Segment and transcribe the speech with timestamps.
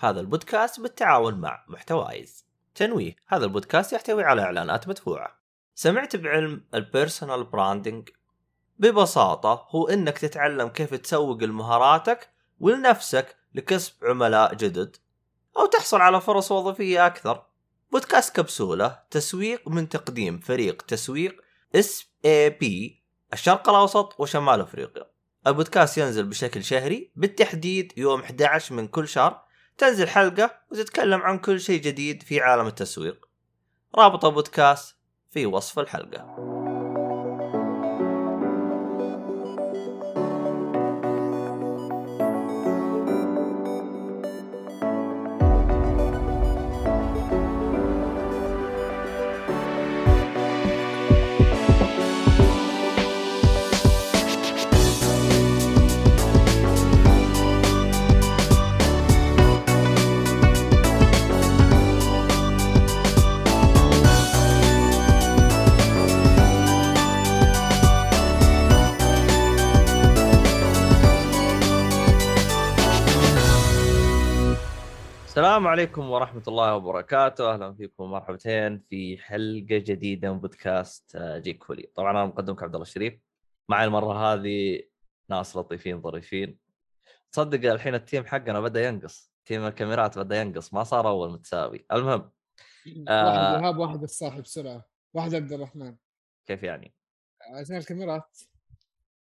[0.00, 2.46] هذا البودكاست بالتعاون مع محتوايز.
[2.74, 5.38] تنويه هذا البودكاست يحتوي على إعلانات مدفوعة.
[5.74, 8.08] سمعت بعلم ال personal branding
[8.78, 12.28] ببساطة هو إنك تتعلم كيف تسوق لمهاراتك
[12.60, 14.96] ولنفسك لكسب عملاء جدد
[15.56, 17.46] أو تحصل على فرص وظيفية أكثر.
[17.92, 21.42] بودكاست كبسولة تسويق من تقديم فريق تسويق
[21.74, 25.10] SAP الشرق الأوسط وشمال أفريقيا.
[25.46, 29.47] البودكاست ينزل بشكل شهري بالتحديد يوم 11 من كل شهر
[29.78, 33.28] تنزل حلقة وتتكلم عن كل شيء جديد في عالم التسويق.
[33.94, 34.96] رابط البودكاست
[35.30, 36.57] في وصف الحلقة.
[75.38, 81.64] السلام عليكم ورحمة الله وبركاته، أهلا فيكم ومرحبتين في حلقة جديدة من بودكاست آه، جيك
[81.64, 83.20] كولي، طبعا أنا مقدمك عبد الله الشريف،
[83.68, 84.82] معي المرة هذه
[85.30, 86.58] ناس لطيفين ظريفين.
[87.32, 91.86] تصدق الحين ال team حقنا بدأ ينقص، team الكاميرات بدأ ينقص، ما صار أول متساوي،
[91.92, 92.30] المهم
[93.08, 95.96] آه واحد ايهاب واحد الصاحب بسرعة واحد عبد الرحمن.
[96.46, 96.94] كيف يعني؟
[97.60, 98.38] عشان الكاميرات.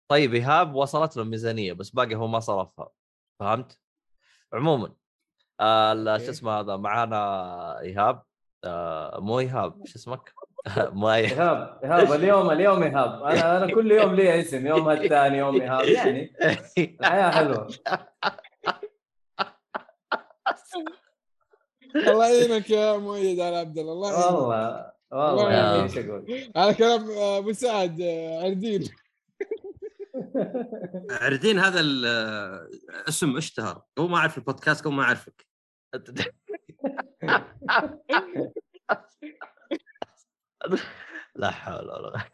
[0.09, 2.91] طيب إيهاب وصلت له الميزانية بس باقي هو ما صرفها،
[3.41, 3.78] فهمت؟
[4.53, 4.94] عموما
[5.60, 6.30] آه شو.
[6.30, 8.22] اسمه هذا معانا إيهاب.
[8.64, 10.32] آه مو إيهاب شو اسمك؟
[10.98, 13.22] مو ايهاب إيهاب إيهاب اليوم اليوم إيهاب.
[13.22, 16.32] أنا أنا كل يوم لي اسم يوم الثاني يوم إيهاب يعني.
[16.78, 17.68] الحياة حلوة.
[21.96, 25.52] الله يعينك يا مؤيد على عبد الله والله والله.
[25.52, 28.46] يعني إيش أقول؟ على كلام آه، أبو سعد آه،
[31.10, 33.82] عردين هذا الاسم اشتهر.
[33.98, 35.47] هو ما اعرف البودكاست قبل ما اعرفك
[41.36, 42.25] لا حول ولا قوة.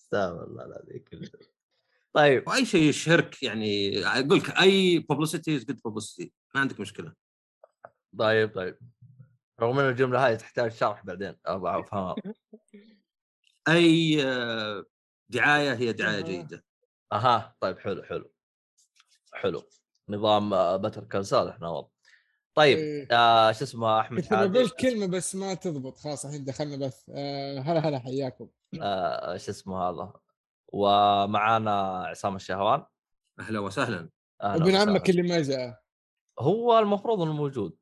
[0.00, 1.30] استغفر الله العظيم كله.
[2.12, 2.48] طيب.
[2.48, 7.14] وأي شيء يشهرك يعني أقول لك any publicity is good publicity ما عندك مشكلة.
[8.18, 8.78] طيب طيب.
[9.60, 12.14] رغم إن الجملة هذه تحتاج شرح بعدين أبغى أفهمها.
[13.68, 14.24] أي
[15.28, 16.64] دعاية هي دعاية جيدة.
[17.12, 18.32] أها طيب حلو حلو
[19.32, 19.62] حلو.
[20.08, 21.88] نظام بتر كنسال إحنا والله.
[22.54, 23.08] طيب إيه.
[23.12, 27.58] آه شو اسمه أحمد حادي بقول كلمة بس ما تضبط خلاص الحين دخلنا بث آه،
[27.58, 28.48] هلا هلا حياكم.
[28.82, 30.12] آه شو اسمه هذا؟
[30.68, 32.84] ومعانا عصام الشهوان.
[33.40, 34.10] أهلا وسهلا.
[34.42, 34.90] أهلا ابن وسهلا.
[34.90, 35.82] عمك اللي ما جاء
[36.38, 37.76] هو المفروض إنه موجود.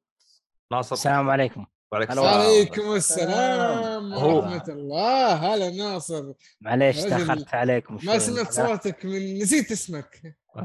[0.73, 1.67] ناصر؟ السلام عليكم.
[1.93, 2.41] وعليكم السلام.
[2.41, 4.13] عليكم السلام.
[4.13, 5.33] ورحمه الله.
[5.35, 6.33] هلا ناصر.
[6.61, 8.19] معليش رجل، تأخرت عليكم ما.
[8.19, 10.37] سمعت صوتك من نسيت اسمك.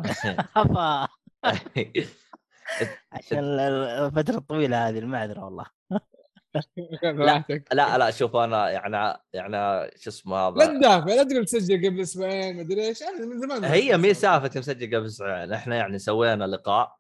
[3.12, 5.66] عشان ال- الفترة الطويلة هذه المعذره والله.
[7.04, 7.64] راحتك.
[7.74, 12.02] لا لا شوف أنا يعني يعني شو اسمه لا هذا تدافع لا تقول تسجل قبل
[12.02, 13.04] أسبوعين مدري إيش.
[13.04, 14.14] أنا من زمان ما هي مي.
[14.14, 15.54] سالفة مسجل قبل أسبوعين.
[15.54, 16.96] إحنا يعني سوينا لقاء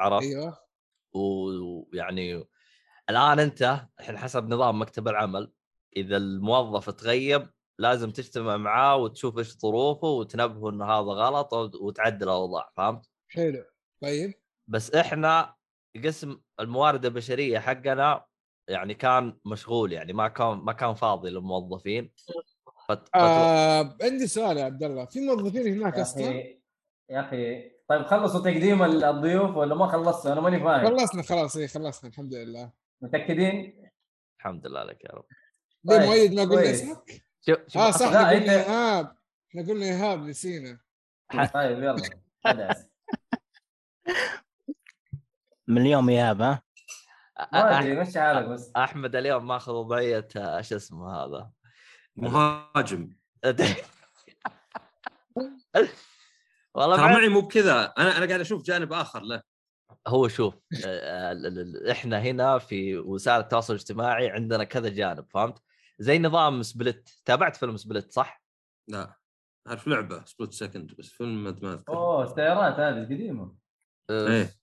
[0.00, 0.58] عرفت؟ أيوه.
[1.12, 2.44] و- ويعني
[3.10, 5.52] الآن أنت الحين حسب نظام مكتب العمل
[5.96, 12.22] إذا الموظف تغيب لازم تجتمع معاه وتشوف إيش ظروفه وتنبهه انه هذا غلط وت- وتعدل
[12.22, 13.64] الأوضاع فهمت؟ حلو
[14.02, 14.34] طيب.
[14.70, 15.54] بس إحنا
[16.04, 18.24] قسم الموارد البشرية حقنا
[18.68, 22.12] يعني كان مشغول يعني ما كان ما كان فاضي للموظفين.
[22.88, 23.08] فت...
[23.14, 26.24] آه عندي سؤال يا عبد الله في موظفين هناك يا أصلا؟
[27.10, 30.86] يا أخي طيب خلصوا تقديم ال- الضيوف ولا ما خلصتوا؟ أنا ماني فاهم.
[30.98, 32.79] خلصنا خلاص اي خلصنا الحمد لله.
[33.02, 33.88] متأكدين؟
[34.40, 35.24] الحمد لله لك يا رب.
[35.84, 36.70] ليه طيب، مؤيد ما قلنا.
[36.70, 39.16] اسمك؟ شوف شوف آه صح إحنا قلنا إيهاب.
[39.50, 40.80] إحنا قلنا إيهاب نسينا.
[41.54, 42.02] طيب يلا.
[42.44, 42.76] خلاص.
[45.68, 46.62] من اليوم إيهاب ها؟
[47.52, 48.72] ما أدري مشي حالك بس.
[48.76, 51.50] أحمد اليوم ماخذ وضعيه آه، شو اسمه هذا؟
[52.16, 53.16] مهاجم.
[56.74, 57.94] والله ترى معي مو بكذا.
[57.98, 59.42] أنا أنا قاعد أشوف جانب آخر له.
[60.08, 60.54] هو شوف
[60.86, 65.58] آه، ال- ال- ال- إحنا هنا في وسائل التواصل الاجتماعي عندنا كذا جانب فهمت؟
[65.98, 68.42] زي نظام Split تابعت فيلم Split صح؟
[68.88, 69.16] لا
[69.68, 73.54] أعرف لعبة Split Second بس فيلم ما أذكر أوه السيارات هذه قديمه
[74.10, 74.54] آه، إيه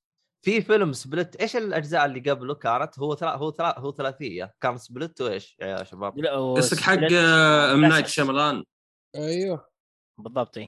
[0.46, 3.36] في فيلم Split إيش الأجزاء اللي قبله كانت هو ثلا...
[3.36, 3.80] هو ثلا...
[3.80, 6.20] هو ثلاثية كان Split وإيش يا شباب؟
[6.58, 8.16] قصدك حق سبلت- آه، أم نايت أساس.
[8.16, 8.64] شاملان
[9.16, 9.70] أيوه
[10.18, 10.60] بالضبط.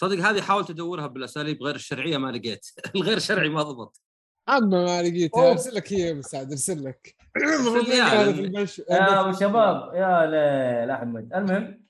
[0.00, 2.66] صدق هذه حاولت أدورها بالأساليب غير الشرعية ما لقيت
[2.96, 4.00] الغير شرعي ما ضبط
[4.48, 5.50] اما ما لقيتها.
[5.50, 7.14] أرسل لك هي مساعد أرسل لك.
[8.38, 11.34] البش يا شباب يا ليل أحمد.
[11.34, 11.84] المهم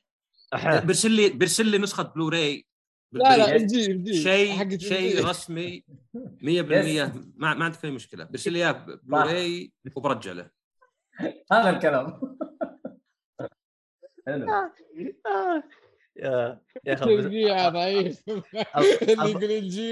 [0.85, 2.67] بيرسل لي بيرسل لي نسخة بلوراي
[3.13, 5.25] لا لا الجي شيء شيء.
[5.29, 5.85] رسمي
[6.17, 6.19] 100%
[7.37, 8.25] ما, ما عندك أي مشكلة.
[8.25, 10.51] بيرسل لي إياه بلوراي وبرجع له
[11.53, 12.21] هذا الكلام.
[14.27, 14.51] حلو.
[15.27, 15.63] آه.
[16.19, 17.27] يا يا أخي ضعيف.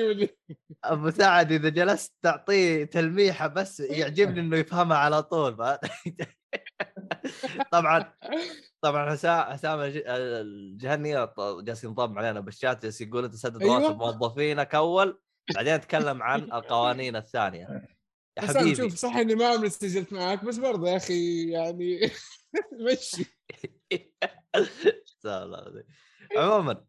[0.02, 0.28] واللي
[0.84, 5.56] أبو سعد إذا جلست تعطيه تلميحة بس يعجبني إنه يفهمها على طول
[7.72, 8.12] طبعا
[8.80, 13.78] طبعا حسام حسام الج- الجهني جالس ينضم علينا بالشات جالس يقول أنت سدد أيوة.
[13.78, 15.20] راتب موظفينك أول
[15.54, 17.88] بعدين تكلم عن القوانين الثانية.
[18.38, 22.10] يا حبيبي شوف صح إني ما عمري سجلت معاك بس برضه يا أخي يعني
[22.72, 23.24] مشي.
[26.36, 26.84] عموما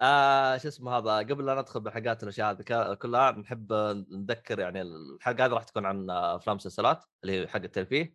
[0.00, 3.72] آه شو اسمه هذا قبل لا ندخل بالحلقات والاشياء هذه كلها نحب
[4.10, 8.14] نذكر يعني الحلقة هذه راح تكون عن أفلام مسلسلات اللي هي حق الترفيه.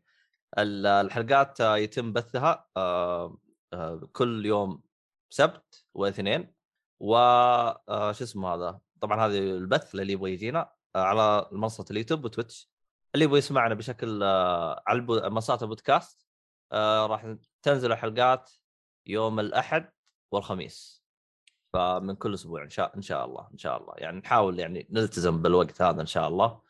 [0.57, 3.37] ال- الحلقات يتم بثها آه،
[3.73, 4.81] آه، كل يوم
[5.29, 6.53] سبت واثنين
[6.99, 12.71] و آه، شو اسمه هذا طبعا هذه البث اللي يبغى يجينا على منصة اليوتيوب وتويتش.
[13.15, 14.23] اللي يبغى يسمعنا بشكل
[14.87, 16.27] على منصات البودكاست
[16.73, 18.51] راح تنزل الحلقات
[19.05, 19.91] يوم الأحد
[20.31, 21.01] والخميس
[21.73, 23.93] فمن كل أسبوع إن شاء إن شاء الله إن شاء الله.
[23.97, 26.61] يعني نحاول يعني نلتزم بالوقت هذا إن شاء الله.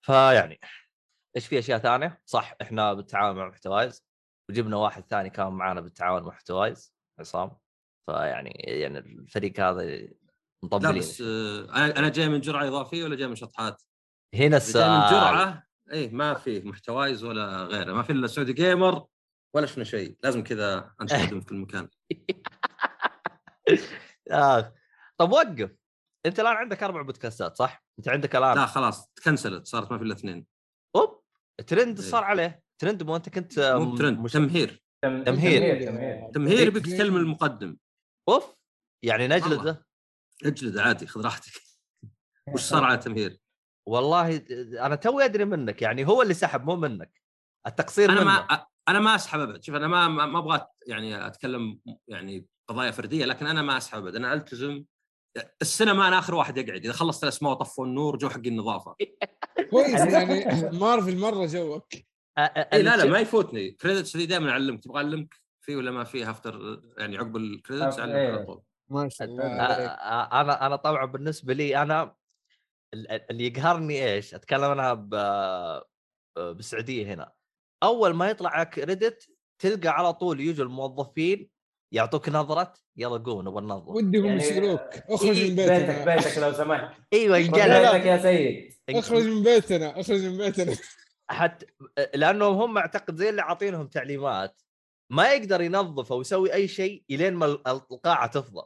[0.00, 0.60] فيعني
[1.36, 4.04] إيش في أشياء ثانية؟ صح إحنا بالتعاون مع محتوايز.
[4.50, 7.56] وجبنا واحد ثاني كان معنا بالتعاون مع محتوايز عصام.
[8.06, 10.14] فيعني يعني الفريق هذا لا
[10.62, 13.82] مطبلين بس آه، أنا أنا جاي من جرعة إضافية ولا جاي من شطحات؟
[14.34, 17.92] هنا جاي من السؤال جرعة اي ما في محتوايز ولا غيره.
[17.92, 19.06] ما في إلا سعودي جيمر
[19.54, 20.16] ولا شفنا شيء.
[20.22, 21.88] لازم كذا انشهد في كل مكان
[24.30, 24.74] آه.
[25.18, 25.70] طب وقف
[26.26, 30.04] أنت الآن عندك أربع بودكاستات صح؟ أنت عندك الآن لا خلاص تكنسلت صارت ما في
[30.04, 30.46] إلا اثنين
[30.96, 31.22] أوب
[31.66, 32.08] ترند إيه.
[32.10, 34.32] صار عليه ترند مو أنت كنت مو ترند مش...
[34.32, 35.84] تمهير تم- تمهير.
[35.86, 36.66] تمهير تمهير.
[36.66, 37.76] يبيك تكلم المقدم
[38.28, 38.54] أوف
[39.04, 39.28] يعني.
[39.28, 39.86] نجلده
[40.44, 41.52] اجلد عادي خذ راحتك
[42.54, 43.38] وش صار على تمهير؟
[43.88, 44.44] والله
[44.86, 47.22] أنا توي أدري منك يعني هو اللي سحب مو منك
[47.66, 51.26] التقصير أنا منه ما أنا ما أسحب أبد شوف أنا ما ما ما أبغى يعني
[51.26, 54.84] أتكلم يعني قضايا فردية لكن أنا ما أسحب ابد أنا ألتزم.
[55.62, 58.96] السينما أنا آخر واحد يقعد إذا خلصت الأسماء وطفوا النور جو حق النظافة.
[59.70, 60.44] كويس يعني
[60.78, 61.86] مارفل مرة جوك.
[62.38, 63.70] اي لا لا ما يفوتني.
[63.70, 65.34] credits ذي دائما أعلمك تبغى أعلمك
[65.64, 68.32] فيه ولا ما فيه after يعني عقب ال credits آه، أعلمك إيه.
[68.32, 68.62] على طول.
[68.90, 69.46] ما شاء الله
[70.40, 72.14] أنا أنا طبعا بالنسبة لي أنا
[72.94, 75.82] ال- اللي يقهرني إيش؟ أتكلم أنا ب-
[76.38, 77.32] بالسعودية هنا.
[77.82, 79.28] أول ما يطلع credit
[79.62, 81.50] تلقى على طول يجوا الموظفين
[81.92, 86.14] يعطوك نظرة يلا قوم نبغى ننظف ودهم يعني- أخرج إيه، من بيتك بيتنا.
[86.16, 86.96] بيتك لو سمحت.
[87.12, 88.74] إيوه روح ينقلب بيتك يا سيد.
[88.90, 90.76] أخرج من بيتنا أخرج من بيتنا.
[91.30, 91.66] حتى
[92.14, 94.62] لأنهم هم أعتقد زي اللي عاطينهم تعليمات
[95.10, 98.62] ما يقدر ينظف أو يسوي أي شيء إلين ما القاعة تفضى.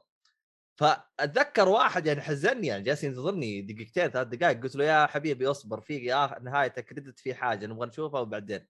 [0.76, 5.80] فأتذكر واحد يعني حزني يعني جالس ينتظرني دقيقتين ثلاث دقائق قلت له يا حبيبي اصبر
[5.80, 8.66] في يا نهاية كريدت في حاجة نبغى نشوفها وبعدين.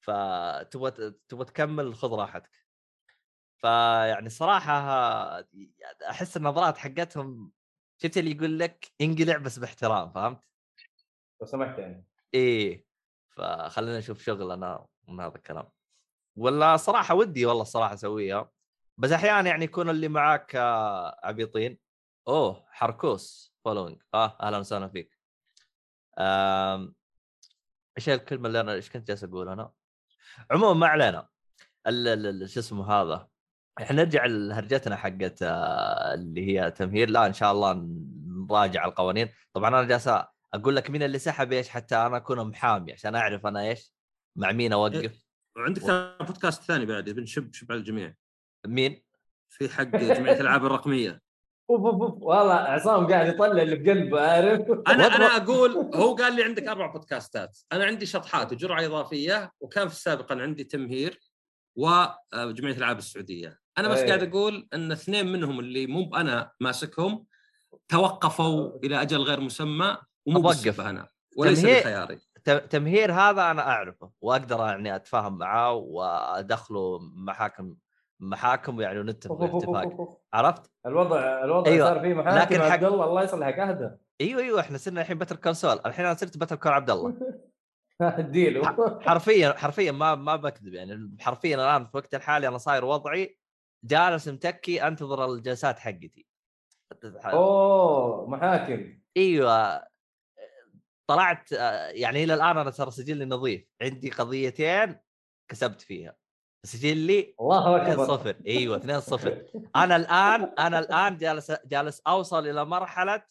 [0.00, 0.90] فتبغى
[1.28, 2.65] تبغى تكمل خذ راحتك.
[3.56, 4.72] فيعني صراحة
[6.10, 7.52] أحس النظرات حقتهم
[7.98, 10.40] شفت اللي يقول لك انقلع بس باحترام فهمت؟
[11.40, 12.06] لو سمحت يعني.
[12.34, 12.86] إيه
[13.36, 15.68] فخلينا نشوف شغل أنا من هذا الكلام.
[16.36, 18.50] ولا صراحة ودي والله الصراحه اسويها
[18.98, 21.78] بس أحيانا يعني يكون اللي معاك آه، عبيطين
[22.28, 24.02] أوه حركوس فولوينج.
[24.14, 25.18] آه أهلا وسهلا فيك.
[27.98, 29.72] إيش الكلمة اللي أنا إيش كنت جالس أقول أنا؟
[30.50, 31.28] عموما ما علينا.
[31.86, 33.28] ال- ال- ال- شو اسمه هذا؟
[33.82, 37.86] إحنا نرجع لهرجتنا حقت آه، اللي هي تمهير لا إن شاء الله
[38.26, 39.28] نراجع القوانين.
[39.52, 40.10] طبعا أنا جالس
[40.54, 43.92] أقول لك مين اللي سحب إيش حتى أنا أكون محامي عشان أعرف أنا إيش.
[44.36, 45.26] مع مين أوقف.
[45.56, 48.14] وعندك ترى بودكاست ثاني بعد بنشب شب على الجميع.
[48.66, 49.02] مين؟
[49.48, 51.22] في حق جمعية الألعاب الرقمية.
[51.70, 56.36] اوف اوف اوف والله عصام قاعد يطلع اللي بقلبه عارف؟ أنا أنا أقول هو قال
[56.36, 57.58] لي عندك أربع بودكاستات.
[57.72, 61.20] أنا عندي شطحات وجرعة إضافية وكان في السابق أنا عندي تمهير
[61.76, 63.65] وجمعيه الألعاب السعودية.
[63.78, 64.06] أنا بس أيه.
[64.06, 67.26] قاعد أقول إن اثنين منهم اللي مو أنا ماسكهم
[67.88, 70.40] توقفوا إلى أجل غير مسمى ومو.
[70.40, 72.18] بالصفه أنا وليس تمهير- بخياري
[72.70, 77.74] تمهير هذا أنا أعرفه وأقدر يعني أتفاهم معاه وأدخله محاكم
[78.20, 80.18] محاكم يعني ونتفق اتفاق.
[80.34, 81.88] عرفت؟ الوضع الوضع أيوة.
[81.88, 83.90] صار فيه محاكم لكن حق- عبد الله الله يصلحك أهدى
[84.20, 87.14] أيوه أيوه إحنا صرنا الحين بتر كونسول الحين أنا صرت بتر كون عبد الله
[88.00, 88.64] اديله
[89.00, 93.38] حرفيا حرفيا ما ما بكذب يعني حرفيا الآن في الوقت الحالي أنا صاير وضعي
[93.84, 96.26] جالس متكي انتظر الجلسات حقتي.
[97.32, 98.98] أوه محاكم.
[99.16, 99.86] إيوه.
[101.10, 103.68] طلعت آه، يعني إلى الآن أنا ترى سجلي نظيف.
[103.82, 104.96] عندي قضيتين
[105.50, 106.16] كسبت فيها.
[106.66, 112.48] سجلي الله 2 اكبر 0 إيوه 2 0 أنا الآن أنا الآن جالس جالس أوصل
[112.48, 113.22] إلى مرحلة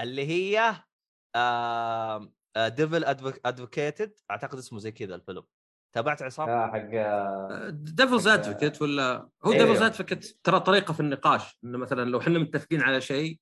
[0.00, 0.74] اللي هي
[2.56, 3.04] devil
[3.44, 5.42] advocated أعتقد اسمه زي كذا الفيلم.
[5.94, 9.64] تابعت عصام؟ آه، حق devil's حق- advocate ولا هو أيوه.
[9.64, 13.38] devil's advocate ترى طريقة في النقاش إنه مثلا لو إحنا متفقين على شيء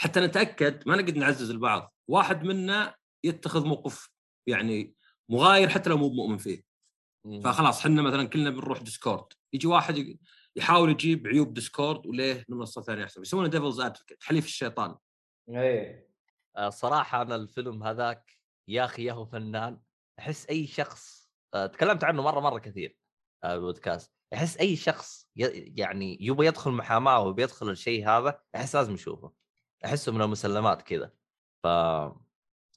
[0.00, 1.94] حتى نتأكد ما نقدر نعزز البعض.
[2.08, 2.94] واحد منا
[3.24, 4.10] يتخذ موقف
[4.46, 4.94] يعني
[5.28, 6.62] مغاير حتى لو مو مؤمن فيه.
[7.44, 10.18] فخلاص إحنا مثلا كلنا بنروح ديسكورد يجي واحد
[10.56, 14.94] يحاول يجيب عيوب ديسكورد وليه منصة ثانية احسن يسمونه devil's advocate حليف الشيطان.
[15.48, 16.08] إيه.
[16.58, 18.32] الصراحه أنا الفيلم هذاك
[18.68, 19.80] يا أخي يا هو فنان
[20.18, 21.25] أحس أي شخص آه،
[21.72, 22.98] تكلمت عنه مرة مرة كثير
[23.44, 29.32] آه، البودكاست أحس أي شخص يعني يبغى يدخل محاماة وبيدخل الشيء هذا أحس لازم يشوفه.
[29.84, 31.12] أحسه من المسلمات كذا.
[31.62, 31.66] ف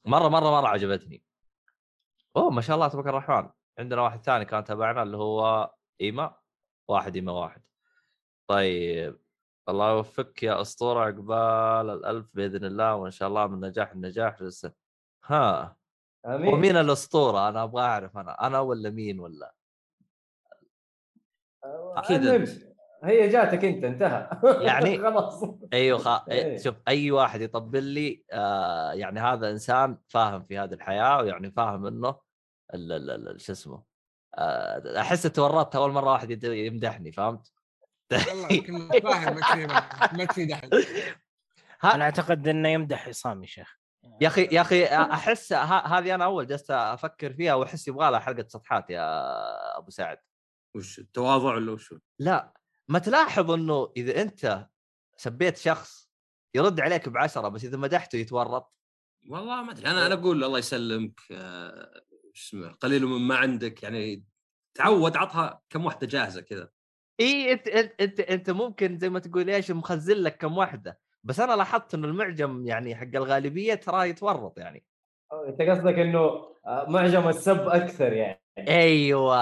[0.06, 1.24] مرة مرة مرة عجبتني.
[2.36, 3.50] أوه ما شاء الله تبارك الرحمن.
[3.80, 5.72] عندنا واحد ثاني كان تبعنا اللي هو
[6.02, 6.36] ايما
[6.88, 7.64] واحد ايما واحد.
[8.48, 9.20] طيب
[9.70, 14.42] الله يوفقك يا أسطورة عقبال الألف بإذن الله وإن شاء الله من نجاح لنجاح.
[14.42, 14.74] لسه.
[15.26, 15.79] ها.
[16.26, 19.54] أمين ومين الأسطورة أنا أبغى أعرف أنا أنا ولا مين ولا
[22.26, 22.50] أنت.
[23.04, 24.30] هي جاتك أنت انتهى
[24.62, 26.30] يعني- خلاص أيوه خ...
[26.30, 26.58] إيه.
[26.58, 31.86] شوف أي واحد يطبل لي آه يعني هذا إنسان فاهم في هذه الحياة ويعني فاهم
[31.86, 32.16] إنه
[32.74, 32.92] ال...
[32.92, 33.28] ال...
[33.30, 33.42] ال...
[33.42, 33.84] شو اسمه
[34.36, 37.54] آه أحس تورطت أول مرة واحد يد- يمدحني فهمت؟
[38.12, 39.36] والله كنا فاهم
[40.14, 40.70] مكفي دحين
[41.82, 41.96] ها...
[41.96, 43.79] أنا أعتقد إنه يمدح عصام يا شيخ
[44.22, 44.86] يا أخي يا أخي
[45.16, 45.98] أحس ه...
[45.98, 50.18] هذه أنا أول جلست أفكر فيها وأحس يبغى لها حلقه سطحات يا أبو سعد.
[50.76, 52.54] وش التواضع ولا وش؟ لا
[52.88, 54.68] ما تلاحظ إنه إذا أنت
[55.18, 56.10] سبيت شخص
[56.56, 58.74] يرد عليك بعشرة بس إذا مدحته يتورط؟
[59.30, 63.84] والله ما أدري أنا أنا أقول الله يسلمك آه، وش اسمه قليل من ما عندك
[63.84, 64.26] يعني
[64.74, 66.70] تعود عطها كم واحدة جاهزة كذا.
[67.20, 71.00] اي أنت أنت, أنت ممكن زي ما تقول إيش مخزن لك كم واحدة.
[71.24, 74.86] بس أنا لاحظت إنه المعجم يعني حق الغالبية ترى يتورط يعني.
[75.48, 76.20] أنت قصدك إنه
[76.66, 78.42] آه، معجم السب أكثر يعني.
[78.58, 79.36] أيوه.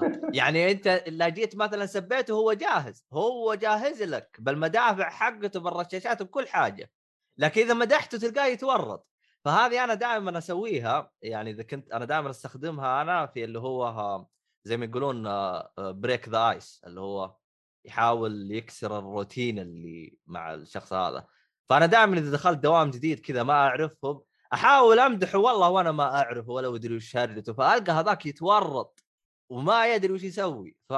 [0.38, 6.48] يعني أنت لا جيت مثلا سبيته هو جاهز هو جاهز لك بالمدافع حقته بالرشاشات بكل
[6.48, 6.90] حاجة.
[7.38, 9.08] لكن إذا مدحته تلقاه يتورط.
[9.44, 14.28] فهذه أنا دائما أسويها يعني إذا كنت أنا دائما أستخدمها أنا في اللي هو ها-
[14.64, 17.36] زي ما يقولون آه، break the ice اللي هو
[17.84, 21.26] يحاول يكسر الروتين اللي مع الشخص هذا.
[21.68, 24.20] فأنا دائما إذا دخلت دوام جديد كذا ما أعرفهم
[24.52, 29.04] أحاول أمدحه والله وأنا ما أعرفه ولا أدري وش شرته فألقى هذاك يتورط
[29.50, 30.76] وما يدري وش يسوي.
[30.88, 30.92] ف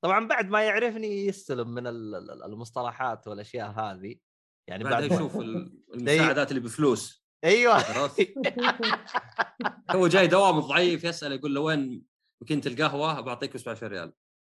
[0.00, 4.16] طبعا بعد ما يعرفني يستلم من ال- ال- المصطلحات والأشياء هذه.
[4.68, 7.26] يعني بعد يشوف ال- المساعدات اللي بفلوس.
[7.44, 7.78] أيوه؟
[9.90, 12.02] هو جاي دوام ضعيف يسأل يقول له وين
[12.40, 14.12] ماكينه القهوه بعطيك 17 ريال.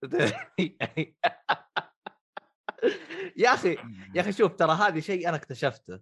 [3.36, 3.76] يا أخي
[4.14, 6.00] يا أخي شوف ترى هذه شيء أنا اكتشفته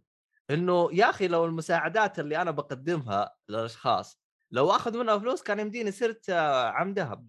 [0.50, 5.90] إنه يا أخي لو المساعدات اللي أنا بقدمها للأشخاص لو أخذ منها فلوس كان يمديني
[5.92, 7.28] صرت آه، عم ذهب.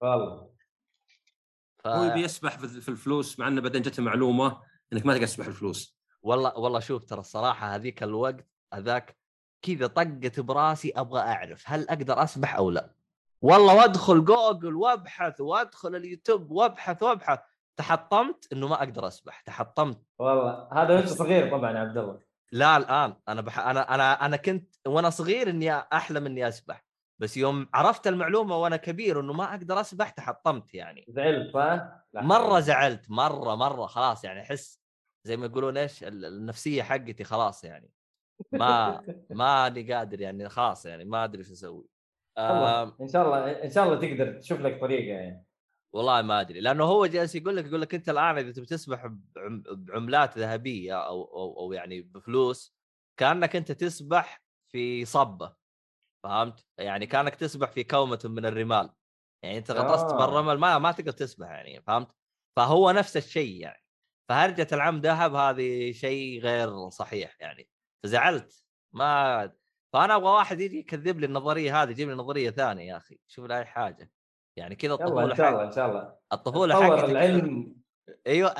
[0.00, 0.50] والله.
[1.84, 1.86] ف...
[1.86, 5.46] هو يبي يسبح في في الفلوس مع إنه بعدين جته معلومة إنك ما تقدر تسبح
[5.46, 5.98] الفلوس.
[6.22, 9.16] والله والله شوف ترى الصراحة هذيك الوقت هذاك
[9.62, 12.94] كذا طقت براسي أبغى أعرف هل أقدر أسبح أو لا.
[13.42, 17.38] والله وادخل جوجل وابحث وادخل اليوتيوب وابحث وابحث.
[17.76, 20.02] تحطمت إنه ما أقدر أسبح تحطمت.
[20.18, 22.20] والله هذا وانت صغير طبعا يا عبد الله.
[22.52, 23.58] لا الآن أنا بح...
[23.58, 26.84] أنا أنا أنا كنت وأنا صغير إني أحلم إني أسبح.
[27.20, 31.04] بس يوم عرفت المعلومة وأنا كبير إنه ما أقدر أسبح تحطمت يعني.
[31.08, 32.60] زعلت؟ لا مرة.
[32.60, 34.80] زعلت مرة مرة خلاص يعني أحس
[35.26, 37.90] زي ما يقولون إيش ال- النفسية حقتي خلاص يعني.
[38.52, 41.88] ما ماني قادر يعني خلاص يعني ما أدري إيش أسوي.
[42.38, 45.44] إن شاء الله إن شاء الله تقدر تشوف لك طريقة يعني
[45.94, 49.06] والله ما أدري لأنه هو جالس يقول لك يقول لك أنت الآن إذا تبي تسبح
[49.06, 52.76] بعم- بعملات ذهبية أو أو, أو يعني بفلوس
[53.16, 55.56] كأنك أنت تسبح في صبة
[56.24, 58.90] فهمت؟ يعني كأنك تسبح في كومة من الرمال
[59.44, 60.16] يعني أنت غطست آه.
[60.26, 62.12] بالرمل ما ما تقدر تسبح يعني فهمت؟
[62.56, 63.84] فهو نفس الشيء يعني
[64.28, 67.68] فهرجة العم ذهب هذه شيء غير صحيح يعني
[68.04, 69.52] فزعلت ما
[69.92, 73.44] فأنا أبغى واحد يجي يكذب لي النظرية هذه يجيب لي نظرية ثانية يا أخي شوف
[73.46, 74.10] لي أي حاجة.
[74.56, 76.14] يعني كذا الطفولة إن شاء الله إن شاء الله.
[76.32, 77.76] الطفولة حقتي العلم.
[78.26, 78.54] أيوه.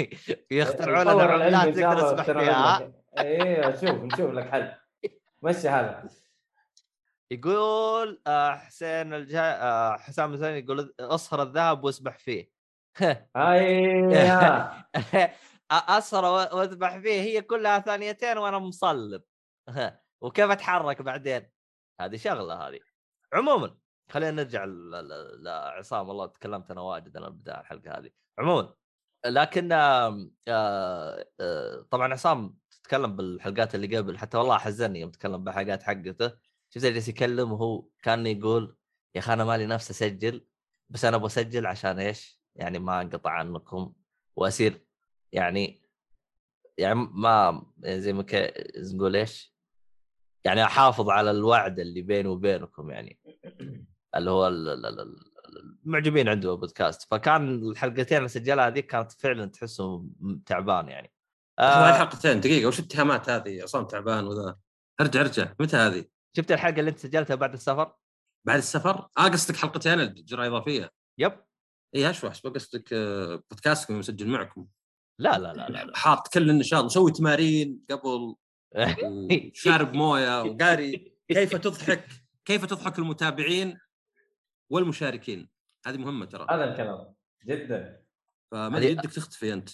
[0.50, 2.92] يخترعون لنا عملات نسبح اخترعوا فيها.
[3.18, 4.74] أيوه شوف نشوف لك حل.
[5.42, 6.02] مشي حالك
[7.30, 9.62] يقول آه، حسين الجا...
[9.62, 12.50] آه، حسام الزين يقول أصهر الذهب واسبح فيه.
[13.36, 14.84] أيوه
[15.70, 19.22] أصهر و- واذبح فيه هي كلها ثانيتين وأنا مصلب.
[20.22, 21.50] وكيف أتحرك بعدين؟
[22.00, 22.80] هذه شغلة هذه.
[23.32, 23.78] عموما
[24.10, 24.64] خلينا نرجع
[25.38, 28.10] لعصام والله تكلمت أنا واجد أنا بدايه الحلقة هذه.
[28.38, 28.74] عموما
[29.26, 35.44] لكن آم، آه، آه، طبعا عصام تتكلم بالحلقات اللي قبل حتى والله حزني يوم تكلم
[35.44, 36.28] بالحلقات حقته.
[36.70, 38.76] شفت جالس يكلم وهو كان يقول
[39.14, 40.46] يا أخي أنا مالي نفس أسجل
[40.90, 43.94] بس أنا أبغى أسجل عشان إيش؟ يعني ما أنقطع عنكم.
[44.36, 44.86] واصير
[45.32, 45.82] يعني
[46.78, 48.24] يعني ما زي ما
[48.76, 49.51] نقول إيش؟
[50.44, 53.18] يعني أحافظ على الوعد اللي بيني وبينكم يعني.
[54.16, 59.12] اللي هو ال- ال- ال- ال- المعجبين عنده بودكاست فكان الحلقتين اللي سجلها هذيك كانت
[59.12, 60.04] فعلا تحسه
[60.46, 61.12] تعبان يعني.
[61.58, 61.90] آه.
[61.90, 64.56] الحلقتين دقيقة وش الاتهامات هذه؟ عصام تعبان وذا.
[65.00, 65.54] ارجع ارجع.
[65.60, 66.04] متى هذه؟
[66.36, 67.94] شفت الحلقة اللي أنت سجلتها بعد السفر؟
[68.46, 71.32] بعد السفر؟ آه قصدك حلقتين الجرعه الاضافيه يب.
[71.94, 74.66] إي اشوى احسب قصدك آه، بودكاستكم مسجل معكم؟
[75.20, 75.96] لا لا لا لا, لا.
[75.96, 78.34] حاط كل النشاط مسوي تمارين قبل
[78.76, 81.12] وشارب موية وقاري.
[81.28, 82.06] كيف تضحك؟
[82.44, 83.78] كيف تضحك المتابعين
[84.70, 85.48] والمشاركين؟
[85.86, 86.46] هذه مهمة ترى.
[86.50, 87.14] هذا الكلام.
[87.46, 88.02] جدا.
[88.50, 89.70] فما هذه- يدك تختفي أنت.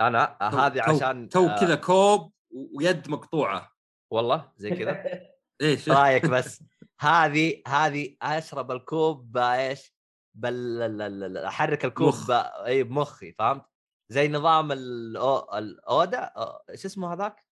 [0.00, 2.32] أنا؟ هذه عشان تو آه، كذا كوب
[2.76, 3.72] ويد مقطوعة.
[4.10, 5.04] والله؟ زي كذا؟
[5.62, 6.62] إيش رايك بس؟
[7.00, 9.94] هذه هذه أشرب الكوب بايش؟
[10.34, 12.30] بال ال- ال- ال- أحرك الكوب مخ.
[12.66, 13.64] إي بمخي فهمت؟
[14.08, 14.72] زي نظام.
[14.72, 16.32] الاودا
[16.70, 17.43] إيش اسمه هذاك؟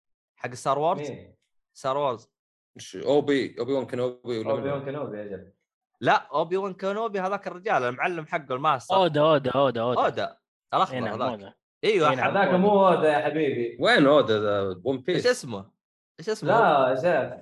[0.43, 1.13] حق ستار وورز؟
[1.75, 2.29] ستار وورز
[2.95, 5.53] اوبي أوبي وان كنوبي ولا اوبي؟ وان كنوبي يا جل
[6.01, 8.95] لا اوبي وان كانوبي هذاك الرجال المعلم حقه الماستر.
[8.95, 10.01] أودا أودا أودا أودا.
[10.05, 10.37] أودا.
[10.75, 11.21] الاخضر هذاك.
[11.21, 12.13] اودا أيوه.
[12.13, 13.77] هذاك مو هذا يا حبيبي.
[13.81, 15.71] وين أودا ذا؟ ون إيش بيس اسمه؟
[16.21, 17.39] إيش اسمه؟ لا يا شيخ.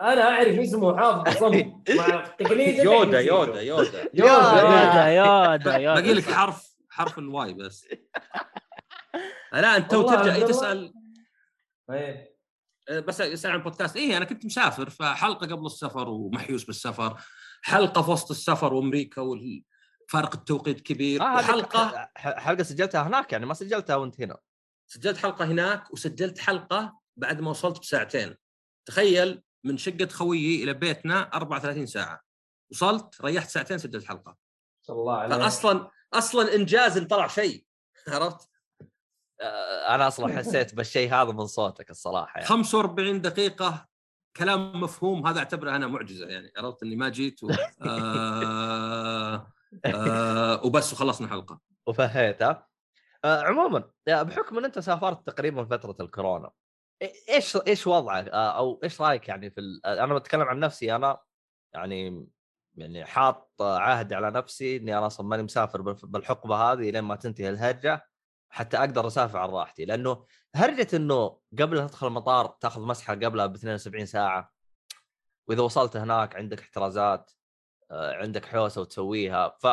[0.00, 4.08] أنا أعرف اسمه حافظ صم مع تقليد يودا يودا يودا.
[4.14, 5.94] يودا يودا يودا.
[5.94, 7.88] باقي لك حرف حرف الواي بس.
[9.52, 10.44] لا انت تو ترجع إيه.
[10.44, 10.94] تسأل؟
[11.90, 12.31] إيه.
[12.92, 13.96] آه، بس اسال عن بودكاست.
[13.96, 17.20] إيه أنا كنت مسافر فحلقة قبل السفر ومحيوس بالسفر
[17.62, 23.32] حلقة في وسط السفر وأمريكا وفارق التوقيت كبير آه هذيك وحلقة ح- حلقة سجلتها هناك
[23.32, 24.36] يعني ما سجلتها وأنت هنا.
[24.86, 28.36] سجلت حلقة هناك وسجلت حلقة بعد ما وصلت بساعتين.
[28.86, 32.20] تخيل من شقة خويي إلى بيتنا 34 ساعة.
[32.72, 34.30] وصلت ريحت ساعتين سجلت حلقة.
[34.30, 35.38] ما شاء الله عليك.
[35.38, 37.64] فاصلا أصلا إنجاز إن طلع شيء
[38.08, 38.48] عرفت؟
[39.94, 42.46] أنا أصلا حسيت بالشيء هذا من صوتك الصراحة يعني.
[42.46, 43.88] 45 دقيقة
[44.36, 47.50] كلام مفهوم هذا أعتبره أنا معجزة يعني عرفت إني ما جيت و...
[47.82, 49.52] آه...
[49.84, 50.66] آه...
[50.66, 51.60] وبس وخلصنا حلقة.
[51.86, 52.68] وفهيتها
[53.24, 56.50] آه عموما آه، بحكم إن أنت سافرت تقريبا فترة الكورونا
[57.28, 61.18] إيش إيش وضعك؟ آه أو إيش رأيك يعني في ال- أنا بتكلم عن نفسي أنا
[61.74, 62.28] يعني
[62.74, 67.48] يعني حاط عهد على نفسي إني أنا أصلا ماني مسافر بالحقبة هذه لين ما تنتهي
[67.48, 68.06] الهرجه
[68.52, 73.54] حتى أقدر أسافر عن راحتي لأنه هرجة إنه قبل تدخل المطار تأخذ مسحة قبلها ب
[73.54, 74.52] 72 ساعة.
[75.48, 77.32] وإذا وصلت هناك عندك احترازات
[77.90, 79.56] آه، عندك حوسة وتسويها.
[79.60, 79.64] ف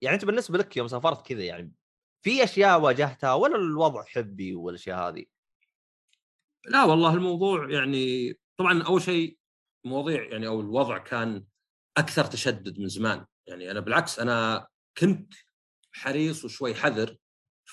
[0.00, 1.72] يعني أنت بالنسبة لك يوم سافرت كذا يعني
[2.22, 5.24] في أشياء واجهتها ولا الوضع حبي والأشياء هذه؟
[6.66, 9.38] لا والله الموضوع يعني طبعا أول شيء
[9.84, 11.44] مواضيع يعني أو الوضع كان
[11.96, 13.26] أكثر تشدد من زمان.
[13.46, 15.34] يعني أنا بالعكس أنا كنت
[15.92, 17.16] حريص وشوي حذر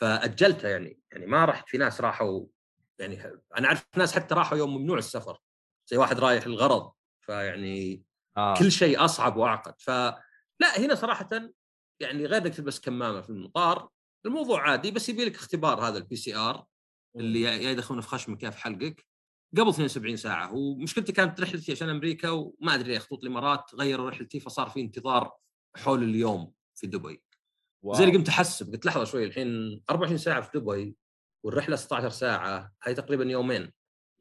[0.01, 2.45] فاجلتها يعني يعني ما رحت في ناس راحوا
[2.99, 3.23] يعني
[3.57, 5.39] أنا أعرف ناس حتى راحوا يوم ممنوع السفر
[5.87, 8.03] زي واحد رايح الغرض فيعني
[8.37, 8.53] آه.
[8.59, 10.19] كل شيء أصعب وأعقد فلا
[10.77, 11.29] هنا صراحة
[11.99, 13.89] يعني غير إنك تلبس كمامة في المطار
[14.25, 16.65] الموضوع عادي بس يبي لك اختبار هذا ال PCR
[17.15, 19.05] اللي يا يدخلونه في خشمك يا في حلقك
[19.57, 24.69] قبل 72 ساعة ومشكلتي كانت رحلتي عشان أمريكا وما أدري خطوط الإمارات غيروا رحلتي فصار
[24.69, 25.31] في انتظار
[25.75, 27.21] حول اليوم في دبي.
[27.85, 30.95] زي اللي قمت أحسب قلت لحظة شوي الحين 24 ساعة في دبي
[31.45, 33.71] والرحلة 16 ساعة هاي تقريبا يومين.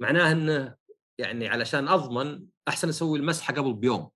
[0.03, 0.77] معناه انه
[1.19, 4.11] يعني علشان أضمن أحسن أسوي المسحة قبل بيوم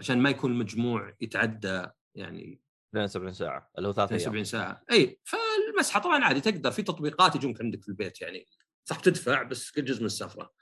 [0.00, 2.60] عشان ما يكون المجموع يتعدى يعني
[2.90, 4.20] 72 ساعة اللي هو ثلاث أيام.
[4.20, 4.82] 72 ساعة.
[4.92, 8.46] إي فالمسحة طبعا عادي تقدر في تطبيقات يجونك عندك في البيت يعني
[8.88, 10.52] صح تدفع بس كل جزء من السفرة.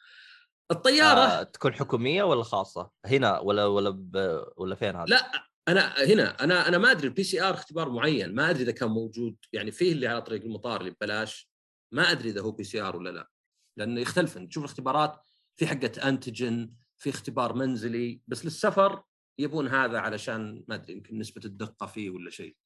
[0.71, 4.45] الطيارة آه تكون حكومية ولا خاصة؟ هنا ولا ولا ب...
[4.57, 8.51] ولا فين هذا؟ لا أنا هنا أنا أنا ما أدري ال PCR اختبار معين ما
[8.51, 11.51] أدري إذا كان موجود يعني فيه اللي على طريق المطار اللي ببلاش
[11.93, 13.31] ما أدري إذا هو PCR ولا لا
[13.77, 14.39] لأنه يختلف.
[14.39, 15.21] تشوف الاختبارات
[15.57, 19.03] في حقة antigen في اختبار منزلي بس للسفر
[19.39, 22.57] يبون هذا علشان ما أدري يمكن نسبة الدقة فيه ولا شيء.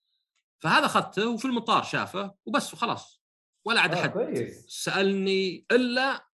[0.62, 3.22] فهذا اخذته وفي المطار شافه وبس وخلاص.
[3.64, 6.26] ولا عاد آه، أحد سألني إلا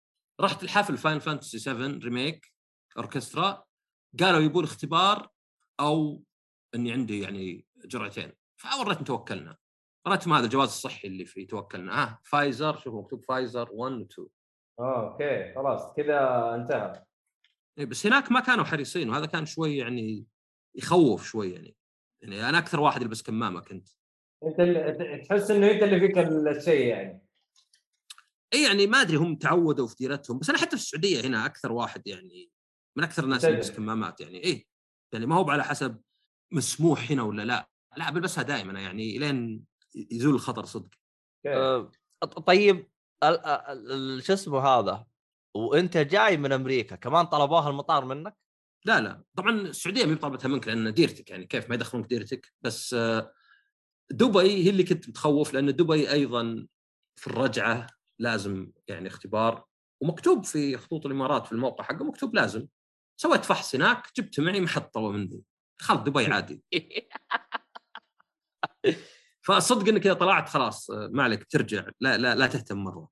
[0.40, 2.52] رحت الحفل Final Fantasy 7 Remake
[2.96, 3.64] Orchestra
[4.20, 5.30] قالوا يبون اختبار
[5.80, 6.22] أو
[6.76, 9.56] إني عندي يعني جرعتين فوريتهم توكلنا.
[10.06, 12.02] وريتهم هذا الجواز الصحي اللي في توكلنا.
[12.02, 14.28] آه فايزر شوفوا مكتوب فايزر 1 و 2
[14.80, 17.04] آه، okay خلاص كذا انتهى.
[17.78, 20.26] إيه، بس هناك ما كانوا حريصين وهذا كان شوي يعني
[20.74, 21.76] يخوف شوي يعني.
[22.22, 23.88] يعني أنا أكثر واحد يلبس كمامة كنت.
[24.44, 27.22] أنت تحس إنه أنت اللي فيك الشيء يعني.
[28.54, 30.38] اي يعني ما أدري هم تعودوا في ديرتهم.
[30.38, 32.50] بس أنا حتى في السعودية هنا أكثر واحد يعني
[32.96, 33.44] من أكثر الناس.
[33.44, 34.44] يلبس كمامات يعني.
[34.44, 34.66] اي
[35.12, 36.00] يعني ما هو على حسب
[36.52, 40.88] مسموح هنا ولا لا؟ لا بلبسها دائما يعني لين يزول الخطر صدق.
[41.46, 41.90] أه،
[42.24, 42.88] طيب
[44.18, 45.06] شو اسمه هذا؟
[45.56, 48.36] وأنت جاي من أمريكا كمان طلبوها المطار منك؟
[48.84, 49.22] لا لا.
[49.36, 53.32] طبعا السعودية ما طلبتها منك لأن ديرتك يعني كيف ما يدخلونك ديرتك بس آه،
[54.10, 56.66] دبي هي اللي كنت متخوف لأن دبي أيضا
[57.20, 57.86] في الرجعة
[58.18, 59.64] لازم يعني اختبار
[60.02, 62.66] ومكتوب في خطوط الإمارات في الموقع حقه مكتوب لازم.
[63.20, 65.42] سويت فحص هناك جبت معي محطة مني
[65.80, 66.64] دخلت دبي عادي.
[69.42, 73.08] فصدق إنك إذا طلعت خلاص ما عليك ترجع لا لا لا تهتم مرة.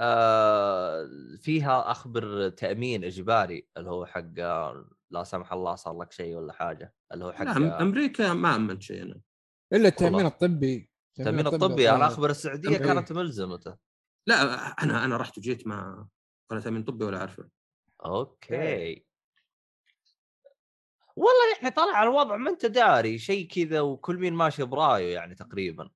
[0.00, 1.08] آه
[1.42, 4.24] فيها أخبر تأمين إجباري اللي هو حق
[5.10, 8.56] لا سمح الله صار لك شيء ولا حاجة اللي هو حق لا أم- أمريكا ما
[8.56, 9.20] امنت شيء أنا.
[9.72, 10.28] إلا التأمين والله.
[10.28, 10.90] الطبي.
[11.18, 12.76] التأمين الطبي أنا أخبر السعودية إيه.
[12.78, 13.76] كانت ملزمته
[14.28, 14.42] لا
[14.82, 16.08] أنا أنا رحت وجيت ما
[16.50, 17.48] ولا تأمين طبي ولا أعرفه.
[18.04, 19.06] أوكي.
[21.18, 25.90] والله يعني طلع الوضع ما انت داري شيء كذا وكل مين ماشي برأيه يعني تقريبا.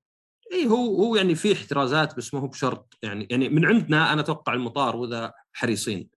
[0.53, 4.21] إي هو هو يعني في احترازات بس ما هو بشرط يعني يعني من عندنا أنا
[4.21, 6.11] أتوقع المطار وذا حريصين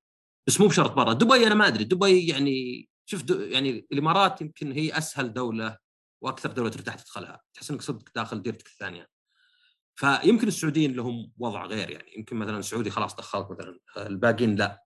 [0.48, 1.14] بس مو بشرط برا.
[1.14, 1.84] دبي أنا ما أدري.
[1.84, 5.78] دبي يعني شوف يعني الإمارات يمكن هي أسهل دولة
[6.22, 9.08] وأكثر دولة ترتاح تدخلها تحس إنك صدق داخل ديرتك الثانية.
[9.96, 12.14] فيمكن السعوديين لهم وضع غير يعني.
[12.18, 14.84] يمكن مثلا السعودي خلاص دخلت مثلا الباقيين لا.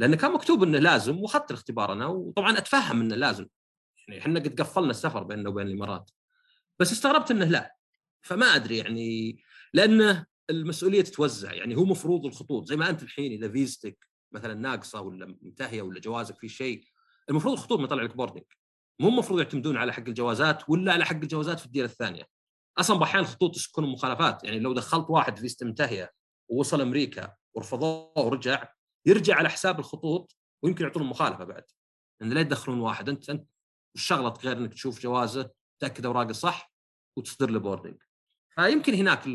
[0.00, 3.46] لأنه كان مكتوب إنه لازم وأخذت الاختبار أنا وطبعا أتفهم إنه لازم.
[4.08, 6.10] يعني إحنا قد قفلنا السفر بيننا وبين الإمارات.
[6.78, 7.76] بس استغربت إنه لا.
[8.22, 9.38] فما أدري يعني
[9.74, 11.52] لأنه المسؤولية تتوزع.
[11.52, 16.00] يعني هو مفروض الخطوط زي ما أنت الحين إذا فيزتك مثلا ناقصة ولا منتهية ولا
[16.00, 16.84] جوازك في شيء
[17.30, 18.44] المفروض الخطوط ما يطلع لك بوردنج
[19.00, 22.28] مو المفروض يعتمدون على حق الجوازات ولا على حق الجوازات في الديرة الثانية.
[22.78, 24.44] أصلا بأحيان الخطوط تكون مخالفات.
[24.44, 26.12] يعني لو دخلت واحد فيزته منتهية
[26.48, 28.72] ووصل أمريكا ورفضوه ورجع
[29.06, 31.64] يرجع على حساب الخطوط ويمكن يعطون مخالفة بعد.
[32.22, 33.08] إن لا يدخلون واحد.
[33.08, 33.46] انت أنت
[33.94, 35.50] وش شغلتك غير إنك تشوف جوازه
[35.80, 36.72] تأكد أوراقه صح
[37.18, 38.02] وتصدر له boarding
[38.54, 39.28] فيمكن هناك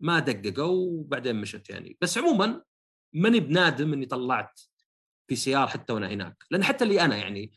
[0.00, 1.98] ما دققوا وبعدين مشت يعني.
[2.00, 2.62] بس عموما
[3.12, 4.60] ماني بنادم إني طلعت
[5.28, 6.44] PCR حتى وأنا هناك.
[6.50, 7.52] لأن حتى اللي أنا يعني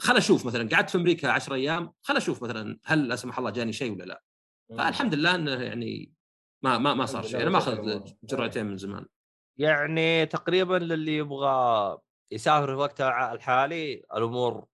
[0.00, 3.50] خل أشوف مثلا قعدت في أمريكا 10 أيام خل أشوف مثلا هل لا سمح الله
[3.50, 4.22] جاني شيء ولا لا.
[4.78, 6.12] فالحمد لله إنه يعني
[6.62, 7.42] ما ما ما صار شيء.
[7.42, 8.02] أنا ما أخذ.
[8.24, 9.06] جرعتين من زمان.
[9.56, 11.98] يعني تقريبا للي يبغى
[12.30, 14.66] يسافر في وقتها الحالي الأمور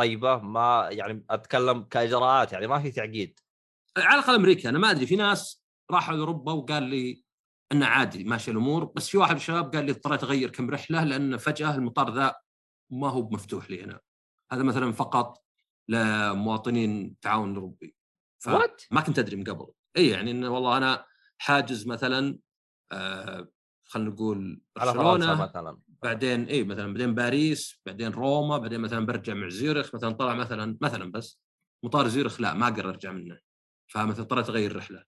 [0.00, 3.40] طيبة ما يعني أتكلم كإجراءات يعني ما في تعقيد.
[3.98, 7.24] على الأقل أمريكا أنا ما أدري في ناس راحوا أوروبا وقال لي
[7.72, 11.04] إنه عادي ماشي الأمور بس في واحد من الشباب قال لي اضطريت أغير كم رحلة
[11.04, 12.34] لأن فجأة المطار ذا
[12.90, 14.00] ما هو مفتوح لي هنا
[14.52, 15.44] هذا مثلا فقط
[15.88, 17.96] لمواطنين التعاون الاوروبي
[18.46, 19.72] وات ما كنت أدري من قبل.
[19.96, 21.06] إي يعني إنه والله أنا
[21.38, 22.38] حاجز مثلا
[22.92, 23.48] آه
[23.84, 25.78] خلينا نقول على فرنسا برشلونة مثلا.
[26.02, 30.78] بعدين اي مثلا بعدين باريس بعدين روما بعدين مثلا برجع مع زيورخ مثلا طلع مثلا
[30.80, 31.40] مثلا بس
[31.84, 33.38] مطار زيورخ لا ما أقدر ارجع منه
[33.92, 35.04] فمثلا اضطريت أغير رحلة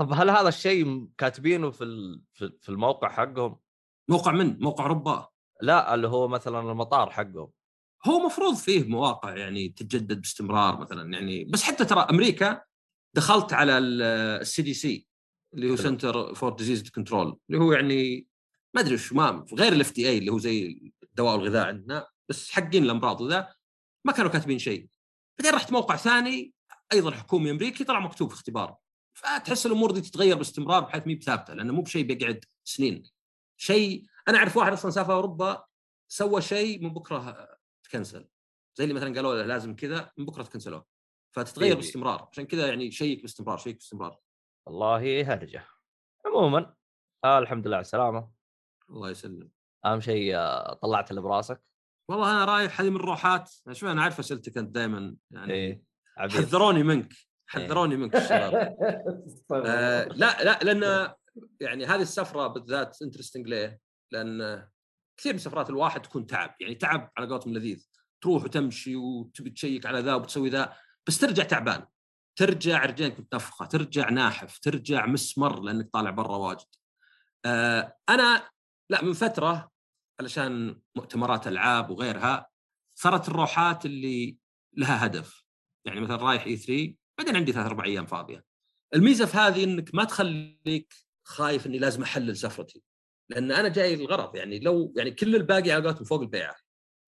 [0.00, 3.58] طب هل هذا الشيء كاتبينه في في الموقع حقهم؟
[4.10, 5.28] موقع من موقع أوروبا
[5.62, 7.50] لا اللي هو مثلا المطار حقهم
[8.06, 12.62] هو مفروض فيه مواقع يعني تتجدد باستمرار مثلا يعني بس حتى ترى أمريكا
[13.16, 15.06] دخلت على ال CDC
[15.54, 15.76] اللي هو.
[15.76, 18.26] Center for Disease Control اللي هو يعني
[18.76, 22.84] ما أدري وش ما غير ال FDA اللي هو زي الدواء والغذاء عندنا بس حقين
[22.84, 23.54] الأمراض وذا
[24.04, 24.88] ما كانوا كاتبين شيء.
[25.38, 26.54] بعدين رحت موقع ثاني
[26.92, 28.76] أيضا حكومي أمريكي طلع مكتوب في اختبار.
[29.14, 33.02] فتحس الأمور دي تتغير باستمرار بحيث مي بثابتة لأنه مو بشيء بيقعد سنين.
[33.56, 35.64] شيء أنا أعرف واحد أصلا سافر أوروبا
[36.08, 37.48] سوى شيء من بكرة
[37.84, 38.28] تكنسل.
[38.74, 40.86] زي اللي مثلا قالوا له لازم كذا من بكرة تكنسلوه.
[41.36, 41.74] فتتغير إيه.
[41.74, 42.28] باستمرار.
[42.32, 44.18] عشان كذا يعني شيك باستمرار شيك باستمرار.
[44.66, 45.66] والله هرجه
[46.26, 46.74] عموما
[47.24, 48.35] آه الحمد لله على السلامة.
[48.90, 49.50] الله يسلم
[49.84, 51.62] أهم شيء آه، طلعت اللي براسك.
[52.10, 55.82] والله أنا رايح هذه من الروحات شوف أنا عارف أسئلتك أنت دائما يعني إيه
[56.18, 57.12] عبيد حذروني منك
[57.50, 58.76] حذروني منك الشباب.
[59.48, 59.62] طيب.
[59.66, 61.12] آه لا لا لأن
[61.60, 63.80] يعني هذه السفرة بالذات interesting ليه؟
[64.12, 64.68] لأن
[65.20, 67.88] كثير من سفرات الواحد تكون تعب يعني تعب على قولتهم لذيذ.
[68.20, 70.72] تروح وتمشي وتبي تشيك على ذا وتسوي ذا
[71.08, 71.86] بس ترجع تعبان.
[72.38, 76.66] ترجع رجلينك متنفخة ترجع ناحف ترجع مسمر لأنك طالع برا واجد.
[77.44, 78.50] آه أنا
[78.90, 79.72] لا من فترة
[80.20, 82.50] علشان مؤتمرات ألعاب وغيرها
[82.98, 84.38] صارت الروحات اللي
[84.76, 85.44] لها هدف.
[85.86, 88.44] يعني مثلا رايح اي 3 بعدين عندي ثلاث أربع أيام فاضية.
[88.94, 90.94] الميزة في هذه إنك ما تخليك
[91.26, 92.82] خايف إني لازم أحلل سفرتي
[93.30, 96.56] لأن أنا جاي الغرض يعني لو يعني كل الباقي على قولتهم فوق البيعه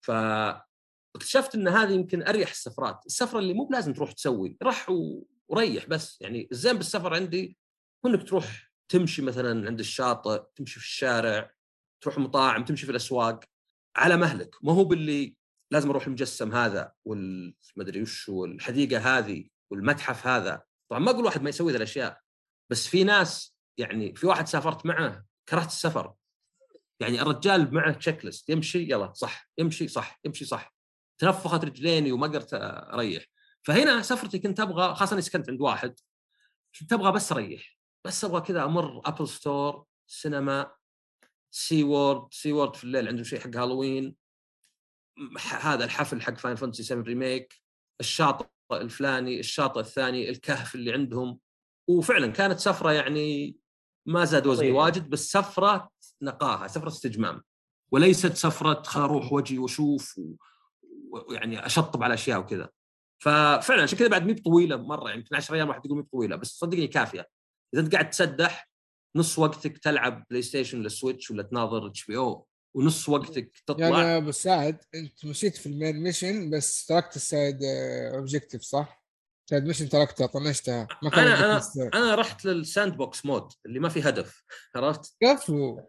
[0.05, 3.05] فاكتشفت إن هذه يمكن أريح السفرات.
[3.05, 4.91] السفرة اللي مو بلازم تروح تسوي رح
[5.47, 6.21] وريح بس.
[6.21, 7.57] يعني الزين بالسفر عندي
[8.05, 11.51] هو إنك تروح تمشي مثلا عند الشاطئ تمشي في الشارع
[12.01, 13.43] تروح مطاعم تمشي في الأسواق
[13.95, 14.55] على مهلك.
[14.63, 15.35] ما هو باللي
[15.71, 20.63] لازم أروح المجسم هذا والمدري وش والحديقة هذه والمتحف هذا.
[20.89, 22.19] طبعا ما أقول واحد ما يسوي ذي الأشياء
[22.71, 26.13] بس في ناس يعني في واحد سافرت معه كرهت السفر.
[26.99, 30.75] يعني الرجال معه تشيك ليست يمشي يلا صح يمشي صح يمشي صح.
[31.17, 33.25] تنفخت رجليني وما قدرت أريح.
[33.63, 35.99] فهنا سفرتي كنت أبغى خاصة إني سكنت عند واحد
[36.79, 37.79] كنت أبغى بس أريح.
[38.05, 40.71] بس أبغى كذا أمر Apple Store سينما
[41.51, 44.15] SeaWorld SeaWorld في الليل عندهم شيء حق هالوين
[45.59, 47.61] هذا الحفل حق Final Fantasy 7 Remake
[47.99, 51.39] الشاطئ الفلاني الشاطئ الثاني الكهف اللي عندهم.
[51.89, 53.57] وفعلا كانت سفرة يعني
[54.05, 54.83] ما زاد وزني لطيفة.
[54.83, 55.89] واجد بس سفرة
[56.21, 57.43] نقاهة سفرة استجمام.
[57.91, 60.19] وليست سفرة خل أروح واجي واشوف
[61.29, 62.69] ويعني أشطب على أشياء وكذا.
[63.23, 66.47] ففعلا عشان كذا بعد مي بطويله مرة يمكن 10 أيام واحد يقول مي بطويله بس
[66.47, 67.27] صدقني كافية.
[67.73, 68.68] إذا أنت قاعد تسدح
[69.15, 74.31] نص وقتك تلعب PlayStation ولا Switch ولا تناظر HBO ونص وقتك تطلع يعني يا أبو
[74.31, 77.59] سعد أنت مشيت في ال main mission بس تركت ال side
[78.15, 79.03] objective صح؟
[79.49, 81.89] side mission تركتها طنشتها ما كان أنا أنا.
[81.93, 84.43] أنا رحت لل sandbox mode اللي ما في هدف
[84.75, 85.79] عرفت؟ كفو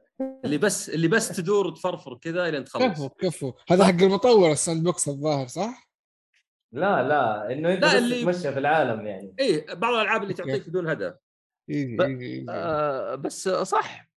[0.45, 4.85] اللي بس اللي بس تدور وتفرفر كذا الين كفو تخلص كفو هذا حق المطور ال
[4.85, 5.91] sandbox الظاهر صح؟
[6.73, 10.35] لا لا إنه انت لا، بس اللي- تتمشى في العالم يعني اي بعض الألعاب اللي.
[10.35, 11.15] تعطيك بدون هدف
[11.71, 14.11] ب- آه بس صح.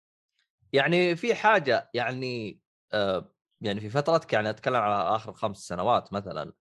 [0.72, 2.60] يعني في حاجة يعني
[2.92, 6.52] آه يعني في فترتك يعني أتكلم على آخر خمس سنوات مثلا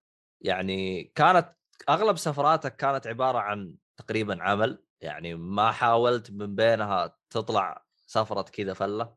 [0.42, 1.56] يعني كانت
[1.90, 8.74] أغلب سفراتك كانت عبارة عن تقريبا عمل يعني ما حاولت من بينها تطلع سفرة كذا
[8.74, 9.16] فلة؟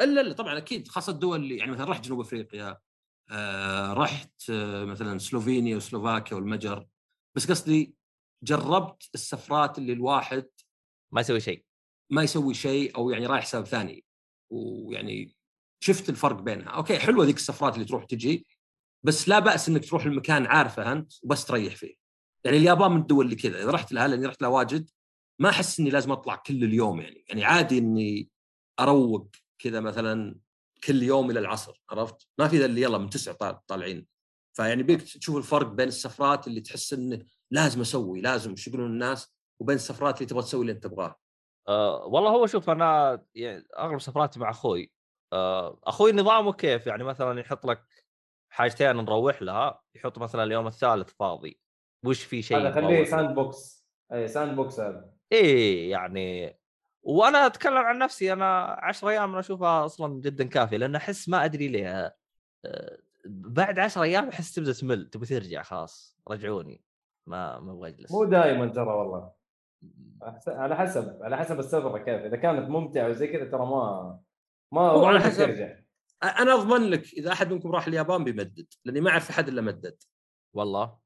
[0.00, 2.80] إلا لا طبعا أكيد خاصة الدول اللي يعني مثلا رحت جنوب أفريقيا
[3.30, 6.86] آه رحت آه مثلا سلوفينيا وسلوفاكيا والمجر
[7.34, 7.96] بس قصدي
[8.42, 10.48] جربت السفرات اللي الواحد
[11.12, 11.64] ما يسوي شيء.
[12.10, 14.04] ما يسوي شيء أو يعني رايح حساب ثاني.
[14.50, 15.36] ويعني
[15.80, 16.68] شفت الفرق بينها.
[16.68, 18.46] أوكي حلوة ذيك السفرات اللي تروح تجي
[19.02, 21.94] بس لا بأس إنك تروح المكان عارفه أنت وبس تريح فيه.
[22.44, 24.90] يعني اليابان من الدول اللي كذا إذا رحت لها لأني رحت لها واجد
[25.40, 27.24] ما أحس إني لازم أطلع كل اليوم يعني.
[27.28, 28.28] يعني عادي إني
[28.80, 30.38] أروق كذا مثلا
[30.84, 34.06] كل يوم إلى العصر عرفت؟ ما في ذا اللي يلا من تسع طال- طالعين.
[34.56, 39.34] فيعني بيك تشوف الفرق بين السفرات اللي تحس إنه لازم أسوي لازم إيش يقولون الناس؟
[39.60, 41.16] وبين السفرات اللي تبغى تسوي اللي أنت تبغاه.
[41.68, 44.92] آه والله هو شوف أنا يعني أغلب سفراتي مع أخوي.
[45.32, 47.82] آه أخوي نظامه كيف؟ يعني مثلا يحط لك
[48.52, 51.60] حاجتين نروح لها يحط مثلا اليوم الثالث فاضي.
[52.04, 55.10] وش في شيء هذا خليه؟ sandbox اي sandbox هذا.
[55.32, 56.58] إيه يعني
[57.02, 61.44] وأنا أتكلم عن نفسي أنا 10 أيام أنا أشوفها أصلا جدا كافية لأن أحس ما
[61.44, 62.16] أدري ليه.
[62.64, 66.84] آه، بعد 10 أيام أحس تبدأ تمل تبي ترجع خلاص رجعوني.
[67.26, 68.12] ما ما أبغى أجلس.
[68.12, 69.37] مو دائما ترى والله.
[70.46, 72.22] على حسب على حسب السفره كيف.
[72.22, 74.18] إذا كانت ممتعة وزي كذا ترى ما
[74.72, 75.46] ما على حسب.
[75.46, 75.78] ترجع.
[76.22, 79.96] أنا أضمن لك إذا أحد منكم راح اليابان بيمدد لأني ما أعرف أحد إلا مدد.
[80.54, 80.98] والله.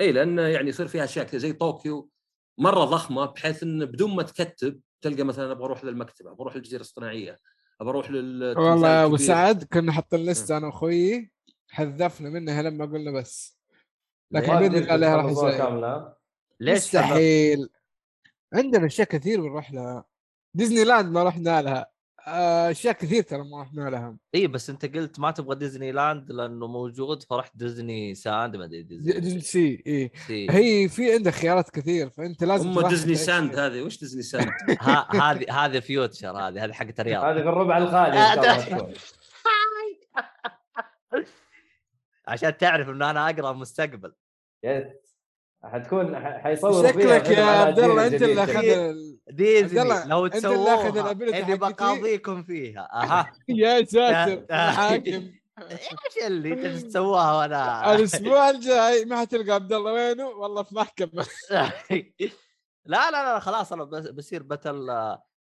[0.00, 2.10] إي لأن يعني يصير فيها أشياء كذا زي طوكيو.
[2.58, 6.80] مرة ضخمة بحيث انه بدون ما تكتب تلقى مثلا أبغى أروح للمكتبة أبغى أروح للجزيرة
[6.80, 7.38] الاصطناعيه
[7.80, 11.32] أبغى أروح لل والله يا أبو سعد كنا حاطين لسته أنا وأخوي
[11.70, 13.60] حذفنا منها لما قلنا بس.
[14.30, 16.14] لكن؟ بإذن الله راح كاملة.
[16.60, 17.68] ليش؟ مستحيل
[18.54, 20.04] عندنا أشياء كثير بنروح لها.
[20.54, 21.86] ديزني لاند ما رحنا لها.
[22.26, 24.16] آه، أشياء كثير ترى ما رحنا لها.
[24.34, 28.82] إي بس أنت قلت ما تبغى ديزني لاند لأنه موجود فرحت ديزني ساند ما أدري
[28.82, 30.10] دي- ديزني ديزني سي إي.
[30.50, 33.58] هي في عندك خيارات كثير فأنت لازم ام ديزني ساند.
[33.58, 33.82] هذه.
[33.82, 34.48] وش ديزني ساند؟
[34.80, 37.24] ها- هذه هذه فيوتشر هذه هذه حقت الرياض.
[37.24, 38.86] هذه في الربع الخالي.
[42.28, 44.12] عشان تعرف انه أنا أقرأ المستقبل
[44.64, 45.09] يس.
[45.64, 48.94] حتكون ح- حيصوروا فيها شكلك يا عبد الله أنت اللي أخذ
[49.30, 51.54] ديزني لو اللي تسووها حقتي.
[51.56, 52.88] بقاضيكم فيها.
[52.92, 53.32] أها.
[53.48, 55.30] يا ساتر يا- حاكم.
[55.70, 61.26] إيش اللي أنت تسووها وأنا؟ الأسبوع الجاي ما حتلقى عبد الله وينه؟ والله في محكمة.
[61.50, 64.86] لا لا لا خلاص أنا بس- بصير بتل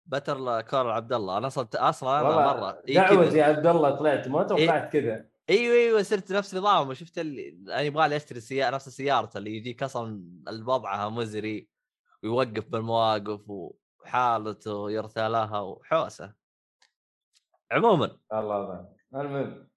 [0.05, 1.37] بتل كارل عبد الله.
[1.37, 2.81] أنا أصلا أصلا أنا مرة.
[3.07, 3.37] كذا.
[3.37, 5.25] يا عبد الله طلعت ما توقعت كذا.
[5.49, 6.93] إيوه إيوه صرت نفس نظامه.
[6.93, 11.69] شفت اللي أنا يبغى لي أشتري سيارة نفس سيارته اللي يجيك أصلا وضعها مزري
[12.23, 16.33] ويوقف بالمواقف وحالته يرثى لها وحوسة.
[17.71, 18.17] عموما.
[18.33, 19.69] الله الله المهم.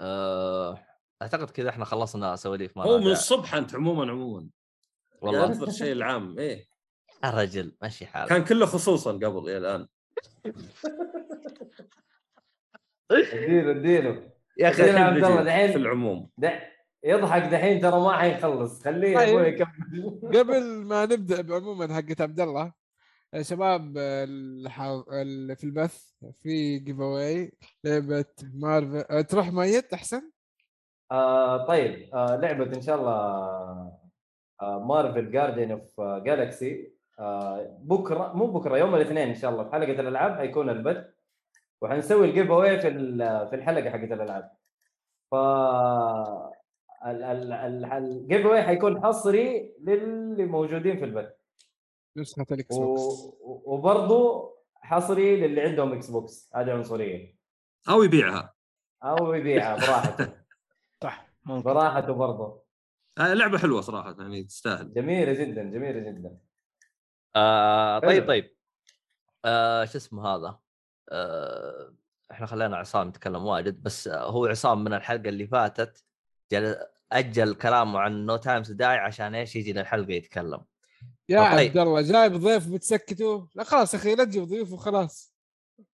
[0.00, 0.84] أه...
[1.22, 3.10] أعتقد كذا إحنا خلصنا سواليف ما هو من.
[3.10, 4.48] الصبح أنت عموما عموما.
[5.20, 5.46] والله.
[5.46, 6.68] انظر الشيء العام إيه.
[7.24, 8.28] الرجل ماشي حالك.
[8.28, 9.88] كان كله خصوصا قبل إلى الآن.
[13.10, 14.37] اديله اديله.
[14.58, 15.42] يا أخي عبد الله.
[15.42, 16.30] دحين في العموم.
[17.04, 18.82] يضحك دحين ترى ما حيخلص.
[18.84, 19.28] خليه طيب.
[19.28, 19.48] أبوي.
[19.48, 22.72] يكمل قبل ما نبدأ بعموما حقت عبد الله
[23.40, 23.92] شباب
[25.58, 26.10] في البث
[26.42, 27.52] في giveaway
[27.84, 30.30] لعبة مارفل أه، تروح ميت أحسن؟
[31.12, 32.14] آه طيب.
[32.14, 33.12] آه لعبة إن شاء الله
[34.62, 39.72] آه Marvel Guardians of Galaxy آه بكره مو بكرة يوم الاثنين إن شاء الله في
[39.72, 41.04] حلقة الألعاب حيكون البث.
[41.82, 44.50] وحنسوي ال giveaway في ال- في الحلقة حقت الألعاب.
[45.30, 45.34] ف
[47.04, 51.32] ال giveaway حيكون حصري للي موجودين في البث
[52.16, 52.84] نسخه ال X و...
[52.84, 53.02] box
[53.40, 56.50] وبرضه حصري للي عندهم Xbox.
[56.54, 57.36] هذه عنصرية.
[57.88, 58.54] أو يبيعها.
[59.04, 60.32] أو يبيعها براحته.
[61.04, 62.62] صح براحته برضه
[63.18, 64.94] آه، لعبة حلوة صراحة يعني تستاهل.
[64.94, 66.38] جميلة جدا جميلة جدا.
[67.36, 68.26] آه طيب.
[68.28, 68.54] طيب.
[69.44, 70.62] آه شو اسمه هذا؟ آه
[72.32, 76.04] إحنا خلينا عصام يتكلم واجد بس آه هو عصام من الحلقة اللي فاتت
[76.52, 76.76] جل
[77.12, 80.60] أجل كلامه عن No Time to Die عشان إيش يجي للحلقة يتكلم.
[81.28, 81.68] يا طيب.
[81.68, 85.34] عبد الله جايب ضيف بتسكته لا خلاص يا أخي لا تجيب ضيوف وخلاص.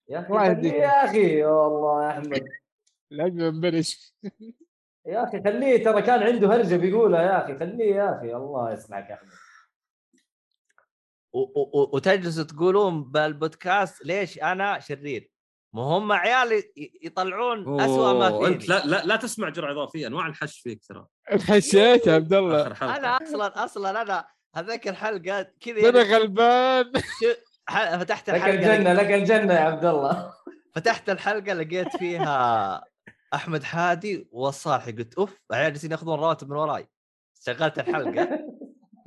[0.09, 0.68] يا أخي.
[0.68, 2.44] يا أخي والله يا أحمد.
[3.12, 4.14] العجبه مبلش
[5.07, 9.11] يا أخي خليه ترى كان عنده هرجة بيقولها يا أخي خليه يا أخي الله يسمعك
[9.11, 9.29] يا أحمد.
[11.92, 15.30] وتجلسوا تقولون بالبودكاست ليش أنا شرير؟
[15.72, 16.62] ما هم عيال
[17.02, 18.78] يطلعون اسوء ما أوه، أنت فيني.
[18.78, 21.06] لا لا, لا تسمع جرعة إضافية أنواع الحش فيك ترى.
[21.32, 22.66] انحشيت يا عبد الله.
[22.66, 26.92] أنا أصلا أصلا أنا هذاك الحلقة كذا أنا يعني غلبان.
[28.00, 30.34] فتحت لك الحلقة الجنة لك الجنة يا عبد الله.
[30.74, 32.84] فتحت الحلقة لقيت فيها
[33.34, 36.88] أحمد حادي والصالحي قلت أوف عيال جالسين ياخذون رواتب من وراي.
[37.46, 38.28] شغلت الحلقة.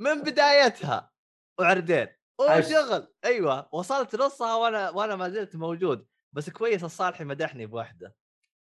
[0.00, 1.10] من بدايتها
[1.58, 2.08] وعردين
[2.40, 2.66] عش.
[2.66, 8.14] وشغل أيوه وصلت نصها وأنا وأنا ما زلت موجود بس كويس الصالحي مدحني بواحده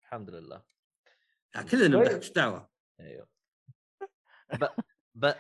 [0.03, 0.63] الحمد لله
[1.71, 2.15] كلنا طيب.
[2.15, 3.27] إيش دعوة أيوه
[4.53, 4.65] ب...
[5.15, 5.33] ب...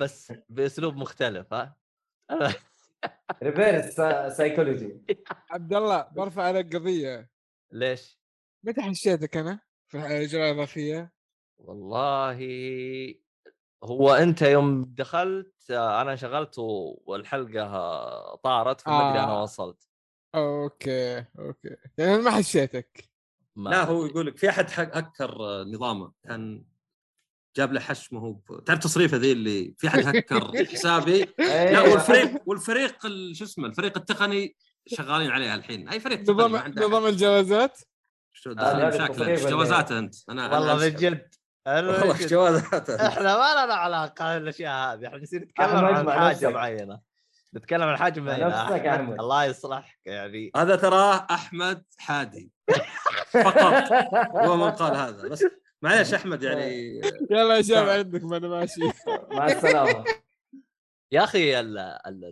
[0.00, 1.76] بس بأسلوب مختلف ها
[3.42, 3.94] reverse
[4.36, 5.00] psychology
[5.50, 7.30] عبد الله برفع عليك قضية
[7.72, 8.20] ليش؟
[8.62, 11.12] متى حشيتك أنا في الاجراء الاضافيه؟
[11.58, 12.38] والله
[13.84, 19.42] هو أنت يوم دخلت آه، أنا شغلت و- والحلقة آه، طارت فما أدري أنا آه.
[19.42, 19.88] وصلت.
[20.34, 21.76] أوكي أوكي.
[21.98, 23.04] يعني ما حشيتك
[23.56, 24.06] ما لا هو.
[24.06, 26.64] يقول لك في أحد هكر آه، نظامه كان
[27.56, 31.92] جاب له حش ما هو تعرف تصريفه ذي اللي في أحد هكر حسابي؟ لا أيوة.
[31.92, 37.78] والفريق والفريق ال- شو اسمه الفريق التقني شغالين عليها الحين أي فريق نظام نظام الجوازات؟
[38.32, 40.96] شو مشاكل إيش اللي- جوازاته أنت؟ أنا أنا والله من أسأل.
[40.96, 41.28] جد أنا من
[41.66, 45.06] والله جوازاته إحنا ما لنا علاقة بالاشياء هذه.
[45.06, 46.48] إحنا جالسين نتكلم عن حاجة.
[46.48, 47.00] معينة.
[47.54, 49.14] نتكلم عن حاجة مع معينه.
[49.20, 50.50] الله يصلحك يعني.
[50.56, 52.52] هذا تراه أحمد حادي.
[53.30, 53.92] فقط.
[54.36, 55.28] هو من قال هذا.
[55.28, 55.44] بس
[55.82, 57.00] معليش أحمد يعني.
[57.30, 57.98] يلا يا شباب طيب.
[57.98, 58.80] عندك ما أنا ماشي.
[59.32, 60.04] مع السلامة.
[61.12, 62.24] يا أخي ال ال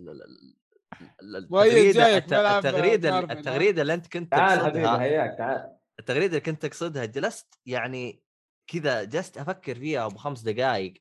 [1.22, 5.76] ال مؤيد التغريده ملعب التغريده اللي أنت كنت تعال حبيبي تقصدها حياك تعال.
[5.98, 8.22] التغريدة اللي كنت تقصدها جلست يعني
[8.66, 10.94] كذا جلست أفكر فيها أبو خمس دقائق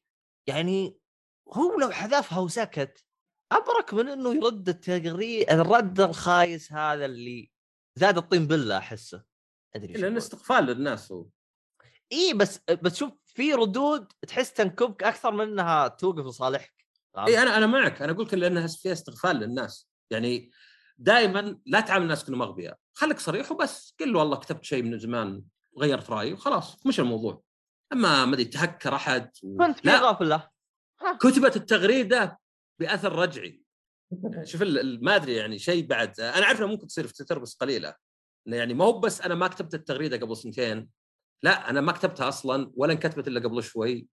[0.48, 0.98] يعني
[1.54, 3.06] هو لو حذفها وسكت
[3.52, 7.52] أبرك من إنه يرد التغريد الرد الخايس هذا اللي
[7.96, 9.24] زاد الطين بله أحسه.
[9.76, 11.26] أدري لأن استقفال للناس هو.
[12.12, 16.86] إي بس بس شوف في ردود تحس تنكبك أكثر من إنها توقف لصالحك؟
[17.18, 18.02] إي أنا أنا معك.
[18.02, 19.90] أنا لك لانها فيها استغفال للناس.
[20.12, 20.52] يعني
[20.98, 22.78] دائما لا تعامل الناس كانهم أغبياء.
[22.94, 23.96] خليك صريح وبس.
[24.00, 25.44] قل له والله كتبت شيء من زمان
[25.80, 26.86] غيرت رأيي وخلاص.
[26.86, 27.44] مش الموضوع.
[27.94, 29.58] أما ما أدري تهكر أحد و...
[29.58, 30.50] كنت في غفلة.
[31.20, 32.40] كتبت التغريده
[32.80, 33.64] بأثر رجعي.
[34.44, 34.62] شوف
[35.02, 36.20] ما أدري يعني شيء بعد.
[36.20, 37.96] أنا عارف إنه ممكن تصير في تويتر بس قليلة.
[38.46, 40.90] يعني ما هو بس أنا ما كتبت التغريدة قبل سنتين.
[41.44, 44.08] لا أنا ما كتبتها أصلا ولا انكتبت إلا قبل شوي.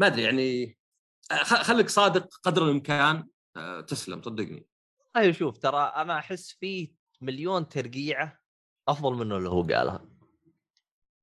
[0.00, 0.78] ما أدري يعني
[1.42, 3.28] خليك صادق قدر الإمكان.
[3.56, 4.66] آه، تسلم صدقني.
[5.16, 8.38] أيوه شوف ترى أنا أحس فيه مليون ترقيعة
[8.88, 10.15] أفضل منه اللي هو قالها.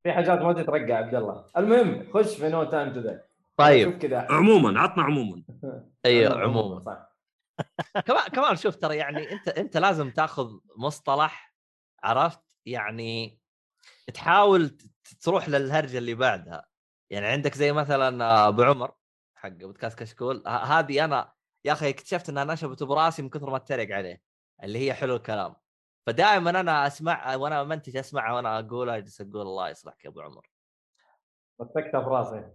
[0.03, 1.45] في حاجات ما تترقع عبد الله.
[1.57, 3.23] المهم خش في No Time to Die
[3.57, 4.27] طيب كذا.
[4.31, 5.43] عموما عطنا عموما.
[6.05, 6.83] أيوه عموما.
[6.85, 7.13] صح.
[8.07, 11.53] كمان كمان شوف ترى يعني أنت أنت لازم تاخذ مصطلح
[12.03, 13.39] عرفت؟ يعني
[14.13, 14.83] تحاول ت-
[15.21, 16.65] تروح للهرجة اللي بعدها.
[17.09, 18.91] يعني عندك زي مثلا آه، أبو عمر
[19.35, 20.43] حق بودكاست كشكول.
[20.47, 21.33] ه- هذه أنا
[21.65, 24.21] يا أخي اكتشفت إنها نشبت براسي من كثر ما أتريق عليه
[24.63, 25.55] اللي هي حلو الكلام.
[26.05, 30.49] فدائما أنا أسمع وأنا منتج اسمعها وأنا أقولها أجلس أقول الله يصلحك يا أبو عمر.
[31.59, 32.45] مسكتها في راسي.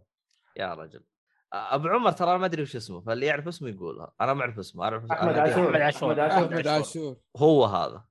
[0.57, 1.05] يا رجل.
[1.53, 4.13] أبو عمر ترى ما أدري وش اسمه فاللي يعرف اسمه يقولها.
[4.21, 5.65] أنا ما أعرف اسمه أعرف أحمد عاشور.
[5.65, 6.27] أحمد عاشور.
[6.27, 7.17] أحمد عاشور.
[7.37, 8.05] هو هذا.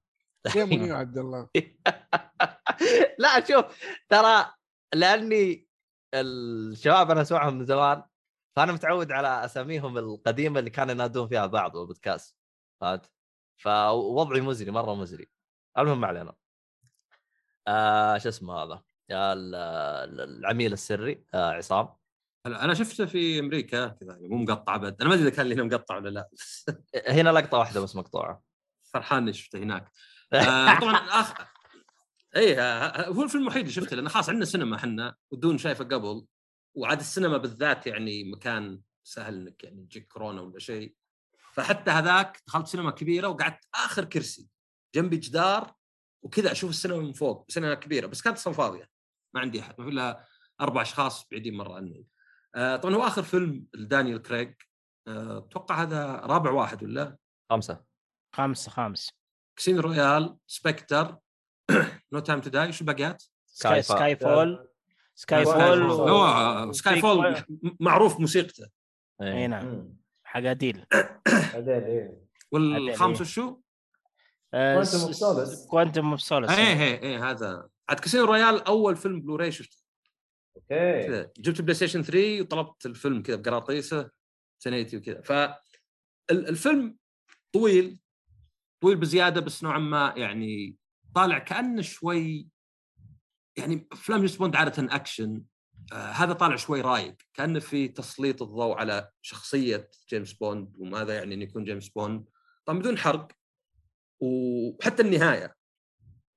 [0.71, 1.49] يا عبد الله؟
[3.19, 3.65] لا شوف
[4.09, 4.45] ترى
[4.93, 5.67] لأني
[6.13, 8.03] الشباب أنا أسمعهم من زمان
[8.55, 12.35] فأنا متعود على أساميهم القديمة اللي كانوا ينادون فيها بعض بالبودكاست
[12.81, 13.11] فهمت؟
[13.57, 15.29] فوضعي مزري مرة مزري.
[15.77, 16.33] المهم ما علينا.
[17.67, 21.89] آه شو اسمه هذا؟ العميل السري آه عصام.
[22.45, 25.63] أنا شفته في أمريكا كذا يعني مو مقطع بد أنا ما أدري إذا كان هنا
[25.63, 26.29] مقطع ولا لا.
[27.21, 28.43] هنا لقطة واحدة بس مقطوعة.
[28.93, 29.91] فرحان إني شفته هناك.
[30.33, 31.25] آه طبعا.
[32.35, 36.25] إيه آه، هو الفيلم الوحيد اللي شفته لأنه خلاص عندنا سينما إحنا ودون شايفه قبل
[36.75, 40.95] وعاد السينما بالذات يعني مكان سهل إنك يعني تجيك كورونا ولا شيء.
[41.57, 44.47] فحتى هذاك دخلت سينما كبيرة وقعدت آخر كرسي
[44.95, 45.73] جنبي جدار
[46.23, 48.89] وكذا أشوف السينما من فوق سينما كبيرة بس كانت أصلا فاضيه
[49.35, 50.27] ما عندي أحد ما في إلا
[50.61, 52.05] أربع أشخاص بعيدين مره عني
[52.55, 54.53] آه طبعا هو آخر فيلم لدانيال كريج
[55.07, 57.17] آه، أتوقع هذا رابع واحد ولا؟
[57.49, 57.83] خمسة.
[58.35, 59.09] خمسة خمس.
[59.59, 61.17] Casino Royale Spectre
[62.13, 64.69] No Time to Die شو الباقيات؟ Sky, Skyfall
[65.15, 66.09] Skyfall fall.
[66.09, 67.35] هو و- سكاي فول
[67.79, 68.69] معروف موسيقته.
[69.21, 69.47] إي إيه.
[69.47, 69.97] نعم
[70.37, 70.43] مم.
[70.43, 70.85] حق اديل
[71.53, 72.21] بعدين إيه؟
[72.51, 73.57] والخامس وشو؟
[74.53, 75.69] آه، Quantum of Solace.
[75.69, 77.69] كوانتم اوف سولس إيه إيه إيه هذا.
[77.89, 79.77] عاد Casino Royale أول فيلم بلوراي شفته.
[80.55, 81.07] أوكي.
[81.07, 81.31] كذا.
[81.37, 84.09] جبت بلاي ستيشن 3 وطلبت الفيلم كذا بقراطيسه
[84.63, 85.21] سنيتي وكذا.
[85.21, 86.97] فالفيلم
[87.53, 87.99] طويل
[88.81, 90.75] طويل بزيادة بس نوعا ما يعني
[91.15, 92.47] طالع كأنه شوي
[93.57, 95.43] يعني أفلام جيمس بوند عادة أكشن.
[95.93, 101.43] هذا طالع شوي رايق كانه في تسليط الضوء على شخصية جيمس بوند وماذا يعني انه
[101.43, 102.25] يكون جيمس بوند.
[102.65, 103.27] طبعا بدون حرق
[104.19, 105.55] وحتى النهاية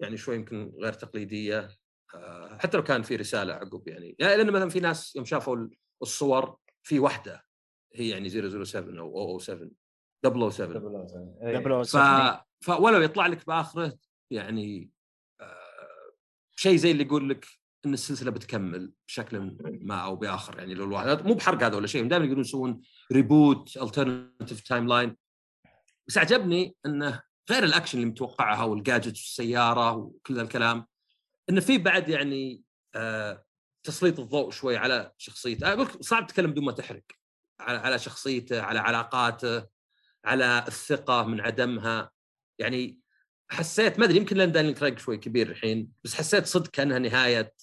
[0.01, 1.68] يعني شوي يمكن غير تقليدية.
[2.14, 4.16] آه، حتى لو كان في رسالة عقب يعني.
[4.18, 5.68] يعني لأن مثلا في ناس يوم شافوا
[6.03, 7.44] الصور في واحدة
[7.94, 8.28] هي يعني
[8.64, 9.70] 007 أو 007
[10.51, 11.59] 007 إيه.
[11.59, 11.96] قبل ف...
[12.61, 13.98] فولو يطلع لك بآخره
[14.30, 14.90] يعني
[15.40, 16.12] آه
[16.57, 17.46] شيء زي اللي يقول لك
[17.87, 22.09] إن السلسلة بتكمل بشكل ما أو بآخر يعني لو الواحد مو بحرق هذا ولا شيء
[22.09, 22.81] دائما يقولون يسوون
[23.12, 25.16] reboot alternative timeline
[26.09, 30.87] بس عجبني إنه غير الأكشن اللي متوقعها والجاجت والسيارة وكل ذا الكلام
[31.51, 32.62] انه في بعد يعني
[32.95, 33.45] آه
[33.83, 35.85] تسليط الضوء شوي على شخصيته.
[36.01, 37.03] صعب تتكلم بدون ما تحرق
[37.61, 39.66] على على شخصيته على علاقاته
[40.24, 42.11] على الثقة من عدمها.
[42.59, 42.99] يعني
[43.53, 47.55] حسيت ما أدري يمكن لأن دانيال كريج شوي كبير الحين بس حسيت صدق كأنها نهاية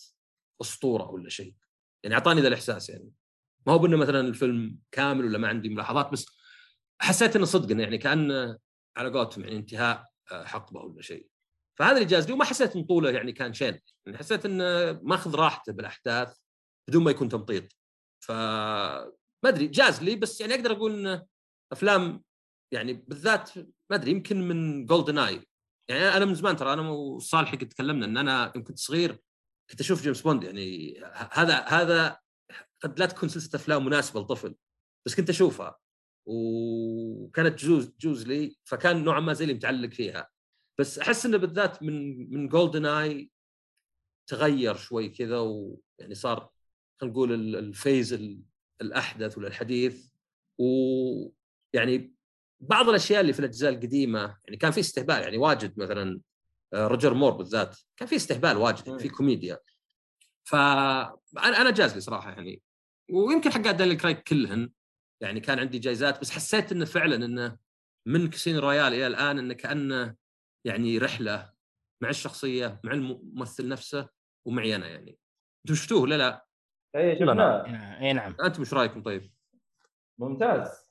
[0.62, 1.56] أسطورة ولا شيء.
[2.04, 3.12] يعني أعطاني ذا الإحساس يعني.
[3.68, 6.26] ما هو بأنه مثلا الفيلم كامل ولا ما عندي ملاحظات بس
[7.02, 8.58] حسيت إنه صدق يعني كأن
[8.98, 11.28] على قولتهم يعني انتهاء آه، حقبة ولا شيء.
[11.80, 15.36] فهذا اللي جاز لي وما حسيت إن طوله يعني كان شين يعني حسيت إنه ماخذ
[15.36, 16.38] راحته بالأحداث
[16.90, 17.76] بدون ما يكون تمطيط.
[18.20, 18.32] ف
[19.44, 21.26] ما أدري جاز لي بس يعني أقدر أقول إنه
[21.72, 22.24] أفلام
[22.74, 25.42] يعني بالذات ما أدري يمكن من GoldenEye
[25.90, 29.20] يعني أنا من زمان ترى أنا وصالح قد تكلمنا إن أنا يوم كنت صغير
[29.70, 31.00] كنت أشوف جيمس بوند يعني
[31.32, 32.20] هذا هذا
[32.82, 34.56] قد لا تكون سلسلة أفلام مناسبة لطفل
[35.06, 35.80] بس كنت أشوفها
[36.30, 40.30] وكانت جوز جوز لي فكان نوعا ما زي اللي متعلق فيها.
[40.80, 43.32] بس أحس إنه بالذات من من GoldenEye
[44.30, 46.50] تغير شوي كذا ويعني صار
[47.02, 48.42] خلينا نقول ال- ال phase ال-
[48.82, 50.12] الأحدث ولا الحديث
[50.60, 52.16] ويعني
[52.60, 56.20] بعض الأشياء اللي في الأجزاء القديمة يعني كان في استهبال يعني واجد مثلا
[56.74, 59.10] آه، روجر مور بالذات كان في استهبال واجد يعني في.
[59.10, 59.60] كوميديا.
[60.44, 62.62] فانا أنا جاز لي صراحة يعني.
[63.12, 64.72] ويمكن حقات دانيال كرايك كلهن
[65.22, 67.58] يعني كان عندي جايزات بس حسيت إنه فعلا إنه
[68.06, 70.16] من Casino Royale إلى الآن إنه كأنه
[70.66, 71.54] يعني رحلة
[72.02, 74.10] مع الشخصية مع الممثل نفسه
[74.46, 75.18] ومعي أنا يعني.
[75.66, 76.46] أنتم شفتوه ولا لا؟
[76.96, 77.64] إيه لا، شفناه.
[78.02, 78.36] اي نعم.
[78.44, 79.32] أنتم إيش رأيكم طيب؟
[80.18, 80.87] ممتاز.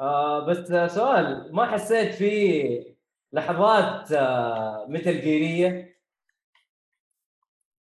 [0.00, 2.94] آه بس آه، سؤال ما حسيت في
[3.32, 5.94] لحظات آه مثل جيرية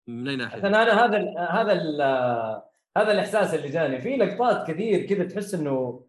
[0.07, 2.01] من أي ناحية؟ أنا هذا ال هذا ال
[2.97, 6.05] هذا الإحساس اللي جاني في لقطات كثير كذا تحس إنه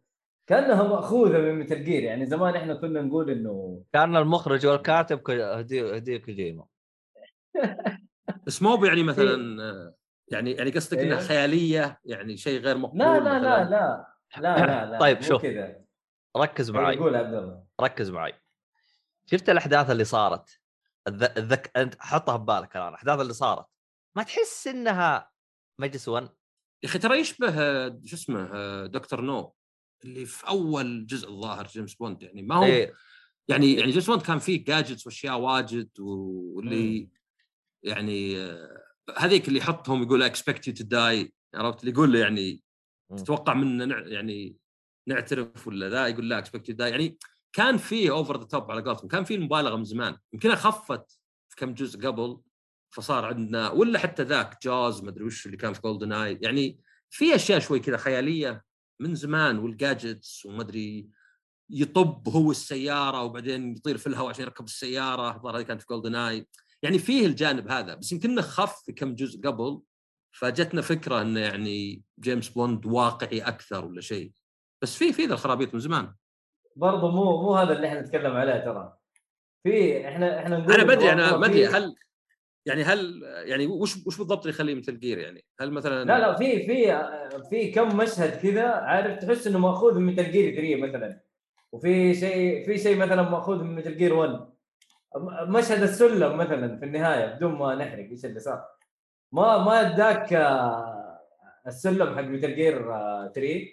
[0.47, 5.89] كأنها مأخوذة من مثل جير يعني زمان إحنا كنا نقول إنه كان المخرج والكاتب هديو
[5.89, 6.65] هديو كوجيما
[8.47, 9.95] بس مو يعني مثلا آه،
[10.29, 11.25] يعني يعني قصدك إنها إيه.
[11.25, 14.07] خيالية يعني شيء غير مقبول لا لا مثلاً؟ لا
[14.41, 15.43] لا لا لا لا طيب، شوف.
[15.43, 15.86] كذا
[16.37, 16.95] ركز معي.
[16.95, 17.65] يقول عبد الله.
[17.81, 18.35] ركز معي.
[19.27, 20.61] شفت الأحداث اللي صارت؟
[21.09, 21.25] الذ...
[21.37, 21.73] الذك...
[21.77, 23.67] أنت حطها ببالك الآن الأحداث اللي صارت.
[24.17, 25.31] ما تحس إنها
[25.81, 26.23] مجلس ون
[26.83, 27.51] يا أخي ترى يشبه
[28.05, 29.21] شو اسمه Dr.
[29.21, 29.55] No
[30.05, 32.23] اللي في أول جزء الظاهر جيمس بوند.
[32.23, 32.95] يعني ما هو إيه.
[33.49, 37.09] يعني يعني جيمس بوند كان فيه gadgets وأشياء واجد واللي
[37.83, 38.83] يعني آه،
[39.17, 42.63] هذيك اللي يحطهم يقول expect you to die عرفت؟ اللي يقول له يعني.
[43.17, 44.57] تتوقع منا نع- يعني
[45.07, 47.19] نعترف ولا ذا؟ يقول لا expect you die يعني
[47.53, 49.09] كان فيه over the top على قولتهم.
[49.09, 50.17] كان فيه المبالغة من زمان.
[50.33, 52.41] يمكنها خفت في كم جزء قبل
[52.91, 56.81] فصار عندنا ولا حتى ذاك جاز ما أدري وش اللي كان في GoldenEye يعني
[57.11, 58.65] في أشياء شوي كذا خيالية
[59.01, 61.09] من زمان وال gadgets وما أدري
[61.71, 65.37] يطب هو السيارة وبعدين يطير في الهواء عشان يركب السيارة.
[65.37, 66.47] الظاهر هذه كانت في GoldenEye
[66.83, 69.81] يعني فيه الجانب هذا بس يمكن خف في كم جزء قبل.
[70.33, 74.33] فجتنا فكرة إنه يعني جيمس بوند واقعي أكثر ولا شيء.
[74.83, 76.15] بس في في ذا الخرابيط من زمان.
[76.77, 78.97] برضه مو مو هذا اللي إحنا نتكلم عليه ترى.
[79.63, 81.95] في إحنا إحنا نقول أنا بدري أنا ما أدري هل
[82.67, 86.37] يعني هل يعني وش وش بالضبط اللي يخليه Metal Gear يعني؟ هل مثلا لا لا
[86.37, 87.03] في في
[87.51, 91.21] في كم مشهد كذا عارف تحس إنه مأخوذ من Metal Gear 3 مثلا.
[91.73, 94.31] وفي شيء في شيء مثلا مأخوذ من Metal Gear 1
[95.17, 98.65] م- مشهد السلم مثلا في النهاية بدون ما نحرق إيش اللي صار.
[99.33, 100.33] ما ما أداك
[101.67, 103.69] السلم حق Metal Gear آه، 3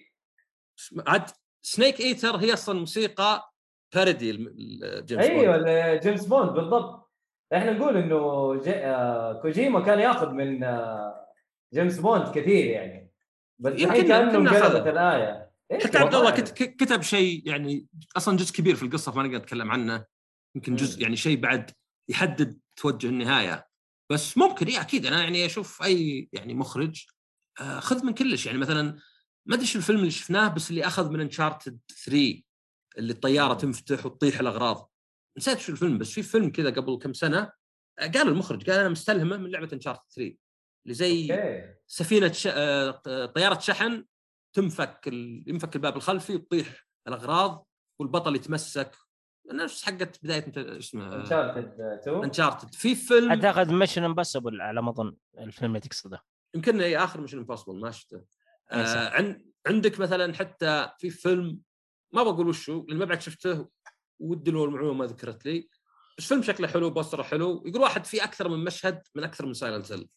[1.07, 1.23] عاد
[1.61, 3.53] Snake Eater هي أصلا موسيقى
[3.95, 4.31] parody
[5.05, 7.11] جيمس أيوه بوند جيمس بوند بالضبط.
[7.53, 8.71] إحنا نقول إنه جي...
[8.75, 11.25] آه كوجيما كان يأخذ من آه
[11.73, 13.11] جيمس بوند كثير يعني.
[13.59, 14.87] بس يمكن- الحين كأنه انقلبت.
[14.87, 15.51] الآية.
[15.83, 19.71] حتى عبد الله ك- كتب شيء يعني أصلا جزء كبير في القصة فما نقدر نتكلم
[19.71, 20.05] عنه.
[20.55, 21.01] يمكن جزء.
[21.01, 21.71] يعني شيء بعد
[22.09, 23.67] يحدد توجه النهاية.
[24.11, 25.05] بس ممكن اي أكيد.
[25.05, 27.05] أنا يعني أشوف أي يعني مخرج
[27.61, 28.45] آه، خذ من كلش.
[28.45, 28.97] يعني مثلا
[29.45, 32.41] ما أدري شو الفيلم اللي شفناه بس اللي أخذ من انشارتد 3
[32.97, 33.53] اللي الطيارة.
[33.53, 34.91] تنفتح وتطيح الأغراض.
[35.37, 37.51] نسيت شو الفيلم بس في فيلم كذا قبل كم سنة
[37.99, 40.35] قال المخرج قال أنا مستلهمه من لعبة انشارتد 3
[40.85, 41.27] اللي زي
[41.87, 42.47] سفينة ش...
[42.51, 44.05] آه، طيارة شحن
[44.53, 45.43] تنفك ال...
[45.47, 47.67] ينفك الباب الخلفي وتطيح الأغراض
[47.99, 48.95] والبطل يتمسك.
[49.51, 54.89] نفس حقت بداية انت اسمه؟ Uncharted 2 Uncharted في فيلم أعتقد Mission Impossible على ما
[54.89, 56.23] اظن الفيلم اللي تقصده.
[56.55, 58.23] يمكن إي آخر Mission Impossible ما شفته.
[58.71, 59.45] آه عن...
[59.67, 61.59] عندك مثلا حتى في فيلم
[62.11, 63.69] ما بقول وشو لأن ما بعد شفته
[64.19, 65.69] ودي له المعلومة ما ذكرت لي
[66.17, 69.45] بس فيلم شكله حلو poster ه حلو يقول واحد في أكثر من مشهد من أكثر
[69.45, 70.09] من Silent Hill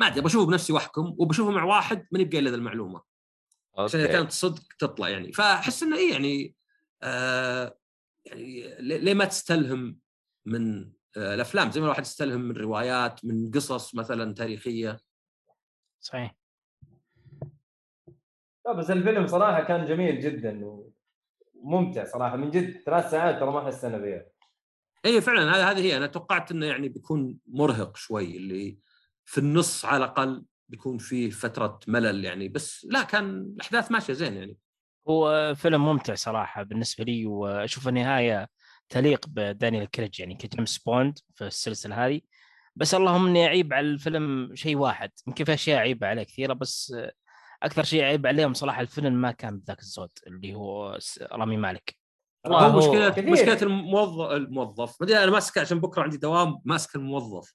[0.00, 3.02] ما أدري بشوفه بنفسي وأحكم وبشوفه مع واحد ماني بقايل له المعلومة.
[3.78, 4.12] عشان إذا.
[4.12, 5.32] كانت صدق تطلع يعني.
[5.32, 6.54] فأحس إنه إيه يعني
[7.02, 7.78] آه
[8.24, 9.98] يعني ليه ليه ما تستلهم
[10.46, 15.00] من آه الأفلام؟ زي ما الواحد يستلهم من روايات من قصص مثلا تاريخية.
[16.00, 16.34] صحيح.
[18.66, 20.60] لا بس الفيلم صراحة كان جميل جدا
[21.54, 24.24] وممتع صراحة من جد ثلاث ساعات ترى ما حسنا بها
[25.04, 25.96] اي إيه، فعلا هذه هذه هي.
[25.96, 28.78] أنا توقعت إنه يعني بيكون مرهق شوي اللي
[29.24, 34.36] في النص على الأقل بيكون فيه فترة ملل يعني بس لا كان الأحداث ماشية زين
[34.36, 34.56] يعني.
[35.08, 38.48] هو فيلم ممتع صراحة بالنسبة لي وأشوف النهاية
[38.88, 42.20] تليق بدانيال كريج يعني كجيمس بوند في السلسلة هذه.
[42.76, 46.94] بس اللهم إني أعيب على الفيلم شيء واحد يمكن في أشياء اعيب عليه كثيرة بس
[47.62, 50.98] أكثر شيء اعيب عليهم صراحة الفيلم ما كان بذاك الزود اللي هو
[51.32, 51.96] رامي مالك.
[52.46, 53.30] هو هو مشكله كثير.
[53.30, 55.00] مشكلة الموظف الموظف.
[55.00, 57.54] ما أدري أنا ماسك عشان بكرة عندي دوام ماسك الموظف.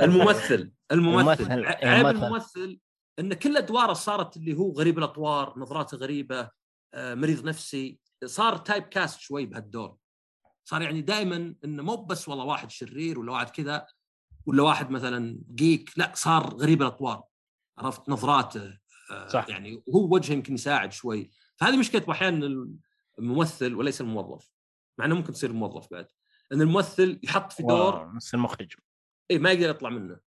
[0.00, 0.72] الممثل.
[0.92, 1.64] الممثل.
[1.66, 2.78] عيب الممثل.
[3.18, 6.50] إن كل أدواره صارت اللي هو غريب الأطوار نظراته غريبة
[6.94, 7.98] آه، مريض نفسي.
[8.24, 9.96] صار typecast شوي بهالدور.
[10.64, 13.86] صار يعني دائما إنه مو بس والله واحد شرير ولا واحد كذا
[14.46, 17.22] ولا واحد مثلا geek لا صار غريب الأطوار.
[17.78, 18.78] عرفت؟ نظراته.
[19.28, 19.48] صح.
[19.48, 21.30] يعني هو وجهه يمكن يساعد شوي.
[21.56, 22.66] فهذه مشكلة أحيانا
[23.18, 24.50] الممثل وليس الموظف
[24.98, 26.06] مع إنه ممكن تصير الموظف بعد
[26.52, 28.74] إن الممثل يحط في دور نفس المخرج.
[29.30, 30.20] اي ما يقدر يطلع منه.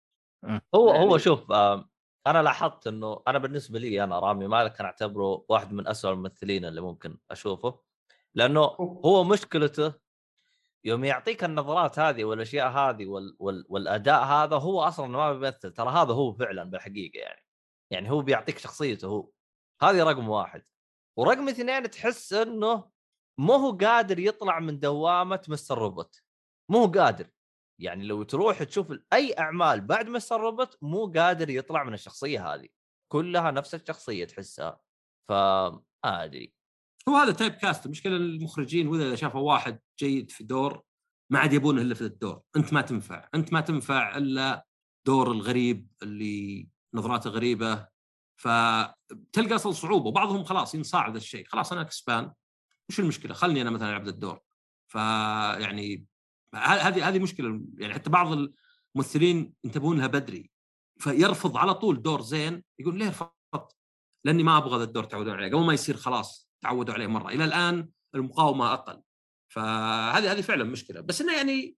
[0.76, 1.90] هو يعني- هو شوف آم،
[2.28, 6.66] أنا لاحظت إنه أنا بالنسبة لي أنا رامي مالك أنا أعتبره واحد من أسوأ الممثلين
[6.66, 7.80] اللي ممكن أشوفه
[8.36, 8.62] لأنه
[9.06, 9.94] هو مشكلته
[10.84, 15.72] يوم يعطيك النظرات هذه والأشياء هذه وال وال والأداء هذا هو أصلا ما بيمثل.
[15.74, 17.42] ترى هذا هو فعلا بالحقيقة يعني.
[17.92, 19.30] يعني هو بيعطيك شخصيته هو
[19.82, 20.64] هذه رقم واحد.
[21.18, 22.90] ورقم اثنين تحس إنه
[23.40, 25.78] مو هو قادر يطلع من دوامة Mr.
[25.78, 26.22] Robot
[26.72, 27.30] مو هو قادر.
[27.82, 30.42] يعني لو تروح تشوف أي أعمال بعد Mr.
[30.42, 32.68] Robot مو قادر يطلع من الشخصية هذه
[33.12, 34.80] كلها نفس الشخصية تحسها.
[35.30, 36.54] فما أدري.
[37.10, 40.84] هو هذا typecast المشكلة المخرجين واذا شافوا واحد جيد في دور
[41.32, 42.42] ما عاد يبونه الا في الدور.
[42.56, 44.66] أنت ما تنفع أنت ما تنفع إلا
[45.08, 47.88] دور الغريب اللي نظراته غريبة
[48.36, 52.32] فتلقى أصلا صعوبة وبعضهم خلاص ينصاع ذا الشيء خلاص أنا كسبان
[52.90, 54.40] وش المشكلة؟ خلني أنا مثلا العب ذا الدور
[54.88, 56.06] فيعني
[56.56, 58.50] هذه هذه مشكلة يعني حتى بعض
[58.96, 60.52] الممثلين ينتبهون لها بدري
[61.00, 63.76] فيرفض على طول دور زين يقول ليه رفضت؟
[64.26, 67.30] لأني ما أبغى ذا الدور تعودون عليه قبل ما يصير خلاص تعودوا عليه مرة.
[67.30, 69.02] إلى الآن المقاومة أقل.
[69.48, 71.02] فهذه هذه فعلا مشكلة.
[71.02, 71.76] بس إنه يعني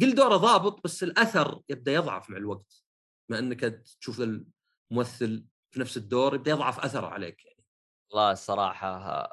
[0.00, 2.84] قل دوره ضابط بس الأثر يبدأ يضعف مع الوقت.
[3.28, 3.60] ما إنك
[4.00, 7.64] تشوف الممثل في نفس الدور يبدأ يضعف أثره عليك يعني.
[8.10, 9.28] والله الصراحة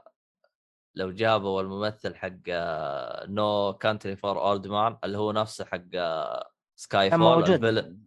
[0.95, 2.31] لو جابوا الممثل حق
[3.29, 5.85] No Country for Old Men اللي هو نفسه حق
[6.75, 7.43] Skyfall ال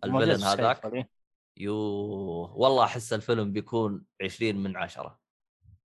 [0.05, 0.87] villain هذاك.
[0.87, 1.11] إيه.
[1.57, 1.75] يو
[2.55, 5.21] والله أحس الفيلم بيكون 20 من عشرة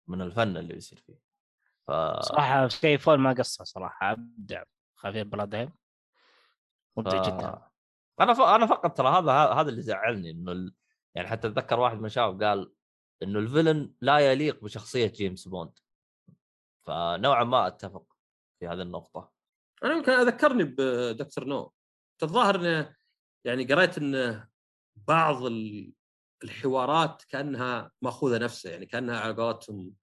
[0.07, 1.19] من الفن اللي بيصير فيه.
[1.87, 1.91] ف
[2.21, 4.63] صراحة Skyfall ما قصر صراحة أبدع.
[4.95, 5.73] خافيير بارديم
[6.97, 7.61] مبدع ف- جدا.
[8.19, 8.41] أنا ف...
[8.41, 10.73] أنا فقط ترى هذا هذا اللي زعلني إنه ال...
[11.15, 12.73] يعني حتى أتذكر واحد من الشباب قال
[13.23, 15.79] إنه ال villain لا يليق بشخصية جيمس بوند.
[16.87, 18.17] فنوعا ما أتفق
[18.59, 19.31] في هذه النقطة.
[19.83, 21.45] أنا يمكن أذكرني ب Dr.
[21.45, 21.73] No.
[22.23, 22.95] الظاهر إنه
[23.45, 24.49] يعني قريت إنه
[24.95, 25.93] بعض ال-
[26.43, 29.93] الحوارات كأنها مأخوذة نفسه يعني كأنها على قولتهم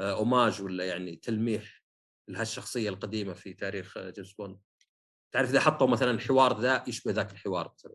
[0.00, 1.84] آه، homage ولا يعني تلميح
[2.28, 4.60] لهالشخصية القديمة في تاريخ آه، جيمس بوند.
[5.34, 7.94] تعرف إذا حطوا مثلا الحوار ذا يشبه ذاك الحوار مثلا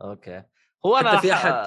[0.00, 0.42] okay.
[0.86, 1.66] هو أنا في ح- أحد-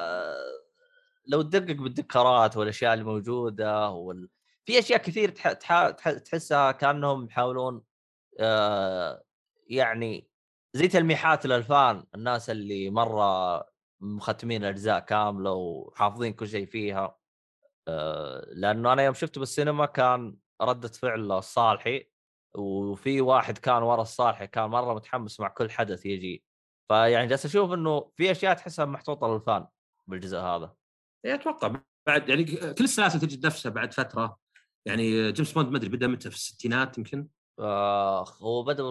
[1.28, 4.30] لو تدقق بالديكورات والأشياء اللي موجوده وال...
[4.66, 5.52] في أشياء كثير تح...
[5.52, 5.90] تح...
[5.90, 6.12] تح...
[6.12, 7.84] تحسها كأنهم يحاولون
[8.40, 9.24] آه...
[9.68, 10.30] يعني
[10.74, 13.60] زي تلميحات لل fan الناس اللي مرة
[14.00, 17.18] مختمين الأجزاء كاملة وحافظين كل شيء فيها.
[17.88, 18.46] آه...
[18.52, 22.10] لأنه أنا يوم شفته بالسينما كان ردة فعل الصالحي
[22.56, 26.44] وفي واحد كان ورا الصالحي كان مرة متحمس مع كل حدث يجي.
[26.88, 29.68] فيعني جالس أشوف إنه في أشياء تحسها محطوطة للفان
[30.08, 30.74] بالجزء هذا.
[31.26, 31.76] يعني أتوقع
[32.08, 34.40] بعد يعني كل السلاسل تجد نفسها بعد فترة.
[34.86, 37.28] يعني جيمس بوند ما أدري بدأ متى في الستينات يمكن؟
[37.60, 38.84] آه هو بدأ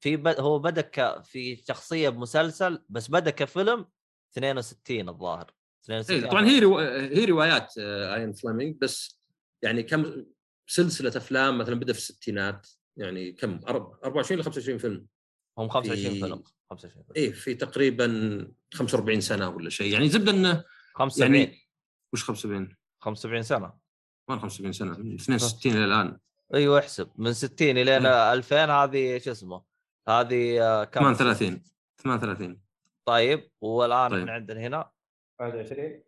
[0.00, 0.28] في ب...
[0.28, 1.22] هو بدأ ك...
[1.24, 3.86] في شخصية بمسلسل بس بدأ كفيلم
[4.32, 5.52] 62 الظاهر.
[5.84, 6.82] 62 إيه طبعا هي روا...
[7.18, 9.20] هي روايات آه، اين فليمنج بس
[9.62, 10.24] يعني كم
[10.66, 15.06] سلسلة أفلام مثلا بدأ في الستينات يعني كم؟ أرب- 24 ل 25 فيلم.
[15.58, 17.16] هم 25 في- فيلم 25 فيلم.
[17.16, 19.92] إيه في تقريبا 45 سنة ولا شيء.
[19.92, 20.64] يعني زبده إنه
[20.94, 21.68] 75 يعني
[22.12, 23.72] وش 75 75 سنة.
[24.28, 26.18] ما 75 سنة من 62 إلى الآن.
[26.54, 27.10] أيوه احسب.
[27.16, 29.62] من 60 الين 2000 هذه شو اسمه؟
[30.08, 31.62] هذه آه، كم؟ 38
[31.98, 32.60] 38
[33.04, 34.18] طيب والآن طيب.
[34.20, 34.90] إحنا عندنا هنا؟
[35.40, 36.02] 21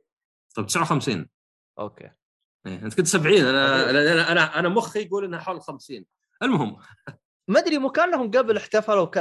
[0.57, 1.29] طيب 59
[1.79, 2.11] أوكي.
[2.69, 6.05] إيه أنت قلت 70 أنا أنا أنا, أنا مخي يقول انها حول 50
[6.43, 6.77] المهم.
[7.49, 9.19] ما أدري مو كأنهم قبل احتفلوا ك...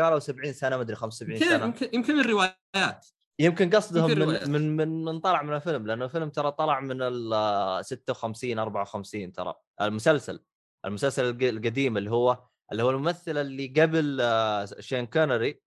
[0.00, 1.64] قالوا 70 سنة ما أدري 75 يمكن سنة.
[1.64, 3.06] يمكن يمكن الروايات.
[3.38, 4.52] يمكن قصدهم يمكن من.
[4.52, 9.54] من من من طلع من الفيلم لأنه الفيلم ترى طلع من ال 56 54 ترى.
[9.80, 10.40] المسلسل
[10.84, 12.38] المسلسل الق- القديم اللي هو
[12.72, 15.60] اللي هو الممثل اللي قبل آه، شون كونري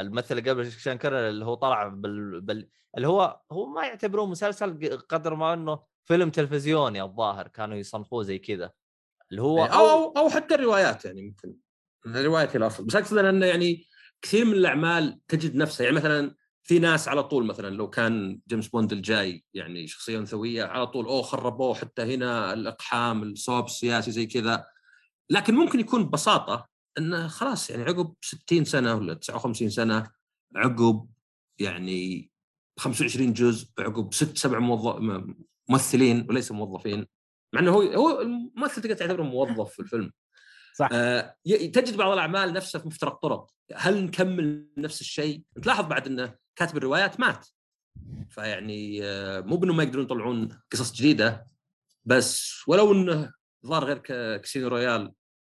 [0.00, 4.26] الممثل اللي قبل شون كونري اللي هو طلع بال, بال اللي هو هو ما يعتبروه
[4.26, 8.72] مسلسل قدر ما انه فيلم تلفزيوني الظاهر كانوا يصنفوه زي كذا.
[9.30, 11.54] اللي هو إيه، أو أو أو حتى الروايات يعني يمكن.
[12.06, 13.86] الروايات هي الافضل بس أقصد إنه يعني
[14.22, 15.84] كثير من الأعمال تجد نفسها.
[15.84, 20.64] يعني مثلا في ناس على طول مثلا لو كان جيمس بوند الجاي يعني شخصيه انثويه
[20.64, 24.66] على طول أوه خربوه حتى هنا الإقحام الصوب السياسي زي كذا.
[25.30, 26.68] لكن ممكن يكون ببساطة
[26.98, 30.10] انه خلاص يعني عقب 60 سنة ولا 59 سنة
[30.56, 31.08] عقب
[31.58, 32.30] يعني
[32.78, 34.96] 25 جزء عقب ست سبع موظف
[35.68, 37.06] ممثلين وليس موظفين.
[37.54, 40.12] مع إنه هو هو الممثل تقدر تعتبره موظف في الفيلم.
[40.74, 40.88] صح.
[40.92, 43.50] آه تجد بعض الأعمال نفسها في مفترق طرق.
[43.74, 47.46] هل نكمل نفس الشيء؟ تلاحظ بعد إنه كاتب الروايات مات.
[48.28, 51.46] فيعني آه مو بإنه ما يقدرون يطلعون قصص جديدة
[52.04, 53.32] بس ولو إنه
[53.66, 55.12] ظهر غير ك- Casino Royale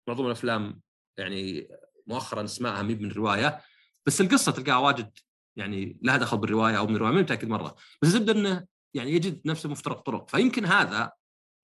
[0.08, 0.80] معظم الأفلام
[1.20, 1.68] يعني
[2.06, 3.60] مؤخرا اسمائها مي من رواية
[4.06, 5.18] بس القصة تلقاها واجد
[5.56, 7.74] يعني لها دخل بالرواية أو من الروايه ماني متأكد مرة.
[8.02, 10.30] بس الزبدة إنه يعني يجد نفسه مفترق طرق.
[10.30, 11.12] فيمكن هذا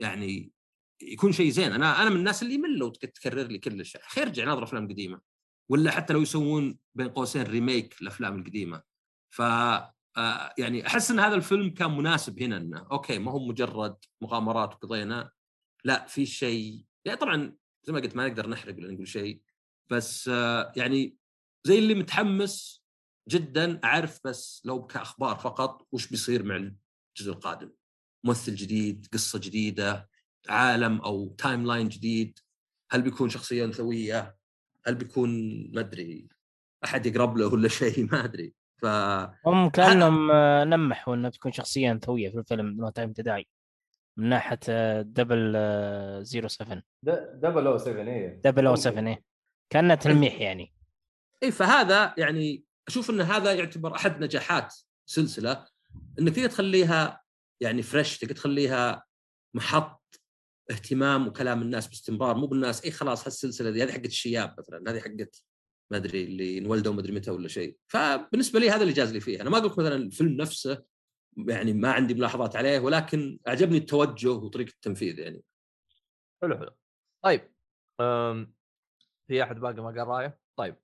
[0.00, 0.52] يعني
[1.02, 1.72] يكون شيء زين.
[1.72, 4.00] أنا أنا من الناس اللي يمل لو تك- تكرر لي كل الشيء.
[4.08, 5.20] خير ارجع ناظر أفلام قديمة.
[5.70, 8.82] ولا حتى لو يسوون بين قوسين remake الافلام القديمة.
[9.30, 13.96] ف آه، يعني أحس إن هذا الفيلم كان مناسب هنا إنه okay ما هو مجرد
[14.20, 15.30] مغامرات وقضينا.
[15.84, 19.40] لا في شيء يعني طبعا زي ما قلت ما نقدر نحرق ولا نقول شيء.
[19.90, 21.16] بس آه، يعني
[21.64, 22.84] زي اللي متحمس
[23.28, 27.70] جدا أعرف بس لو كأخبار فقط وش بيصير مع الجزء القادم.
[28.24, 30.08] ممثل جديد قصة جديدة
[30.48, 32.38] عالم أو timeline جديد
[32.90, 34.36] هل بيكون شخصية أنثوية؟
[34.86, 35.30] هل بيكون
[35.74, 36.28] ما أدري
[36.84, 38.54] أحد يقرب له ولا شيء؟ ما أدري.
[38.76, 38.86] ف
[39.46, 43.46] هم كأنهم آه، لمحوا انه بتكون شخصية أنثوية في الفيلم No Time to Die
[44.16, 48.40] من ناحية آه، double آه، 07 double O 7 إيه.
[48.44, 49.22] double O 7 إيه.
[49.70, 50.74] كأنه تلميح يعني.
[51.42, 54.74] اي فهذا يعني أشوف إن هذا يعتبر أحد نجاحات
[55.06, 55.66] سلسلة
[56.18, 57.22] إنك تقدر تخليها
[57.60, 59.04] يعني fresh تقدر تخليها
[59.54, 60.20] محط
[60.70, 65.00] اهتمام وكلام الناس باستمرار مو بالناس اي خلاص هالسلسلة دي هذه حقت الشياب مثلا هذه
[65.00, 65.42] حقت
[65.90, 67.76] ما أدري اللي انولدوا ما أدري متى ولا شيء.
[67.86, 70.84] فبالنسبة لي هذا اللي جاز لي فيه أنا ما أقول مثلا الفيلم نفسه
[71.48, 75.42] يعني ما عندي ملاحظات عليه ولكن أعجبني التوجه وطريقة التنفيذ يعني.
[76.42, 76.76] حلو حلو.
[77.24, 77.52] طيب
[78.00, 78.55] أم...
[79.26, 80.76] في أحد باقي ما قال رأيه؟ طيب.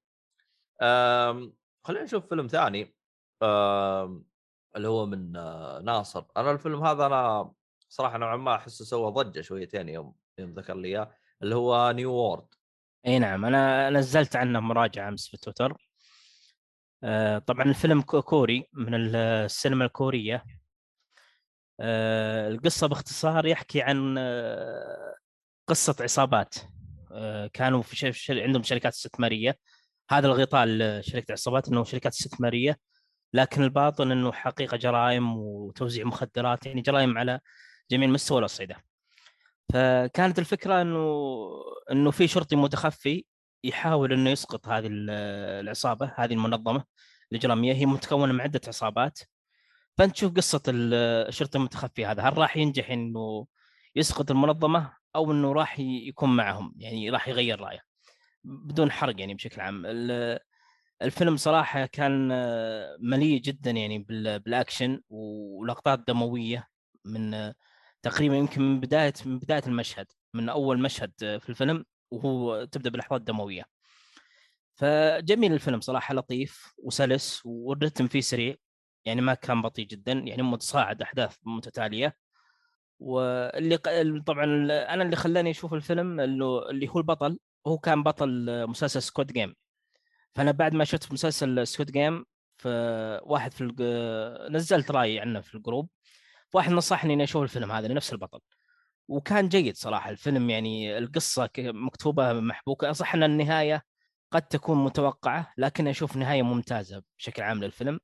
[0.83, 1.55] أم...
[1.85, 2.95] خلينا نشوف فيلم ثاني.
[3.43, 4.25] أم...
[4.77, 6.25] اللي هو من آه، ناصر.
[6.37, 7.53] أنا الفيلم هذا أنا
[7.89, 12.13] صراحة نوعا ما احسه سوى ضجة شويتين يوم يوم ذكر لي إياه اللي هو New
[12.13, 12.47] World
[13.07, 13.45] إي نعم.
[13.45, 15.77] أنا نزلت عنه مراجعة أمس في تويتر.
[17.05, 20.45] آه، طبعا الفيلم كو- كوري من السينما الكورية.
[21.81, 24.19] آه، القصة باختصار يحكي عن
[25.67, 26.55] قصة عصابات.
[27.53, 29.59] كانوا في شر- عندهم شركات استثمارية.
[30.11, 32.79] هذا الغطاء لشركة العصابات إنه شركات استثمارية.
[33.35, 37.41] لكن الباطن إنه حقيقة جرائم وتوزيع مخدرات يعني جرائم على
[37.91, 38.77] جميع مستوى الأصعدة.
[39.73, 41.29] فكانت الفكرة انه
[41.93, 43.25] إنه في شرطي متخفي
[43.65, 45.11] يحاول إنه يسقط هذه ال-
[45.65, 46.85] العصابة هذه المنظمة
[47.33, 47.73] الإجرامية.
[47.75, 49.19] هي متكونة من عدة عصابات.
[49.99, 50.95] فانت تشوف قصة ال-
[51.29, 52.23] الشرطي المتخفي هذا.
[52.23, 53.47] هل راح ينجح إنه
[53.97, 57.81] يسقط المنظمة؟ أو إنه راح يكون معهم يعني راح يغير رأيه.
[58.45, 59.83] بدون حرق يعني بشكل عام.
[59.87, 60.39] ال-
[61.03, 62.29] الفيلم صراحة كان
[63.01, 66.69] مليء جدا يعني بال- بالأكشن ولقطات دموية
[67.05, 67.53] من
[68.03, 73.21] تقريبا يمكن من بداية من بداية المشهد من أول مشهد في الفيلم وهو تبدأ بلحظات
[73.23, 73.65] دمويه
[74.75, 78.55] فجميل الفيلم صراحة لطيف وسلس والرتم فيه سريع
[79.05, 82.17] يعني ما كان بطيء جدا يعني متصاعد أحداث متتالية.
[83.03, 83.77] واللي
[84.27, 84.45] طبعا
[84.95, 89.55] أنا اللي خلاني أشوف الفيلم اللي اللي هو البطل هو كان بطل مسلسل Squid Game
[90.35, 92.25] فأنا بعد ما شفت مسلسل Squid Game
[92.59, 93.65] فواحد في.
[94.51, 95.89] نزلت رأيي عنه في ال group
[96.55, 98.41] واحد نصحني إني أشوف الفيلم هذا لنفس البطل
[99.09, 103.83] وكان جيد صراحة الفيلم يعني القصة مكتوبة محبوكة صح إن النهاية
[104.33, 108.01] قد تكون متوقعة لكن أشوف نهاية ممتازة بشكل عام للفيلم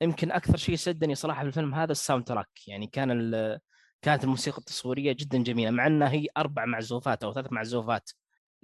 [0.00, 3.60] يمكن أكثر شيء شدني صراحة في الفيلم هذا ال soundtrack يعني كان.
[4.02, 8.10] كانت الموسيقى التصويرية جدا جميلة مع إنها هي أربع معزوفات أو ثلاث معزوفات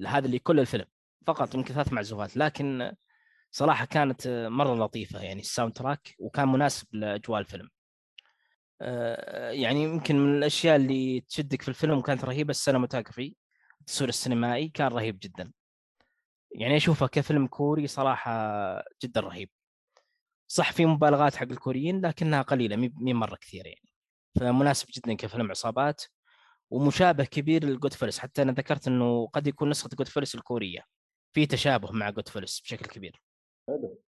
[0.06, 0.84] هذا اللي كل الفيلم
[1.26, 2.92] فقط يمكن ثلاث معزوفات لكن
[3.50, 7.68] صراحة كانت مرة لطيفة يعني ال soundtrack وكان مناسب لأجواء الفيلم.
[8.80, 13.36] آه، يعني يمكن من الأشياء اللي تشدك في الفيلم وكانت رهيبة ال cinematography
[13.80, 15.52] التصوير السينمائي كان رهيب جدا.
[16.50, 18.32] يعني أشوفه كفيلم كوري صراحة
[19.04, 19.50] جدا رهيب.
[20.48, 23.95] صح في مبالغات حق الكوريين لكنها قليلة مي مرة كثير يعني.
[24.40, 26.02] فمناسب جدا كفيلم عصابات
[26.70, 30.84] ومشابه كبير ل Goodfellas حتى أنا ذكرت إنه قد يكون نسخة Goodfellas الكورية.
[31.32, 33.22] في تشابه مع Goodfellas بشكل كبير.
[33.68, 34.02] حلو.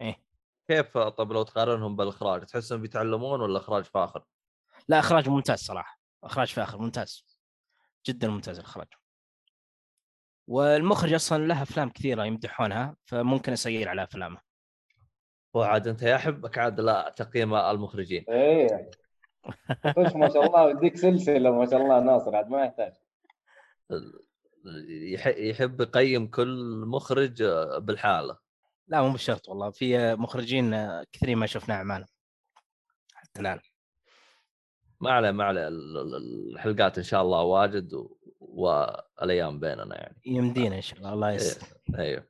[0.00, 0.22] إيه.
[0.68, 4.24] كيف طب لو تقارنهم بالإخراج تحسهم بيتعلمون ولا إخراج فاخر؟
[4.88, 6.00] لا إخراج ممتاز صراحة.
[6.24, 7.38] إخراج فاخر ممتاز.
[8.06, 8.88] جدا ممتاز الإخراج.
[10.46, 14.47] والمخرج أصلا له أفلام كثيرة يمدحونها فممكن أسير على أفلامه.
[15.54, 18.24] وعاد أنت يا أحبك عاد لا تقييم المخرجين.
[18.28, 18.90] إيه.
[19.84, 22.92] خش ما شاء الله يديك سلسلة ما شاء الله ناصر عاد ما يحتاج.
[24.88, 27.42] يح- يحب يقيم كل مخرج
[27.78, 28.38] بالحالة.
[28.88, 32.08] لا مو بالشرط والله في مخرجين كثيرين ما شفنا اعمالهم
[33.14, 33.60] حتى الآن.
[35.00, 38.16] ما عليه ما عليه ال- ال- الحلقات إن شاء الله واجد و...
[38.40, 40.16] والأيام بيننا يعني.
[40.26, 41.66] يمدينا إن شاء الله الله يسر
[41.98, 42.26] أيوه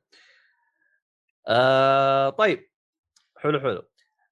[1.47, 2.68] آه طيب.
[3.41, 3.83] حلو حلو.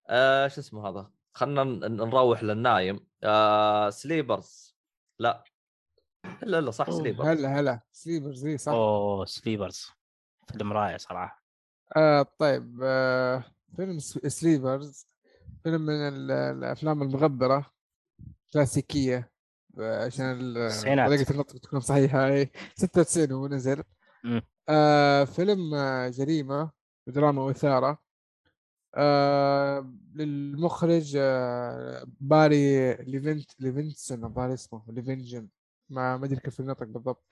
[0.10, 3.00] آه شو اسمه هذا؟ خلينا ن- نروح للنايم.
[3.24, 4.76] آه سليبرز.
[5.20, 5.44] لا.
[6.44, 7.28] الا الا صح Sleepers.
[7.28, 7.80] هلا هلا.
[7.92, 8.72] Sleepers إي صح.
[8.72, 9.88] أوه Sleepers.
[10.52, 11.44] فيلم رائع صراحة.
[11.98, 13.44] آه طيب آه
[13.76, 15.08] فيلم Sleepers.
[15.64, 17.72] فيلم من ال- الأفلام المغبرة
[18.54, 19.32] كلاسيكية.
[19.80, 20.54] آه، عشان.
[21.08, 23.84] طريقة النطق تكون صحيحة اي 96 هو نزل.
[24.70, 26.72] آه فيلم آه جريمة
[27.08, 28.07] دراما وإثارة.
[28.98, 35.48] آه للمخرج آه باري ليفنت ليفنسون باري اسمه ليفنجن.
[35.90, 37.24] ما ما أدري كيف النطق بالضبط.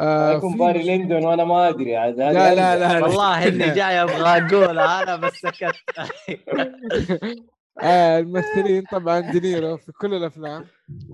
[0.00, 4.38] آه يكون باري ليندون وأنا ما أدري عاد لا لا لا والله إني جاي أبغى
[4.38, 5.74] اقولها أنا بس سكت.
[7.82, 10.64] آه الممثلين طبعا دينيرو في كل الأفلام.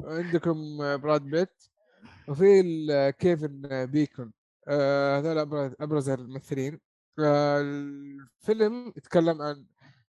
[0.05, 1.62] عندكم براد بيت
[2.28, 2.62] وفي
[3.18, 4.32] كيفن بيكون.
[4.68, 6.80] هذول ابرز أبرز الممثلين.
[7.18, 9.64] الفيلم يتكلم عن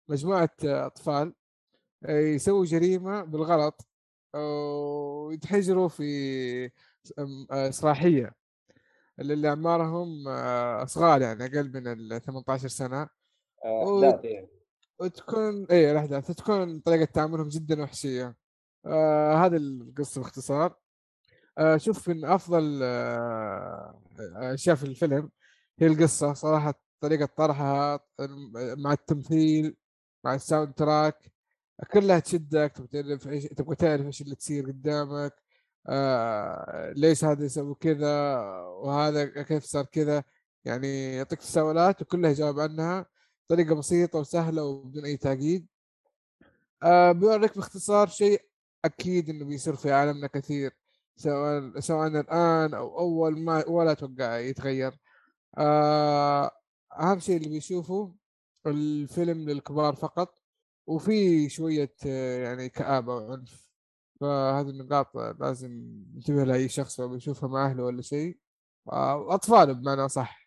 [0.08, 1.34] مجموعة آه، أطفال
[2.04, 3.86] آه، يسووا جريمة بالغلط
[4.34, 6.70] ويتحجروا في
[7.18, 7.70] آم، آه،
[9.20, 13.08] اللي أعمارهم آه، صغار يعني أقل من ال 18 سنة.
[13.64, 14.48] آه، لا إيه.
[14.98, 16.30] وتكون اي الأحداث.
[16.30, 18.36] تكون طريقة تعاملهم جدا وحشية.
[18.86, 20.74] آه هذه القصة باختصار.
[21.58, 24.00] آه شوف من أفضل آه
[24.36, 25.30] اشياء في الفيلم
[25.80, 26.32] هي القصة.
[26.32, 28.00] صراحة طريقة طرحها
[28.76, 29.76] مع التمثيل
[30.26, 31.32] مع ال soundtrack
[31.92, 35.34] كلها تشدك تبغى تعرف إيش تبغى تعرف إيش اللي تصير قدامك
[35.88, 40.24] آه ليش هذا يسوي كذا وهذا كيف صار كذا.
[40.64, 43.06] يعني يعطيك تساؤلات وكلها يجاوب عنها
[43.46, 45.66] بطريقة بسيطة وسهلة وبدون أي تعقيد.
[46.82, 48.42] آه بيوريك باختصار شيء
[48.84, 50.72] أكيد إنه بيصير في عالمنا كثير
[51.16, 54.98] سواء سواء الآن أو أول ما ولا أتوقع يتغير.
[55.58, 56.50] آه
[57.00, 58.14] أهم شيء اللي بيشوفه
[58.70, 60.38] الفيلم للكبار فقط
[60.86, 63.66] وفي شوية آه، يعني كآبة وعنف.
[64.20, 65.72] فهذه النقاط لازم
[66.14, 68.38] ينتبه لها اي شخص لو بيشوفها مع أهله ولا شيء.
[68.92, 70.46] آه، اطفال بمعنى صح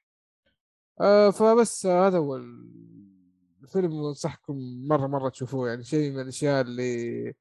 [1.02, 2.36] آه فبس هذا هو
[3.64, 5.70] الفيلم انصحكم مرة مرة تشوفوه.
[5.70, 7.34] يعني شيء من الأشياء اللي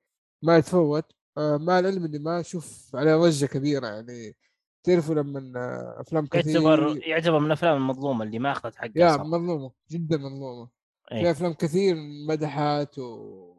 [0.43, 1.05] ما يتفوت.
[1.37, 3.87] مع العلم إني ما أشوف عليه ضجه كبيرة.
[3.87, 4.37] يعني
[4.83, 9.21] تعرفوا لما أفلام كثير يعتبر يعتبر من الأفلام المظلومة اللي ما أخذت حقها يا صح.
[9.21, 10.69] مظلومة جدا مظلومة
[11.09, 11.31] في إيه.
[11.31, 11.97] أفلام كثير
[12.29, 13.55] مدحت و...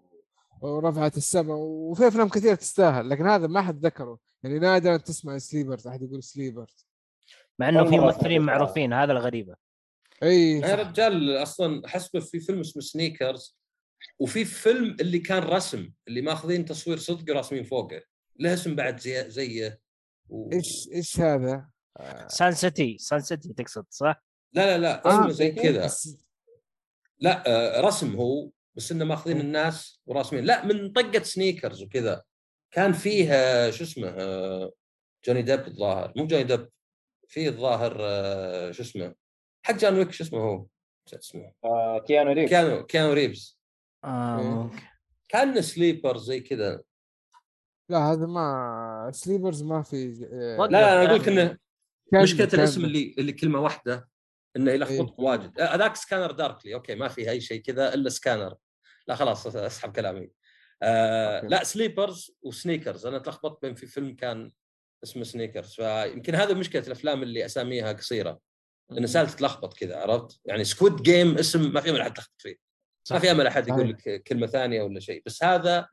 [0.61, 5.87] ورفعت السماء وفي أفلام كثير تستاهل لكن هذا ما حد ذكره يعني نادرا تسمع Sleepers
[5.87, 6.87] أحد يقول Sleepers
[7.59, 8.41] مع إنه في ممثلين.
[8.41, 9.55] معروفين هذا الغريبة
[10.23, 10.75] أي يا.
[10.75, 13.59] رجال أصلا حسبه في فيلم اسمه Sneakers
[14.19, 18.01] وفي فيلم اللي كان رسم اللي ماخذين تصوير صدق وراسمين فوقه
[18.39, 19.79] له اسم بعد زي زيه
[20.29, 20.51] و...
[20.53, 21.69] إيش إيش هذا؟
[22.27, 24.23] سان سيتي سان سيتي تقصد صح؟
[24.53, 25.89] لا لا لا آه، اسمه زي كذا.
[27.19, 30.45] لا آه، رسم هو بس إنه ماخذين الناس وراسمين.
[30.45, 32.23] لا من طقة سنيكرز وكذا.
[32.71, 34.71] كان فيه آه، شو اسمه آه،
[35.25, 36.13] جوني ديب الظاهر.
[36.15, 36.69] مو جوني ديب
[37.27, 39.15] فيه الظاهر آه، شو اسمه
[39.65, 40.65] حق جان ويك شو اسمه هو؟
[41.13, 41.53] اسمه.
[41.63, 42.51] آه كيانو ريفز.
[42.51, 43.59] كانو كانو ريفز.
[44.03, 44.71] آه
[45.29, 46.81] كان Sleepers زي كذا.
[47.89, 50.71] لا هذا ما Sleepers ما في آه، وقف.
[50.71, 51.57] لا لا أنا أقول لك إنه
[52.13, 54.09] مشكلة الاسم اللي اللي كلمة واحدة
[54.55, 55.25] إنه يلخبطك إيه.
[55.25, 55.59] واجد.
[55.59, 58.55] آه، هذاك Scanner Darkly okay ما في أي شيء كذا إلا سكانر
[59.07, 60.29] لا خلاص أسحب كلامي.
[60.83, 61.41] آه.
[61.41, 64.51] لا Sleepers و Sneakers أنا تلخبطت بين في فيلم كان
[65.03, 68.39] اسمه Sneakers فيمكن هذا مشكلة الأفلام اللي أساميها قصيرة.
[68.91, 72.55] إن سالفه تلخبط كذا عرفت؟ يعني Squid Game اسم ما في امل احد تلخبط فيه.
[73.11, 75.23] ما في أمل أحد يقول لك كلمة ثانية ولا شيء.
[75.25, 75.87] بس هذا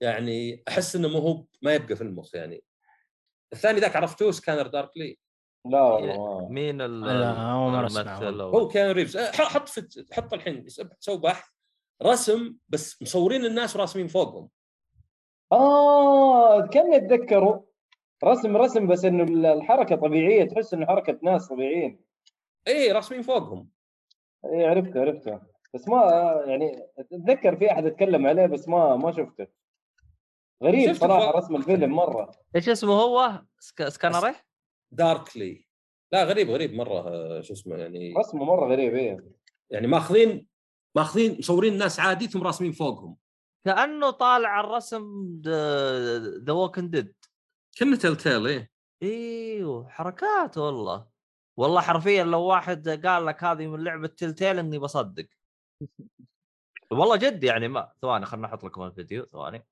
[0.00, 2.62] يعني أحس إنه مو هو ما يبقى في المخ يعني.
[3.52, 5.18] الثاني ذاك عرفتوه Scanner Darkly
[5.66, 9.16] لا والله ما- مين الممثل هو كيانو ريفز.
[9.16, 10.64] أه، ح- حط في حط الحين
[10.98, 11.44] سوي بحث.
[12.02, 14.48] رسم بس مصورين الناس وراسمين فوقهم.
[15.52, 17.64] آه كان اتذكره
[18.24, 22.00] رسم رسم بس إنه الحركة طبيعية تحس إنه حركة ناس طبيعيين.
[22.66, 23.68] إيه راسمين فوقهم.
[24.44, 25.40] اي عرفته عرفته.
[25.74, 26.02] بس ما
[26.46, 29.46] يعني أتذكر في أحد أتكلم عليه بس ما ما شفته.
[30.62, 32.30] غريب صراحة؟ رسم الفيلم مرة.
[32.56, 33.88] إيش اسمه هو؟ Sc...
[33.88, 34.44] Scanner إيه؟
[34.92, 35.66] Darkly.
[36.12, 38.14] لا غريب غريب مرة آه، شو اسمه يعني.
[38.18, 39.26] رسمه مرة غريب إيه.
[39.70, 40.46] يعني ماخذين
[40.96, 43.16] ماخذين مصورين الناس عادي ثم راسمين فوقهم.
[43.64, 45.04] كأنه طالع الرسم
[46.44, 47.14] ذا Walking Dead
[47.78, 48.70] كأنه Telltale إيه.
[49.02, 51.06] إيوه حركات والله.
[51.56, 55.26] والله حرفيا لو واحد قال لك هذه من لعبة Telltale إني بصدق.
[56.90, 59.66] والله جد يعني ما ثواني خلنا أحط لكم الفيديو ثواني.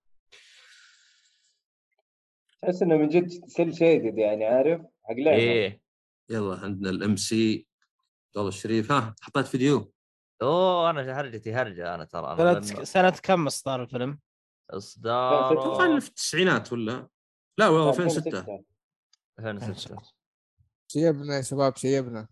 [2.66, 5.38] تحس إنه من جد cel shaded يعني عارف؟ حق لعبة.
[5.38, 5.82] إيه.
[6.30, 7.68] يلا عندنا ال MC.
[8.26, 9.92] عبد الله الشريف ها حطيت فيديو.
[10.42, 12.26] أوه أنا هرجتي هرجة أنا ترى.
[12.26, 14.18] أنا سنة لأنه سنة كم اصدار الفيلم؟
[14.70, 17.08] اصدار أتوقع في التسعينات ولا؟
[17.58, 18.64] لا والله 2006
[19.38, 19.96] 2006
[20.88, 22.28] شيبنا يا شباب شيبنا.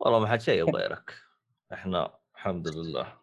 [0.00, 1.14] والله ما حد شيء غيرك
[1.72, 3.20] إحنا الحمد لله.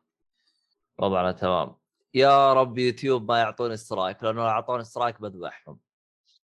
[0.99, 1.75] وضعنا تمام.
[2.13, 5.79] يا رب يوتيوب ما يعطوني strike لأنه لو أعطوني strike بذبحهم.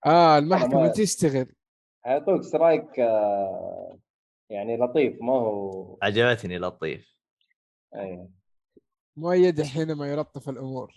[0.06, 1.46] آه المحكمه ما- تشتغل.
[2.06, 3.98] يعطوك strike آه،
[4.50, 7.16] يعني لطيف ما هو عجبتني لطيف.
[7.94, 8.28] أيه.
[9.16, 10.94] مؤيد حينما يلطف الأمور.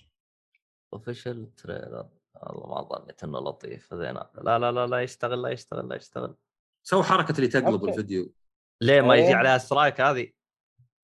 [0.93, 2.09] official trailer
[2.43, 3.93] والله ما ظنيت إنه لطيف.
[3.93, 4.13] زين.
[4.13, 6.35] لا لا لا لا يشتغل لا يشتغل لا يشتغل.
[6.83, 7.89] سووا حركة اللي تقلب okay.
[7.89, 8.33] الفيديو.
[8.81, 9.35] ليه ما يجي إيه.
[9.35, 10.31] عليها strike هذه؟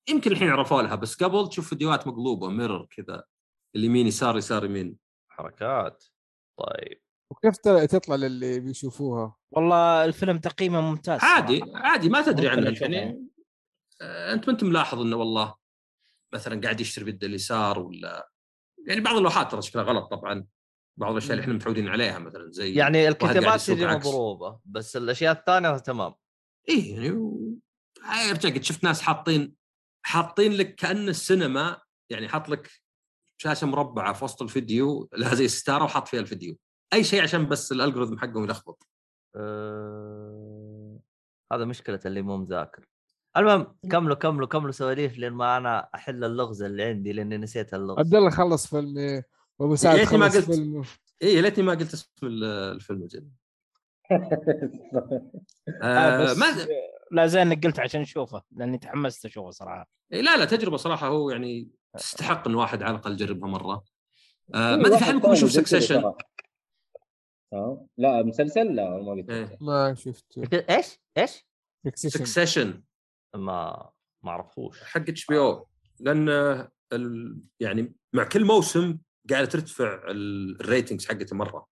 [0.08, 3.24] يمكن الحين عرفوا لها بس قبل تشوف فيديوهات مقلوبة mirror كذا
[3.76, 4.98] اليمين يسار يسار يمين.
[5.28, 6.04] حركات.
[6.58, 7.00] طيب.
[7.30, 11.78] وكيف ت- تطلع للي بيشوفوها والله الفيلم تقييمه ممتاز عادي صراحة.
[11.78, 12.76] عادي ما تدري عنه.
[12.80, 13.28] يعني
[14.02, 15.54] آه، أنت ما أنت ملاحظ إنه والله
[16.34, 18.30] مثلا قاعد يشتري بيد اليسار ولا
[18.88, 20.46] يعني بعض اللوحات ترى شكلها غلط طبعا
[20.98, 23.70] بعض الأشياء اللي إحنا متعودين عليها مثلا زي يعني الكتابات عكس.
[24.06, 26.14] مضروبة بس الأشياء الثانية تمام
[26.68, 27.54] إيه يعني و...
[28.04, 29.54] آه، ارجع قد شفت ناس حاطين
[30.02, 32.70] حاطين لك كأن السينما يعني حاط لك
[33.40, 36.56] شاشة مربعة في وسط الفيديو لها زي ستارة وحاط فيها الفيديو
[36.92, 38.86] أي شيء عشان بس الالجوريثم حقهم يلخبط.
[39.36, 40.98] أه...
[41.52, 42.86] هذا مشكلة اللي مو مذاكر.
[43.36, 47.98] المهم كملوا كملوا كملوا سواليف لين ما أنا أحل اللغز اللي عندي لأني نسيت اللغز.
[47.98, 49.24] عبد الله خلص فيلم إيه،
[49.58, 50.44] وابو سعد ريتني ما خلص قلت.
[50.50, 50.82] فيلم.
[51.22, 53.30] اي يا ليتني ما قلت اسم ال- الفيلم جد
[55.82, 56.46] آه، آه ما
[57.12, 59.88] لا زين إنك قلت عشان اشوفه لأني تحمست أشوفه صراحة.
[60.12, 61.68] إيه لا لا تجربة صراحة هو يعني
[61.98, 63.84] تستحق إن واحد على الأقل يجربها مرة.
[64.54, 66.12] آه في ما أدري في منكم يشوف زي كذا Succession.
[67.52, 69.58] آه لا مسلسل؟ لا ما قلت إيه.
[69.60, 70.38] ما شفت
[70.70, 71.46] إيش؟ إيش؟
[71.86, 72.82] Succession Succession
[73.36, 73.90] ما
[74.24, 74.82] ما أعرفوش.
[74.82, 75.66] حق HBO.
[76.00, 76.28] لأن
[76.92, 77.38] ال...
[77.60, 78.98] يعني مع كل موسم
[79.30, 81.66] قاعدة ترتفع ال- ال ratings حقته مرة.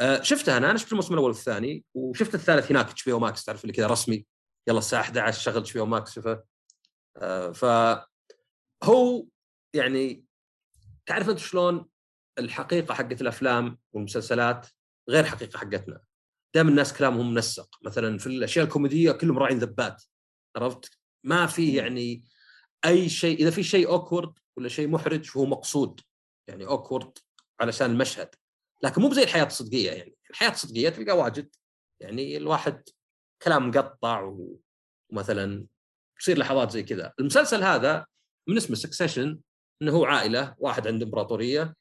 [0.00, 3.72] آه شفتها أنا أنا شفت الموسم الأول والثاني وشفت الثالث هناك HBO Max تعرف اللي
[3.72, 4.26] كذا رسمي.
[4.68, 6.44] يلا الساعة 11 شغل HBO Max شوفه
[7.16, 7.64] آه ف
[8.84, 9.26] هو
[9.74, 10.24] يعني
[11.06, 11.88] تعرف أنت شلون
[12.38, 14.66] الحقيقة حقت الأفلام والمسلسلات
[15.12, 16.00] غير حقيقة حقتنا.
[16.54, 17.78] دائما الناس كلامهم منسق.
[17.82, 20.02] مثلا في الأشياء الكوميدية كلهم راعين ذبات
[20.56, 20.90] عرفت؟
[21.24, 22.24] ما في يعني
[22.84, 26.00] أي شيء إذا في شيء awkward ولا شيء محرج فهو مقصود.
[26.48, 27.18] يعني awkward
[27.60, 28.34] علشان المشهد.
[28.82, 30.16] لكن مو بزي الحياة الصدقية يعني.
[30.30, 31.54] الحياة الصدقية تلقى واجد.
[32.00, 32.88] يعني الواحد
[33.42, 34.34] كلام مقطع
[35.10, 35.66] ومثلا
[36.20, 37.12] تصير لحظات زي كذا.
[37.20, 38.06] المسلسل هذا
[38.48, 39.40] من اسمه Succession
[39.82, 41.74] إنه هو عائلة واحد عنده إمبراطورية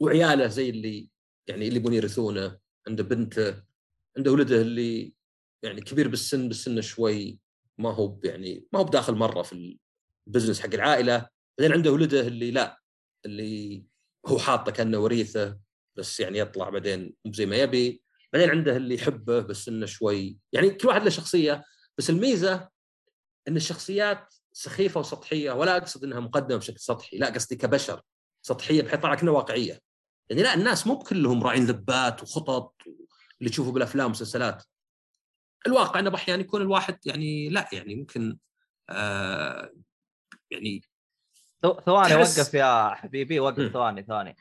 [0.00, 1.08] وعياله زي اللي
[1.46, 2.58] يعني اللي يبون يرثونه.
[2.88, 3.62] عنده بنته
[4.16, 5.12] عنده ولده اللي
[5.62, 7.38] يعني كبير بالسن بالسن شوي
[7.78, 9.78] ما هو يعني ما هو بداخل مرة في
[10.26, 11.28] ال business حق العائلة.
[11.58, 12.80] بعدين عنده ولده اللي لا
[13.24, 13.84] اللي
[14.26, 15.58] هو حاطه كأنه وريثة
[15.96, 18.02] بس يعني يطلع بعدين مو زي ما يبي.
[18.32, 20.38] بعدين عنده اللي يحبه بس انه شوي.
[20.52, 21.64] يعني كل واحد له شخصية
[21.98, 22.68] بس الميزة
[23.48, 28.02] إن الشخصيات سخيفة وسطحية ولا أقصد إنها مقدمة بشكل سطحي لا قصدي كبشر.
[28.42, 29.87] سطحية بحيث طلع واقعية.
[30.30, 32.74] يعني لا الناس مو كلهم راعين ذبات وخطط
[33.40, 34.64] اللي تشوفه بالأفلام والمسلسلات.
[35.66, 38.38] الواقع إنه أحيانا يكون الواحد يعني لا يعني ممكن
[38.90, 39.72] آه
[40.50, 40.80] يعني
[41.66, 43.72] ثو- ثواني تحس- وقف يا حبيبي وقف.
[43.72, 44.36] ثواني ثواني.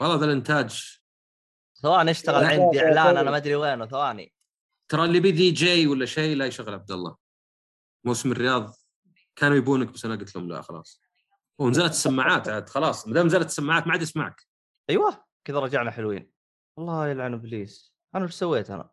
[0.00, 0.98] والله ذا الإنتاج.
[1.82, 3.20] ثواني اشتغل عندي لا، إعلان لا.
[3.20, 4.32] أنا ما أدري وينه ثواني.
[4.88, 7.16] ترى اللي بي دي جي ولا شيء لا يشغل عبد الله.
[8.04, 8.74] موسم الرياض
[9.36, 11.00] كانوا يبونك بس أنا قلت لهم لا خلاص.
[11.58, 14.47] ونزلت السماعات عاد خلاص ما دام نزلت السماعات ما عاد يسمعك.
[14.90, 16.30] أيوه كذا رجعنا حلوين.
[16.78, 18.90] الله يلعن إبليس أنا وش سويت أنا؟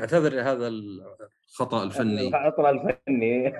[0.00, 2.28] اعتذر هذا الخطأ الفني.
[2.28, 3.52] العطل الفني.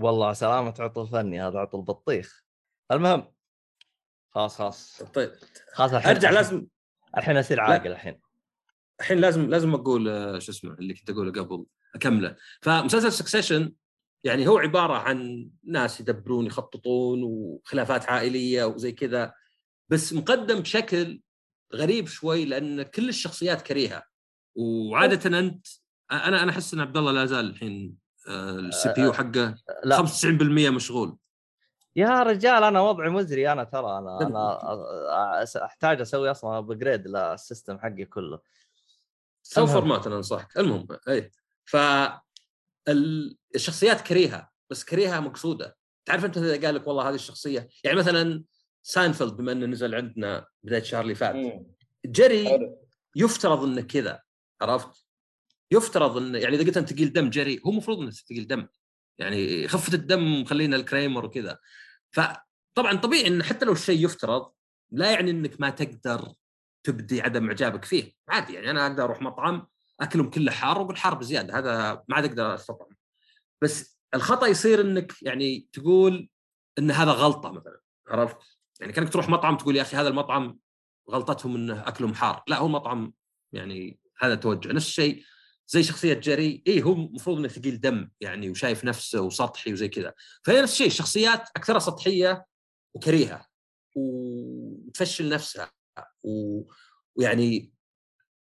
[0.00, 2.44] والله سلامة عطل فني هذا عطل بطيخ.
[2.92, 3.32] المهم
[4.30, 5.02] خلاص خلاص.
[5.02, 5.32] طيب.
[5.72, 6.66] خلاص الحين أرجع لازم
[7.16, 8.20] الحين أصير عاقل الحين.
[9.00, 12.36] الحين لازم لازم أقول آه، شو اسمه اللي كنت أقوله قبل أكمله.
[12.62, 13.72] فمسلسل سكسيشن
[14.24, 19.34] يعني هو عبارة عن ناس يدبرون يخططون وخلافات عائلية وزي كذا.
[19.90, 21.20] بس مقدم بشكل
[21.74, 24.02] غريب شوي لأن كل الشخصيات كريهة.
[24.54, 25.66] وعادة أنت
[26.12, 27.96] أنا أنا أحس إن عبد الله لا زال الحين
[28.28, 29.96] ال CPU حقه لا.
[30.06, 31.16] 95% مشغول.
[31.96, 37.78] يا رجال أنا وضعي مزري أنا ترى أنا أنا أحتاج أسوي أصلا upgrade لل system
[37.78, 38.38] حقي كله.
[39.42, 39.66] So.
[39.66, 40.58] Format أنا أنصحك.
[40.58, 41.30] المهم اي
[41.64, 41.76] ف
[42.88, 45.76] ال- الشخصيات كريهة بس كريهة مقصودة.
[46.04, 48.44] تعرف أنت إذا قال لك والله هذه الشخصية يعني مثلا
[48.82, 51.64] ساينفيلد بما إنه نزل عندنا بداية الشهر اللي فات.
[52.06, 52.70] Jerry.
[53.16, 54.20] يفترض إنه كذا
[54.62, 55.06] عرفت؟
[55.70, 58.66] يفترض إنه يعني إذا قلت أنت ثقيل دم جري هو المفروض إنه ثقيل دم
[59.18, 61.58] يعني خفة الدم خلينا الكريمر وكذا
[62.10, 64.52] فطبعا طبيعي إن حتى لو الشيء يفترض
[64.90, 66.32] لا يعني إنك ما تقدر
[66.82, 69.66] تبدي عدم إعجابك فيه عادي يعني أنا أقدر أروح مطعم
[70.00, 72.96] أكلهم كله حار وأقول حار بزيادة هذا ما عاد أقدر أستطعم
[73.62, 76.28] بس الخطأ يصير إنك يعني تقول
[76.78, 80.58] إن هذا غلطة مثلا عرفت؟ يعني كانك تروح مطعم تقول يا أخي هذا المطعم
[81.10, 82.42] غلطتهم إنه أكلهم حار.
[82.48, 83.12] لا هو مطعم
[83.52, 84.72] يعني هذا توجه.
[84.72, 85.24] نفس الشيء
[85.66, 86.62] زي شخصية جيري.
[86.66, 90.14] اي هو المفروض إنه ثقيل دم يعني وشايف نفسه وسطحي وزي كذا.
[90.44, 92.46] فهي نفس الشيء الشخصيات أكثرها سطحية
[92.94, 93.46] وكريهة
[93.96, 95.72] وتفشل نفسها
[96.22, 96.62] و...
[97.16, 97.72] ويعني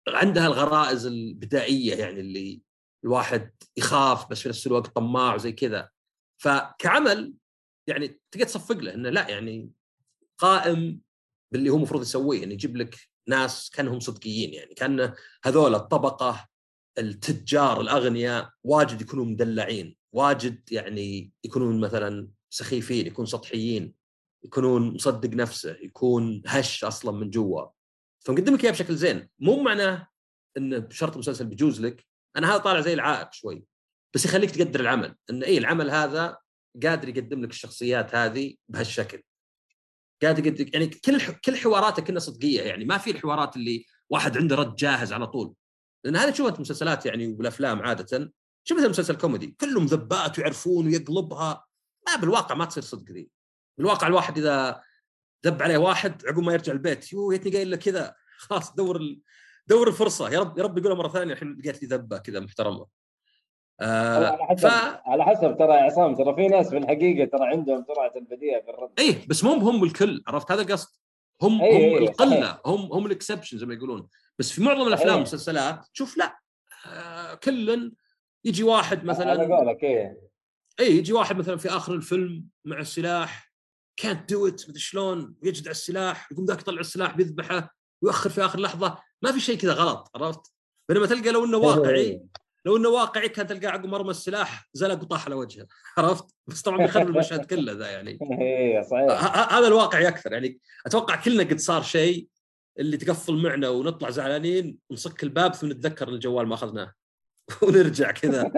[0.08, 2.62] عندها الغرائز البدائية يعني اللي
[3.04, 5.90] الواحد يخاف بس في نفس الوقت طماع وزي كذا.
[6.42, 7.34] فكعمل
[7.86, 9.70] يعني تقدر تصفق له إنه لا يعني
[10.42, 11.00] قائم
[11.52, 15.14] باللي هو المفروض يسويه يعني يجيب لك ناس كأنهم صدقيين يعني كأن
[15.44, 16.48] هذول الطبقة
[16.98, 23.94] التجار الأغنياء واجد يكونوا مدلعين واجد يعني يكونون مثلا سخيفين يكونون سطحيين
[24.44, 27.66] يكونون مصدق نفسه يكون هش أصلا من جوا.
[28.26, 29.28] فمقدم لك إياه بشكل زين.
[29.38, 30.08] مو معناه
[30.56, 33.64] انه بشرط المسلسل بيجوز لك أنا هذا طالع زي العائق شوي.
[34.14, 35.16] بس يخليك تقدر العمل.
[35.30, 36.38] إن اي العمل هذا
[36.82, 39.22] قادر يقدم لك الشخصيات هذه بهالشكل.
[40.22, 42.84] قاعد يقدم يعني كل كل حواراته كلها صدقية يعني.
[42.84, 45.54] ما في الحوارات اللي واحد عنده رد جاهز على طول.
[46.04, 48.32] لأن هذا تشوفها في المسلسلات يعني والأفلام عادة.
[48.64, 49.56] شوف مثلا مسلسل كوميدي.
[49.60, 51.66] كلهم ذبات ويعرفون ويقلبها.
[52.06, 53.30] لا بالواقع ما تصير صدق ذي
[53.78, 54.82] بالواقع الواحد إذا
[55.46, 58.14] ذب عليه واحد عقب ما يرجع البيت يو يتني قايل له كذا.
[58.48, 59.16] خلاص دور.
[59.66, 60.30] دور الفرصة.
[60.30, 61.32] يا رب يا رب يقولها مرة ثانية.
[61.32, 63.01] الحين لقيت لي ذبة كذا محترمة.
[63.82, 64.72] على آه حسب ف
[65.06, 68.70] على حسب ترى يا عصام ترى في ناس في الحقيقة ترى عندهم سرعة البديهة في
[68.70, 68.90] الرد.
[68.98, 70.88] إيه بس مو هم الكل عرفت؟ هذا القصد
[71.42, 72.60] هم إيه، هم إيه، القلة صحيح.
[72.66, 74.08] هم هم ال exception زي ما يقولون.
[74.38, 75.14] بس في معظم الأفلام صحيح.
[75.14, 76.38] والمسلسلات تشوف لا
[76.86, 77.92] آه كل
[78.44, 80.20] يجي واحد مثلا قولك إيه.
[80.80, 83.52] اي يجي واحد مثلا في آخر الفيلم مع السلاح
[83.96, 88.60] كانت do it مدري شلون يجدع السلاح يقوم ذاك يطلع السلاح بيذبحه ويؤخر في آخر
[88.60, 88.98] لحظة.
[89.22, 90.52] ما في شيء كذا غلط عرفت؟
[90.88, 92.22] بينما تلقى لو إنه واقعي
[92.66, 95.66] لو إنه واقعي كان تلقاه عقب مرمى السلاح زلق وطاح على وجهه.
[95.98, 98.18] عرفت؟ بس طبعا بيخرب المشهد كله ذا يعني.
[98.40, 100.58] إيه ه- صحيح هذا الواقعي أكثر يعني.
[100.86, 102.28] أتوقع كلنا قد صار شيء
[102.78, 106.92] اللي تقفل معنا ونطلع زعلانين ونصك الباب ثم نتذكر الجوال ما أخذناه.
[107.62, 108.52] ونرجع كذا.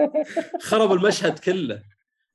[0.61, 1.83] خرب المشهد كله.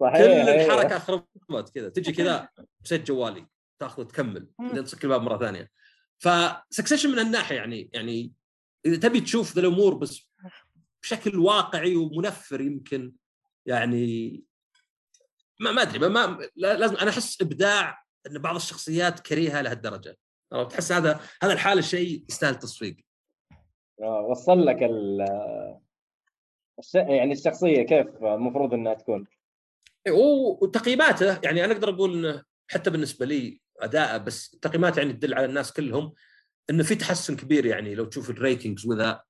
[0.01, 0.67] صحيح كل إيه.
[0.67, 1.89] الحركة خربت كذا.
[1.89, 2.49] تجي كذا
[2.85, 3.47] نسيت جوالي.
[3.79, 4.49] تأخذ تكمل.
[4.59, 5.71] بعدين تسك الباب مرة ثانية.
[6.19, 8.33] ف Succession من هالناحية يعني يعني
[8.87, 10.31] إذا تبي تشوف ذا الأمور بس
[11.03, 13.13] بشكل واقعي ومنفر يمكن
[13.67, 14.45] يعني
[15.61, 20.17] ما ما أدري ما- ما لا- لازم أنا أحس إبداع إن بعض الشخصيات كريهة لهالدرجة؟
[20.71, 22.97] تحس هذا هذا الحال الشيء يستاهل تصفيق
[24.03, 25.27] آه، وصل لك ال.
[26.95, 29.27] يعني الشخصية كيف المفروض إنها تكون
[30.07, 30.13] إيه،
[30.63, 35.45] وتقييماته يعني أنا أقدر أقول إنه حتى بالنسبة لي أداءه بس التقييمات يعني تدل على
[35.45, 36.15] الناس كلهم
[36.71, 39.23] إنه في تحسن كبير يعني لو تشوف ال ratings وذا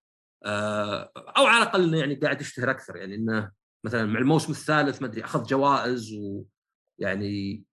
[0.46, 3.50] أو على الأقل إنه يعني قاعد يشتهر أكثر يعني إنه
[3.84, 7.64] مثلا مع الموسم الثالث ما أدري أخذ جوائز ويعني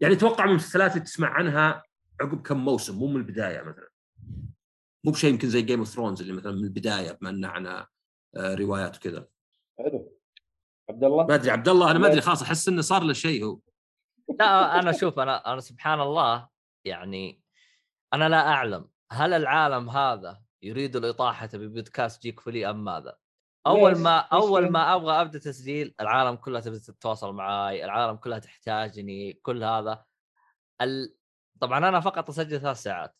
[0.00, 1.82] يعني أتوقع من المسلسلات اللي تسمع عنها
[2.20, 3.88] عقب كم موسم مو من البداية مثلا.
[5.04, 7.86] مو بشيء يمكن زي Game of Thrones اللي مثلا من البداية بما إنه عن آه،
[8.36, 9.28] روايات وكذا.
[9.78, 10.18] حلو.
[10.90, 13.44] عبد الله؟ ما أدري عبد الله أنا ما أدري خلاص أحس إنه صار له شيء
[13.44, 13.60] هو.
[14.38, 16.48] لا أنا شوف أنا أنا سبحان الله
[16.84, 17.42] يعني
[18.14, 23.16] أنا لا أعلم هل العالم هذا يريد الإطاحة ببودكاست جيك فولي أم ماذا؟
[23.66, 29.32] أول؟ ما أول؟ ما أبغى أبدأ تسجيل العالم كلها تبي تتواصل معاي، العالم كلها تحتاجني،
[29.32, 30.04] كل هذا
[30.80, 31.14] ال...
[31.60, 33.14] طبعا أنا فقط أسجل ثلاث ساعات.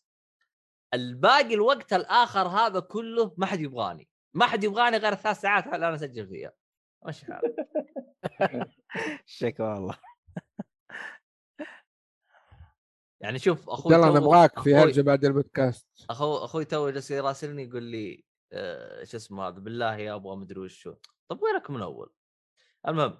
[0.93, 5.87] الباقي الوقت الآخر هذا كله ما حد يبغاني، ما حد يبغاني غير الثلاث ساعات اللي
[5.87, 6.51] أنا أسجل فيها.
[7.05, 7.55] ماشي حالك.
[9.25, 9.97] شكرا والله
[13.21, 15.87] يعني شوف أخوي يلا نبغاك في هرجه بعد البودكاست.
[16.09, 20.59] اخو أخوي تو جالس يراسلني يقول لي آه، شو اسمه هذا؟ بالله يا أبغى مدري
[20.59, 20.93] وشو.
[21.27, 22.13] طب وينك من أول؟
[22.87, 23.17] المهم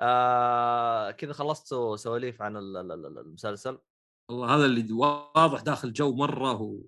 [0.00, 3.78] آه كذا خلصتوا سواليف عن ال- ال- ال- المسلسل.
[4.28, 6.80] والله هذا اللي واضح داخل جو مرة و...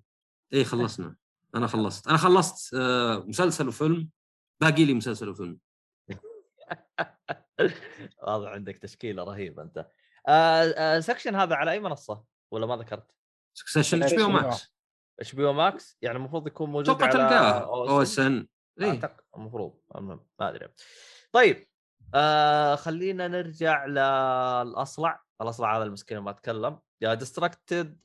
[0.53, 0.64] إيه.
[0.64, 1.16] خلصنا.
[1.55, 2.09] أنا خلصت.
[2.09, 4.11] أنا خلصت آه مسلسل وفيلم.
[4.61, 5.59] باقي لي مسلسل وفيلم.
[8.22, 9.87] واضح عندك تشكيلة رهيبة أنت.
[10.29, 13.12] آه آه Succession هذا على أي منصة؟ ولا ما ذكرت؟
[13.55, 14.29] سكسيشن إتش بي أو.
[14.29, 14.72] ماكس
[15.20, 17.61] اتش بي أو ماكس يعني المفروض يكون موجود أتوقع على تلقاه.
[17.91, 18.49] أو OSN
[18.83, 19.81] أعتقد المفروض.
[19.97, 20.68] المهم ما أدري.
[21.33, 21.66] طيب
[22.14, 25.22] آه خلينا نرجع للأصلع.
[25.43, 27.99] الأصلع هذا المسكين ما تكلم يا District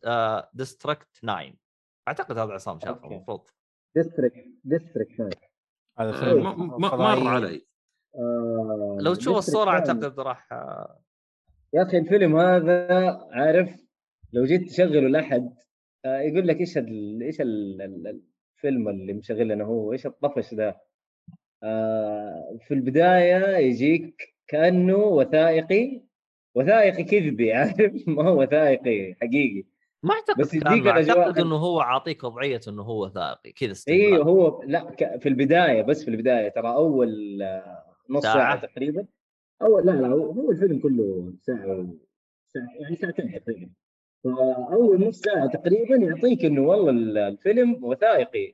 [0.53, 1.53] District 9
[2.07, 3.07] أعتقد هذا عصام شافه.
[3.07, 3.49] المفروض.
[5.99, 7.19] هذا آه، فيلم ما- ما- فضائي.
[7.23, 7.65] مر علي.
[9.03, 11.01] لو تشوف الصورة أعتقد راح آه،
[11.73, 12.87] يا أخي الفيلم هذا
[13.31, 13.69] عارف
[14.33, 15.53] لو جيت تشغله لأحد
[16.05, 18.21] آه، يقول لك إيش ال- إيش ال- ال-
[18.57, 20.81] الفيلم اللي مشغل لنا هو؟ إيش الطفش ده؟
[21.63, 26.01] آه، في البداية يجيك كأنه وثائقي
[26.55, 29.63] وثائقي كذبي عارف؟ ما هو وثائقي حقيقي.
[30.03, 34.63] ما أعتقد بس يديك أعتقد إنه هو عاطيك وضعيه إنه هو وثائقي كذا أيوه هو
[34.63, 39.05] لا في البداية بس في البداية ترى أول آه، نص ساعة؟ ساعة, تقريبا.
[39.61, 41.97] أول لا لا هو الفيلم كله ساعة و-
[42.47, 43.69] ساعة يعني ساعتين تقريبا.
[44.23, 48.53] فأول نص ساعة تقريبا يعطيك إنه والله ال- الفيلم وثائقي.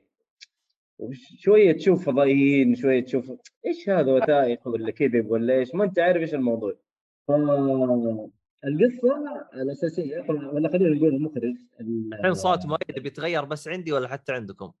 [0.98, 3.32] وشوية تشوف فضائيين شوية تشوف
[3.66, 6.74] إيش هذا وثائقي ولا كذب ولا إيش؟ ما أنت عارف إيش الموضوع.
[7.28, 8.28] فالقصة
[9.54, 14.72] الاساسيه ولا خلينا نقول المخرج ال- الحين صوت مؤيد بيتغير بس عندي ولا حتى عندكم؟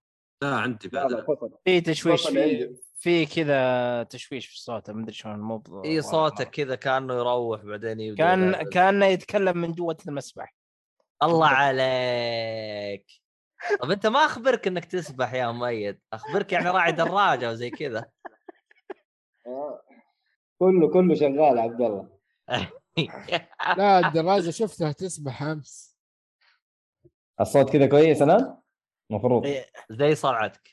[0.42, 1.24] لا عندي بعد.
[1.64, 2.74] في تشويش في.
[2.98, 8.00] في كذا تشويش في صوته ما أدري شلون مو اي صوتك كذا كأنه يروح بعدين
[8.00, 8.68] يبدأ كان.
[8.70, 10.54] كأنه يتكلم من جوة المسبح.
[11.22, 13.06] الله عليك.
[13.80, 18.10] طب أنت ما أخبرك إنك تسبح يا مؤيد أخبرك يعني راعي دراجة وزي كذا.
[20.58, 22.08] كله كله شغال عبد الله.
[23.78, 25.98] لا الدراجة شفتها تسبح أمس.
[27.40, 28.56] الصوت كذا كويس الان؟
[29.10, 30.70] المفروض إيه، زي صرعتك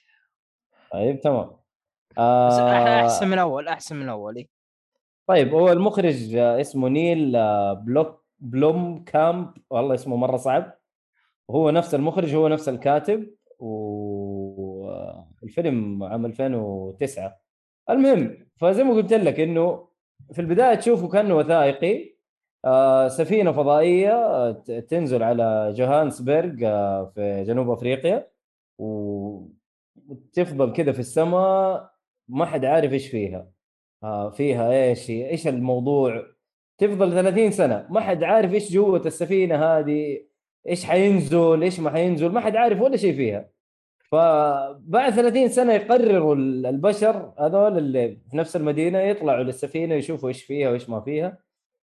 [0.92, 1.65] طيب تمام.
[2.16, 3.02] بس آه.
[3.06, 4.48] أحسن من اول أحسن من اول إيه.
[5.28, 10.80] طيب هو المخرج اسمه نيل آه، بلوك بلومكامب والله اسمه مرة صعب.
[11.48, 14.90] وهو نفس المخرج هو نفس الكاتب و...
[15.44, 17.40] الفيلم عام 2009
[17.90, 19.88] المهم فزي ما قلت لك إنه
[20.34, 22.16] في البداية تشوفه كأنه وثائقي
[22.66, 28.28] آه سفينة فضائية تنزل على جوهانسبرغ آه في جنوب أفريقيا
[28.78, 31.95] وتفضل كذا في السماء
[32.28, 33.48] ما حد عارف إيش فيها.
[34.04, 36.24] آه فيها إيش إيش الموضوع؟
[36.78, 40.20] تفضل 30 سنة ما حد عارف إيش جوة السفينة هذه
[40.70, 43.50] إيش حينزل إيش ما حينزل ما حد عارف ولا شيء فيها.
[44.12, 50.44] فبعد 30 سنة يقرروا ال- البشر هذول اللي في نفس المدينة يطلعوا للسفينة يشوفوا إيش
[50.44, 51.38] فيها وإيش ما فيها.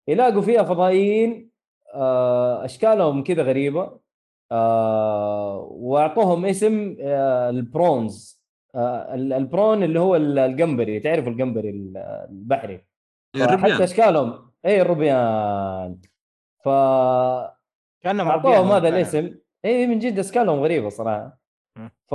[0.08, 1.50] يلاقوا فيها فضائيين
[1.94, 3.98] آه، أشكالهم كذا غريبة.
[4.52, 8.32] آه، وأعطوهم اسم آه، البرونز.
[8.36, 8.41] ال-
[8.76, 11.96] البرون اللي هو ال- الجمبري تعرفوا الجمبري ال-
[12.30, 12.80] البحري؟
[13.36, 13.42] إيه،
[13.74, 15.98] حتى إشكالهم اي الروبيان
[16.64, 16.68] ف
[18.02, 18.88] كانهم أعطوهم ربيان هذا.
[18.88, 19.34] الاسم.
[19.64, 21.38] اي من جد إشكالهم غريبة صراحة.
[22.06, 22.14] ف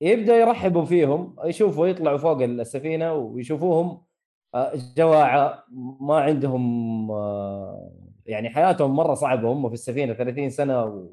[0.00, 4.02] يبدأ يرحبوا فيهم يشوفوا يطلعوا فوق السفينة ويشوفوهم
[4.54, 5.64] آه، جواعة
[6.00, 7.90] ما عندهم آه،
[8.26, 11.08] يعني حياتهم مرة صعبة هم في السفينة 30 سنة و...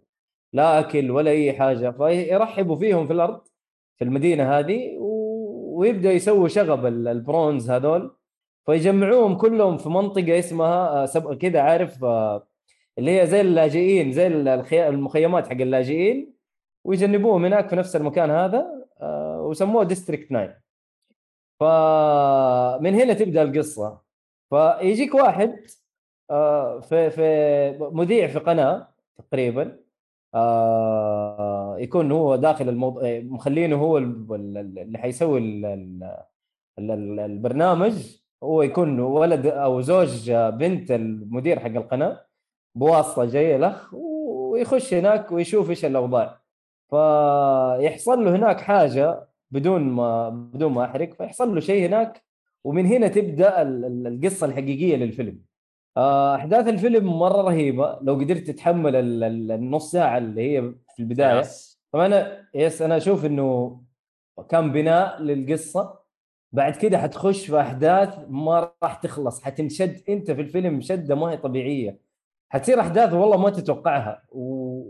[0.53, 1.91] لا أكل ولا أي حاجة.
[1.91, 3.41] فيرحبوا فيهم في الأرض.
[3.99, 4.97] في المدينة هذه.
[4.99, 8.15] ويبدأ يسووا شغب ال- ال prawns هذول
[8.65, 11.33] فيجمعوهم كلهم في منطقة اسمها آه،.
[11.33, 12.47] كذا عارف آه،
[12.97, 14.27] اللي هي زي اللاجئين زي.
[14.73, 16.33] المخيمات حق اللاجئين
[16.85, 20.59] ويجنبوهم هناك في نفس المكان هذا آه، وسموه District 9
[21.59, 24.01] فمن هنا تبدأ القصة
[24.49, 25.55] فيجيك واحد
[26.81, 29.79] في في مذيع في قناة تقريبا
[30.33, 36.03] آه، يكون هو داخل الموضوع مخلينه هو ال- ال- اللي حيسوي ال- ال-
[36.79, 38.19] ال- ال- البرنامج.
[38.43, 42.25] هو يكون ولد أو زوج بنت المدير حق القناة
[42.75, 46.39] بواسطة جاية له ويخش هناك ويشوف إيش الاوضاع
[46.89, 52.23] فيحصل له هناك حاجة بدون ما بدون ما أحرق فيحصل له شيء هناك
[52.63, 55.39] ومن هنا تبدأ ال- ال- القصة الحقيقية للفيلم.
[55.39, 55.48] آه،
[56.35, 57.99] أحداث الفيلم مرة رهيبة.
[58.01, 60.61] لو قدرت تتحمل ال- ال- النص ساعة اللي هي
[60.95, 61.39] في البداية.
[61.39, 61.81] يس.
[61.91, 63.81] طبعا أنا يس أنا أشوف إنه
[64.49, 65.99] كان بناء للقصة.
[66.51, 69.41] بعد كده حتخش في أحداث ما راح تخلص.
[69.41, 71.99] حتنشد أنت في الفيلم شدة ما هي طبيعية.
[72.49, 74.23] حتصير أحداث والله ما تتوقعها.
[74.31, 74.83] و...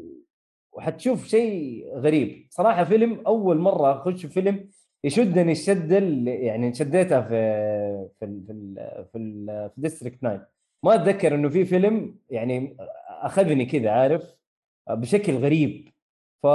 [0.73, 2.48] وحتشوف شيء غريب.
[2.49, 4.69] صراحة فيلم أول مرة أخش في فيلم
[5.03, 7.30] يشدني الشدة اللي يعني شديتها في
[8.19, 8.76] في ال في ال
[9.11, 10.48] في, ال في ديستريكت 9
[10.84, 12.77] ما أتذكر إنه في فيلم يعني
[13.07, 14.35] أخذني كذا عارف؟
[14.89, 15.89] بشكل غريب.
[16.43, 16.47] ف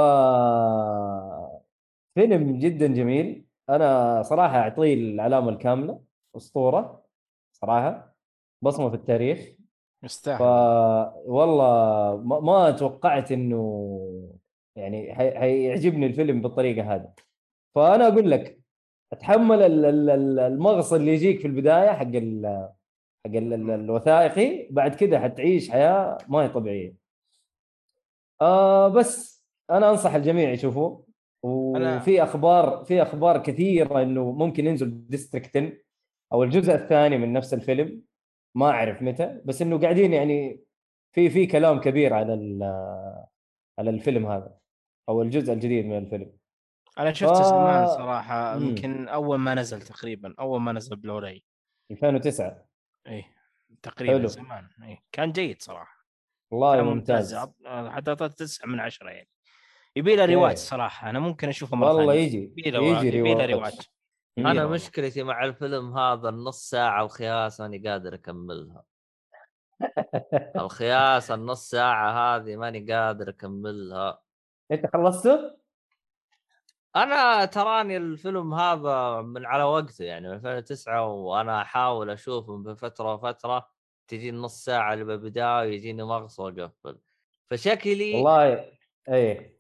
[2.14, 3.44] فيلم جدا جميل.
[3.70, 6.01] أنا صراحة أعطيه العلامة الكاملة
[6.36, 7.05] أسطورة
[7.52, 8.16] صراحة.
[8.62, 9.38] بصمة في التاريخ.
[10.02, 10.42] ف يستاهل
[11.26, 13.60] والله ما, ما توقعت إنه
[14.76, 17.12] يعني حيعجبني الفيلم بالطريقة هذه.
[17.74, 18.60] فأنا أقول لك
[19.12, 22.68] أتحمل ال- ال- ال- المغص اللي يجيك في البداية حق ال
[23.26, 26.94] حق ال- ال- الوثائقي بعد كده حتعيش حياة ما هي طبيعية.
[28.40, 31.06] آه بس أنا أنصح الجميع يشوفوه.
[31.42, 35.72] وفي أخبار في أخبار كثيرة إنه ممكن ينزل District 10
[36.32, 38.02] أو الجزء الثاني من نفس الفيلم.
[38.56, 40.60] ما أعرف متى بس إنه قاعدين يعني
[41.14, 42.32] في في كلام كبير على
[43.78, 44.56] على الفيلم هذا
[45.09, 46.32] أو الجزء الجديد من الفيلم.
[46.98, 48.56] أنا شفته ف- زمان صراحة.
[48.56, 51.42] يمكن أول ما نزل تقريبا أول ما نزل بلوراي.
[51.90, 52.64] 2009
[53.09, 53.24] اي
[53.82, 54.26] تقريبا حلو.
[54.26, 54.68] زمان.
[54.82, 56.05] اي كان جيد صراحة.
[56.51, 57.35] والله ممتاز.
[57.35, 59.28] أعط- حتى اعطيت تسعة من عشرة يعني.
[59.97, 61.10] يبي له ريواتش صراحة.
[61.10, 62.70] أنا ممكن أشوفه مرة والله يجي يبي
[63.35, 63.90] له ريواتش.
[64.39, 64.66] أنا.
[64.66, 68.85] مشكلتي مع الفيلم هذا النص ساعة الخياس ماني قادر أكملها.
[70.56, 74.22] الخياس النص ساعة هذه ماني قادر أكملها.
[74.72, 75.56] أنت خلصته؟
[76.96, 83.14] أنا تراني الفيلم هذا من على وقته يعني من 2009 وأنا أحاول اشوفه من فترة
[83.14, 83.68] وفترة
[84.08, 86.98] تجيني نص ساعة اللي بالبداية يجيني مغص وأقفل.
[87.50, 88.70] فشكلي والله
[89.08, 89.58] إيه.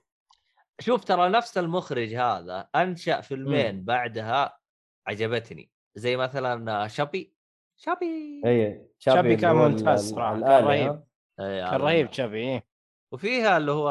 [0.80, 4.58] شوف ترى نفس المخرج هذا أنشأ فيلمين بعدها
[5.06, 5.70] عجبتني.
[5.94, 7.34] زي مثلا شابي.
[7.76, 8.42] شابي.
[8.46, 11.04] إيه شابي اللي كان ممتاز صراحة، كان رهيب.
[11.40, 11.76] إيه، كان هذا.
[11.76, 12.73] رهيب شابي إيه.
[13.14, 13.90] وفيها اللي هو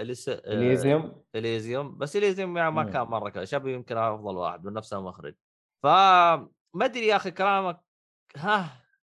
[0.00, 0.28] إليس...
[0.28, 1.22] إليزيوم.
[1.34, 1.98] إليزيوم.
[1.98, 2.84] بس إليزيوم يعني ما.
[2.84, 5.34] كان مرة كذا شابي يمكن أفضل واحد من نفس المخرج.
[5.82, 6.48] فما
[6.82, 7.80] أدري يا أخي كلامك
[8.36, 8.66] ها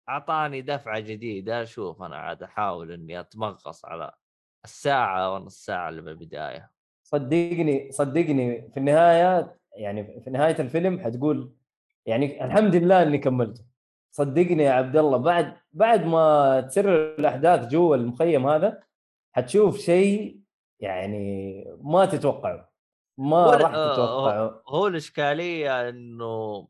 [0.10, 1.64] أعطاني دفعة جديدة.
[1.64, 4.12] أشوف أنا عاد أحاول إني أتمغص على
[4.66, 6.72] الساعة ونص ساعه اللي بالبداية.
[7.04, 11.54] صدقني صدقني في النهاية يعني في نهاية الفيلم حتقول
[12.06, 13.64] يعني الحمد لله إني كملته.
[14.12, 18.89] صدقني يا عبد الله بعد بعد ما تسر الأحداث جوا المخيم هذا
[19.40, 20.40] حتشوف شيء
[20.80, 22.70] يعني ما تتوقعه
[23.18, 26.68] ما راح آه، تتوقعه هو الإشكالية إنه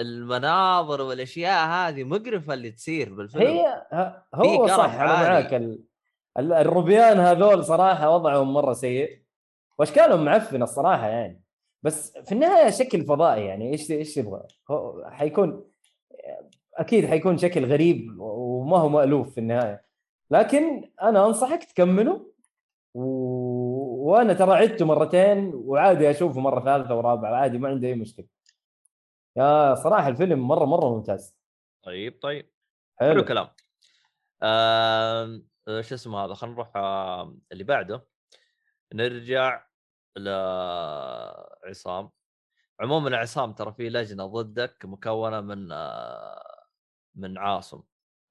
[0.00, 3.86] المناظر والأشياء هذه مقرفة اللي تصير بالفيلم هي
[4.34, 5.04] هو صح أنا.
[5.04, 5.84] معاك ال...
[6.38, 9.22] ال- الروبيان هذول صراحة وضعهم مرة سيء
[9.78, 11.42] وأشكالهم معفنة الصراحة يعني
[11.82, 15.64] بس في النهاية شكل فضائي يعني إيش إيش يبغى؟ هو حيكون
[16.74, 19.91] أكيد حيكون شكل غريب وما هو مألوف في النهاية
[20.32, 22.32] لكن أنا أنصحك تكمله
[22.94, 23.02] و...
[24.10, 28.26] وأنا ترى عدته مرتين وعادي أشوفه مرة ثالثة ورابعة عادي ما عندي أي مشكلة.
[29.36, 31.36] يا صراحة الفيلم مرة مرة ممتاز.
[31.84, 32.50] طيب طيب.
[33.00, 33.10] حلو.
[33.12, 33.48] حلو كلام
[34.42, 35.40] آه،
[35.80, 38.06] شو اسمه هذا خلينا نروح آم، اللي بعده.
[38.94, 39.66] نرجع
[40.16, 42.10] لعصام
[42.80, 46.64] عموما عصام ترى في لجنة ضدك مكونة من آه،
[47.14, 47.82] من عاصم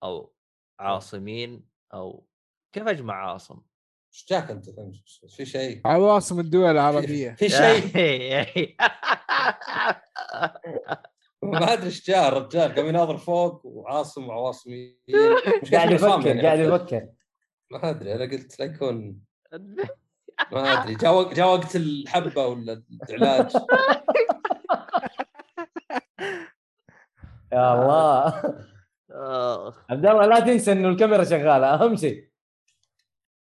[0.03, 0.33] أو
[0.79, 2.25] عاصمين أو
[2.73, 3.61] كيف أجمع عاصم؟
[4.13, 4.65] إيش جاك انت
[5.29, 5.81] في شيء.
[5.85, 7.31] عواصم الدول العربية.
[7.31, 8.75] في شيء.
[11.43, 14.97] ما أدري إيش جاء الرجال قام يناظر فوق وعاصم وعواصميين.
[15.63, 16.41] مش قاعد يفكر يعني.
[16.41, 17.07] قاعد؟ يفكر.
[17.71, 19.21] ما أدري أنا قلت لا يكون.
[20.51, 20.95] ما أدري.
[20.95, 23.51] جاء جاء وقت الحبة ولا العلاج.
[27.53, 28.70] يا الله.
[29.89, 31.73] عبد الله لا تنسى إنه الكاميرا شغالة.
[31.73, 32.31] أهم شيء.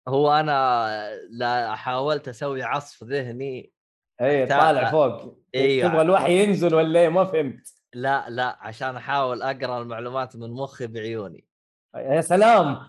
[0.08, 3.74] هو أنا لا حاولت أسوي عصف ذهني.
[4.22, 5.38] اي طالع فوق.
[5.56, 7.74] أيوه تبغى الوحي ينزل ولا إيه؟ ما فهمت.
[7.94, 11.46] لا لا عشان أحاول أقرأ المعلومات من مخي بعيوني.
[11.96, 12.80] يا سلام.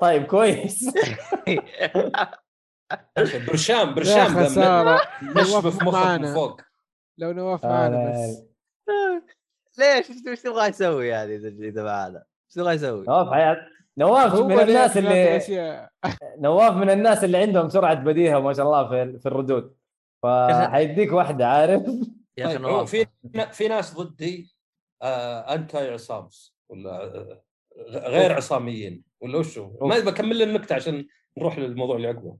[0.00, 0.84] طيب كويس.
[3.48, 4.96] برشام برشام خسارة.
[5.60, 6.20] في مخك.
[6.20, 6.60] من فوق.
[7.18, 8.42] لو نواف آه، معانا بس.
[9.78, 13.66] ليش؟ إيش إيش تبغى يسوي يعني اذا معانا؟ إيش تبغى يسوي؟ نواف حياة
[13.98, 15.88] نواف هو من الناس اللي.
[16.44, 19.74] نواف من الناس اللي عندهم سرعة بديهة ما شاء الله في في الردود.
[20.22, 21.82] فحيديك واحدة عارف؟
[22.38, 22.90] يا أخي طيب نواف.
[22.90, 23.06] في
[23.52, 24.54] في ناس ضدي
[25.02, 27.42] آه انتي عصامس ولا آه،
[28.08, 29.04] غير عصاميين.
[29.20, 31.06] ولا وشو؟ ما بكمل النكته عشان
[31.38, 32.36] نروح للموضوع اللي عقبه.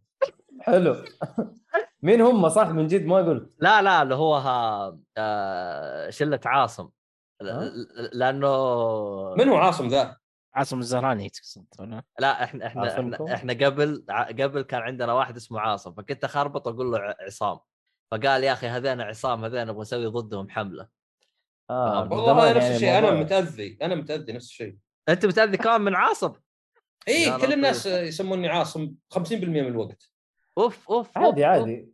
[0.60, 0.96] حلو.
[2.02, 3.50] مين هم؟ صح من جد ما قلت.
[3.58, 6.88] لا لا اللي هو ها آه شلة عاصم.
[8.12, 8.48] لأنه
[9.38, 10.16] من هو عاصم ذا؟
[10.54, 14.04] عاصم الزهراني تقصد ولا؟ لا إحنا إحنا؟ إحنا, إحنا قبل
[14.40, 17.58] قبل كان عندنا واحد اسمه عاصم فكنت أخربط وأقول له ع- عصام
[18.10, 20.88] فقال يا أخي هذين عصام هذين نبغى نسوي ضدهم حملة
[21.70, 23.10] آه من والله نفس يعني الشيء أنا.
[23.10, 24.76] متأذي أنا متأذي نفس الشيء
[25.08, 26.32] أنت متأذي كمان من عاصم
[27.08, 28.08] إي كل الناس لطيف.
[28.08, 30.10] يسموني عاصم 50% من الوقت
[30.58, 31.60] أوف أوف عادي أوف، أوف.
[31.68, 31.92] عادي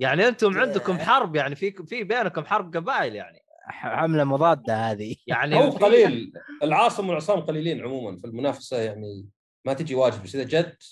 [0.00, 5.16] يعني أنتم عندكم حرب يعني في في بينكم حرب قبائل يعني حمله مضادة هذه.
[5.26, 6.32] يعني هو قليل.
[6.62, 9.28] العاصم والعصام قليلين عموما في المنافسة يعني
[9.64, 10.82] ما تجي واجب بس إذا جت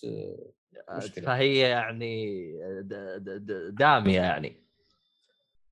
[0.88, 1.00] آه،.
[1.00, 2.44] فهي يعني
[3.70, 4.64] دامية يعني.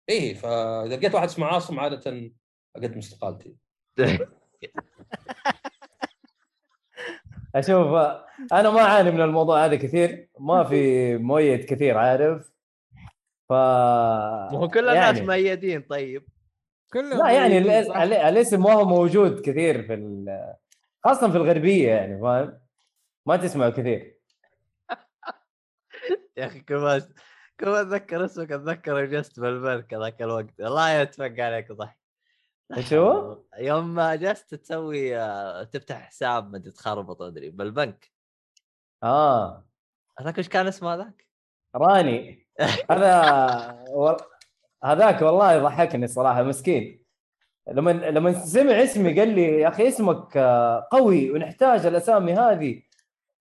[0.09, 2.31] إيه فإذا لقيت واحد اسمه عاصم عادة
[2.77, 3.57] أقدم استقالتي.
[7.55, 7.87] أشوف
[8.53, 10.29] أنا ما أعاني من الموضوع هذا كثير.
[10.41, 12.53] ما في مؤيد كثير عارف؟
[13.49, 16.32] ف ما هو كل الناس يعني مؤيدين طيب.
[16.93, 17.59] كلهم لا يعني
[18.28, 20.55] الاسم ما هو موجود كثير في ال...
[21.05, 22.59] خاصة في الغربية يعني فاهم
[23.27, 24.19] ما تسمعه كثير.
[26.36, 27.02] يا أخي كل ما
[27.60, 30.60] كل ما أتذكر اسمك أتذكر جلست بالبنك ذاك الوقت.
[30.60, 31.98] والله يتفق عليك ضحك.
[32.77, 38.12] إيش هو؟ يوم ما جلست تسوي آه، تفتح حساب ما تخربط أدري بالبنك.
[39.02, 39.66] آه.
[40.20, 41.27] هذاك إيش كان اسمه هذاك؟
[41.77, 42.47] راني.
[42.90, 44.16] هذا و...
[44.85, 47.03] هذاك والله ضحكني الصراحه مسكين.
[47.73, 52.83] لما لما سمع اسمي قال لي يا أخي اسمك آه، قوي ونحتاج الأسامي هذه.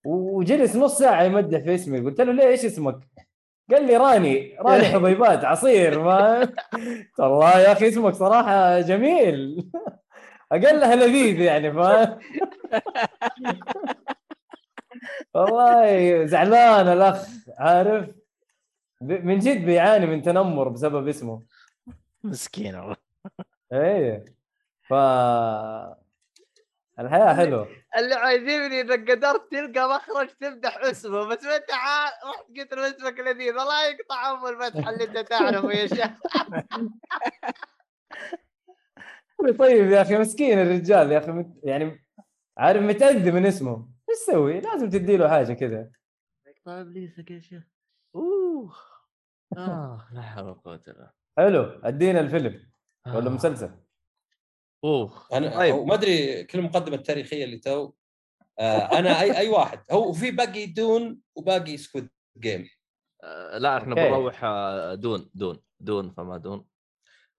[0.04, 2.00] وجلس نص ساعة يمدح في اسمي.
[2.00, 2.98] قلت له ليه إيش اسمك؟
[3.70, 6.48] قال لي راني راني حبيبات عصير ما
[7.18, 9.70] والله يا أخي اسمك صراحة جميل.
[10.52, 12.18] اقلها لذيذ يعني فاهم
[15.34, 17.26] والله زعلان الأخ
[17.58, 18.21] عارف؟
[19.02, 21.42] من جد بيعاني من تنمر بسبب اسمه.
[22.24, 22.96] مسكين والله.
[23.72, 24.24] إيه.
[24.88, 24.92] ف
[26.98, 27.68] الحياة حلوة.
[27.98, 33.20] اللي عايزيني انك قدرت تلقى مخرج تمدح اسمه بس أنت عا- رحت قلت له اسمك
[33.20, 36.10] لذيذ الله يقطع ام الفتحة اللي أنت تعرفه يا شيخ.
[39.58, 41.32] طيب يا أخي مسكين الرجال يا أخي.
[41.32, 41.54] مت...
[41.64, 42.04] يعني
[42.58, 43.88] عارف متاذي من اسمه.
[44.10, 45.90] إيش تسوي؟ لازم تدي له حاجة كذا.
[46.44, 47.62] طيب ابليسك يا شيخ.
[48.14, 48.72] أوه.
[49.58, 50.08] آه.
[50.12, 52.70] لا حول ولا قوة إلا حلو أدينا الفيلم
[53.06, 53.34] ولا آه.
[53.34, 53.70] مسلسل؟
[54.84, 55.74] أوه أنا طيب.
[55.74, 57.92] ما أدري كل المقدمة التاريخية اللي تو
[58.58, 59.80] آه أنا أي أي واحد.
[59.90, 62.08] هو في باقي دون وباقي سكويد
[62.38, 62.68] Game
[63.24, 64.08] آه، لا إحنا okay.
[64.08, 66.66] بنروح آه، Dune Dune Dune فما دون.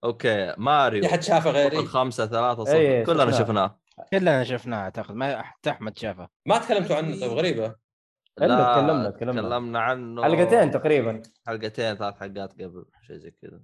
[0.03, 3.03] okay Mario في حد شافه غيري؟ الخمسة ثلاثة صفر.
[3.05, 3.79] كلنا شفناه.
[4.11, 5.15] كلنا شفناه أعتقد.
[5.15, 6.29] ما حتى أحمد شافه.
[6.45, 7.65] ما تكلمتوا عنه طيب غريبة.
[7.65, 7.75] إلا
[8.37, 9.41] لا، تكلمنا- تكلمنا.
[9.41, 13.61] تكلمنا عنه حلقتين تقريبا حلقتين ثلاث حلقات قبل شيء زي كذا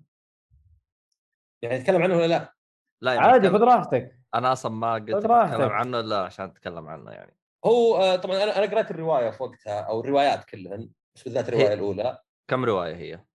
[1.61, 2.53] يعني نتكلم عنه ولا لا؟
[3.01, 5.71] لا يعني عادي خذ راحتك أنا أصلا ما قلت خذ أتكلم راحتك.
[5.71, 9.79] عنه إلا عشان أتكلم عنه يعني هو آه، طبعا أنا أنا قرأت الرواية في وقتها
[9.81, 12.17] أو الروايات كلهن بس بالذات الرواية هي- الأولى
[12.49, 13.25] كم رواية هي؟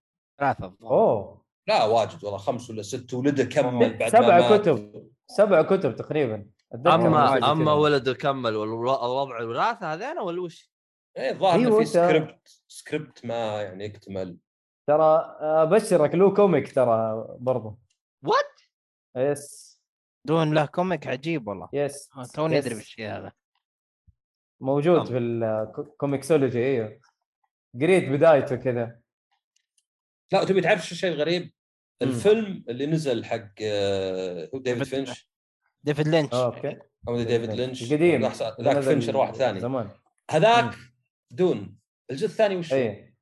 [0.41, 0.77] ثلاثة.
[0.83, 4.57] أوه لا واجد والله خمس ولا ست ولده كمل بعد سبع ما.
[4.57, 6.47] كتب سبع كتب تقريبا
[6.87, 7.73] أما أما.
[7.73, 10.74] ولده كمل والوضع الوراثة هذين ولا وش؟
[11.17, 14.39] إيه الظاهر أيوة، في script script ما يعني يكتمل
[14.87, 17.79] ترى أبشرك له comic ترى برضه
[18.23, 18.61] what?
[19.17, 19.75] yes
[20.27, 21.69] Dune له comic عجيب والله.
[21.73, 22.59] yes آه، توني.
[22.59, 23.33] أدري بالشيء هذا.
[24.61, 25.07] موجود.
[25.07, 27.01] في ال ComiXology إيوه.
[27.81, 29.01] قريت بدايته كذا.
[30.33, 32.09] لا تبي تعرف شو الشيء الغريب؟ مم.
[32.09, 35.31] الفيلم اللي نزل حق آه، هو ديفيد فينش.
[35.83, 36.33] ديفيد لينش.
[36.35, 36.79] آه، okay.
[37.09, 37.83] أو ديفيد لينش.
[37.93, 38.27] القديم.
[38.61, 39.61] ذاك فينشر واحد ثاني.
[39.61, 39.91] زمان.
[40.31, 40.75] هذاك
[41.35, 41.79] Dune
[42.11, 43.15] الجزء الثاني وش هو؟ اي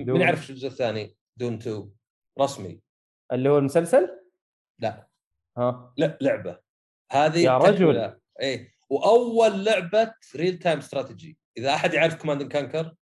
[0.00, 0.20] من Dune.
[0.20, 1.92] يعرف شو الجزء الثاني؟ Dune 2
[2.40, 2.80] رسمي.
[3.32, 4.20] اللي هو المسلسل؟
[4.78, 5.08] لا.
[5.58, 5.94] ها.
[5.96, 6.60] لا لعبة.
[7.12, 8.20] هذه يا رجل.
[8.40, 8.74] إيه.
[8.90, 12.94] وأول لعبة real time strategy إذا أحد يعرف Command & Conquer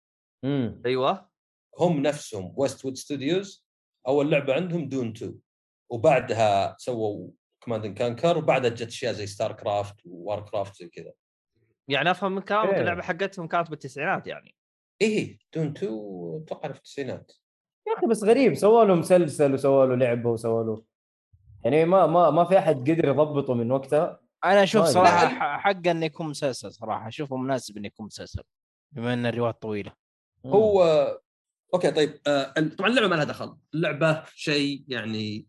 [0.44, 1.30] امم أيوه.
[1.78, 3.66] هم نفسهم Westwood Studios
[4.06, 5.40] أول لعبة عندهم Dune 2
[5.90, 7.30] وبعدها سووا
[7.62, 11.12] كوماند كانكر وبعدها جت أشياء زي StarCraft و Warcraft زي كذا.
[11.88, 12.80] يعني أفهم من كلامك إيه.
[12.80, 14.54] اللعبة حقتهم كانت بالتسعينات يعني.
[15.00, 15.92] إيه Dune 2
[16.44, 17.32] أتوقع في التسعينات.
[17.88, 20.84] يا أخي بس غريب سووا له مسلسل وسووا له لعبة وسووا له.
[21.64, 24.20] يعني ما ما ما في أحد قدر يضبطه من وقتها.
[24.44, 24.84] أنا أشوف.
[24.84, 28.42] صراحة حق إنه يكون مسلسل صراحة أشوفه مناسب إنه يكون مسلسل
[28.92, 29.92] بما إن الروايات طويلة.
[30.46, 30.82] هو
[31.74, 33.56] okay طيب آه طبعا اللعبة ما لها دخل.
[33.74, 35.46] اللعبة شيء يعني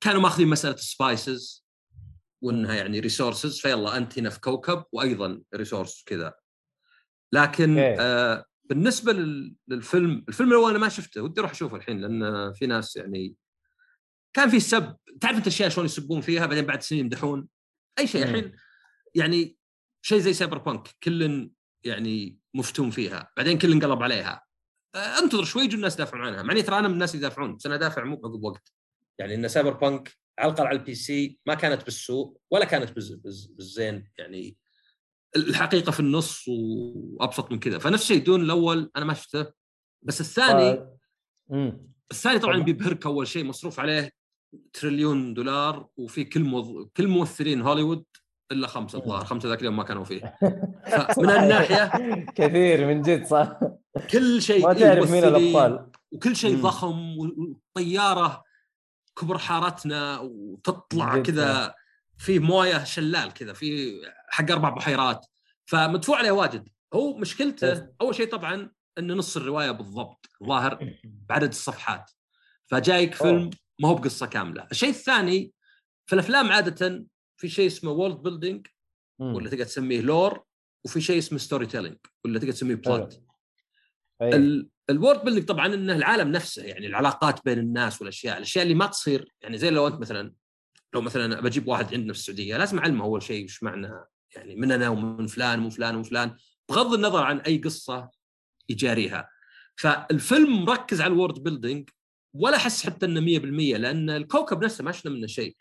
[0.00, 1.66] كانوا ماخذين مسألة ال spices
[2.42, 6.34] وإنها يعني resources فيلا أنت هنا في كوكب وأيضا resource كذا
[7.32, 8.00] لكن okay.
[8.00, 12.66] آه بالنسبة لل- للفيلم الفيلم الأول أنا ما شفته ودي أروح أشوفه الحين لأن في
[12.66, 13.34] ناس يعني
[14.32, 17.48] كان في سب تعرف أنت الأشياء شلون يسبون فيها بعدين بعد سنين يمدحون
[17.98, 18.22] أي شيء.
[18.22, 18.56] الحين
[19.14, 19.56] يعني
[20.02, 21.50] شيء زي Cyberpunk كل
[21.84, 24.44] يعني مفتون فيها بعدين كل انقلب عليها
[24.94, 27.66] آه، أنتظر شوي يجوا الناس يدافعون عنها معني ترى أنا من الناس اللي يدافعون بس
[27.66, 28.72] أنا دافع مو عقب وقت
[29.18, 34.04] يعني إن Cyberpunk على على ال PC ما كانت بالسوء ولا كانت بالز- بالز- بالزين
[34.18, 34.56] يعني
[35.36, 37.78] الحقيقة في النص وأبسط من كذا.
[37.78, 39.46] فنفس الشيء دون الأول أنا ما شفته.
[40.02, 40.86] بس الثاني
[41.52, 42.58] امم الثاني طبعا.
[42.62, 44.10] بيبهرك أول شيء مصروف عليه
[44.72, 46.86] تريليون دولار وفي كل موظ...
[46.96, 48.04] كل ممثلين هوليوود
[48.52, 49.24] إلا خمسة الظاهر.
[49.24, 50.34] خمسة ذاك اليوم ما كانوا فيه.
[51.16, 51.90] فمن الناحيه
[52.36, 53.60] كثير من جد صح.
[54.10, 55.90] كل شيء ما تعرف مين الأبطال.
[56.12, 56.56] وكل شيء.
[56.56, 58.44] ضخم وطيارة
[59.20, 61.74] كبر حارتنا وتطلع كذا
[62.18, 65.26] في موية شلال كذا في حق أربع بحيرات
[65.66, 67.16] فمدفوع عليه واجد هو.
[67.18, 72.10] مشكلته أول شيء طبعا انه نص الرواية بالضبط ظاهر بعدد الصفحات
[72.66, 73.14] فجايك.
[73.14, 75.52] فيلم ما هو بقصة كاملة الشيء الثاني
[76.06, 77.06] في الأفلام عادة
[77.36, 78.66] في شيء اسمه world building.
[79.18, 80.44] ولا تقدر تسميه lore
[80.84, 83.22] وفي شيء اسمه storytelling ولا تقدر تسميه plot.
[84.90, 88.86] ال world building طبعا إنه العالم نفسه يعني العلاقات بين الناس والأشياء الأشياء اللي ما
[88.86, 90.34] تصير يعني زي لو أنت مثلا
[90.94, 93.90] لو مثلا بجيب واحد عندنا في السعودية لازم اعلمه أول شيء وش معنى
[94.36, 96.36] يعني من أنا ومن فلان ومن فلان ومن فلان
[96.68, 98.10] بغض النظر عن أي قصة
[98.68, 99.28] يجاريها
[99.76, 101.90] فالفيلم مركز على ال world building
[102.34, 105.56] ولا أحس حتى إنه 100% لأن الكوكب نفسه ما شفنا منه شيء.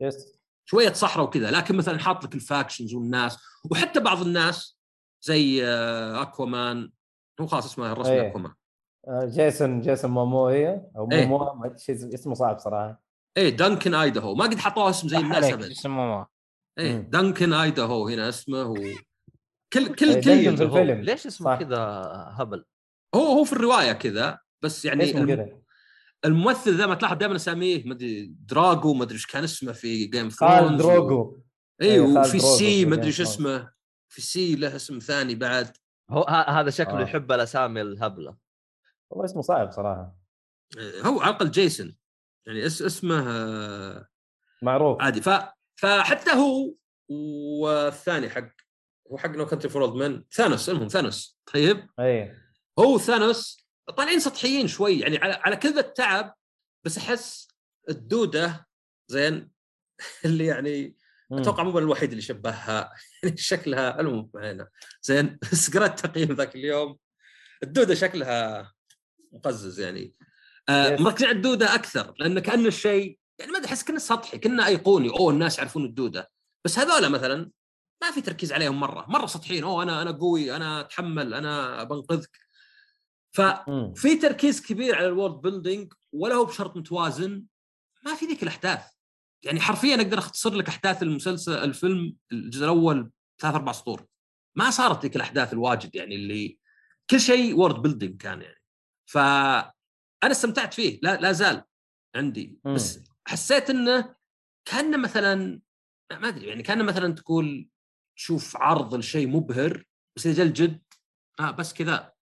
[0.00, 3.38] بس شوية صحراء وكذا لكن مثلا حاط لك ال factions والناس
[3.70, 4.78] وحتى بعض الناس
[5.22, 6.90] زي آه، Aquaman
[7.42, 8.28] هو خلاص اسمه الرسمي أيه.
[8.28, 8.52] Aquaman
[9.08, 11.26] آه، جيسون جيسون موموا هي أو إيه.
[11.26, 13.02] مومو شيء اسمه صعب صراحة.
[13.36, 14.34] إيه دانكن آيدهو.
[14.34, 15.70] ما قد حطوها اسم زي الناس أبد.
[15.70, 16.28] يسموه
[16.78, 17.08] إيه مم.
[17.10, 18.74] دانكن آيدهو هنا اسمه و...
[19.72, 21.00] كل إيه، كل دنكن كل في الفيلم.
[21.00, 21.56] ليش اسمه.
[21.56, 21.78] كذا
[22.38, 22.64] هبل؟
[23.14, 25.34] هو هو في الرواية كذا بس يعني اسمه الم...
[25.34, 25.48] كذا.
[26.24, 27.84] الممثل ذا ما تلاحظ دائما أساميه.
[27.84, 31.38] ما أدري دراجو ما أدري إيش كان اسمه في جيم اوف خال دروجو
[31.82, 33.20] اي إيه، وفي سي ما أدري إيش.
[33.20, 33.72] اسمه.
[34.08, 35.76] في سي له اسم ثاني بعد.
[36.12, 37.02] هو ه- هذا شكله آه.
[37.02, 38.36] يحب الأسامي الهبلة.
[39.12, 40.16] هو اسمه صعب صراحة.
[40.78, 41.96] آه، هو على الاقل جيسون.
[42.46, 43.24] يعني اس اسمه
[44.62, 45.02] معروف.
[45.02, 45.20] عادي.
[45.20, 45.28] ف
[45.76, 46.74] فحتى هو
[47.10, 48.48] والثاني حق
[49.12, 51.40] هو حق No Country for Men ثانوس المهم ثانوس.
[51.54, 52.34] طيب؟ اي
[52.78, 53.66] هو ثانوس
[53.96, 56.34] طالعين سطحيين شوي يعني على على كذا التعب
[56.84, 57.48] بس أحس
[57.88, 58.66] الدودة
[59.08, 59.50] زين
[60.24, 60.96] اللي يعني.
[61.38, 62.92] أتوقع مو الوحيد اللي شبهها.
[63.22, 64.68] يعني شكلها المهم علينا
[65.02, 66.98] زين بس قرأت تقييم ذاك اليوم.
[67.62, 68.72] الدودة شكلها
[69.32, 70.14] مقزز يعني.
[70.68, 70.96] آه.
[70.96, 75.08] مركزين على الدودة أكثر لأن كان الشيء يعني ما أدري أحس كنا سطحي كنا أيقوني.
[75.08, 76.30] أوه الناس يعرفون الدودة.
[76.64, 77.50] بس هذول مثلا
[78.02, 79.06] ما في تركيز عليهم مرة.
[79.08, 79.64] مرة سطحيين.
[79.64, 82.38] أوه أنا أنا قوي أنا أتحمل أنا بنقذك.
[83.32, 87.44] ففي تركيز كبير على الورد بيلدينج ولا هو بشرط متوازن.
[88.04, 88.82] ما في ذيك الأحداث.
[89.44, 93.10] يعني حرفيا أقدر أختصر لك أحداث المسلسل الفيلم الجزء الأول
[93.40, 94.06] ثلاث أربع سطور.
[94.56, 96.58] ما صارت ذيك الأحداث الواجد يعني اللي
[97.10, 98.62] كل شيء world building كان يعني.
[99.10, 101.62] ف أنا استمتعت فيه لا لا زال
[102.16, 102.58] عندي.
[102.64, 104.14] بس حسيت إنه
[104.64, 105.60] كان مثلا
[106.12, 107.68] ما أدري يعني كان مثلا تقول
[108.16, 109.84] تشوف عرض لشيء مبهر
[110.16, 110.82] بس إذا الجد
[111.40, 112.12] آه بس كذا.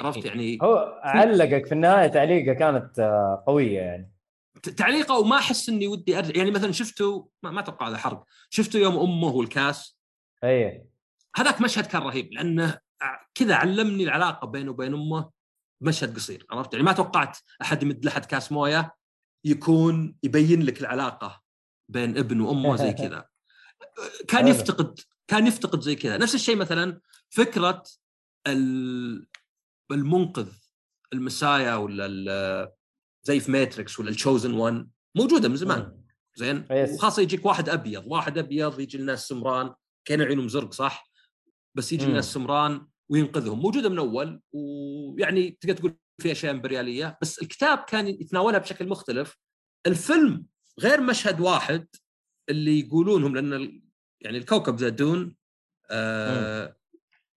[0.00, 4.12] عرفت يعني؟ هو علقك في النهاية تعليقه كانت آه، قوية يعني.
[4.62, 6.36] تعليقه وما أحس إني ودي أرجع.
[6.36, 8.24] يعني مثلا شفته ما, ما أتوقع هذا حرق.
[8.50, 9.98] شفته يوم أمه والكاس؟
[10.44, 10.84] أي.
[11.36, 12.78] هذاك مشهد كان رهيب لأنه
[13.34, 15.30] كذا علمني العلاقة بينه وبين أمه
[15.80, 18.94] بمشهد قصير عرفت؟ يعني ما توقعت أحد يمد لحد كاس موية
[19.44, 21.42] يكون يبين لك العلاقة
[21.88, 23.28] بين ابن وأمه زي كذا.
[24.28, 24.48] كان.
[24.48, 26.16] يفتقد كان يفتقد زي كذا.
[26.16, 27.82] نفس الشيء مثلا فكرة
[28.46, 29.26] ال-
[29.90, 30.48] المنقذ
[31.12, 32.72] المسايا ولا ال-
[33.22, 36.02] زي في ماتريكس ولا التشوزن 1 موجودة من زمان.
[36.36, 36.64] زين.
[36.70, 39.74] وخاصة يجيك واحد أبيض واحد أبيض يجي الناس سمران
[40.04, 41.10] كان عيونهم زرق صح
[41.74, 42.04] بس يجي.
[42.06, 48.08] الناس سمران وينقذهم موجودة من أول ويعني تقدر تقول في أشياء إمبريالية بس الكتاب كان
[48.08, 49.38] يتناولها بشكل مختلف
[49.86, 50.46] الفيلم
[50.80, 51.86] غير مشهد واحد
[52.48, 53.82] اللي يقولونهم لأن
[54.20, 55.36] يعني الكوكب ذا Dune
[55.90, 56.76] آه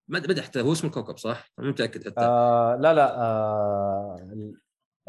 [0.07, 4.53] ما أدري حتى هو اسم الكوكب صح؟ مو متأكد حتى آه لا لا آه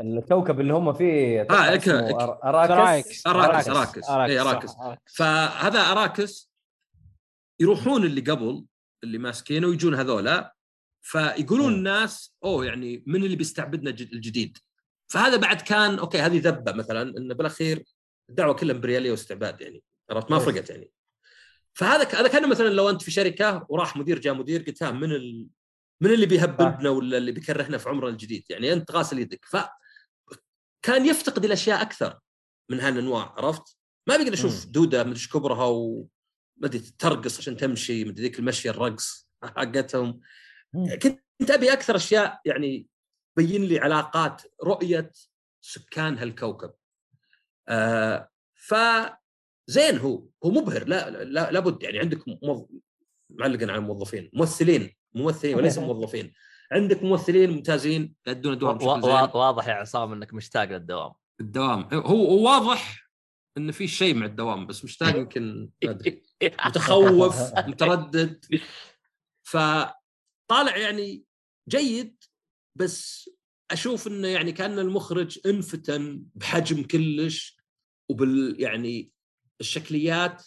[0.01, 1.45] الكوكب اللي هم فيه آه،
[2.05, 3.27] أر- أراكس.
[3.27, 4.09] أراكس، أراكس.
[4.31, 4.71] إيه، أراكس.
[4.71, 5.15] صح، أراكس.
[5.17, 6.51] فهذا أراكس
[7.61, 8.65] يروحون اللي قبل
[9.05, 10.55] اللي ماسكينه ويجون هذولا.
[11.05, 11.73] فيقولون.
[11.75, 14.59] الناس أوه يعني من اللي بيستعبدنا الج- الجديد؟
[15.09, 17.85] فهذا بعد كان أوكي هذه ذبة مثلا انه بالأخير
[18.31, 19.83] الدعوه كلها إمبريالية واستعباد يعني.
[20.11, 20.43] عرفت؟ ما بس.
[20.43, 20.91] فرقت يعني.
[21.75, 25.13] فهذا هذا كان مثلا لو أنت في شركة وراح مدير جاء مدير قلت ها من
[25.13, 25.47] ال...
[26.01, 29.45] من اللي بيهبلنا ولا اللي بيكرهنا في عمرنا الجديد؟ يعني أنت غاسل يدك.
[29.45, 29.57] ف
[30.83, 32.19] كان يفتقد الأشياء أكثر
[32.71, 33.79] من هالانواع عرفت؟
[34.09, 34.73] ما بقدر أشوف مم.
[34.73, 36.07] دودة مدري كبرها و
[36.57, 40.21] ما ادري ترقص عشان تمشي مدري ذيك المشيه الرقص حقتهم.
[41.03, 42.87] كنت أبي أكثر أشياء يعني
[43.37, 45.13] بين لي علاقات رؤية
[45.61, 46.73] سكان هالكوكب
[47.69, 48.75] آه ف
[49.67, 52.25] زين هو هو مبهر لا لا لابد يعني عندك.
[53.31, 56.33] معلقا على الموظفين ممثلين ممثلين وليس موظفين
[56.73, 61.13] عندك ممثلين ممتازين يؤدون ادوار واضح يا عصام إنك مشتاق للدوام.
[61.41, 61.89] الدوام.
[61.93, 63.11] هو واضح
[63.59, 65.71] انه في شيء مع الدوام بس مشتاق يمكن
[66.67, 68.61] متخوف متردد.
[69.47, 71.25] فطالع يعني
[71.69, 72.25] جيد
[72.79, 73.31] بس
[73.71, 77.57] أشوف إنه يعني كأن المخرج انفتن بحجم كلش
[78.11, 79.13] وبال يعني
[79.61, 80.47] الشكليات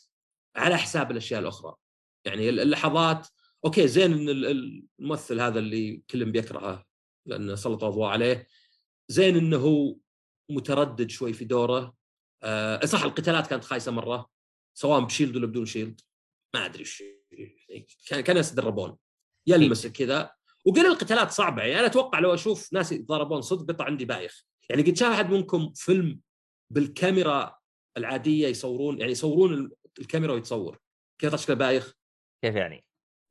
[0.55, 1.75] على حساب الأشياء الأخرى.
[2.25, 3.27] يعني اللحظات
[3.65, 4.45] أوكي زين إن ال-
[4.99, 6.85] الممثل هذا اللي كلهم بيكرهه
[7.27, 8.47] لأنه سلطوا أضواء عليه.
[9.11, 9.95] زين إنه هو
[10.51, 11.95] متردد شوي في دوره.
[12.43, 14.29] آه صح القتالات كانت خايسة مرة
[14.77, 16.01] سواء ب shield ولا بدون shield.
[16.55, 17.03] ما أدري إيش
[18.07, 18.97] كان كان ناس يتدربون
[19.47, 20.31] يلمس كذا.
[20.65, 24.45] وقل القتالات صعبة يعني أنا أتوقع لو أشوف ناس يتضاربون صدق بيطلع عندي بايخ.
[24.69, 26.21] يعني قد شاف أحد منكم فيلم
[26.73, 27.57] بالكاميرا
[27.97, 30.79] العادية يصورون يعني يصورون ال- الكاميرا ويتصور؟
[31.21, 31.93] كيف شكله بايخ؟
[32.43, 32.85] كيف يعني؟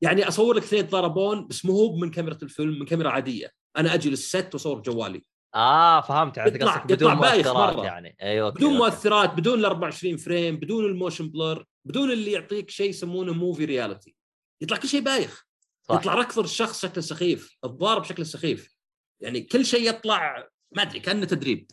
[0.05, 3.51] يعني أصور لك اثنين يتضاربون بس مو هو من كاميرا الفيلم من كاميرا عادية.
[3.77, 5.23] أنا أجي للست وأصور جوالي.
[5.55, 6.37] آه فهمت.
[6.37, 7.85] يعني قصدك بدون مؤثرات.
[7.85, 8.17] يعني.
[8.23, 8.79] أيوه بدون okay.
[8.79, 13.65] مؤثرات بدون ال 24 frame بدون ال motion blur بدون اللي يعطيك شيء يسمونه movie
[13.65, 14.15] reality
[14.61, 15.47] يطلع كل شيء بايخ.
[15.83, 15.95] صح.
[15.95, 18.77] يطلع ركض الشخص شكله سخيف الضارب شكله سخيف.
[19.21, 21.71] يعني كل شيء يطلع ما أدري كأنه تدريب.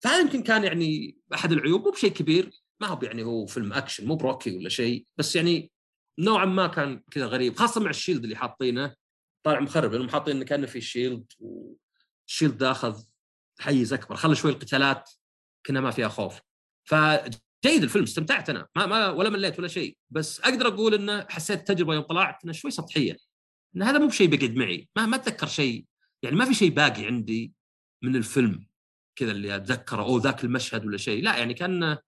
[0.00, 2.50] فهذا يمكن كان يعني أحد العيوب مو بشيء كبير.
[2.80, 5.72] ما هو يعني هو فيلم أكشن مو Rocky ولا شيء بس يعني
[6.18, 8.94] نوعا ما كان كذا غريب خاصة مع ال shield اللي حاطينه.
[9.44, 13.02] طالع مخرب لأنهم حاطين انه كأنه في shield وال shield ده أخذ
[13.60, 15.10] حيز أكبر خلى شوي القتالات
[15.66, 16.40] كنا ما فيها خوف.
[16.88, 18.68] فجيد الفيلم استمتعت أنا.
[18.76, 19.96] ما ما ولا مليت ولا شيء.
[20.10, 23.16] بس أقدر أقول إنه حسيت التجربه يوم طلعت انها شوي سطحية.
[23.76, 24.88] إن هذا مو بشيء بيقعد معي.
[24.96, 25.86] ما ما أتذكر شيء
[26.22, 27.52] يعني ما في شيء باقي عندي
[28.02, 28.66] من الفيلم
[29.16, 31.22] كذا اللي أتذكره أو ذاك المشهد ولا شيء.
[31.22, 31.98] لا يعني كان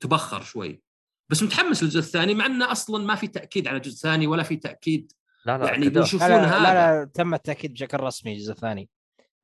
[0.00, 0.82] تبخر شوي.
[1.32, 4.56] بس متحمس للجزء الثاني مع انه أصلا ما في تاكيد على جزء ثاني ولا في
[4.56, 5.12] تاكيد
[5.46, 5.88] لا لا يعني.
[5.88, 8.88] بيشوفون لا لا, هذا لا لا تم التاكيد بشكل رسمي الجزء الثاني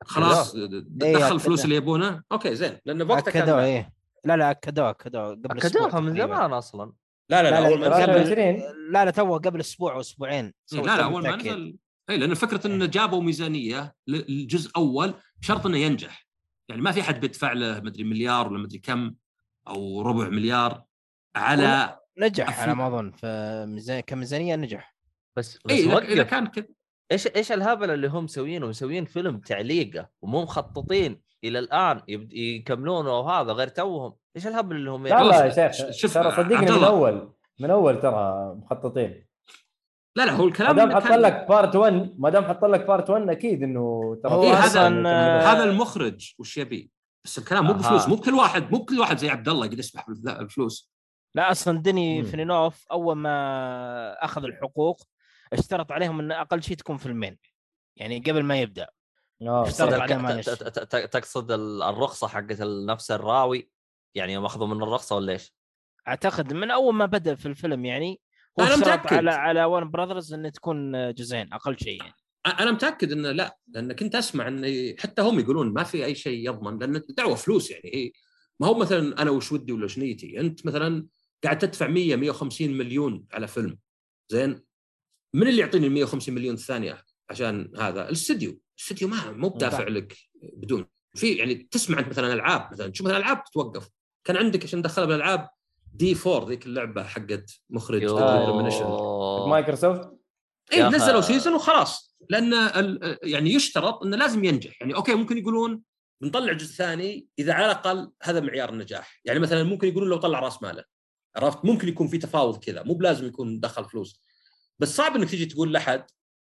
[0.04, 0.68] خلاص إيه،
[1.16, 1.34] دخل.
[1.34, 3.92] الفلوس اللي يبونه أوكي زين لأنه بوقتها كان اكدوه إيه
[4.24, 6.16] لا لا اكدوه اكدوه قبل اكدوها من.
[6.18, 6.92] زمان أصلا
[7.30, 10.54] لا لا لا, اول ما قبل- نزل 23 لا لا تو قبل أسبوع أو أسبوعين
[10.72, 11.76] لا لا اول ما نزل
[12.10, 16.28] اي لأن فكره انه جابوا ميزانيه للجزء الأول بشرط انه ينجح
[16.68, 19.14] يعني ما في حد بيدفع له مدري مليار ولا مدري كم
[19.68, 20.87] أو ربع مليار
[21.36, 22.78] على نجح على أفلام.
[22.78, 24.94] ما أظن فميزانيه كميزانية نجح
[25.36, 26.22] بس بس اي إذا.
[26.22, 26.64] كان كذا
[27.12, 33.18] إيش إيش الهبل اللي هم مسوينه مسويين فيلم تعليقة ومو مخططين إلى الآن يبد- يكملونه
[33.18, 36.84] وهذا غير توهم إيش الهبل اللي هم لا لا يا شيخ ترى صدقني من.
[36.84, 39.24] أول من أول ترى مخططين
[40.16, 42.64] لا لا هو ما الكلام دام إنه حط كان- لك part 1 ما دام حط
[42.64, 44.88] لك part 1 أكيد إنه ترى هو إيه، هذا-
[45.52, 46.90] هذا المخرج وش يبي
[47.24, 47.72] بس الكلام مو.
[47.72, 50.90] بفلوس مو بكل واحد مو بكل واحد زي عبد الله يقدر يسمح بالفلا- بالفلوس
[51.38, 52.28] لا أصلا ديني مم.
[52.28, 55.00] فيلنوف أول ما أخذ الحقوق
[55.52, 57.38] اشترط عليهم إن أقل شيء تكون فيلمين
[57.96, 58.88] يعني قبل ما يبدأ
[59.42, 60.00] آه، اشترط صدق.
[60.02, 60.44] عليه ما ت- نش.
[60.44, 63.70] ت- ت- ت- تقصد ال- الرخصة حقت نفس الراوي
[64.14, 65.52] يعني يوم أخذوا من الرخصة ولا إيش؟
[66.08, 68.20] أعتقد من أول ما بدأ في الفيلم يعني
[68.58, 69.12] اشترط متأكد.
[69.16, 72.14] على على ون براذرز انه تكون جزئين أقل شيء يعني
[72.46, 76.48] أنا متأكد انه لا لأن كنت أسمع إن حتى هم يقولون ما في أي شيء
[76.48, 78.12] يضمن لأن الدعوه فلوس يعني هي
[78.60, 81.06] ما هو مثلا أنا وش ودي ولا وش نيتي أنت مثلا
[81.44, 83.78] قاعد تدفع 100 150 مليون على فيلم.
[84.32, 84.64] زين؟
[85.34, 88.60] من اللي يعطيني ال 150 مليون الثانية عشان هذا؟ الاستديو.
[88.78, 90.86] الاستديو ما مو بدافع لك بدون.
[91.14, 93.88] في يعني تسمع انت مثلا ألعاب مثلا تشوف مثلا ألعاب تتوقف.
[94.24, 95.48] كان عندك عشان تدخلها بالألعاب
[95.94, 98.02] دي 4 ذيك اللعبة حقت مخرج.
[99.48, 100.10] مايكروسوفت؟
[100.72, 100.82] اي.
[100.88, 102.16] نزلوا season وخلاص.
[102.30, 104.80] لأن ال- يعني يشترط إنه لازم ينجح.
[104.80, 105.82] يعني أوكي ممكن يقولون
[106.22, 109.20] بنطلع جزء ثاني إذا على الأقل هذا معيار النجاح.
[109.24, 110.84] يعني مثلا ممكن يقولون لو طلع راس ماله.
[111.38, 114.22] عرفت؟ ممكن يكون في تفاوض كذا مو بلازم يكون دخل فلوس.
[114.78, 116.04] بس صعب إنك تجي تقول لأحد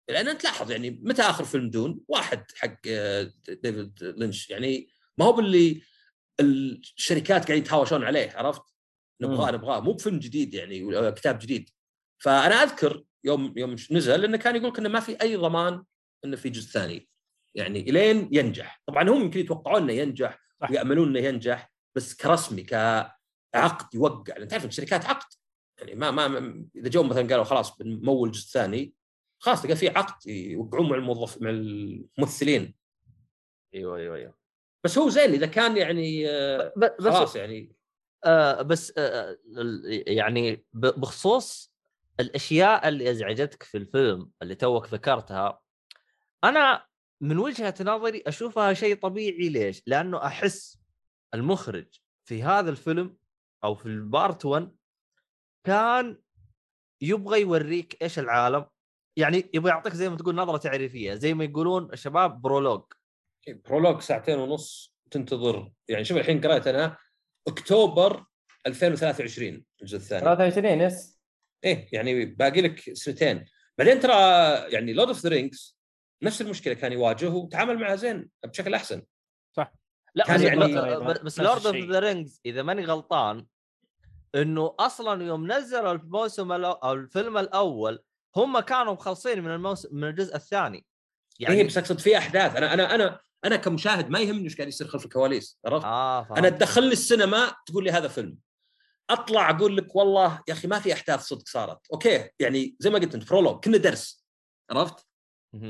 [0.09, 4.49] لأن أنت لاحظ يعني متى آخر فيلم دون؟ واحد حق آه، ديفيد لينش.
[4.49, 4.87] يعني
[5.17, 5.81] ما هو باللي
[6.39, 8.61] الشركات قاعدين يتهاوشون عليه عرفت؟
[9.21, 9.79] نبغاه نبغاه.
[9.79, 11.69] مو بفيلم جديد يعني كتاب جديد.
[12.17, 15.83] فأنا أذكر يوم يوم نزل إنه كان يقول إنه ما في أي ضمان
[16.25, 17.09] إنه في جزء ثاني.
[17.55, 18.81] يعني إلين ينجح.
[18.87, 20.39] طبعا هم يمكن يتوقعون إنه ينجح.
[20.69, 22.63] وياملون إنه ينجح بس كرسمي
[23.53, 25.33] كعقد يوقع لأن تعرف الشركات عقد.
[25.79, 28.93] يعني ما ما إذا جو مثلا قالوا خلاص بنمول جزء ثاني
[29.39, 32.75] خلاص تلقى في عقد يوقعون مع الموظف مع الممثلين.
[33.75, 34.33] أيوه أيوه أيوه.
[34.83, 37.75] بس هو زين إذا كان يعني آه، بس خلاص يعني.
[38.25, 41.73] آه بس آه ال- يعني بخصوص
[42.19, 45.61] الأشياء اللي أزعجتك في الفيلم اللي توك ذكرتها
[46.43, 46.85] أنا
[47.21, 49.49] من وجهة نظري أشوفها شيء طبيعي.
[49.49, 50.79] ليش؟ لأنه أحس
[51.33, 51.87] المخرج
[52.25, 53.17] في هذا الفيلم
[53.63, 54.71] أو في ال part 1
[55.63, 56.21] كان
[57.01, 58.65] يبغى يوريك إيش العالم.
[59.17, 62.83] يعني يبغى يعطيك زي ما تقول نظرة تعريفية زي ما يقولون الشباب prologue
[63.47, 65.71] prologue ساعتين ونص تنتظر.
[65.87, 66.97] يعني شوف الحين قرأت أنا
[67.47, 68.25] أكتوبر
[68.67, 70.21] 2023 الجزء الثاني.
[70.21, 71.19] 23 yes.
[71.63, 73.45] إيه يعني باقي لك سنتين.
[73.77, 74.13] بعدين ترى
[74.73, 75.79] يعني Lord of the Rings
[76.23, 79.03] نفس المشكلة كان يواجه وتعامل معها زين بشكل أحسن.
[80.15, 81.75] لا بس يعني- بس Lord of.
[81.75, 83.45] the Rings إذا ماني غلطان
[84.35, 86.71] إنه أصلا يوم نزلوا الموسم الأو...
[86.71, 87.99] أو الفيلم الأول
[88.35, 90.85] هم كانوا مخلصين من الموسم من الجزء الثاني
[91.39, 94.67] يعني إيه بس أقصد في أحداث أنا أنا أنا أنا كمشاهد ما يهمني إيش قاعد
[94.67, 96.37] يصير خلف الكواليس عرفت؟ فهمت.
[96.37, 98.37] أنا تدخلني السينما تقول لي هذا فيلم
[99.09, 102.99] أطلع أقول لك والله يا أخي ما في أحداث صدق صارت أوكي يعني زي ما
[102.99, 104.25] قلت أنت prologue كنا درس
[104.71, 105.05] عرفت؟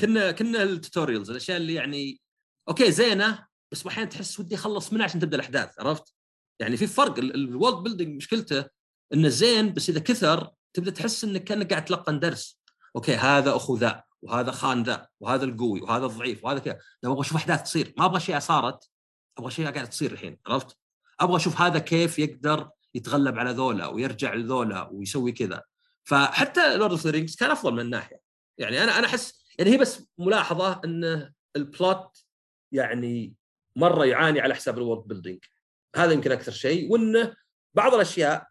[0.02, 2.22] كنا كنا ال tutorials الأشياء اللي يعني
[2.70, 6.14] أوكي زينة بس أحيانا تحس ودي أخلص منها عشان تبدأ الأحداث عرفت؟
[6.60, 8.66] يعني في فرق ال world building مشكلته
[9.14, 12.62] إنه زين بس إذا كثر تبدأ تحس إنك كأنك قاعد تلقن درس.
[12.96, 16.80] أوكي هذا أخو ذا وهذا خان ذا وهذا القوي وهذا الضعيف وهذا كذا.
[17.06, 17.94] أبغى أشوف أحداث تصير.
[17.98, 18.90] ما أبغى اشياء صارت
[19.38, 20.78] أبغى اشياء قاعدة تصير الحين عرفت؟
[21.20, 25.64] أبغى أشوف هذا كيف يقدر يتغلب على ذولا ويرجع لذولا ويسوي كذا.
[26.04, 28.20] فحتى Lord of the Rings كان أفضل من الناحية.
[28.58, 32.26] يعني أنا أنا أحس يعني هي بس ملاحظة إن ال plot
[32.72, 33.39] يعني
[33.80, 35.40] مرة يعاني على حساب ال world building
[35.96, 36.92] هذا يمكن أكثر شيء.
[36.92, 37.36] وانه
[37.74, 38.48] بعض الأشياء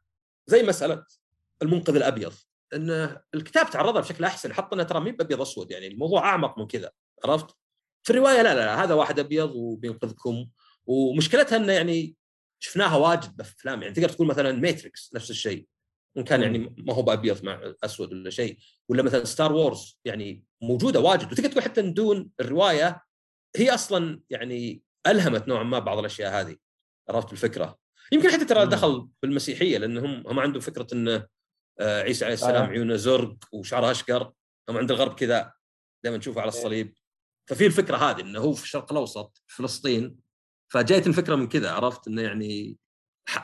[0.46, 1.05] زي مسألة
[1.62, 2.32] المنقذ الأبيض
[2.74, 6.66] انه الكتاب تعرضها بشكل أحسن حط إنه ترى مي بأبيض أسود يعني الموضوع أعمق من
[6.66, 6.90] كذا
[7.24, 7.56] عرفت؟
[8.02, 10.48] في الرواية لا لا, لا هذا واحد أبيض وبينقذكم.
[10.86, 12.16] ومشكلتها إنه يعني
[12.59, 15.66] شفناها واجد بأفلام يعني تقدر تقول مثلا Matrix نفس الشيء
[16.16, 18.59] وان كان يعني ما هو بأبيض مع أسود ولا شيء.
[18.88, 21.32] ولا مثلا Star Wars يعني موجودة واجد.
[21.32, 23.02] وتقدر تقول حتى من دون الرواية
[23.56, 26.56] هي أصلا يعني ألهمت نوعا ما بعض الأشياء هذه.
[27.09, 27.78] عرفت الفكرة؟
[28.12, 28.66] يمكن حتى ترى.
[28.66, 31.26] دخل بالمسيحيه لأنهم هم عندهم فكرة انه
[31.80, 32.68] عيسى عليه السلام آه.
[32.68, 34.32] عيونه زرق وشعره أشقر
[34.68, 35.52] هم عند الغرب كذا
[36.05, 36.94] دائما نشوفه على الصليب.
[37.48, 40.16] ففي الفكرة هذه إنه هو في الشرق الأوسط في فلسطين
[40.72, 42.76] فجاءت الفكرة من كذا عرفت إنه يعني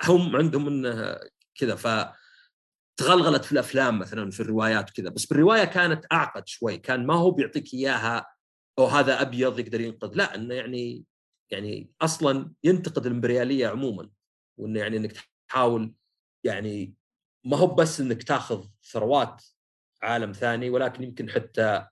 [0.04, 1.20] هم عندهم إنه
[1.54, 2.14] كذا ف
[2.96, 5.08] تغلغلت في الأفلام مثلا في الروايات وكذا.
[5.08, 8.26] بس بالرواية كانت أعقد شوي كان ما هو بيعطيك إياها
[8.78, 10.10] أو هذا أبيض يقدر ينقذ.
[10.14, 11.04] لا إنه يعني
[11.52, 14.10] يعني أصلا ينتقد الإمبريالية عموما
[14.58, 15.12] وإنه يعني إنك
[15.48, 15.94] تحاول
[16.44, 16.94] يعني
[17.44, 19.44] ما هو بس إنك تاخذ ثروات
[20.02, 21.86] عالم ثاني ولكن يمكن حتى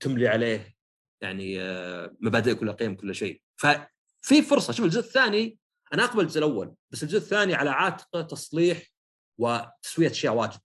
[0.00, 0.76] تملي عليه
[1.22, 3.42] يعني آه، مبادئك ولا قيم كل شيء.
[3.56, 4.72] ففي فرصة.
[4.72, 5.58] شوف الجزء الثاني
[5.94, 8.92] أنا أقبل الجزء الأول بس الجزء الثاني على عاتقه تصليح
[9.38, 10.60] وتسوية أشياء واجد.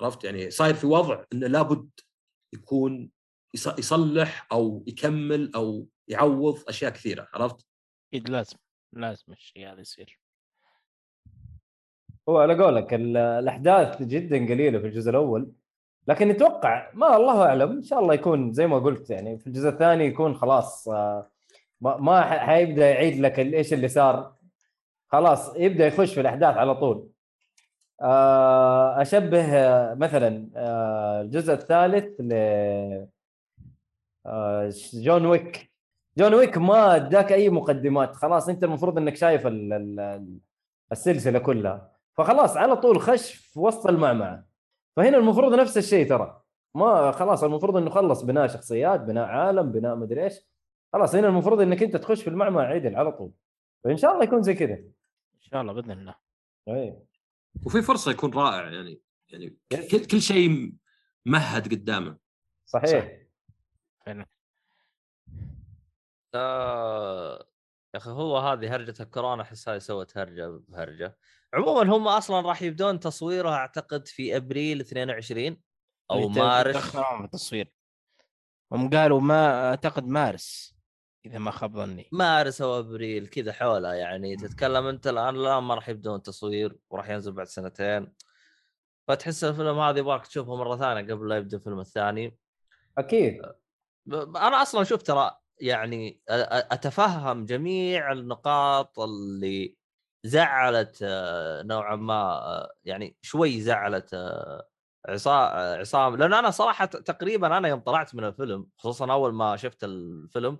[0.00, 1.90] عرفت؟ يعني صاير في وضع إنه لابد
[2.54, 3.10] يكون
[3.54, 7.28] يصلح أو يكمل أو يعوض أشياء كثيرة.
[7.34, 7.67] عرفت؟
[8.08, 8.56] أكيد لازم
[8.92, 10.18] لازم الشيء هذا يصير.
[12.28, 15.52] هو على قولك الأحداث جدا قليلة في الجزء الأول
[16.08, 19.68] لكن نتوقع ما الله أعلم إن شاء الله يكون زي ما قلت يعني في الجزء
[19.68, 21.30] الثاني يكون خلاص آه،
[21.80, 24.34] ما حيبدأ يعيد لك إيش اللي صار.
[25.08, 27.08] خلاص يبدأ يخش في الأحداث على طول.
[28.00, 29.46] آه، أشبه
[29.94, 32.32] مثلا آه، الجزء الثالث ل
[34.94, 35.67] John Wick.
[36.18, 38.16] John Wick ما اداك اي مقدمات.
[38.16, 39.46] خلاص انت المفروض انك شايف
[40.92, 41.92] السلسلة كلها.
[42.12, 44.46] فخلاص على طول خش في وسط المعمعة.
[44.96, 46.42] فهنا المفروض نفس الشيء ترى.
[46.74, 50.34] ما خلاص المفروض انه خلص بناء شخصيات بناء عالم بناء مدري إيش.
[50.92, 53.32] خلاص هنا المفروض انك انت تخش في المعمعة عدل على طول.
[53.84, 54.74] فإن شاء الله يكون زي كذا.
[54.74, 56.14] إن شاء الله بإذن الله.
[56.68, 56.98] اي
[57.66, 59.56] وفي فرصة يكون رائع يعني يعني
[59.90, 60.72] كل كل شيء
[61.26, 62.16] مهد قدامه.
[62.66, 63.22] صحيح.
[64.06, 64.26] فعلا
[66.34, 67.48] آه
[67.94, 71.18] يا أخي هو هذه هرجة الكورونا احسها سوت هرجة بهرجة.
[71.54, 75.60] عموما هم أصلا راح يبدون تصويرها أعتقد في أبريل 22
[76.10, 76.96] أو مارس.
[76.96, 77.72] التصوير
[78.72, 80.78] هم قالوا ما أعتقد مارس
[81.26, 82.08] إذا ما خاب ظني.
[82.12, 84.36] مارس أو أبريل كذا حولها يعني.
[84.36, 88.14] تتكلم أنت الآن لا ما راح يبدون تصوير وراح ينزل بعد سنتين.
[89.08, 92.38] فتحس الفيلم هذا يبغاك تشوفه مرة ثانية قبل لا يبدأ الفيلم الثاني.
[92.98, 93.42] أكيد.
[94.12, 99.76] أنا أصلا شوف ترى يعني أتفهم جميع النقاط اللي
[100.24, 100.98] زعلت
[101.64, 104.14] نوعا ما يعني شوي زعلت
[105.06, 106.16] عصام.
[106.16, 110.58] لأن أنا صراحة تقريبا أنا يوم طلعت من الفيلم خصوصا أول ما شفت الفيلم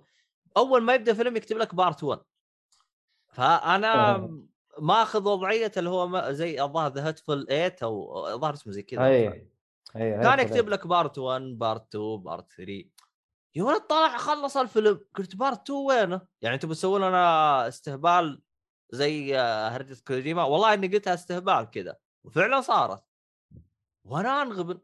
[0.57, 2.19] أول ما يبدأ الفيلم يكتب لك part 1
[3.29, 4.29] فأنا
[4.79, 9.05] ماخذ وضعية اللي هو زي الظاهر The Hateful 8 أو الظاهر اسمه زي كذا
[9.95, 12.83] أي كان يكتب لك part 1 part 2 part 3
[13.55, 14.99] يا ولد طلع خلص الفيلم.
[15.15, 18.41] قلت part 2 وينه؟ يعني أنتم بتسوون لنا استهبال
[18.91, 21.95] زي هرجة كوجيما؟ والله اني قلتها استهبال كذا.
[22.23, 23.03] وفعلا صارت.
[24.05, 24.79] وأنا انغبن.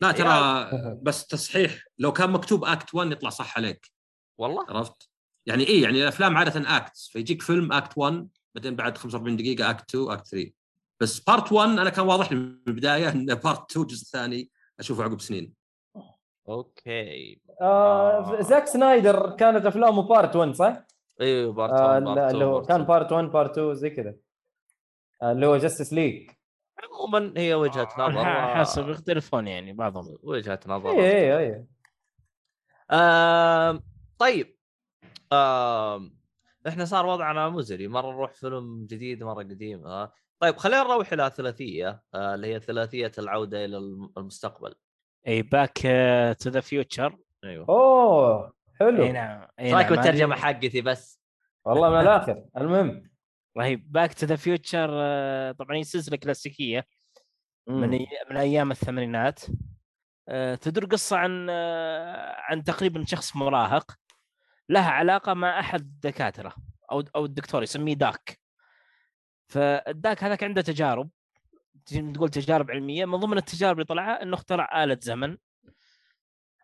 [0.00, 0.70] لا ترى
[1.02, 3.92] بس تصحيح لو كان مكتوب act 1 يطلع صح عليك.
[4.38, 4.66] والله.
[4.68, 5.10] عرفت؟
[5.46, 9.94] يعني إيه يعني الأفلام عادة acts فيجيك فيلم act 1 بعدين بعد 45 دقيقة act
[9.94, 10.52] 2 act 3
[11.00, 15.04] بس part 1 أنا كان واضح لي من البداية إن part 2 الجزء الثاني أشوفه
[15.04, 15.55] عقب سنين.
[16.48, 17.40] أوكي.
[17.60, 20.86] آه زاك سنايدر كانت أفلامه part 1 صح؟
[21.20, 24.14] أيوه part 1 آه اللي هو كان part 1 part 2 زي كذا.
[25.22, 26.30] آه اللي هو Justice League
[26.84, 28.24] عموما هي وجهة آه، نظر.
[28.56, 30.18] حسب يختلفون يعني بعضهم.
[30.22, 30.90] وجهة نظر.
[30.90, 31.66] اي اي اي
[32.90, 33.80] آه
[34.18, 34.56] طيب.
[35.32, 36.10] آه
[36.68, 37.88] إحنا صار وضعنا مزري.
[37.88, 40.12] مرة نروح فيلم جديد مرة قديم آه.
[40.40, 43.76] طيب خلينا نروح إلى ثلاثيه آه اللي هي ثلاثية العودة إلى
[44.18, 44.74] المستقبل.
[45.26, 45.78] اي Back
[46.40, 47.66] to the Future أيوه.
[47.68, 49.02] أوه حلو.
[49.02, 49.96] أي نعم إيش رايك نعم.
[49.96, 51.20] بالترجمه حقتي بس؟
[51.64, 53.10] والله من الآخر المهم.
[53.58, 54.88] رهيب Back to the Future
[55.52, 56.86] طبعا هي سلسلة كلاسيكية.
[57.68, 57.90] من
[58.30, 59.40] من أيام الثمانينات.
[60.28, 63.92] آه، تدور قصة عن آه، عن تقريبا شخص مراهق
[64.68, 66.54] لها علاقة مع أحد الدكاتره
[66.92, 68.40] أو أو الدكتور يسميه Doc.
[69.48, 71.10] فال Doc هذاك عنده تجارب.
[71.86, 75.36] تقول تجارب علمية من ضمن التجارب اللي طلعها إنه اخترع آلة زمن.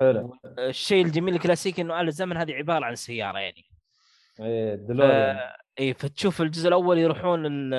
[0.00, 0.38] حلو.
[0.58, 3.64] الشيء الجميل الكلاسيكي إنه آلة زمن هذه عبارة عن سيارة يعني.
[4.40, 5.40] إيه دلوريان ف...
[5.80, 7.70] اي فتشوف الجزء الأول يروحون لل...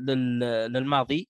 [0.00, 0.40] لل...
[0.72, 1.28] للماضي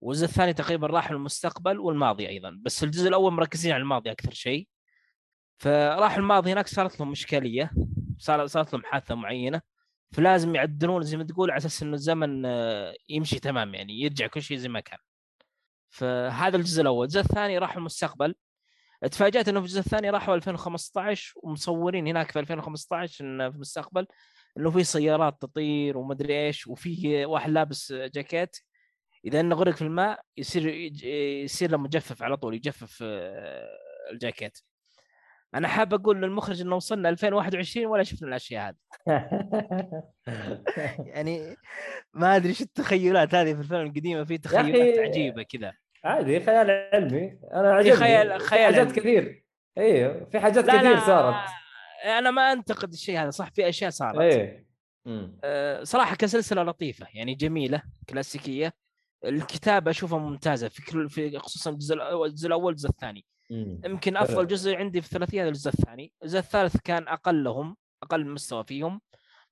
[0.00, 4.68] والجزء الثاني تقريبا راح للمستقبل والماضي أيضا بس الجزء الأول مركزين على الماضي أكثر شيء.
[5.58, 7.70] فراح الماضي هناك صارت لهم إشكالية
[8.18, 9.60] صارت لهم حادثة معينة.
[10.12, 14.42] فلازم يعدلون زي ما تقول على أساس إنه الزمن آه، يمشي تمام يعني يرجع كل
[14.42, 14.98] شيء زي ما كان.
[15.90, 17.04] فهذا الجزء الأول.
[17.04, 18.34] الجزء الثاني راح المستقبل.
[19.10, 24.06] تفاجأت إنه في الجزء الثاني راحوا 2015 ومصورين هناك في 2015 إن في المستقبل
[24.58, 28.56] إنه في سيارات تطير ومدري إيش وفي واحد لابس جاكيت.
[29.24, 30.68] إذا إنه غرق في الماء يصير
[31.44, 33.68] يصير له مجفف على طول يجفف آه،
[34.12, 34.58] الجاكيت.
[35.56, 38.76] أنا حاب أقول للمخرج إنه وصلنا 2021 ولا شفنا الأشياء هذه.
[41.14, 41.56] يعني
[42.14, 45.72] ما أدري إيش التخيلات هذه في الفيلم القديمه في تخيلات عجيبة كذا.
[46.04, 47.38] عادي خيال علمي.
[47.52, 47.96] أنا عجبني.
[47.96, 48.92] خيال- في خيال حاجات علمي.
[49.00, 49.44] كثير.
[49.78, 51.48] أيوه في حاجات كثير لا صارت.
[52.04, 54.18] أنا ما أنتقد الشيء هذا صح في أشياء صارت.
[54.20, 54.66] إيه.
[55.44, 58.72] أه، صراحة كسلسلة لطيفة يعني جميلة كلاسيكية.
[59.24, 63.24] الكتابة أشوفها ممتازة في كل في خصوصا الجزء الأول- الجزء الأول والجزء الثاني.
[63.50, 64.16] يمكن.
[64.16, 66.12] أفضل جزء عندي في الثلاثية الجزء الثاني.
[66.22, 69.00] الجزء الثالث كان أقلهم أقل مستوى فيهم.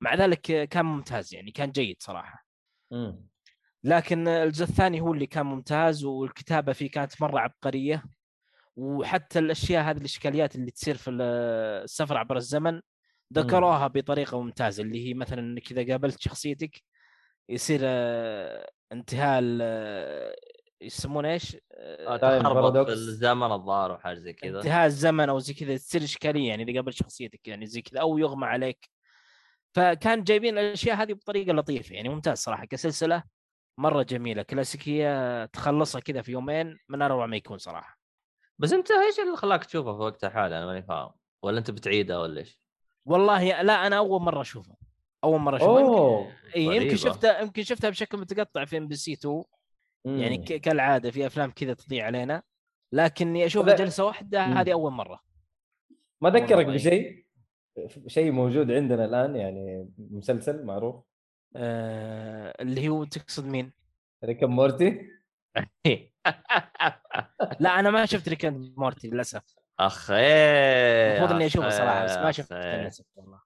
[0.00, 2.46] مع ذلك كان ممتاز يعني كان جيد صراحة.
[2.90, 3.26] مم.
[3.84, 8.04] لكن الجزء الثاني هو اللي كان ممتاز والكتابة فيه كانت مرة عبقرية.
[8.76, 12.80] وحتى الأشياء هذه الإشكاليات اللي تصير في السفر عبر الزمن
[13.32, 14.82] ذكروها بطريقة ممتازة.
[14.82, 16.82] اللي هي مثلا إنك إذا قابلت شخصيتك
[17.48, 19.42] يصير آه، انتهاء
[20.86, 22.86] يسمونه إيش؟ آه، تخربط paradox.
[22.86, 24.58] في الزمن الظاهر وحاجه زي كذا.
[24.58, 28.18] انتهاء الزمن أو زي كذا تصير إشكالية يعني إذا قابلت شخصيتك يعني زي كذا أو
[28.18, 28.88] يغمى عليك.
[29.74, 33.22] فكان جايبين الأشياء هذه بطريقة لطيفة يعني ممتاز صراحة كسلسلة
[33.78, 37.98] مرة جميلة كلاسيكية تخلصها كذا في يومين من أروع ما يكون صراحة.
[38.58, 41.10] بس أنت إيش اللي خلاك تشوفه في وقتها الحالي أنا ماني فاهم.
[41.42, 42.60] ولا أنت بتعيده ولا إيش؟
[43.06, 44.76] والله لا أنا أول مرة أشوفه.
[45.24, 45.80] أول مرة أشوفه.
[45.80, 46.96] يمكن- اي يمكن.
[46.96, 49.44] شفتها يمكن شفتها بشكل متقطع في MBC 2 يعني
[50.04, 50.44] مم.
[50.44, 52.42] ك- كالعادة في أفلام كذا تضيع علينا
[52.92, 53.76] لكني اشوفها لا.
[53.76, 54.52] جلسه واحدة مم.
[54.58, 55.20] هذه أول مرة
[56.20, 56.66] ما ذكرك.
[56.66, 57.24] بشيء
[58.06, 61.04] شيء موجود عندنا الآن يعني مسلسل معروف
[61.56, 63.72] آه اللي هو تقصد مين؟
[64.24, 65.10] ريك مورتي
[67.60, 68.44] لا أنا ما شفت Rick
[68.76, 69.42] Morty للأسف
[69.80, 72.76] اخ إيه المفروض إني أشوفه صراحة بس ما شفت أخ إيه.
[72.80, 73.40] للأسف والله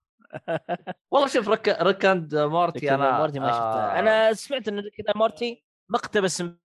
[1.10, 1.68] والله شوف Rick...
[1.68, 6.40] Rick and Morty أنا Morty ما شفتها آه، أنا سمعت إن Rick and Morty مقتبس
[6.40, 6.56] من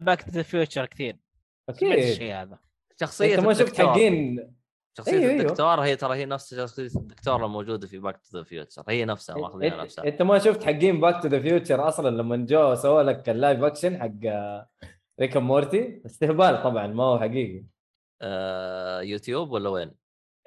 [0.00, 1.16] Back to the Future كثير.
[1.68, 1.92] أكيد.
[1.92, 2.58] الشيء هذا.
[3.00, 3.80] شخصية أنت ما شفت.
[3.80, 4.54] حقين.
[4.98, 5.42] شخصية أيوه، أيوه.
[5.42, 9.36] الدكتور هي ترى هي نفس شخصية الدكتور الموجودة في Back to the Future هي نفسها
[9.36, 10.04] ماخذينها نفسها.
[10.04, 13.62] أنت ما شفت حقين Back to the Future أصلا لما جو سووا لك ال live
[13.62, 14.10] action حق
[15.20, 17.64] Rick Morty استهبال طبعا ما هو حقيقي.
[18.22, 19.94] آه يوتيوب ولا وين؟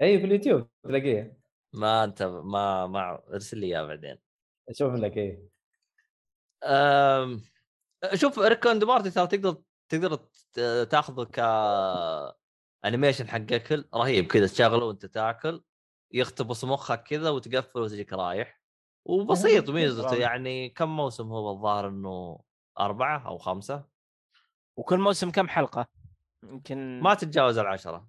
[0.02, 1.38] إي في اليوتيوب تلاقيه.
[1.74, 4.18] ما أنت ما ما ارسل لي إياه بعدين.
[4.70, 5.50] أشوف لك إيه.
[8.14, 9.58] شوف Rick and Morty ترى تقدر
[9.90, 10.20] تقدر
[10.86, 11.40] تاخذه ك
[12.86, 15.64] animation حق أكل رهيب كذا تشغله وأنت تاكل
[16.12, 18.62] يختبص مخك كذا وتقفل وتجيك رايح.
[19.06, 22.40] وبسيط ميزته يعني كم موسم هو الظاهر إنه
[22.80, 23.86] أربعة أو خمسة؟
[24.78, 25.88] وكل موسم كم حلقة؟
[26.44, 28.08] يمكن ما تتجاوز العشرة.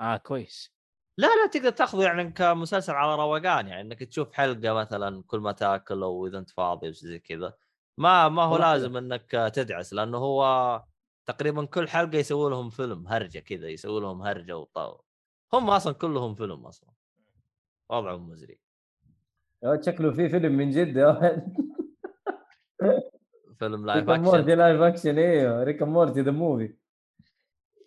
[0.00, 0.72] آه كويس.
[1.18, 5.52] لا لا تقدر تاخذه يعني كمسلسل على روقان يعني إنك تشوف حلقة مثلا كل ما
[5.52, 7.54] تاكل أو إذا أنت فاضي وش زي كذا.
[8.02, 10.82] ما ما هو لازم إنك تدعس لأنه هو
[11.26, 15.04] تقريبا كل حلقة يسوي لهم فيلم هرجة كذا يسوي لهم هرجة وطاو.
[15.52, 16.90] هم أصلا كلهم فيلم أصلا.
[17.90, 18.58] وضعهم مزري.
[19.62, 21.56] يا شكله في فيلم من جد يا ولد.
[23.58, 26.74] فيلم live Rick Morty action live action إيوه Rick Morty the movie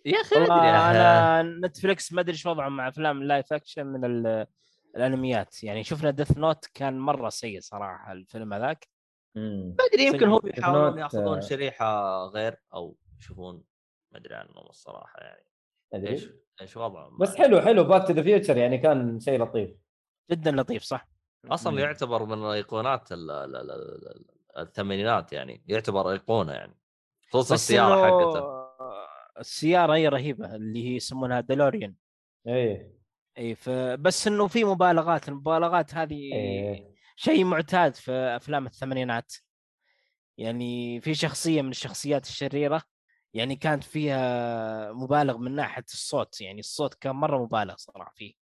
[0.06, 4.48] يا أخي أنا Netflix ما أدري إيش وضعهم مع أفلام ال live action من ال-
[4.96, 5.64] الأنميات.
[5.64, 8.95] يعني شفنا Death Note كان مرة سيء صراحة الفيلم هذاك.
[9.36, 11.40] ما أدري يمكن هم يحاولون ياخذون آه.
[11.40, 13.64] شريحة غير أو يشوفون
[14.12, 15.46] ما أدري عنهم الصراحة يعني.
[16.08, 16.30] إيش
[16.62, 19.70] إيش وضعهم بس حلو حلو باك تو the Future يعني كان شيء لطيف.
[20.32, 21.08] جدا لطيف صح.
[21.46, 21.80] أصلا مم.
[21.80, 24.26] يعتبر من ايقونات ال- ال- ال- ال-
[24.58, 26.78] الثمانينات يعني يعتبر أيقونة يعني
[27.30, 28.66] خصوصا السيارة حقته.
[29.40, 31.96] السيارة هي رهيبة اللي هي يسمونها ديلوريان
[32.48, 32.96] إيه.
[33.38, 36.95] اي فبس إنه في مبالغات المبالغات هذه إيه.
[37.16, 39.34] شيء معتاد في أفلام الثمانينات.
[40.38, 42.82] يعني في شخصية من الشخصيات الشريرة
[43.34, 48.34] يعني كانت فيها مبالغ من ناحية الصوت يعني الصوت كان مرة مبالغ صراحة فيه.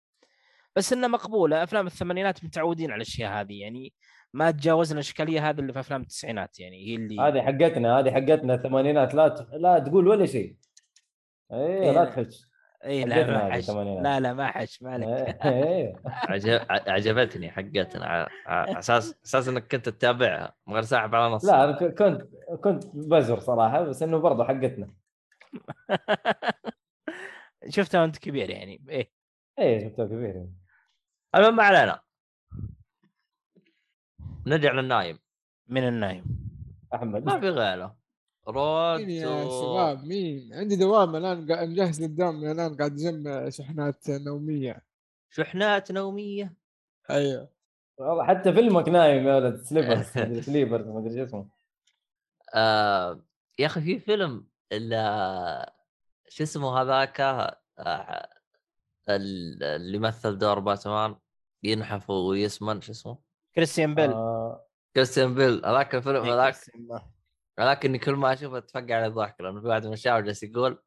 [0.76, 3.92] بس إنها مقبولة أفلام الثمانينات متعودين على الأشياء هذه يعني
[4.32, 8.54] ما تجاوزنا الإشكالية هذه اللي في أفلام التسعينات يعني هي اللي هذه حقتنا هذه حقتنا
[8.54, 9.48] الثمانينات لا ت...
[9.52, 10.56] لا تقول ولا شيء.
[11.52, 12.51] إيه إيه، لا تحش.
[12.84, 13.70] اي لا ما حش.
[13.70, 15.08] لا لا ما حش ما عليك.
[15.44, 15.92] إيه
[16.30, 18.06] عجب عجبتني حقتنا.
[18.06, 21.44] ع- ع- أساس أساس إنك كنت تتابعها من غير ساحب على نص.
[21.44, 22.02] لا أنا كنت
[22.64, 24.94] كنت بزر صراحة بس إنه برضه حقتنا.
[27.68, 28.82] شفتها وأنت كبير يعني.
[28.88, 29.10] إيه.
[29.58, 30.46] إيه شفته كبير.
[31.34, 32.00] المهم ما علينا.
[34.46, 35.18] نرجع للنايم.
[35.68, 36.24] من النايم.
[36.94, 37.24] أحمد.
[37.26, 37.96] ما في غيره.
[38.48, 43.48] رود مين يا و- شباب؟ مين؟ عندي دوام الآن قاعد نجهز للدوام الآن قاعد أجمع
[43.48, 44.82] شحنات نومية.
[45.30, 46.54] شحنات نومية.
[47.10, 47.48] أيوه.
[47.98, 50.06] والله حتى فيلمك نايم يا ولد سليبرز
[50.46, 51.48] سليبرز مدري شو اسمه.
[52.54, 53.20] آه
[53.58, 55.66] يا أخي في فيلم ال-
[56.28, 57.56] شو اسمه هذاك آه
[59.08, 61.16] ال- اللي مثل دور باتمان
[61.62, 63.18] ينحف ويسمن شو اسمه؟
[63.54, 64.10] كريستيان بيل.
[64.12, 64.66] آه.
[64.96, 65.66] كريستيان بيل.
[65.66, 66.54] هذاك الفيلم هذاك
[67.58, 70.82] اني كل ما أشوفه أتفقع على الضحك لأنه في واحد من الشباب جالس يقول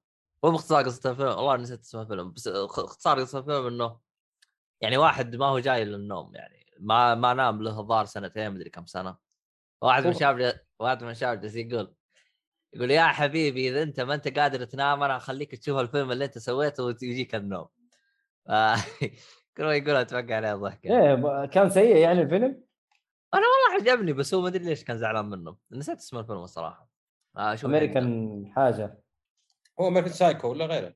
[0.46, 4.00] هو باختصار قصة الفيلم والله نسيت اسم الفيلم بس اختصار قصة الفيلم إنه
[4.82, 8.86] يعني واحد ما هو جاي للنوم يعني ما ما نام له الظاهر سنتين مدري كم
[8.86, 9.18] سنة
[9.82, 10.10] واحد من.
[10.12, 11.96] الشباب جا- واحد من الشباب جالس يقول
[12.74, 16.38] يقول يا حبيبي إذا أنت ما أنت قادر تنام أنا أخليك تشوف الفيلم اللي أنت
[16.38, 17.68] سويته ويجيك النوم
[19.58, 21.26] كل ما يقول أتوقع عليه ضحك يعني.
[21.26, 22.65] إيه كان سيء يعني الفيلم
[23.34, 23.48] والله
[23.92, 25.58] عجبني بس هو ما أدري ليش كان زعلان منه.
[25.72, 26.90] نسيت اسم الفيلم الصراحة.
[27.38, 29.02] آه شوف أمريكان حاجة.
[29.80, 30.94] هو American Psycho ولا غيره؟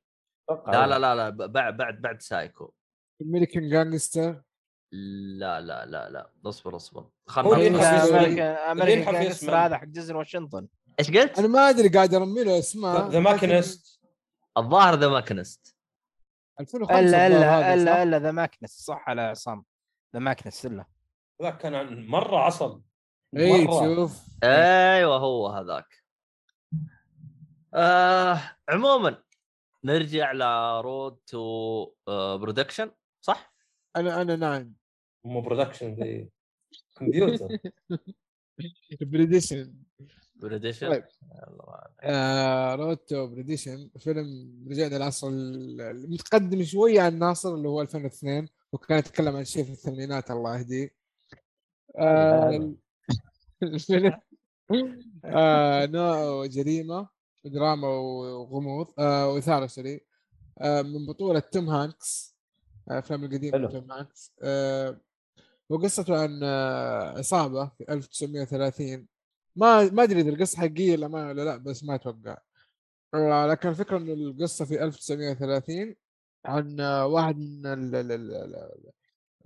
[0.50, 2.72] أتوقع لا لا لا لا ب- بعد بعد بعد سايكو.
[3.22, 4.42] American Gangster؟
[5.38, 7.00] لا لا لا لا اصبر اصبر.
[7.00, 8.16] هو خلنا اللي أمريكا- ينحف يسمن.
[8.18, 9.22] أمريكا اللي ينحف أمريكا يسمن.
[9.22, 10.68] جانجستر هذا حق ديزني واشنطن.
[11.00, 14.00] إيش قلت؟ أنا ما أدري قاعد أرمي له اسماء ذا ماكنست
[14.58, 15.76] الظاهر ذا ماكنست
[16.60, 19.64] 2005 إلا الظاهر إلا إلا ذا ماكنس صح على عصام.
[20.14, 20.84] ذا ماكنس إلا.
[21.42, 22.82] ذاك كان مرة عصب
[23.36, 23.94] إي مرة.
[23.94, 24.20] شوف.
[24.44, 25.86] أيوه هو هذاك.
[27.74, 29.22] آه عموما
[29.84, 31.92] نرجع لرود تو
[32.36, 32.90] production
[33.20, 33.54] صح؟
[33.96, 34.74] أنا أنا نعم.
[35.24, 36.30] مو production ذي
[36.96, 37.48] كمبيوتر
[39.00, 39.74] بريديشن
[40.36, 41.04] production طيب.
[42.00, 48.48] آه Road to Perdition فيلم رجعنا العصر ال- المتقدم شوي عن ناصر اللي هو 2002
[48.72, 50.99] وكان يتكلم عن شيء في الثمانينات الله يهديه.
[51.98, 52.74] آه.
[53.62, 54.20] الفيلم
[55.24, 57.08] آه نوع جريمة
[57.44, 60.00] دراما وغموض آه وإثارة sorry
[60.60, 62.36] آه من بطولة توم هانكس
[62.90, 63.68] آه، افلام القديمة.
[63.68, 65.00] توم هانكس آه
[65.68, 69.08] وقصته عن آه عصابه في 1930
[69.56, 72.38] ما ما أدري إذا القصة حقيقية ولا ما ولا لا بس ما أتوقع
[73.14, 75.94] آه، لكن الفكرة انه القصة في 1930
[76.44, 78.90] عن آه، واحد من ال- ال- ال- ال-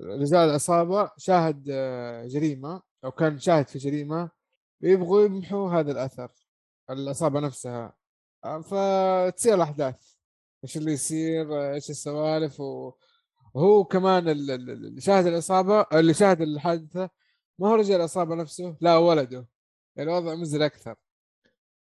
[0.00, 4.30] رجال العصابة شاهد آه، جريمة أو كان شاهد في جريمة
[4.80, 6.30] يبغوا يمحوا هذا الأثر
[6.90, 7.96] العصابة نفسها.
[8.44, 10.14] آه، فتصير الأحداث.
[10.64, 12.60] إيش اللي يصير؟ إيش السوالف؟
[13.54, 17.10] وهو كمان ال- ال- ال- اللي شاهد العصابة اللي شاهد الحادثة
[17.58, 19.46] ما هو رجال العصابة نفسه لا ولده.
[19.96, 20.94] يعني الوضع مزري أكثر.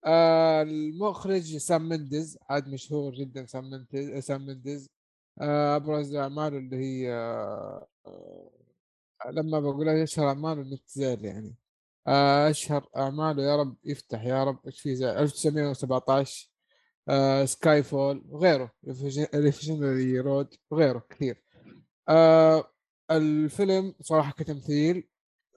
[0.04, 4.88] آه المخرج سام مندز عاد مشهور جدا سام مندز سام مندز.
[5.40, 8.50] ابرز اعماله اللي هي آه آه
[9.30, 11.56] لما بقول اشهر اعماله النتزال يعني.
[12.06, 16.50] آه أشهر أعماله يا رب يفتح يا رب إيش في زي 1917
[17.08, 18.72] آه Skyfall وغيره
[19.34, 21.44] Revolutionary Road وغيره كثير.
[22.08, 22.64] آه
[23.10, 25.08] الفيلم صراحة كتمثيل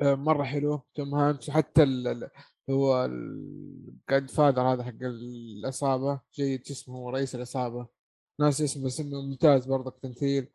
[0.01, 2.30] آه مرة حلو توم هانكس وحتى ال-
[2.69, 7.88] هو ال Godfather هذا حق العصابة جيد اسمه هو رئيس العصابة.
[8.39, 10.47] ناس اسمه بس انه ممتاز برضك تمثيل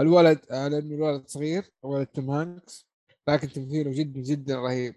[0.00, 2.88] الولد لأنه الولد صغير ولد توم هانكس
[3.28, 4.94] لكن تمثيله جدا جدا رهيب.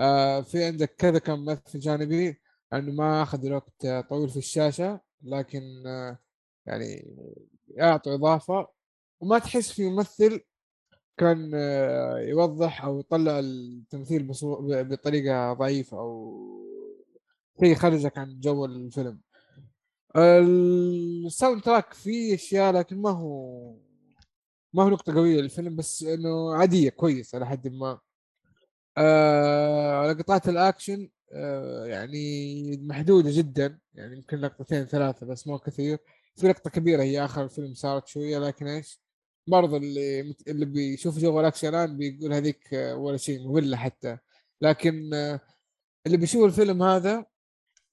[0.00, 2.40] آه في عندك كذا كم ممثل جانبي
[2.72, 6.18] انه ما أخذ آه، طويل في الشاشة لكن آه
[6.66, 7.16] يعني
[7.68, 8.68] يعطوا إضافة.
[9.20, 10.40] وما تحس في ممثل
[11.16, 14.32] كان آه، يوضح أو يطلع التمثيل
[14.62, 16.38] بطريقة ضعيفة أو
[17.60, 19.20] شيء يخرجك عن جو الفيلم.
[20.16, 23.74] ال soundtrack فيه أشياء لكن ما هو
[24.72, 28.00] ما هو نقطة قوية للفيلم بس إنه عادية كويس على حد ما.
[28.98, 35.98] آه لقطات الأكشن آه يعني محدودة جدا يعني يمكن لقطتين ثلاثة بس مو كثير.
[36.36, 39.00] في لقطة كبيرة هي آخر الفيلم صارت شوية لكن إيش؟
[39.46, 44.18] برضه اللي مت- اللي بيشوف جو الأكشن الآن بيقول هذيك آه، ولا شيء مملة حتى.
[44.60, 45.40] لكن آه
[46.06, 47.24] اللي بيشوف الفيلم هذا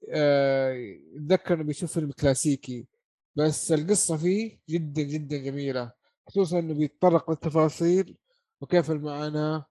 [0.08, 2.88] يتذكر إنه بيشوف فيلم كلاسيكي.
[3.36, 5.92] بس القصة فيه جدا جدا جميلة
[6.28, 8.18] خصوصا إنه بيتطرق للتفاصيل
[8.62, 9.66] وكيف المعاناة.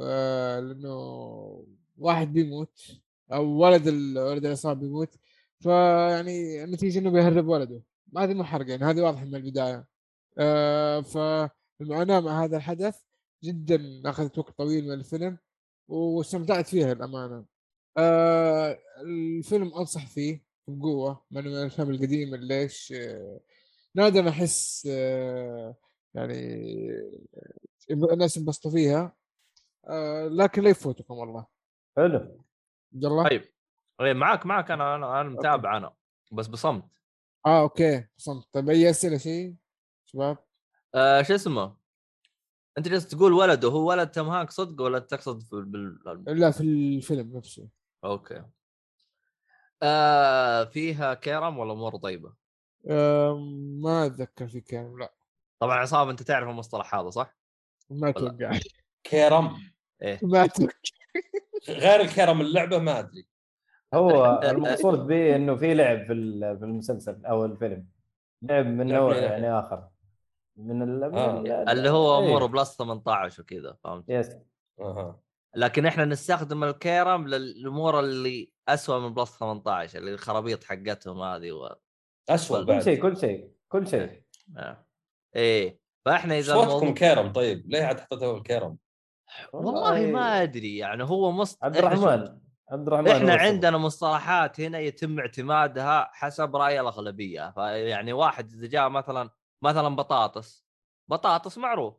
[0.00, 1.66] آه، لأنه
[1.98, 3.00] واحد بيموت
[3.32, 3.88] أو ولد
[4.18, 5.14] ولد العصابة بيموت.
[5.60, 7.82] فيعني النتيجة إنه بيهرب ولده.
[8.18, 9.86] هذه مو حرق يعني هذه واضحة من البداية.
[10.38, 13.00] آه، فالمعاناة مع هذا الحدث
[13.44, 15.38] جدا أخذت وقت طويل من الفيلم
[15.88, 17.44] واستمتعت فيها الامانة
[17.96, 23.40] آه الفيلم أنصح فيه بقوة من الأفلام القديمة ليش آه
[23.94, 25.76] نادر أحس آه
[26.14, 26.56] يعني
[27.90, 29.16] الناس ينبسطوا فيها
[29.88, 31.46] آه لكن لا يفوتكم والله.
[31.96, 32.44] حلو.
[32.92, 33.44] يلا طيب
[33.98, 35.94] طيب معاك معاك أنا أنا أنا متابع أنا
[36.32, 36.84] بس بصمت.
[37.46, 39.54] آه أوكي صمت طيب أي أسئلة شيء
[40.06, 40.38] شباب؟
[40.94, 41.76] آه شو اسمه؟
[42.78, 45.98] أنت جالس تقول ولده هو ولد توم هانكس صدق ولا تقصد في بال...
[46.26, 47.68] لا في الفيلم نفسه.
[48.04, 48.42] okay.
[49.82, 52.32] آه فيها كرم ولا امور طيبه؟
[52.90, 53.34] آه
[53.82, 55.12] ما أتذكر في كلام لا.
[55.58, 57.36] طبعا عصام أنت تعرف المصطلح هذا صح؟
[57.90, 58.58] ما أتوقع.
[59.04, 59.56] كيرم
[60.02, 60.20] إيه.
[60.32, 60.72] ما أتوقع.
[61.68, 63.26] غير الكيرم اللعبة ما أدري.
[63.94, 67.86] هو المقصود به إنه في لعب في ال- في المسلسل أو الفيلم.
[68.42, 69.88] لعب من نوع من- يعني آخر.
[70.56, 71.10] من ال...
[71.12, 71.40] من آه.
[71.40, 72.26] ال- اللي هو إيه.
[72.28, 74.36] أمور plus 18 وكذا فهمت؟ yes.
[74.80, 75.20] أها.
[75.54, 81.76] لكن إحنا نستخدم الكيرم للأمور اللي اسوء من plus 18 اللي الخرابيط حقتهم هذه و...
[82.28, 84.22] اسوء كل شيء كل شيء كل شيء
[84.56, 84.86] آه.
[85.36, 88.76] إيه فإحنا إذا صوتكم الموضوع كيرم طيب ليه عاد حطيتوا الكيرم؟
[89.52, 91.58] والله ما أدري يعني هو مص...
[91.62, 92.38] عبد الرحمن
[92.70, 93.34] عبد الرحمن إحنا.
[93.34, 99.30] عندنا مصطلحات هنا يتم اعتمادها حسب رأي الأغلبية فيعني واحد إذا جاء مثلا
[99.62, 100.66] مثلا بطاطس
[101.10, 101.94] بطاطس معروف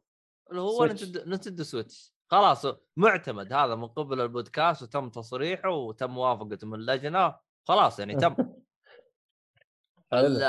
[0.52, 0.86] اللي هو
[1.28, 2.66] Nintendo Switch خلاص
[2.98, 7.36] معتمد هذا من قبل البودكاست وتم تصريحه وتم موافقته من اللجنة
[7.68, 8.36] خلاص يعني تم.
[10.14, 10.44] ال-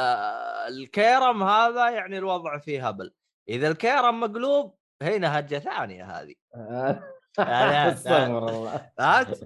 [0.75, 3.15] الكيرم هذا يعني الوضع فيه هبل.
[3.49, 6.35] إذا الكيرم مقلوب هنا هجة ثانية هذه.
[7.39, 8.91] يعني- استغفر الله.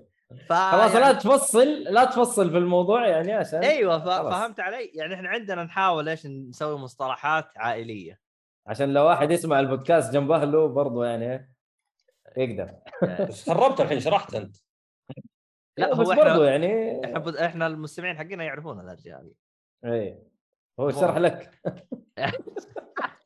[0.48, 4.04] خلاص يعني- لا تفصل لا تفصل في الموضوع يعني عشان أيوه ف-.
[4.34, 8.20] فهمت علي؟ يعني إحنا عندنا نحاول إيش نسوي مصطلحات عائلية.
[8.66, 11.56] عشان لو واحد يسمع البودكاست جنب أهله برضه يعني
[12.36, 12.74] يقدر.
[13.28, 14.56] بس خربت الحين شرحت أنت.
[15.78, 19.34] لا بس هو برضه إحنا يعني إحنا إحنا المستمعين حقنا يعرفون الاشياء هذه.
[19.92, 20.22] إيه
[20.80, 21.60] هو شرح لك.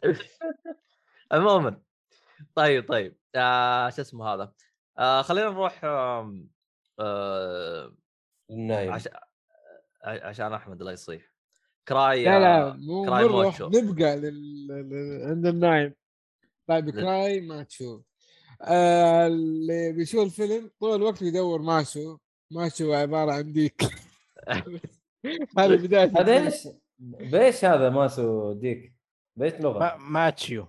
[1.32, 1.80] عموما.
[2.54, 3.16] طيب طيب.
[3.34, 4.52] آه شو اسمه هذا؟
[4.98, 6.34] آه خلينا نروح آه
[8.50, 8.92] النايم.
[8.92, 9.08] عش...
[10.04, 11.30] ع- عشان أحمد لا يصيح.
[11.88, 13.60] كراي لا لا آه، مو كراي نروح.
[13.60, 14.66] نبقى لل...
[14.68, 15.28] لل...
[15.28, 15.94] عند النايم.
[16.66, 18.02] طيب كراي ماتشو.
[18.62, 22.18] آه اللي بيشوف الفيلم طول الوقت بيدور ماشو
[22.52, 23.82] ماشو عبارة عن ديك
[25.58, 26.44] هذه بداية هذا الفيلم.
[26.46, 26.68] إيش؟
[27.32, 28.94] بايش هذا ماسو ديك؟
[29.38, 30.66] بايش لغة؟ ما- ماتشيو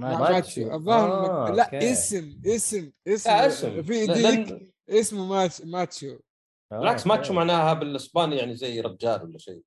[0.00, 0.24] ماتشيو.
[0.34, 1.10] ماتشو الظاهر
[1.48, 1.92] آه، لا أوكي.
[1.92, 3.82] اسم اسم اسم.
[3.82, 6.18] في ديك لأن- اسمه Macho Macho
[6.72, 7.06] آه، بالعكس.
[7.06, 9.62] macho معناها بالإسباني يعني زي رجال ولا شيء.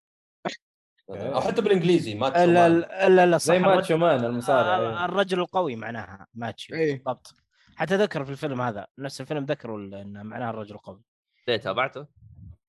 [1.09, 2.79] أو حتى بالإنجليزي macho لا man.
[2.79, 5.05] لا لا لا صح زي ماتشو مان المصارع آه، إيه.
[5.05, 6.93] الرجل القوي معناها macho إيه.
[6.95, 7.35] بالضبط
[7.79, 11.01] حتى ذكر في الفيلم هذا نفس الفيلم ذكروا انه معناها الرجل القوي.
[11.47, 12.07] ليه تابعته؟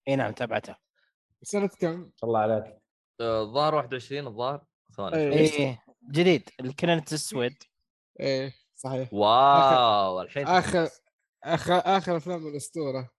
[0.08, 0.76] اي نعم تابعته.
[1.42, 2.64] سنة كم؟ الله عليك.
[3.20, 4.64] آه، الظاهر 21 الظاهر
[4.96, 5.16] ثواني.
[5.16, 5.32] إيه.
[5.32, 6.48] إيه جديد.
[6.60, 7.54] كلينت ايستوود.
[8.20, 9.12] إيه صحيح.
[9.12, 10.88] واو الحين اخر
[11.44, 13.10] اخر اخر أفلام الأسطورة؟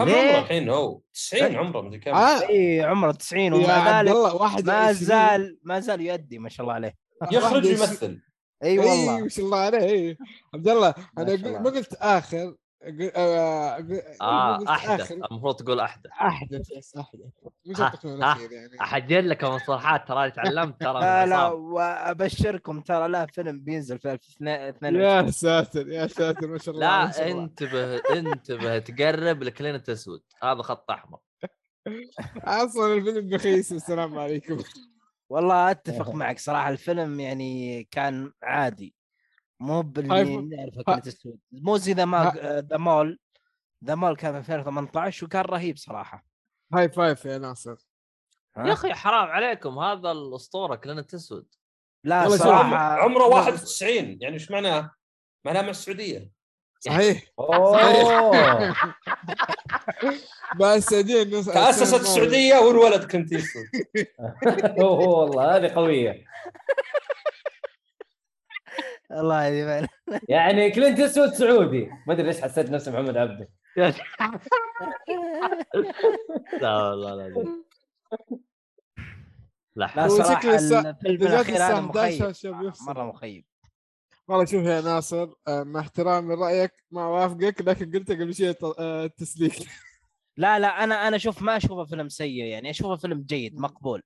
[0.00, 0.38] عمره.
[0.38, 2.14] الحين هو 90 عمره مدري كم.
[2.14, 2.48] آه.
[2.48, 6.48] اي عمره 90 يا ومع عبد ذلك الله واحد ما زال ما زال يؤدي ما
[6.48, 6.94] شاء الله عليه.
[7.32, 8.27] يخرج ويمثل.
[8.62, 9.20] إي إي والله.
[9.20, 10.18] ما شاء الله عليه إي.
[10.54, 11.58] عبد الله ما أنا.
[11.60, 13.76] ما قلت آخر آه،
[14.20, 15.12] آه قلت أحدث.
[15.12, 16.10] المفروض تقول أحدث.
[16.20, 17.20] أحدث بس أحدث.
[17.66, 18.80] مش يعني.
[18.80, 21.46] احجل لك المصطلحات ترى تعلمت ترى لا لا.
[21.46, 27.30] وأبشركم ترى لا فيلم بينزل في 2022 يا ساتر يا ساتر ما شاء الله لا.
[27.30, 30.22] انتبه انتبه تقرب لكلينت ايستوود.
[30.42, 31.18] هذا خط أحمر.
[32.44, 34.58] أصلا الفيلم بخيس والسلام عليكم.
[35.30, 38.94] والله أتفق معك صراحة الفيلم يعني كان عادي.
[39.60, 42.32] مو باللي هاي- نعرفه كلينت ايستوود مو زي The Mule
[42.70, 43.18] The Mule.
[43.84, 46.24] The Mule كان في 2018 وكان رهيب صراحة.
[46.74, 47.76] high five يا ناصر.
[48.56, 51.46] يا أخي حرام عليكم هذا الأسطورة كلينت ايستوود
[52.04, 54.90] لا صراحة عمره 91 يعني إيش معناه؟
[55.44, 56.32] معناه مع السعودية.
[56.80, 57.22] صحيح.
[57.38, 58.74] أوه.
[60.60, 63.28] بس السعوديه الناس تأسست السعودية والولد كلينت
[64.80, 66.24] أوه والله هذه قوية.
[69.12, 69.86] الله يبين
[70.28, 71.90] يعني كلينت ايستوود سعودي.
[72.06, 73.48] ما أدري ليش حسيت نفسي محمد عبده
[76.62, 77.44] لا لا لا.
[79.76, 82.72] لا صراحة الفيلم الاخير هذا الساعة 11 مخيب.
[82.86, 83.44] مرة مخيب
[84.28, 88.74] والله شوف يا ناصر آه، مع احترامي رايك ما اوافقك لكن قلت قبل شيء الت-
[88.78, 89.52] آه، التسليك
[90.36, 94.02] لا لا أنا أنا أشوف ما أشوفه فيلم سيء يعني أشوفه فيلم جيد مقبول.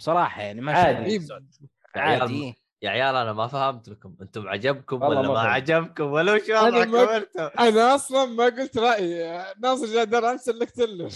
[0.00, 1.04] بصراحة يعني ما عادي.
[1.04, 1.18] إيه.
[1.20, 1.48] سود.
[1.96, 5.40] يا عيال عادي يا عيال أنا ما فهمت لكم أنتم عجبكم والله ولا ما ما
[5.42, 5.52] فهمت.
[5.54, 9.44] عجبكم؟ ولا وش أنا وضعكم ما- أنتم أنا أصلا ما قلت رأيي.
[9.62, 11.10] ناصر جاء درى أمس سلكت له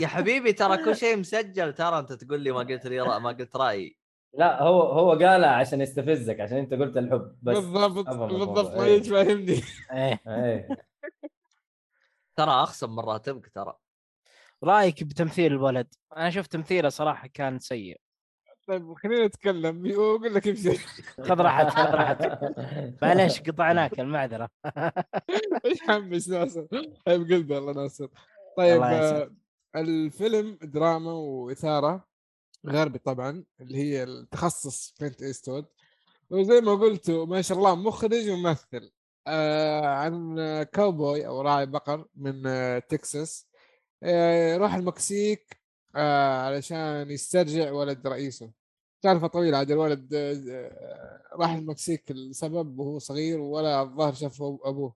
[0.00, 1.72] يا حبيبي ترى كل شيء مسجل.
[1.72, 3.18] ترى أنت تقول لي ما قلت لي رأ...
[3.18, 3.96] ما قلت رأيي.
[4.38, 8.08] لا هو هو قالها عشان يستفزك عشان انت قلت الحب بس بالضبط.
[8.08, 8.96] بالضبط ما إيه.
[8.96, 9.60] يجي فاهمني.
[9.92, 10.68] إيه إيه.
[12.36, 13.74] ترى أخصم من راتبك ترى.
[14.64, 18.00] رأيك بتمثيل الولد؟ أنا شفت تمثيله صراحة كان سيء.
[18.68, 19.86] طيب خلينا نتكلم.
[19.86, 20.76] يقول لك يمشي.
[21.28, 22.38] خذ راحتك خذ راحتك.
[23.02, 24.48] معليش قطعناك المعذرة.
[25.72, 26.66] يحمس ناصر؟
[27.06, 28.08] طيب قلبي الله ناصر.
[28.56, 28.82] طيب.
[28.82, 29.30] آه،
[29.76, 32.13] الفيلم دراما وإثارة.
[32.66, 35.66] غربي طبعا اللي هي التخصص كلينت ايستوود
[36.30, 38.92] وزي ما قلتوا ما شاء الله مخرج وممثل.
[39.26, 43.46] آه عن كاوبوي أو راعي بقر من آه تكساس.
[44.02, 45.60] آه يروح المكسيك
[45.96, 48.50] آه علشان يسترجع ولد رئيسه.
[49.02, 54.94] سالفه طويله عاد الولد آه راح المكسيك لسبب وهو صغير ولا الظاهر شاف أبوه.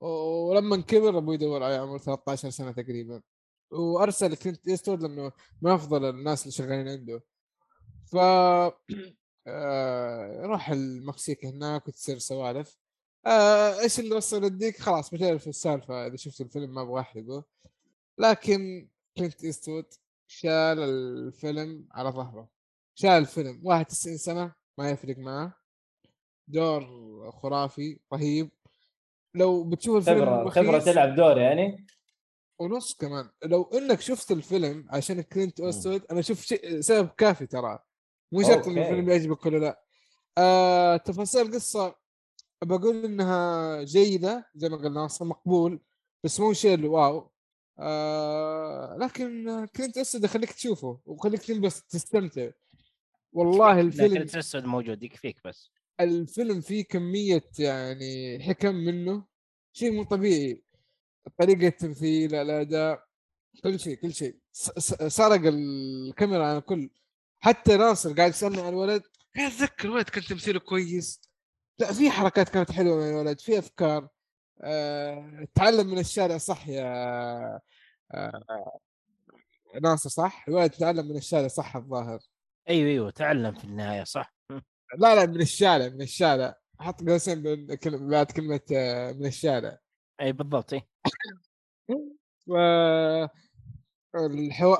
[0.00, 3.22] ولما كبر أبوه يدور عليه عمره 13 سنة تقريبا.
[3.70, 5.32] وأرسل كلينت ايستوود لأنه
[5.62, 7.22] من أفضل الناس اللي شغالين عنده.
[8.12, 8.16] ف
[9.46, 12.78] آه، روح المكسيك هناك وتصير سوالف.
[13.26, 16.06] آه إيش اللي وصل الديك خلاص بتعرف السالفة.
[16.06, 17.44] إذا شفت الفيلم ما أبغى احرقه
[18.18, 19.86] لكن كلينت ايستوود
[20.26, 22.48] شال الفيلم على ظهره.
[22.94, 23.60] شال الفيلم.
[23.64, 25.54] 91 سنة ما يفرق معه
[26.48, 26.82] دور
[27.30, 28.50] خرافي رهيب.
[29.34, 31.86] لو بتشوف الفيلم خبره خبرة تلعب دور يعني.
[32.58, 33.30] ونص كمان.
[33.44, 37.78] لو إنك شفت الفيلم عشان كلينت ايستوود أنا أشوف شيء سبب كافي ترى.
[38.32, 39.82] مو شرط ان الفيلم يعجبك ولا لا.
[40.38, 41.94] آه تفاصيل القصة.
[42.64, 45.80] بقول إنها جيدة زي ما قلنا أصلا مقبول
[46.24, 47.30] بس مو شيء wow.
[47.78, 52.50] آه لكن كلينت ايستوود يخليك تشوفه وخليك تلبس تستمتع.
[53.32, 55.70] والله الفيلم كلينت اسود موجود يكفيك بس.
[56.00, 59.24] الفيلم فيه كمية يعني حكم منه.
[59.72, 60.64] شيء مو طبيعي.
[61.38, 63.04] طريقه التمثيل الاداء
[63.62, 64.36] كل شيء كل شيء.
[65.08, 66.90] سرق الكاميرا عن الكل.
[67.40, 69.02] حتى ناصر قاعد يسألني عن الولد
[69.36, 71.20] قاعد اتذكر الولد كان تمثيله كويس؟
[71.78, 74.08] لا في حركات كانت حلوة من الولد في أفكار.
[74.60, 75.48] أه...
[75.54, 77.60] تعلم من الشارع صح يا
[78.14, 78.80] أه...
[79.82, 82.18] ناصر صح؟ الولد تعلم من الشارع صح الظاهر.
[82.68, 84.34] أيوه أيوه تعلم في النهاية صح.
[84.98, 86.54] لا لا من الشارع من الشارع.
[86.80, 87.66] حط قوسين
[88.08, 89.78] بعد كلمة آه، من الشارع.
[90.20, 90.82] أي بالضبط أي.
[92.46, 92.56] و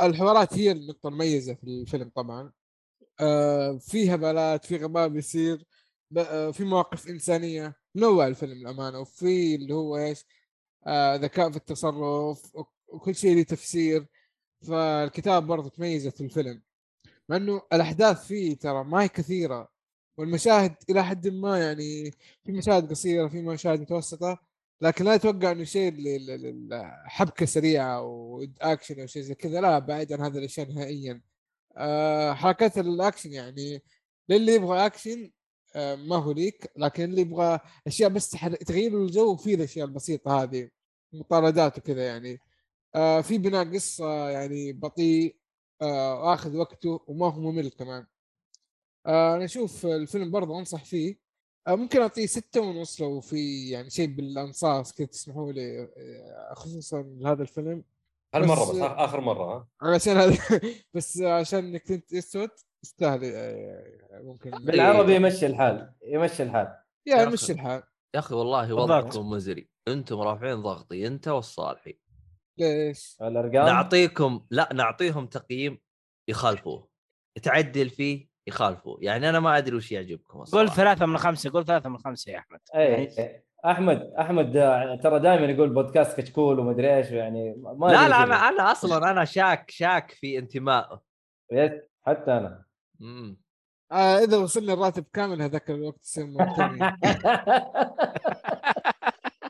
[0.00, 2.52] الحوارات هي النقطة المميزة في الفيلم طبعا.
[3.20, 5.64] آه في هبلات في غباء بيصير
[6.18, 7.76] آه في مواقف إنسانية.
[7.94, 10.24] منوع الفيلم الأمانة وفي اللي هو إيش؟
[10.86, 12.56] آه ذكاء في التصرف
[12.88, 14.06] وكل شيء له تفسير.
[14.68, 16.62] فالكتاب برضه تميزت في الفيلم.
[17.28, 19.68] مع إنه الأحداث فيه ترى ما هي كثيرة.
[20.18, 22.10] والمشاهد إلى حد ما يعني
[22.44, 24.47] في مشاهد قصيرة في مشاهد متوسطة.
[24.80, 25.94] لكن لا أتوقع إنه شيء
[27.05, 29.60] حبكه سريعة واكشن أو شيء زي كذا.
[29.60, 31.22] لا بعيد عن هذه الأشياء نهائيا.
[31.76, 33.82] أه حركات الاكشن يعني
[34.28, 35.30] للي يبغى اكشن
[35.76, 36.70] أه ما هو ليك.
[36.76, 38.30] لكن اللي يبغى أشياء بس
[38.66, 40.70] تغيير الجو في الأشياء البسيطة هذه
[41.12, 42.40] مطاردات وكذا يعني.
[42.94, 45.36] أه في بناء قصة يعني بطيء
[45.82, 48.06] أه واخذ وقته وما هو ممل كمان.
[49.06, 51.12] أه أنا أشوف الفيلم برضه أنصح فيه.
[51.12, 51.27] آه،
[51.76, 57.42] ممكن أعطيه ستة ونص لو في يعني شيء بالأنصاص كذا تسمحوا لي آه، خصوصا هذا
[57.42, 57.84] الفيلم.
[58.34, 60.38] هالمره بس, بس اخر مرة ها؟ عشان هذا
[60.94, 62.50] بس عشان إنك كنت أسود
[62.84, 64.50] يستاهل آه، ممكن.
[64.50, 66.76] بالعربي يمشي الحال يمشي الحال.
[67.06, 67.82] يا يمشي الحال.
[68.14, 69.68] يا أخي والله وضعكم مزري.
[69.88, 71.98] أنتم رافعين ضغطي أنت والصالحي.
[72.58, 75.78] ليش؟ الأرقام؟ نعطيكم لا نعطيهم تقييم
[76.28, 76.88] يخالفوه.
[77.42, 80.66] تعدل فيه يخالفوا يعني أنا ما أدري وش يعجبكم الصراحة.
[80.66, 82.60] قول ثلاثة من خمسة قول ثلاثة من خمسة يا أحمد.
[82.74, 83.44] اي يعني...
[83.66, 84.52] أحمد أحمد
[85.02, 89.24] ترى دائما يقول بودكاست كشكول ومدري إيش يعني ما لا لا أنا أنا أصلا أنا
[89.24, 91.00] شاك شاك في انتمائه.
[92.02, 92.64] حتى أنا.
[93.00, 93.36] امم
[93.92, 96.24] آه إذا وصلنا الراتب كامل هذاك الوقت يصير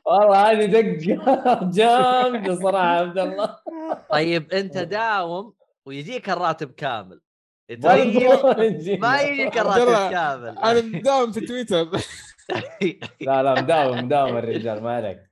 [0.07, 1.71] والله هذه دقة.
[1.77, 3.57] جامدة صراحة عبد الله.
[4.11, 5.55] طيب أنت داوم
[5.87, 7.21] ويجيك الراتب كامل.
[7.71, 7.95] ما
[9.21, 11.91] يجيك الراتب كامل أنا مداوم في تويتر
[13.21, 15.31] لا لا مداوم مداوم الرجال ما عليك.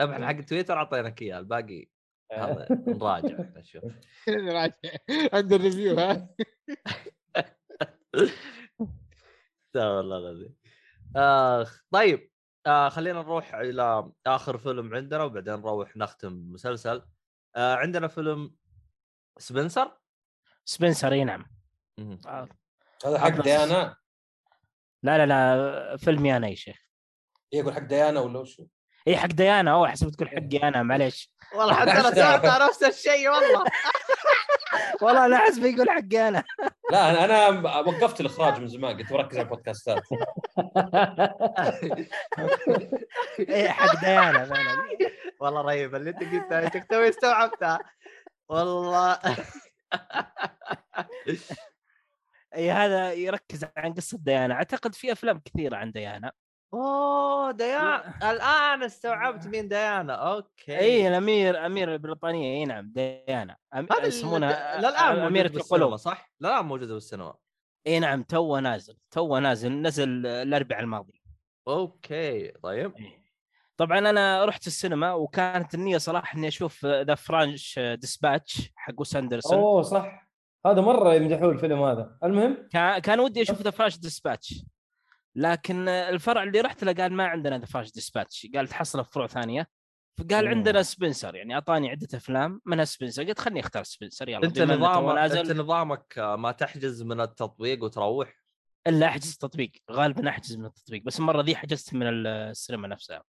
[0.00, 1.88] إحنا حق تويتر اعطيناك اياه الباقي
[2.32, 3.84] هذا نراجع نشوف
[4.28, 4.74] نراجع.
[5.32, 6.28] عند الريفيو ها؟
[9.76, 10.54] والله العظيم.
[11.16, 12.30] آخ طيب
[12.66, 17.02] آه خلينا نروح إلى آخر فيلم عندنا وبعدين نروح نختم مسلسل.
[17.56, 18.54] آه عندنا فيلم
[19.38, 19.98] سبنسر؟
[20.64, 21.57] سبنسر إي نعم.
[23.06, 23.96] هذا حق ديانا؟
[25.02, 26.76] لا لا لا فيلمي أنا يا شيخ.
[27.52, 28.66] يقول حق ديانا ولا وشو؟
[29.08, 29.72] اي حق ديانا.
[29.72, 31.32] أوه حسب تقول حقي أنا معليش.
[31.54, 33.64] والله حتى أنا سألت نفس الشيء والله.
[35.02, 36.44] والله أنا حسب يقول حقي أنا
[36.92, 37.48] لا أنا أنا
[37.80, 40.02] وقفت الإخراج من زمان قلت بركز على البودكاستات.
[43.48, 44.76] اي حق ديانا فعلا
[45.40, 47.78] والله رهيب اللي أنت قلتها أنت توي استوعبتها
[48.48, 49.18] والله.
[52.54, 54.54] إي هذا يركز عن قصة ديانا.
[54.54, 56.32] أعتقد في أفلام كثيرة عن ديانا.
[56.74, 58.30] أوه ديانا.
[58.30, 60.14] الآن استوعبت مين ديانا.
[60.14, 60.78] أوكي.
[60.78, 62.58] إي الأميرة الأميرة البريطانية.
[62.58, 63.56] إي نعم ديانا.
[63.74, 63.88] أم...
[64.02, 65.96] يسمونها للآن أميرة القلوب.
[65.96, 67.34] صح؟ لا موجوده في السينما.
[67.86, 69.82] إي نعم تو نازل تو نازل.
[69.82, 71.22] نزل الأربعاء الماضي.
[71.68, 72.92] أوكي طيب.
[73.76, 79.58] طبعا أنا رحت السينما وكانت النية صراحة إني أشوف The French Dispatch حق ويس أندرسون.
[79.58, 80.27] أوه صح.
[80.66, 82.18] هذا مرة يمدحوه الفيلم هذا.
[82.24, 84.64] المهم؟ كان كان ودي أشوف The French Dispatch
[85.34, 89.26] لكن الفرع اللي رحت له قال ما عندنا The French Dispatch قال تحصله في فروع
[89.26, 89.68] ثانية.
[90.18, 90.50] فقال مم.
[90.50, 92.60] عندنا سبنسر يعني أعطاني عدة أفلام.
[92.66, 95.38] منها سبنسر قلت خلني أختار سبنسر يلا أنت نظامك نازل.
[95.38, 98.34] أنت نظامك آه، ما تحجز من التطبيق وتروح؟
[98.86, 101.02] إلا أحجز تطبيق غالبا أحجز من التطبيق.
[101.02, 103.22] بس المرة ذي حجزت من السينما نفسها.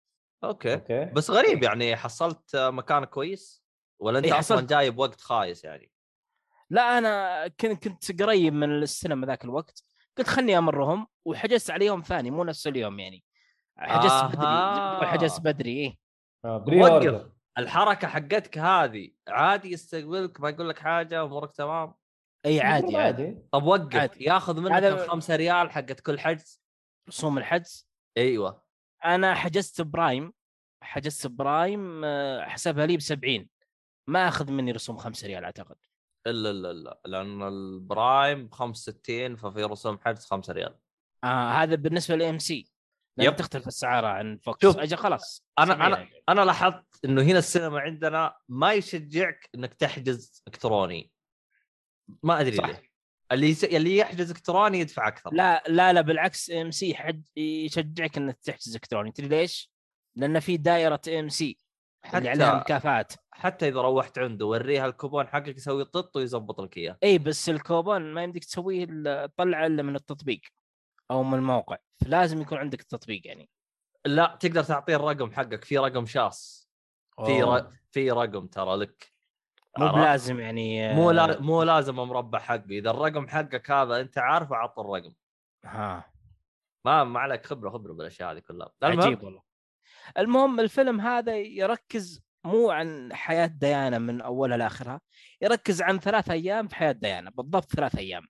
[0.44, 0.74] أوكي.
[0.74, 1.04] أوكي.
[1.04, 3.64] بس غريب يعني حصلت آه، مكان كويس؟
[4.00, 4.70] ولا أنت إيه، أصلا حصلت.
[4.70, 5.90] جاي بوقت خايس يعني؟
[6.70, 9.84] لا أنا كنت كنت قريب من السينما ذاك الوقت
[10.18, 13.24] قلت خلني أمرهم وحجزت على يوم ثاني مو نفس اليوم يعني.
[13.78, 14.96] حجزت آها.
[14.98, 15.96] بدري حجزت بدري إيه.
[16.44, 17.26] آه وقف.
[17.58, 21.94] الحركة حقتك هذه عادي يستقبلك ما يقول لك حاجة أمورك تمام؟
[22.46, 23.38] إي عادي عادي.
[23.52, 23.96] طب وقف.
[23.96, 24.24] عادي.
[24.24, 26.62] ياخذ منك هذا- الخمسة ريال حقت كل حجز.
[27.08, 27.88] رسوم الحجز.
[28.16, 28.62] أيوه.
[29.04, 30.32] أنا حجزت prime
[30.82, 33.48] حجزت prime آه، حسبها لي ب 70
[34.06, 35.76] ما أخذ مني رسوم 5 ريال أعتقد.
[36.30, 37.00] إلا إلا إلا.
[37.04, 40.78] لأن ال prime ب 65 ففي رسوم حجز 5 ريال.
[41.24, 42.72] آه هذا بالنسبة لل AMC
[43.18, 43.36] يب.
[43.36, 47.80] تختلف أسعاره عن فوكس شوف، أجل خلاص أنا- 70 أنا- أنا لاحظت إنه هنا السينما
[47.80, 51.10] عندنا ما يشجعك إنك تحجز إلكتروني.
[52.22, 52.66] ما أدري صح.
[52.66, 52.82] ليه.
[53.32, 53.64] اللي يس...
[53.64, 55.30] اللي يحجز إلكتروني يدفع أكثر.
[55.34, 57.22] لا لا لا بالعكس ام سي حج...
[57.36, 59.12] يشجعك إنك تحجز إلكتروني.
[59.12, 59.72] تدري ليش؟
[60.16, 61.58] لأن في دائرة ام سي
[62.14, 66.98] اللي عليها مكافآت حتى إذا روحت عنده وريها الكوبون حقك يسوي طط ويزبط لك إياه.
[67.02, 68.84] اي بس الكوبون ما يمديك تسويه
[69.26, 70.40] تطلعه إلا من التطبيق
[71.10, 73.50] أو من الموقع فلازم يكون عندك التطبيق يعني.
[74.06, 76.70] لا تقدر تعطيه الرقم حقك في رقم شاص.
[77.26, 77.42] في.
[77.42, 77.70] ر...
[77.90, 79.12] في رقم ترى لك.
[79.78, 81.40] مو؟ بلازم يعني مو آه، لا...
[81.40, 85.12] مو لازم مربع حقي إذا الرقم حقك هذا أنت عارفه عط الرقم.
[85.64, 86.12] ها.
[86.84, 88.72] ما ما عليك خبرة خبرة بالأشياء هذه كلها.
[88.82, 89.42] عجيب والله.
[90.18, 95.00] المهم الفيلم هذا يركز مو عن حياة ديانا من أولها لآخرها
[95.42, 98.22] يركز عن ثلاث أيام في حياة ديانا بالضبط ثلاث أيام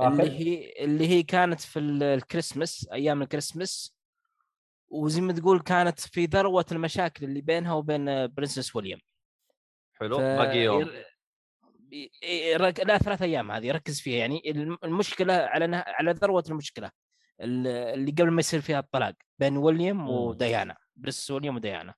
[0.00, 0.32] اللي آخر.
[0.32, 3.96] هي اللي هي كانت في ال- الكريسماس أيام الكريسماس
[4.88, 9.00] وزي ما تقول كانت في ذروة المشاكل اللي بينها وبين برنسس ويليام
[9.94, 11.04] حلو ف- باقي يوم ير-
[12.22, 15.76] يرك- لا ثلاث أيام هذه يركز فيها يعني الم- المشكلة على.
[15.86, 16.90] على ذروة المشكلة
[17.40, 20.08] ال- اللي قبل ما يصير فيها الطلاق بين ويليام.
[20.08, 21.94] وديانا بريس ويليام وديانا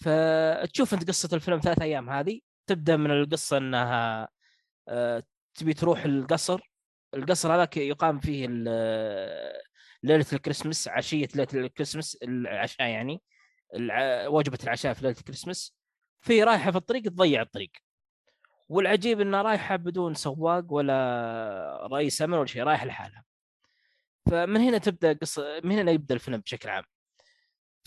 [0.00, 4.28] فتشوف انت قصة الفيلم ثلاث أيام هذه تبدأ من القصة إنها
[4.88, 5.22] آه،
[5.54, 6.60] تبي تروح القصر.
[7.14, 9.60] القصر هذاك يقام فيه ال-
[10.02, 13.22] ليلة الكريسماس عشية ليلة الكريسماس العشاء يعني
[13.74, 15.76] الع- وجبة العشاء في ليلة الكريسماس.
[16.20, 17.70] في رايحة في الطريق تضيع الطريق.
[18.68, 23.24] والعجيب انها رايحة بدون سواق ولا رئيس أمن ولا شيء رايحه لحالها.
[24.30, 26.84] فمن هنا تبدأ قصه من هنا يبدأ الفيلم بشكل عام.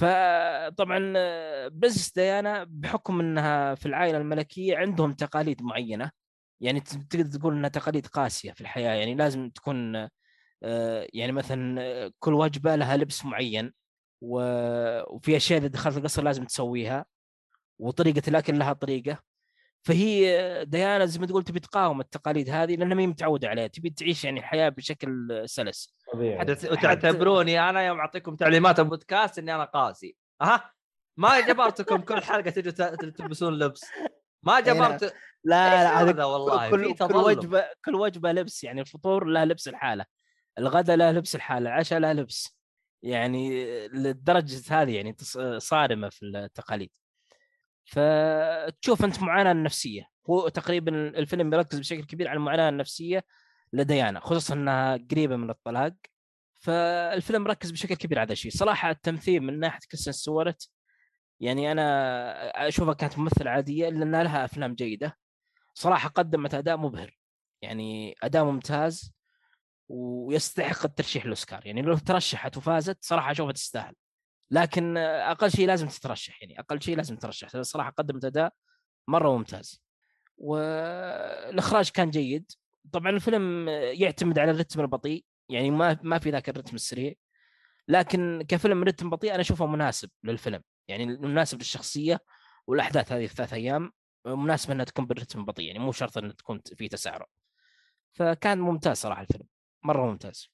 [0.04, 1.14] فطبعا
[1.68, 6.12] بزنس ديانا بحكم إنها في العائلة الملكية عندهم تقاليد معينة.
[6.62, 8.94] يعني تقدر تقول إنها تقاليد قاسية في الحياة.
[8.94, 9.96] يعني لازم تكون
[10.64, 13.74] آه، يعني مثلا كل وجبه لها لبس معين
[14.22, 17.06] وفي أشياء إذا دخلت القصر لازم تسويها
[17.80, 19.20] وطريقة الأكل لها طريقة.
[19.86, 23.90] فهي ديانا زي ما تقول تبي تقاوم التقاليد هذه لأنها ما هي متعودة عليها تبي
[23.90, 25.96] تعيش يعني الحياة بشكل سلس.
[26.72, 30.72] وتعتبروني أنا يوم أعطيكم تعليمات البودكاست إني أنا قاسي ها
[31.18, 33.86] ما جبرتكم كل حلقة تجوا ت- تلبسون لبس.
[34.44, 35.04] ما جبرت
[35.44, 37.16] لا لا هذا والله؟ كل, كل.
[37.26, 40.06] وجبه كل وجبة لبس يعني الفطور له لبس الحالة
[40.60, 42.58] الغداء له لبس الحالة العشاء له لبس.
[43.04, 46.90] يعني لدرجه هذه يعني تص- صارمة في التقاليد.
[47.86, 50.04] فتشوف أنت معاناة نفسية.
[50.30, 53.24] هو تقريبا الفيلم يركز بشكل كبير على المعاناة النفسية
[53.74, 55.94] لديانا خصوصا إنها قريبة من الطلاق.
[56.62, 58.52] فالفيلم ركز بشكل كبير على هذا الشيء.
[58.52, 60.70] صراحة التمثيل من ناحية كريستين ستوارت
[61.40, 65.18] يعني أنا أشوفها كانت ممثلة عادية إلا إنها لها أفلام جيدة.
[65.74, 67.18] صراحة قدمت أداء مبهر
[67.62, 69.14] يعني أداء ممتاز
[69.90, 73.96] ويستحق الترشيح الاوسكار يعني لو ترشحت وفازت صراحة أشوفها تستاهل.
[74.54, 78.54] لكن أقل شيء لازم تترشح يعني أقل شيء لازم ترشح لأن صراحة قدمت أداء
[79.08, 79.84] مرة ممتاز.
[80.38, 82.52] والإخراج كان جيد.
[82.92, 87.14] طبعا الفيلم يعتمد على الرتم البطيء يعني ما ما في ذاك الرتم السريع.
[87.88, 90.64] لكن كفيلم رتم بطيء أنا أشوفه مناسب للفيلم.
[90.88, 92.20] يعني مناسب للشخصية
[92.68, 93.92] والأحداث هذه الثلاث أيام
[94.26, 97.28] مناسب إنها تكون بالرتم بطيء يعني مو شرط انها تكون في تسارع.
[98.12, 99.48] فكان ممتاز صراحة الفيلم.
[99.84, 100.52] مرة ممتاز.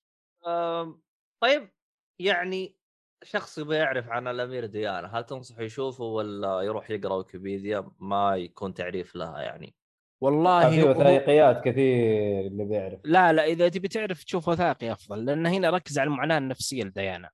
[1.42, 1.72] طيب
[2.20, 2.76] يعني
[3.24, 8.74] شخص يبغى يعرف عن الأمير ديانا هل تنصح يشوفه ولا يروح يقرأ ويكيبيديا؟ ما يكون
[8.74, 9.76] تعريف لها يعني.
[10.22, 13.00] والله في هو- وثائقيات كثير اللي بيعرف.
[13.04, 17.30] لا لا إذا تبي تعرف تشوف وثائقي أفضل لأن هنا ركز على المعاناة النفسية لديانا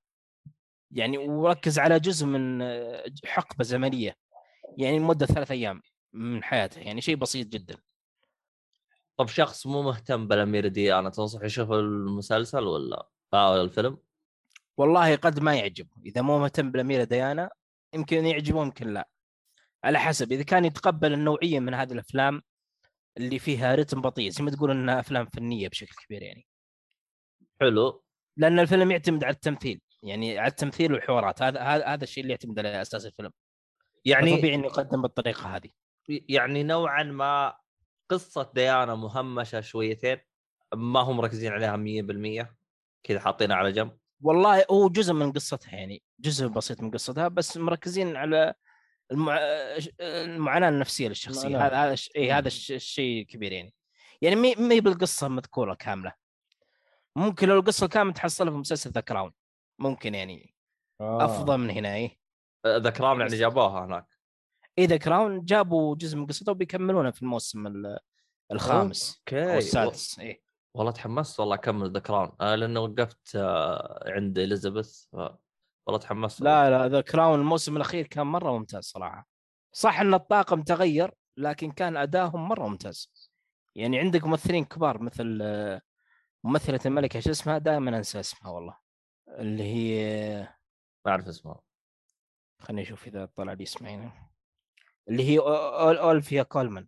[0.91, 4.15] يعني وركز على جزء من آه، حقبة زمنية.
[4.77, 5.81] يعني لمده ثلاث أيام
[6.13, 7.77] من حياته يعني شيء بسيط جدا.
[9.17, 13.97] طب شخص مو مهتم بالاميره ديانا تنصح يشوف المسلسل ولا الفيلم؟
[14.77, 15.89] والله قد ما يعجبه.
[16.05, 17.49] إذا مو مهتم بالأميرة ديانا
[17.93, 19.09] يمكن يعجبه يمكن لا.
[19.83, 22.41] على حسب إذا كان يتقبل النوعية من هذه الأفلام
[23.17, 26.45] اللي فيها رتم بطيء زي ما تقول إنها أفلام فنية بشكل كبير يعني.
[27.61, 28.03] حلو.
[28.37, 29.81] لأن الفيلم يعتمد على التمثيل.
[30.03, 31.41] يعني على التمثيل والحوارات.
[31.41, 33.31] هذا هذا هذا الشيء اللي يعتمد على أساس الفيلم.
[34.05, 35.69] يعني يعني طبيعي إنه يقدم بالطريقة هذه.
[36.09, 37.57] يعني نوعا ما
[38.09, 40.17] قصة ديانا مهمشة شويتين
[40.75, 42.55] ما هم مركزين عليها 100%
[43.03, 43.97] كذا حاطينها على جنب.
[44.21, 48.53] والله هو جزء من قصتها يعني جزء بسيط من قصتها بس مركزين على
[49.11, 49.37] المع...
[50.01, 51.65] المعاناة النفسية للشخصية.
[51.67, 53.73] هذا هذا إيه هذا الش- الشيء كبير يعني.
[54.21, 56.13] يعني مي مي بالقصة مذكورة كاملة.
[57.15, 59.31] ممكن لو القصة كاملة تحصلها في مسلسل The Crown.
[59.79, 60.55] ممكن يعني
[61.01, 61.25] آه.
[61.25, 62.17] أفضل من هنا إيه.
[62.67, 64.05] The Crown يعني جابوها هناك.
[64.77, 67.99] إيه The Crown جابوا جزء من قصته وبيكملونه في الموسم ال-
[68.51, 70.44] الخامس أو أوكي السادس إيه.
[70.75, 75.15] والله تحمست والله أكمل The Crown آه لأنه وقفت آه عند إليزابيث ف...
[75.85, 76.41] والله تحمست.
[76.41, 79.27] لا لا The Crown الموسم الأخير كان مرة ممتاز صراحة.
[79.71, 83.11] صح إن الطاقم تغير لكن كان ادائهم مرة ممتاز.
[83.75, 85.81] يعني عندك ممثلين كبار مثل آه،
[86.43, 88.77] ممثلة الملكة شو اسمها؟ دائما أنسى اسمها والله.
[89.27, 90.39] اللي هي
[91.05, 91.59] ما أعرف اسمه
[92.59, 94.11] خليني أشوف إذا طلع لي اسمها هنا.
[95.09, 95.39] اللي هي
[95.99, 96.87] أوليفيا كولمان.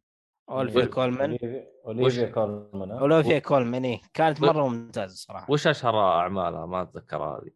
[0.50, 1.38] أوليفيا أوليفيا- كولمان.
[1.86, 4.02] اوليفيا كولمان ها؟ اوليفيا كولمان إيه.
[4.14, 5.52] كانت مرة ممتازة صراحة.
[5.52, 7.52] وش أشهر أعمالها؟ ما أتذكر هذه.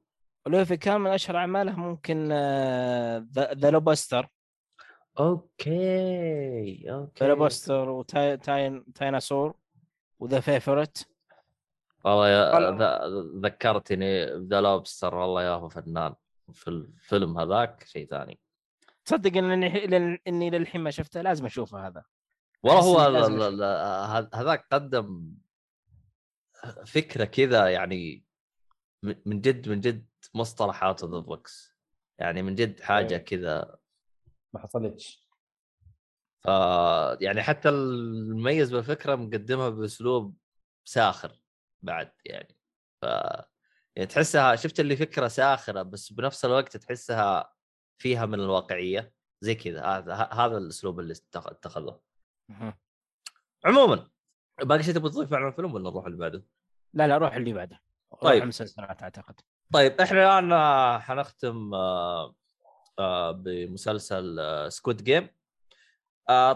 [0.47, 2.27] اوليفيا كولمان أشهر أعمالها ممكن
[3.57, 4.27] The Lobster.
[5.19, 7.19] أوكي أوكي.
[7.19, 9.53] في Lobster و Tyrannosaur
[10.19, 11.07] و The Favourite.
[12.05, 13.07] والله يا
[13.43, 16.13] ذكرتني ب The Lobster والله يا هو فنان.
[16.53, 18.39] في الفيلم هذاك شيء ثاني.
[19.05, 22.03] تصدق اني إني للحين ما شفته؟ لازم أشوفه هذا.
[22.63, 25.33] والله هو هذاك قدم
[26.85, 28.25] فكرة كذا يعني
[29.03, 31.75] من من جد من جد مصطلح out of the box
[32.19, 33.17] يعني من جد حاجة إيه.
[33.23, 33.77] كذا.
[34.53, 35.27] ما حصلتش.
[36.43, 36.47] ف
[37.21, 40.38] يعني حتى المميز بالفكرة مقدمها بأسلوب
[40.85, 41.41] ساخر
[41.81, 42.57] بعد يعني.
[43.01, 43.05] ف
[43.95, 47.53] يعني تحسها شفت اللي فكرة ساخرة بس بنفس الوقت تحسها
[47.97, 51.99] فيها من الواقعية؟ زي كذا هذا هذا الأسلوب اللي اتخ- اتخذه.
[53.65, 54.07] عموما
[54.61, 56.45] باقي شيء تبغى تضيفه عن الفيلم ولا نروح اللي بعده؟
[56.93, 57.81] لا لا روح اللي بعده.
[58.13, 58.43] روح طيب.
[58.43, 59.39] المسلسلات أعتقد.
[59.73, 62.35] طيب إحنا الآن آه، حنختم آه،
[62.99, 64.39] آه، بمسلسل
[64.71, 65.29] Squid Game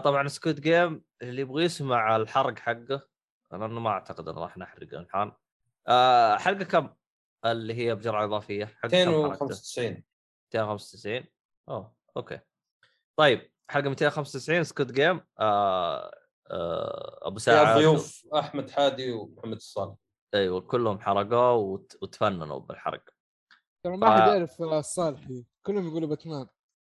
[0.04, 3.08] طبعا Squid Game اللي يبغى يسمع الحرق حقه
[3.52, 5.32] لأنه ما أعتقد إن راح نحرق الحين
[5.88, 6.88] آه، حلقة كم؟
[7.44, 10.04] اللي هي بجرعة إضافية حلقة كم حلقته؟ 295
[10.54, 11.24] 295
[11.68, 12.40] أوه okay.
[13.16, 16.14] طيب حلقه 295 سكوت جيم آه
[16.50, 19.94] آه أبو ساعه ضيوف أحمد حادي ومحمد الصالح.
[20.34, 23.02] أيوه كلهم حرقوه وت- وتفننوا بالحرق.
[23.84, 26.46] ترى ما حد يعرف الصالحي كلهم يقولوا باتمان.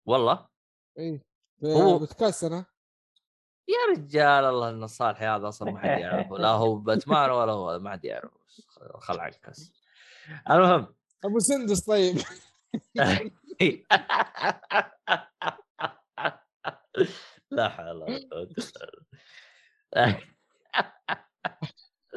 [0.06, 0.48] والله؟
[1.00, 1.22] إي
[1.66, 2.66] هو- بودكاست أنا.
[3.68, 6.38] يا رجال الله إن الصالحي هذا أصلا ما حد يعرفه.
[6.38, 8.40] لا هو باتمان ولا هو ما حد يعرفه.
[9.00, 9.74] خل عكس
[10.50, 10.96] المهم.
[11.26, 12.18] أبو سندس طيب.
[17.52, 18.48] لا حول ولا إلا
[19.94, 20.20] بالله.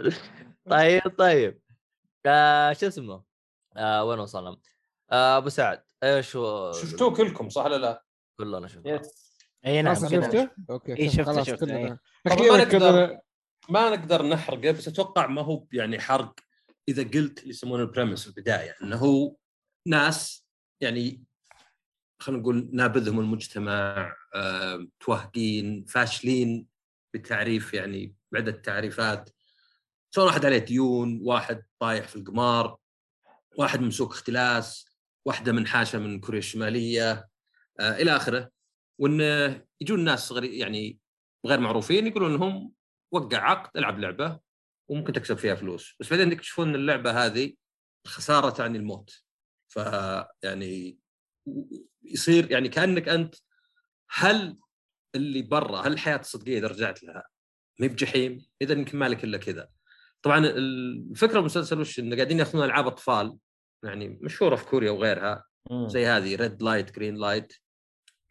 [0.70, 1.61] طيب طيب
[2.27, 3.24] آه شو اسمه؟
[3.77, 4.57] آه وين وصلنا؟
[5.12, 8.05] آه أبو سعد إيش هو شفتوه كلكم صح ولا لا؟
[8.39, 9.27] كلنا شفنا yes
[9.66, 9.94] اي نعم.
[9.94, 11.77] شفته؟ okay إيه، طب شفته، شفته،.
[11.77, 12.01] إيه.
[12.27, 13.20] ما نقدر-
[13.69, 16.35] ما نقدر نحرقه بس أتوقع ما هو يعني حرق
[16.89, 19.36] إذا قلت اللي يسمونه البريمس البداية إنه هو
[19.86, 20.47] ناس
[20.81, 21.24] يعني
[22.18, 26.66] خلينا نقول نابذهم المجتمع آه، توهقين فاشلين
[27.12, 29.30] بالتعريف يعني بعدة تعريفات.
[30.14, 32.76] سواء واحد عليه ديون واحد طايح في القمار
[33.59, 34.86] واحد ممسوك اختلاس
[35.26, 37.28] واحدة منحاشة من كوريا الشمالية
[37.80, 38.51] آه، إلى آخره.
[38.98, 40.98] وانه يجون ناس يعني
[41.47, 42.72] غير معروفين يقولون لهم
[43.12, 44.40] وقع عقد العب لعبة
[44.88, 45.94] وممكن تكسب فيها فلوس.
[46.01, 47.55] بس بعدين تكتشفون إن اللعبة هذه
[48.06, 49.22] الخساره تعني الموت.
[49.68, 50.98] فيعني
[52.05, 53.35] يصير يعني كأنك أنت
[54.10, 54.56] هل
[55.14, 57.24] اللي برا هل الحياة الصدقية إذا رجعت لها
[57.81, 59.68] ما بجحيم؟ إذا يمكن مالك إلا كذا.
[60.23, 63.36] طبعا الفكرة المسلسل وش؟ إنه قاعدين يأخذون ألعاب أطفال
[63.85, 65.44] يعني مشهورة في كوريا وغيرها.
[65.86, 67.52] زي هذه Red Light Green Light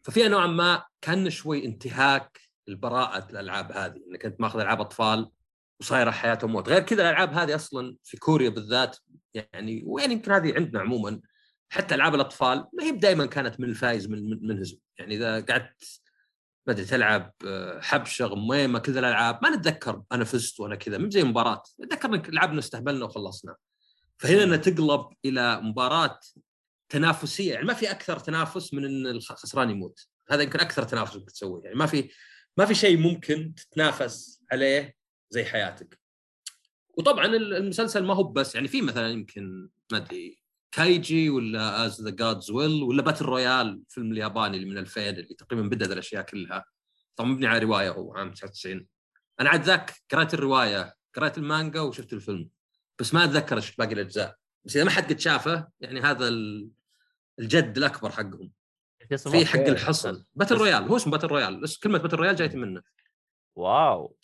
[0.02, 5.30] ففيها نوعا ما كان شوي انتهاك البراءة الألعاب هذه إنك أنت ماخذ ألعاب أطفال
[5.80, 6.68] وصايرة حياتهم موت.
[6.68, 8.96] غير كذا الألعاب هذه أصلا في كوريا بالذات
[9.34, 11.20] يعني وين يمكن هذه عندنا عموما
[11.68, 16.00] حتى ألعاب الأطفال ما هي دائما كانت من الفايز من من- منهزم يعني إذا قعدت
[16.66, 21.10] ما أدري تلعب آه، حبشة غميمة كذا الألعاب ما نتذكر أنا فزت ولا كذا مو
[21.10, 21.62] زي مباراة.
[21.80, 23.56] نتذكر إنك لعبنا استهبلنا وخلصنا.
[24.18, 26.20] فهنا تقلب إلى مباراة
[26.88, 27.52] تنافسية.
[27.54, 30.06] يعني ما في أكثر تنافس من إن الخسران يموت.
[30.30, 31.62] هذا يمكن أكثر تنافس ممكن تسويه.
[31.64, 32.10] يعني ما في
[32.56, 34.94] ما في شيء ممكن تتنافس عليه
[35.30, 36.00] زي حياتك.
[36.98, 40.45] وطبعا ال- المسلسل ما هو بس يعني في مثلا يمكن ما أدري
[40.76, 45.34] كايجي ولا As the Gods Will ولا Battle Royale فيلم الياباني اللي من 2000 اللي
[45.34, 46.64] تقريبا بدأ الأشياء كلها.
[47.16, 48.86] طبعا مبني على رواية هو عام 99
[49.40, 52.48] أنا عاد ذاك قرأت الرواية قرأت المانجا وشفت الفيلم.
[52.98, 54.36] بس ما أتذكر إيش باقي الأجزاء.
[54.64, 56.68] بس إذا ما حد قد شافه يعني هذا ال-
[57.38, 58.52] الجد الأكبر حقهم.
[59.08, 59.58] في حق.
[59.58, 62.82] الحصن Battle Royale هو اسمه Battle Royale بس كلمة battle royale جايت منه.
[63.56, 64.15] wow.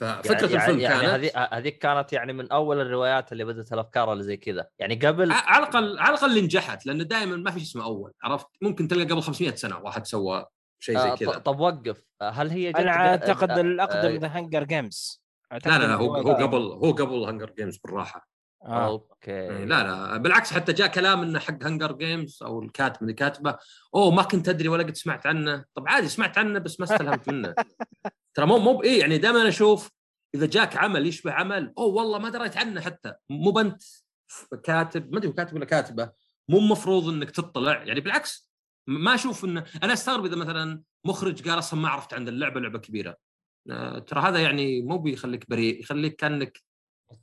[0.00, 4.12] ففكرة يعني الفيلم يعني كانت هذه هذيك كانت يعني من أول الروايات اللي بدأت الأفكار
[4.12, 4.66] اللي زي كذا.
[4.78, 8.12] يعني قبل على الاقل على الأقل اللي نجحت لأنه دائما ما في شيء اسمه أول
[8.22, 10.46] عرفت؟ ممكن تلقى قبل 500 سنة واحد سوى
[10.78, 12.02] شيء آه، زي ط- كذا طب وقف.
[12.22, 15.22] آه، هل هي جت أنا أعتقد آه، الأقدم آه، The Hunger Games
[15.52, 18.28] لا لا, لا هو هو قبل هو قبل Hunger Games بالراحة.
[18.64, 18.86] آه.
[18.86, 19.30] okay.
[19.30, 23.56] يعني لا لا بالعكس حتى جاء كلام إنه حق Hunger Games أو الكاتب اللي كاتبه
[23.94, 25.64] أوه ما كنت أدري ولا قد سمعت عنه.
[25.74, 27.54] طب عادي سمعت عنه بس ما استلهمت منه.
[28.34, 29.90] ترى مو مو بايه يعني دائما أشوف
[30.34, 33.14] إذا جاك عمل يشبه عمل أوه والله ما دريت عنه حتى.
[33.30, 33.82] مو بنت
[34.64, 36.12] كاتب ما أدري هو كاتب ولا كاتبة
[36.48, 37.82] مو المفروض إنك تطلع.
[37.82, 38.50] يعني بالعكس
[38.86, 42.78] ما أشوف إنه أنا أستغرب إذا مثلا مخرج قال أصلا ما عرفت عن اللعبة لعبة
[42.78, 43.16] كبيرة.
[43.70, 46.62] آه، ترى هذا يعني مو بيخليك بريء يخليك كأنك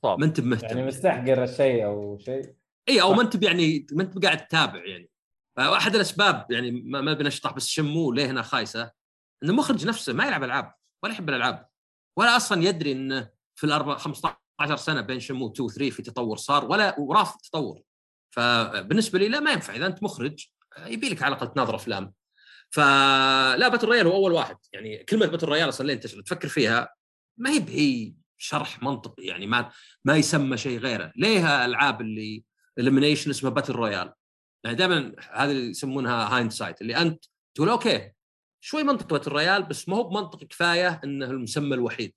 [0.04, 2.54] ما انت مهتم يعني مستحقر الشيء أو شيء.
[2.90, 5.10] اي أو ما انت يعني ما انت قاعد تتابع يعني.
[5.58, 8.92] واحد الأسباب يعني ما, ما بنشطح بس شموه ليه هنا خايسة؟
[9.44, 10.74] ان المخرج نفسه ما يلعب ألعاب.
[11.04, 11.68] ولا يحب الألعاب.
[12.18, 16.66] ولا أصلا يدري انه في الأربع 15 سنة بين شمو 2 3 في تطور صار
[16.66, 17.82] ولا ورافض تطور.
[18.36, 20.46] فبالنسبة لي لا ما ينفع إذا أنت مخرج
[20.86, 22.14] يبي لك على الأقل تناظر أفلام.
[22.70, 24.58] فلا Battle Royale هو أول واحد.
[24.74, 26.94] يعني كلمة battle royale أصلا لين تفكر فيها
[27.38, 29.72] ما هي بهي شرح منطقي يعني ما
[30.06, 31.12] ما يسمى شيء غيره.
[31.16, 32.44] ليه الالعاب اللي
[32.80, 34.14] elimination اسمها battle royale
[34.64, 37.26] يعني دائما هذه يسمونها hindsight اللي أنت
[37.56, 38.12] تقول okay
[38.60, 42.14] شوي منطق battle royale بس ما هو بمنطق كفاية إنه المسمى الوحيد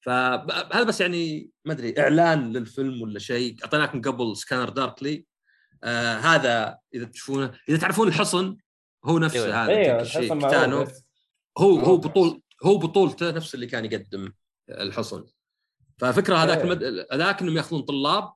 [0.00, 5.24] فهذا بس يعني ما أدري إعلان للفيلم ولا شيء أعطيناكم قبل Scanner Darkly
[5.84, 8.56] آه هذا إذا تشوفونه إذا تعرفون الحصن
[9.04, 9.64] هو نفسه أيوة.
[9.64, 9.92] هذا
[10.34, 11.04] معروف كيتانو بس.
[11.58, 12.08] هو هو okay.
[12.08, 14.32] بطول هو بطولته نفس اللي كان يقدم
[14.70, 15.24] الحصن
[15.98, 16.60] ففكرة هذاك.
[16.60, 17.06] المد...
[17.12, 18.32] هذاك إنهم يأخذون طلاب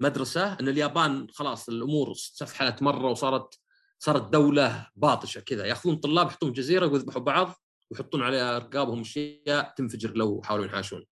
[0.00, 3.58] مدرسة إن اليابان خلاص الأمور سفحلت مرة وصارت
[4.04, 10.16] صارت دولة باطشة كذا يأخذون طلاب يحطون جزيرة ويذبحوا بعض ويحطون على رقابهم أشياء تنفجر
[10.16, 11.04] لو حاولوا ينحاشون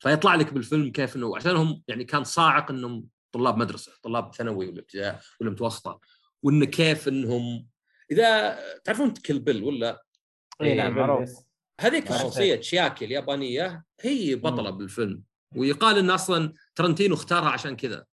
[0.00, 4.80] فيطلع لك بالفيلم كيف إنه عشانهم يعني كان صاعق إنهم طلاب مدرسة طلاب ثانوي ولا
[4.80, 6.00] ابتدائي ولا متوسطة
[6.42, 7.66] وإنه كيف إنهم
[8.10, 10.04] إذا تعرفون Kill Bill ولا
[10.62, 11.46] اي نعم معروف بس.
[11.80, 12.22] هذيك معروف.
[12.22, 14.78] الشخصية تشياكي اليابانية هي بطلة مم.
[14.78, 15.22] بالفيلم
[15.56, 18.06] ويقال إن أصلا ترنتينو اختارها عشان كذا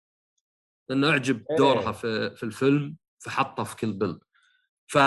[0.89, 1.57] لأنه أعجب إيه.
[1.57, 4.19] دورها في في الفيلم فحطها في Kill Bill
[4.87, 4.99] ف...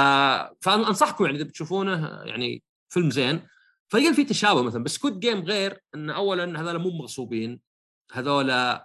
[0.61, 3.47] فانصحكم يعني إذا بتشوفونه يعني فيلم زين.
[3.89, 7.61] فيلقى في تشابه مثلا ب Squid Game غير إن اولا هذول مو مغصوبين
[8.11, 8.79] هذول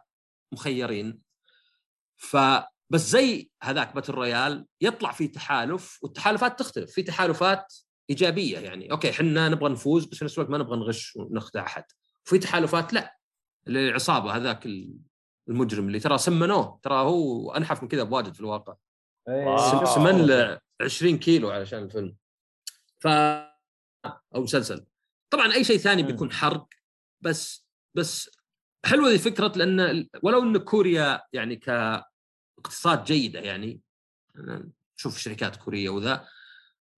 [0.52, 1.20] مخيرين.
[2.16, 6.90] فبس زي هذاك Battle Royale يطلع في تحالف والتحالفات تختلف.
[6.90, 7.74] في تحالفات
[8.10, 11.84] إيجابية يعني okay إحنا نبغى نفوز بس في نفس الوقت ما نبغى نغش ونخدع أحد.
[12.26, 13.18] وفي تحالفات لا
[13.68, 14.68] العصابه هذاك
[15.48, 18.74] المجرم اللي ترى سمنوه ترى هو أنحف من كذا بواجد في الواقع.
[19.28, 19.88] إيه، شوف.
[19.88, 22.16] سمن له 20 كيلو علشان الفيلم
[23.00, 24.86] ف أو مسلسل
[25.30, 26.02] طبعا أي شيء ثاني.
[26.02, 26.68] بيكون حرق
[27.20, 28.30] بس بس
[28.84, 33.80] حلوة ذي فكره لأن ولو إن كوريا يعني كاقتصاد جيدة يعني
[34.98, 36.28] نشوف شركات كورية وذا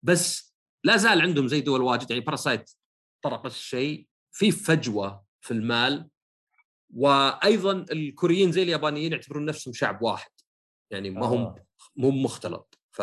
[0.02, 2.70] بس لا زال عندهم زي دول واجد يعني باراسايت
[3.22, 6.09] طرق الشيء في فجوة في المال
[6.94, 10.30] وأيضا الكوريين زي اليابانيين يعتبرون نفسهم شعب واحد
[10.90, 11.64] يعني ما هم آه.
[11.97, 12.79] مو مختلط.
[12.93, 13.03] ف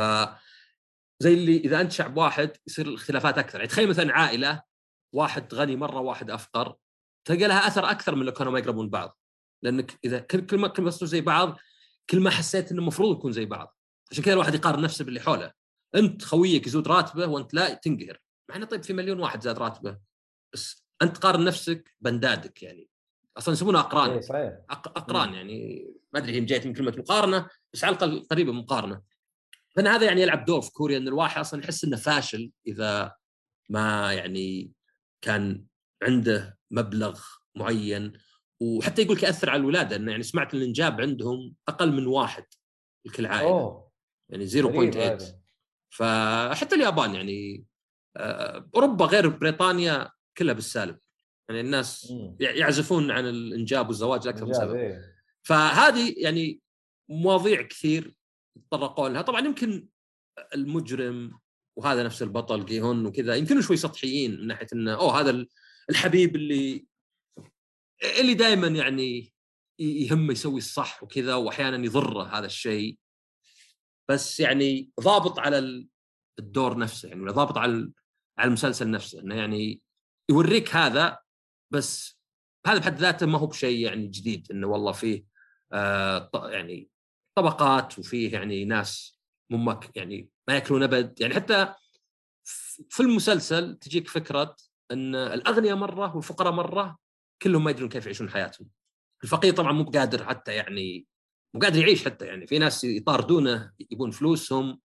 [1.19, 3.59] زي اللي إذا أنت شعب واحد يصير الاختلافات أكثر.
[3.59, 4.63] يعني تخيل مثلا عائلة
[5.13, 6.75] واحد غني مرة واحد أفقر
[7.27, 9.19] تلقى لها أثر أكثر من لو كانوا ما يقربون بعض.
[9.63, 11.57] لأنك إذا كل كل ما كل ما صرتوا زي بعض
[12.09, 13.77] كل ما حسيت إنه المفروض نكون زي بعض.
[14.11, 15.51] عشان كذا الواحد يقارن نفسه باللي حوله.
[15.95, 18.19] أنت خويك يزود راتبه وأنت لا تنقهر.
[18.49, 19.97] مع إنه طيب في مليون واحد زاد راتبه
[20.53, 22.89] بس أنت قارن نفسك بندادك يعني.
[23.37, 24.09] أصلا يسمونها أقران.
[24.09, 24.53] اي صحيح.
[24.71, 28.59] أق- أقران يعني ما أدري هي جاية من كلمة مقارنة بس على الأقل قريبة من
[28.59, 29.01] مقارنة.
[29.75, 33.15] فأنا هذا يعني يلعب دور في كوريا إن الواحد أصلا يحس إنه فاشل إذا
[33.69, 34.71] ما يعني
[35.21, 35.65] كان
[36.03, 37.21] عنده مبلغ
[37.55, 38.13] معين.
[38.59, 42.45] وحتى يقول لك يأثر على الولادة إنه يعني سمعت ان الإنجاب عندهم أقل من واحد
[43.05, 43.49] لكل عائلة.
[43.49, 43.91] أوه.
[44.29, 45.41] يعني غريب 0.8 هذا.
[45.89, 47.65] فحتى اليابان يعني
[48.17, 50.99] آه، أوروبا غير بريطانيا كلها بالسالب.
[51.49, 52.35] يعني الناس مم.
[52.39, 55.20] يعزفون عن الإنجاب والزواج لاكثر من سبب إيه.
[55.47, 56.61] فهذه يعني
[57.09, 58.15] مواضيع كثير
[58.71, 59.21] تطرقوا لها.
[59.21, 59.87] طبعا يمكن
[60.55, 61.39] المجرم
[61.77, 65.49] وهذا نفس البطل جيهون وكذا يمكن شوي سطحيين من ناحية إنه أوه هذا ال-
[65.89, 66.85] الحبيب اللي
[68.19, 69.33] اللي دائما يعني
[69.79, 72.97] يهمه يسوي الصح وكذا واحيانا يضره هذا الشيء.
[74.09, 75.87] بس يعني ضابط على ال-
[76.39, 77.91] الدور نفسه يعني ضابط على
[78.37, 79.81] على المسلسل نفسه إنه يعني
[80.29, 81.17] يوريك هذا
[81.73, 82.19] بس
[82.67, 85.25] هذا بحد ذاته ما هو بشيء يعني جديد إنه والله فيه
[86.33, 86.89] يعني
[87.35, 89.19] طبقات وفيه يعني ناس
[89.49, 91.21] ممك يعني ما يأكلون أبد.
[91.21, 91.73] يعني حتى
[92.89, 94.55] في المسلسل تجيك فكرة
[94.91, 96.97] إن الأغنياء مرة والفقراء مرة
[97.41, 98.67] كلهم ما يدرون كيف يعيشون حياتهم.
[99.23, 101.07] الفقير طبعا مو بقادر حتى يعني
[101.53, 102.47] مو قادر يعيش حتى يعني.
[102.47, 104.79] في ناس يطاردونه يبون فلوسهم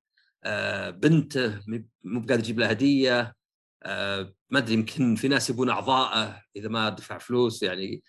[0.45, 1.61] آه بنته
[2.05, 3.35] مو بقادر يجيب لها هدية
[3.83, 8.03] آه ما أدري يمكن في ناس يبون اعضائه إذا ما دفع فلوس يعني.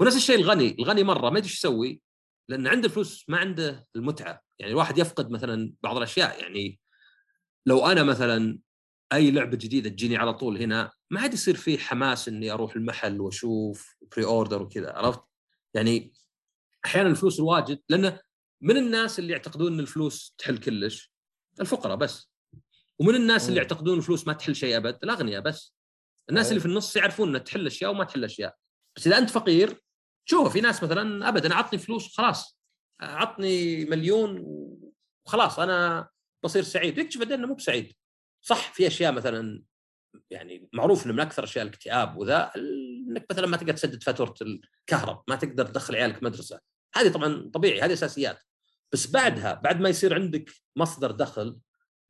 [0.00, 0.76] ونفس الشيء الغني.
[0.78, 2.00] الغني مرة ما ادري إيش يسوي
[2.48, 4.40] لأن عنده فلوس ما عنده المتعة.
[4.58, 6.40] يعني الواحد يفقد مثلا بعض الأشياء.
[6.42, 6.80] يعني
[7.66, 8.58] لو أنا مثلا
[9.12, 13.20] أي لعبة جديدة تجيني على طول هنا ما عاد يصير فيه حماس إني أروح المحل
[13.20, 15.20] وأشوف pre-order وكذا عرفت؟
[15.74, 16.12] يعني
[16.84, 18.20] أحيانا الفلوس الواجد لأنه
[18.60, 21.12] من الناس اللي يعتقدون إن الفلوس تحل كلش؟
[21.60, 22.30] الفقراء بس.
[22.98, 23.62] ومن الناس اللي مم.
[23.62, 25.74] يعتقدون الفلوس ما تحل شيء أبد؟ الأغنياء بس.
[26.30, 26.50] الناس أي.
[26.50, 28.56] اللي في النص يعرفون إنها تحل أشياء وما تحل أشياء.
[28.96, 29.82] بس إذا أنت فقير
[30.24, 32.58] شوف في ناس مثلا ابدا عطني فلوس خلاص
[33.00, 34.44] عطني مليون
[35.26, 36.08] وخلاص أنا
[36.44, 36.98] بصير سعيد.
[36.98, 37.92] يكتشف بعدين إنه مو بسعيد.
[38.40, 39.62] صح في أشياء مثلا
[40.30, 45.22] يعني معروف إنه من أكثر أشياء الاكتئاب وذا إنك مثلا ما تقدر تسدد فاتورة الكهرب
[45.28, 46.60] ما تقدر تدخل عيالك مدرسة.
[46.94, 48.42] هذه طبعا طبيعي هذه أساسيات.
[48.92, 51.58] بس بعدها بعد ما يصير عندك مصدر دخل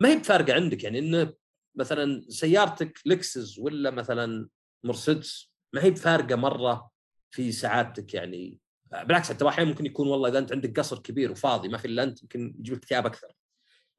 [0.00, 0.84] ما هي بفارقة عندك.
[0.84, 1.34] يعني إنه
[1.74, 4.48] مثلا سيارتك لكسس ولا مثلا
[4.84, 6.90] مرسيدس ما هي بفارقة مرة
[7.30, 8.58] في سعادتك يعني
[8.92, 12.02] بالعكس حتى أحيانا ممكن يكون والله إذا أنت عندك قصر كبير وفاضي ما في إلا
[12.02, 13.28] أنت يمكن يجيب لك اكتئاب أكثر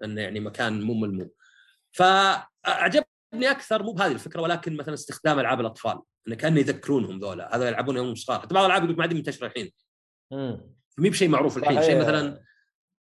[0.01, 1.29] لأنه يعني مكان مو ملموم
[1.91, 7.67] فأعجبني أكثر مو بهذه الفكرة ولكن مثلا استخدام ألعاب الأطفال انه كانه يذكرونهم ذولا هذا
[7.67, 9.71] يلعبون يوم صغار حتى بعض الألعاب يقول ما عاد منتشره الحين.
[10.97, 11.83] مي بشيء معروف الحين.
[11.83, 12.43] شيء مثلا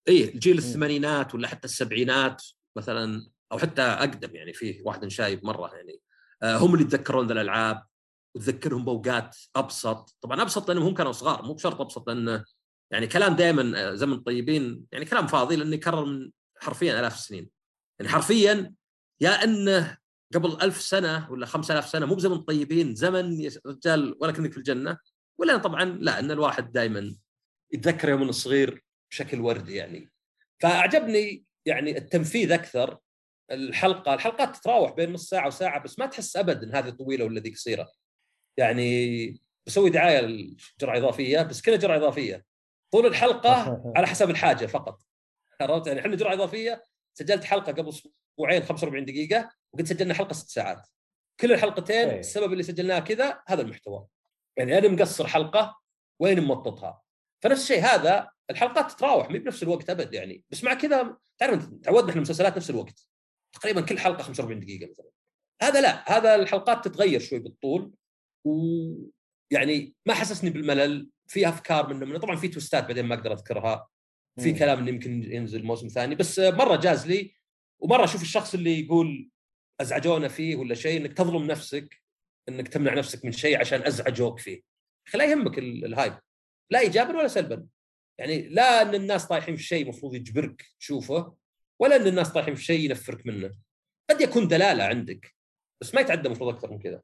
[0.07, 0.57] اي جيل.
[0.57, 2.43] الثمانينات ولا حتى السبعينات
[2.75, 6.01] مثلا أو حتى أقدم يعني فيه واحد شايب مرة يعني
[6.43, 7.83] آه، هم اللي يتذكرون ذا الألعاب
[8.35, 10.17] وتذكرهم باوقات أبسط.
[10.21, 12.45] طبعا أبسط لأنهم هم كانوا صغار مو بشرط أبسط لأنه
[12.91, 17.49] يعني كلام دائما زمن الطيبين يعني كلام فاضي لأنه يكرر من حرفيا آلاف السنين.
[17.99, 18.73] يعني حرفيا
[19.21, 19.97] يا إنه
[20.33, 24.51] قبل ألف سنة ولا خمسة آلاف سنة مو بزمن الطيبين زمن يا رجال ولا كنك
[24.51, 24.97] في الجنة.
[25.39, 27.15] ولا طبعا لا إن الواحد دائما
[27.73, 30.11] يتذكر يوم إنه صغير بشكل وردي يعني.
[30.61, 32.97] فأعجبني يعني التنفيذ أكثر
[33.51, 34.13] الحلقة.
[34.13, 37.91] الحلقات تتراوح بين نص ساعة وساعة بس ما تحس ابدا هذه طويله ولا ذي قصيرة.
[38.61, 42.45] يعني بسوي دعاية للجرعه إضافية بس كلها جرعة إضافية.
[42.91, 45.01] طول الحلقة على حسب الحاجة فقط.
[45.61, 46.83] عرفت؟ يعني إحنا جرعة إضافية
[47.13, 50.87] سجلت حلقة قبل أسبوعين 45 دقيقة وقد سجلنا حلقة ست ساعات.
[51.39, 52.19] كل الحلقتين أي.
[52.19, 54.07] السبب اللي سجلناها كذا هذا المحتوى.
[54.57, 55.79] يعني أنا مقصر حلقة
[56.19, 57.01] وين ممططها.
[57.43, 60.43] فنفس الشيء هذا الحلقات تتراوح مي بنفس الوقت أبد يعني.
[60.49, 63.07] بس مع كذا تعرف تعودنا إحنا المسلسلات نفس الوقت.
[63.53, 65.11] تقريبا كل حلقة 45 دقيقة مثلا.
[65.61, 67.93] هذا لا هذا الحلقات تتغير شوي بالطول.
[68.45, 72.19] ويعني ما حسسني بالملل في أفكار منه, منه.
[72.19, 73.87] طبعا في توستات بعدين ما أقدر أذكرها.
[74.39, 74.53] في.
[74.53, 76.15] كلام إنه يمكن ينزل موسم ثاني.
[76.15, 77.33] بس مرة جاز لي
[77.79, 79.29] ومرة أشوف الشخص اللي يقول
[79.81, 82.01] أزعجونا فيه ولا شيء إنك تظلم نفسك
[82.49, 84.61] إنك تمنع نفسك من شيء عشان أزعجوك فيه.
[85.07, 86.13] خلا يهمك ال- الهايب
[86.71, 87.67] لا ايجابا ولا سلبا.
[88.19, 91.35] يعني لا إن الناس طايحين في شيء المفروض يجبرك تشوفه
[91.79, 93.51] ولا إن الناس طايحين في شيء ينفرك منه.
[94.09, 95.35] قد يكون دلالة عندك
[95.81, 97.01] بس ما يتعدى المفروض أكثر من كذا.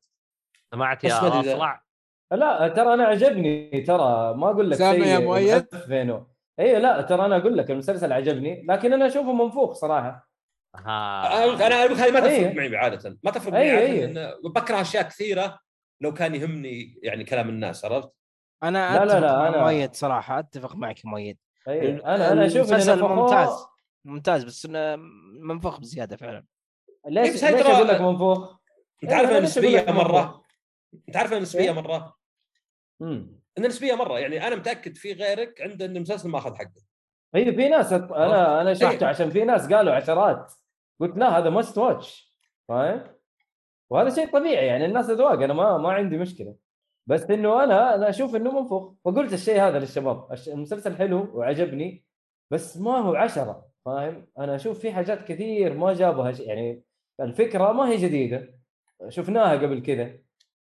[0.74, 1.84] سمعت يا اطلع
[2.32, 6.28] لا ترى أنا عجبني ترى ما أقول لك سامع يا مؤيد؟ ومعفن و-
[6.60, 10.30] اي لا ترى أنا أقول لك المسلسل عجبني لكن أنا أشوفه منفوخ صراحة
[10.76, 12.54] ها أنا أنا هذه ما تفرق أيه.
[12.56, 14.06] معي عاده ما تفرق أيه معي عادة أيه.
[14.06, 15.60] لأن بكره أشياء كثيرة
[16.02, 18.10] لو كان يهمني يعني كلام الناس عرفت؟
[18.64, 21.38] أنا لا، لا، أتفق لا، مع أنا- مؤيد صراحة أتفق معك مؤيد
[21.68, 23.66] اي ال- أنا أنا أشوف المسلسل ممتاز
[24.06, 24.96] ممتاز بس إنه
[25.40, 26.46] منفوخ بزيادة فعلا
[27.08, 28.58] إيه، ليش ليش أقول لك منفوخ؟
[29.04, 30.44] أنت إيه، عارف أقول نسبيه؟ مرة
[31.08, 32.16] انت عارف انها نسبية إيه؟ مرة؟
[33.02, 36.82] امم انها نسبية مرة يعني أنا متأكد في غيرك عنده إن المسلسل ما أخذ حقه.
[37.36, 38.76] هي في ناس أت- أنا أنا إيه.
[38.76, 40.54] شفته عشان في ناس قالوا عشرات.
[41.00, 42.36] قلت لا هذا must watch
[42.68, 43.04] فاهم؟
[43.90, 46.56] وهذا شيء طبيعي يعني الناس أذواق أنا ما ما عندي مشكلة.
[47.08, 48.94] بس إنه أنا أنا أشوف إنه منفوخ.
[49.06, 50.34] فقلت الشيء هذا للشباب.
[50.48, 52.06] المسلسل حلو وعجبني
[52.52, 53.68] بس ما هو عشرة.
[53.86, 56.84] فاهم؟ أنا أشوف في حاجات كثير ما جابوها ش- يعني
[57.22, 58.60] الفكرة ما هي جديدة.
[59.10, 60.20] شفناها قبل كذا.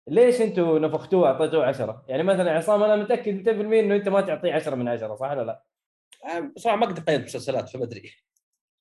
[0.07, 4.53] ليش أنتم نفختوه اعطيتوه عشرة يعني مثلا عصام أنا متأكد 200% إنه أنت ما تعطيه
[4.53, 5.63] عشرة من عشرة صح ولا لا؟
[6.25, 8.11] آه، بصراحه ما أقدر أقيم مسلسلات فما أدري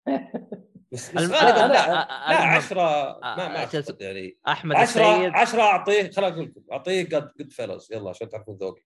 [0.92, 2.48] بس, ألم- غالبا لا لا المهم.
[2.56, 2.74] 10
[3.20, 3.68] ما ما آه،
[4.00, 8.28] يعني أحمد 10 السيد 10 أعطيه خليني أقول لكم أعطيه قد قد فيلز يلا عشان
[8.28, 8.82] تعرفون ذوقي.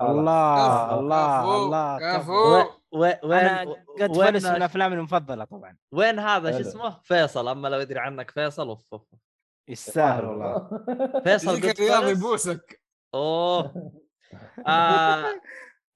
[0.00, 2.64] الله الله كفو، الله كفو.
[2.92, 6.60] وين قد وين- فلس من افلامي المفضلة طبعا وين هذا شو.
[6.60, 9.02] اسمه فيصل أما لو يدري عنك فيصل أوف أوف
[9.68, 10.68] يستاهل والله
[11.24, 12.82] فيصل يجيك قلت الرياض فارس؟ يبوسك
[13.14, 13.92] أوه
[14.68, 15.24] آه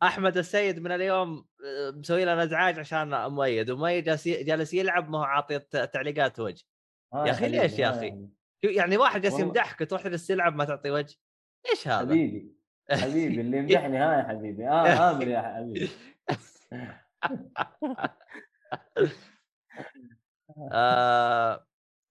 [0.03, 5.19] أحمد السيد من اليوم آه، مسوي لنا ازعاج عشان مؤيد ومؤيد جالس جالس يلعب ما
[5.19, 6.65] هو عاطي تعليقات وجه
[7.15, 8.33] آه يا أخي حبيبي، ليش يا أخي؟ يعني.
[8.65, 9.39] يعني واحد جالس.
[9.39, 11.17] يمدحك تروح تجلس تلعب ما تعطي وجه
[11.71, 12.57] إيش هذا؟ حبيبي
[12.91, 15.91] حبيبي اللي يمدحني ها يا حبيبي آه آمر يا حبيبي
[20.73, 21.67] آه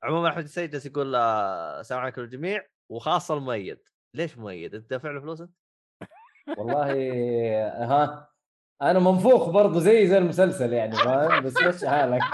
[0.06, 3.80] عموما أحمد السيد جالس يقول آه، السلام عليكم الجميع وخاصة المؤيد
[4.14, 5.52] ليش مؤيد؟ أنت دافع له فلوس انت؟
[6.58, 6.92] والله
[7.68, 8.30] ها
[8.82, 12.22] أنا منفوخ برضو زي زي المسلسل يعني فاهم بس مش حالك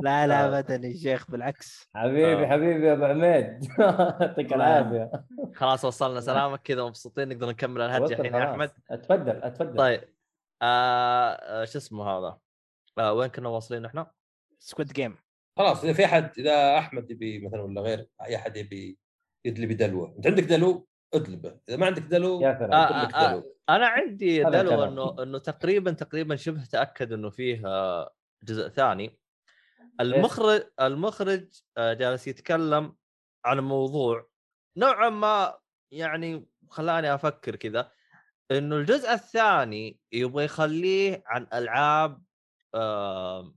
[0.00, 0.26] لا آه.
[0.26, 2.46] لا ابدا يا شيخ بالعكس حبيبي آه.
[2.46, 3.64] حبيبي يا أبو حميد
[4.20, 5.10] يعطيك العافية
[5.54, 8.50] خلاص وصلنا سلامك كذا مبسوطين نقدر نكمل الهرجة الحين يا.
[8.50, 10.00] أحمد اتفضل اتفضل طيب
[10.62, 12.38] آه آه، شو اسمه هذا؟
[12.98, 14.10] آه وين كنا واصلين إحنا؟
[14.58, 15.16] سكوت جيم
[15.58, 18.98] خلاص إذا في أحد إذا أحمد يبي مثلا ولا غير أي أحد يبي
[19.44, 21.60] يدلي بدلوه أنت عندك دلو؟ ادلبه.
[21.68, 22.72] إذا ما عندك دلو يا سلام.
[22.72, 23.56] آه، آه، دلو.
[23.68, 24.84] أنا عندي دلو.
[24.84, 29.18] إنه إنه تقريبا تقريبا شبه تأكد إنه فيه آه، جزء ثاني.
[30.00, 32.96] المخرج المخرج آه، جالس يتكلم
[33.44, 34.28] عن موضوع
[34.76, 35.58] نوعا ما
[35.92, 37.90] يعني خلاني أفكر كذا
[38.50, 42.22] إنه الجزء الثاني يبغى يخليه عن ألعاب
[42.74, 43.54] آه،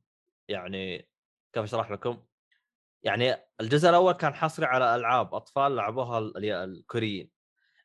[0.49, 1.10] يعني
[1.53, 2.23] كيف أشرح لكم؟
[3.03, 7.31] يعني الجزء الأول كان حصري على ألعاب أطفال لعبوها ال- الكوريين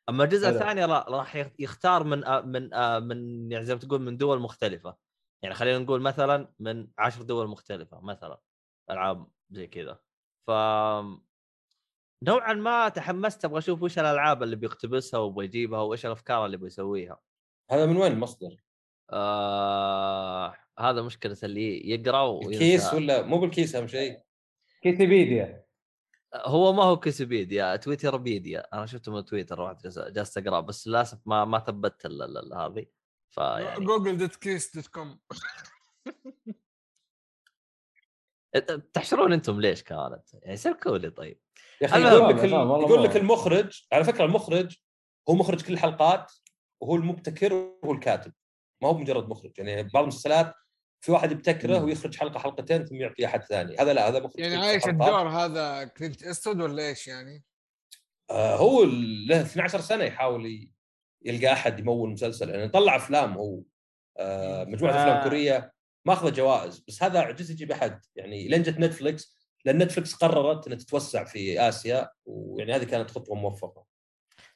[0.09, 0.49] أما الجزء.
[0.49, 4.17] الثاني لا راح يخ- يختار من آه، من آه، من يعني زي ما تقول من
[4.17, 4.97] دول مختلفة
[5.41, 8.39] يعني خلينا نقول مثلا من عشر دول مختلفة مثلا
[8.89, 9.99] ألعاب زي كذا
[10.47, 10.51] ف
[12.23, 17.19] نوعا ما تحمست أبغى أشوف وش الألعاب اللي بيقتبسها ويبغى يجيبها وإيش الأفكار اللي بيسويها
[17.71, 18.57] هذا من وين المصدر؟
[19.09, 22.53] آه هذا مشكلة اللي يقرا وينسى.
[22.55, 24.19] الكيسي ولا مو بالكيس أهم شيء؟
[24.83, 25.65] كيتيبيديا
[26.35, 29.77] هو ما هو كيسبيديا تويتر بيديا أنا شفته من تويتر واحد
[30.13, 32.85] جالس- أقرأه بس للأسف ما ما ثبت ال- ال- ال- هذه.
[33.29, 35.19] فيعني جوجل dot كيس dot com.
[38.93, 41.39] تحشرون أنتم ليش كانت؟ يعني سلكوا لي طيب.
[41.81, 42.43] يا أخي يقول لك
[42.83, 44.75] يقول لك المخرج على فكرة المخرج
[45.29, 46.31] هو مخرج كل الحلقات
[46.81, 48.33] وهو المبتكر وهو الكاتب.
[48.81, 49.51] ما هو مجرد مخرج.
[49.57, 50.53] يعني بعض المسلسلات
[50.99, 51.85] في واحد يبتكره مم.
[51.85, 53.75] ويخرج حلقة حلقتين ثم يعطي أحد ثاني.
[53.79, 54.87] هذا لا هذا مخرج يعني عايش.
[54.87, 57.43] الدور هذا كلينت استود ولا إيش يعني؟
[58.29, 58.83] آه هو
[59.27, 60.69] له 12 سنة يحاول
[61.25, 62.49] يلقى أحد يمول مسلسل.
[62.49, 63.61] يعني طلع أفلام هو.
[64.17, 65.03] آه مجموعة آه.
[65.03, 65.73] أفلام كورية
[66.05, 68.01] ماخذه جوائز بس هذا عجز يجيب أحد.
[68.15, 73.35] يعني لين جت نتفلكس لأن نتفلكس قررت إنها تتوسع في آسيا ويعني هذه كانت خطوة
[73.35, 73.85] موفقة.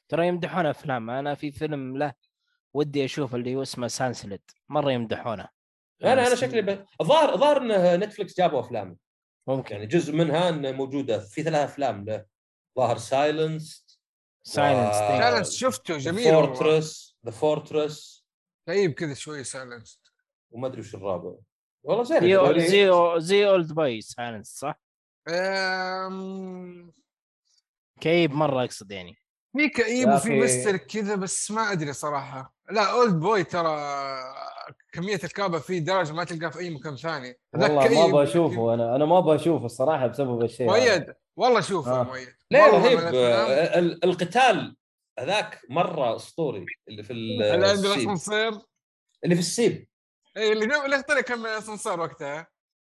[0.08, 1.10] ترى يمدحون أفلام.
[1.10, 2.12] أنا في فيلم له
[2.74, 5.61] ودي أشوف اللي هو اسمه سانسلت مرة يمدحونه.
[6.04, 6.86] أنا أنا شكلي ب...
[7.00, 8.96] الظاهر الظاهر إن نتفلكس جابوا أفلام.
[9.48, 9.74] ممكن.
[9.74, 11.18] يعني جزء منها إن موجودة.
[11.18, 12.24] في ثلاث أفلام له.
[12.78, 13.86] ظاهر سايلنس
[14.46, 18.24] سايلنس silence شفته جميل fortress the fortress
[18.68, 20.00] طيب كذا شوي سايلنس
[20.50, 21.34] وما أدري وش الرابع.
[21.84, 22.90] والله زين زي يعني- زي
[23.20, 24.80] زي Oldboy سايلنس صح؟
[25.28, 26.92] أم...
[28.00, 29.16] كئيب مرة أقصد يعني.
[29.56, 30.40] في كئيب وفي.
[30.40, 32.54] mystery كذا بس ما أدري صراحة.
[32.70, 33.76] لا Oldboy ترى
[34.92, 37.38] كمية الكآبة فيه درجه ما تلقاها في أي مكان ثاني.
[37.54, 40.66] والله ما أبغى أشوفه أنا أنا ما أبغى أشوفه الصراحة بسبب الشيء.
[40.66, 41.14] مؤيد.
[41.36, 42.02] والله شوفه آه.
[42.02, 42.28] مؤيد.
[42.52, 44.76] والله رهيب آه، القتال
[45.18, 47.92] هذاك مرة أسطوري اللي في ال- اللي عند السيب.
[47.92, 48.60] الاسانسير
[49.24, 49.86] اللي في السيب.
[50.36, 52.46] اي اللي اللي اخترق كان من الاسانسير وقتها.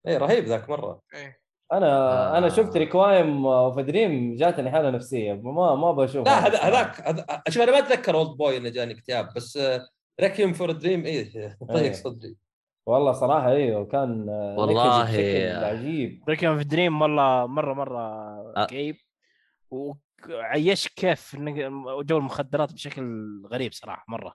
[0.08, 1.00] اي رهيب ذاك مرة.
[1.14, 1.34] اي
[1.72, 1.86] أنا
[2.34, 2.38] آه.
[2.38, 6.24] أنا شفت Requiem of Dream جاتني حالة نفسية ما ما أبغى أشوفه.
[6.30, 9.58] لا هذا هذاك هذا- شوف أنا ما أتذكر Oldboy إنه جاني اكتئاب بس
[10.20, 11.56] Requiem for Dream إيه.
[11.64, 11.92] ضيق إيه.
[11.92, 12.36] صدري
[12.86, 15.05] والله صراحة أيوه كان آه، والله.
[15.66, 18.00] عجيب Requiem في Dream والله مرة مرة
[18.56, 18.66] أه.
[18.66, 18.97] كئيب
[19.70, 21.36] وعيش كيف
[22.02, 23.02] جو المخدرات بشكل
[23.52, 24.34] غريب صراحة مرة.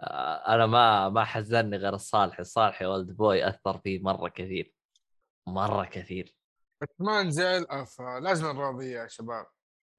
[0.00, 4.74] آه، أنا ما ما حزنني غير الصالحي الصالحي ولد بوي أثر فيه مرة كثير.
[5.48, 6.36] مرة كثير.
[6.80, 9.46] باتمان زعل آه، فلازم الراضية يا شباب.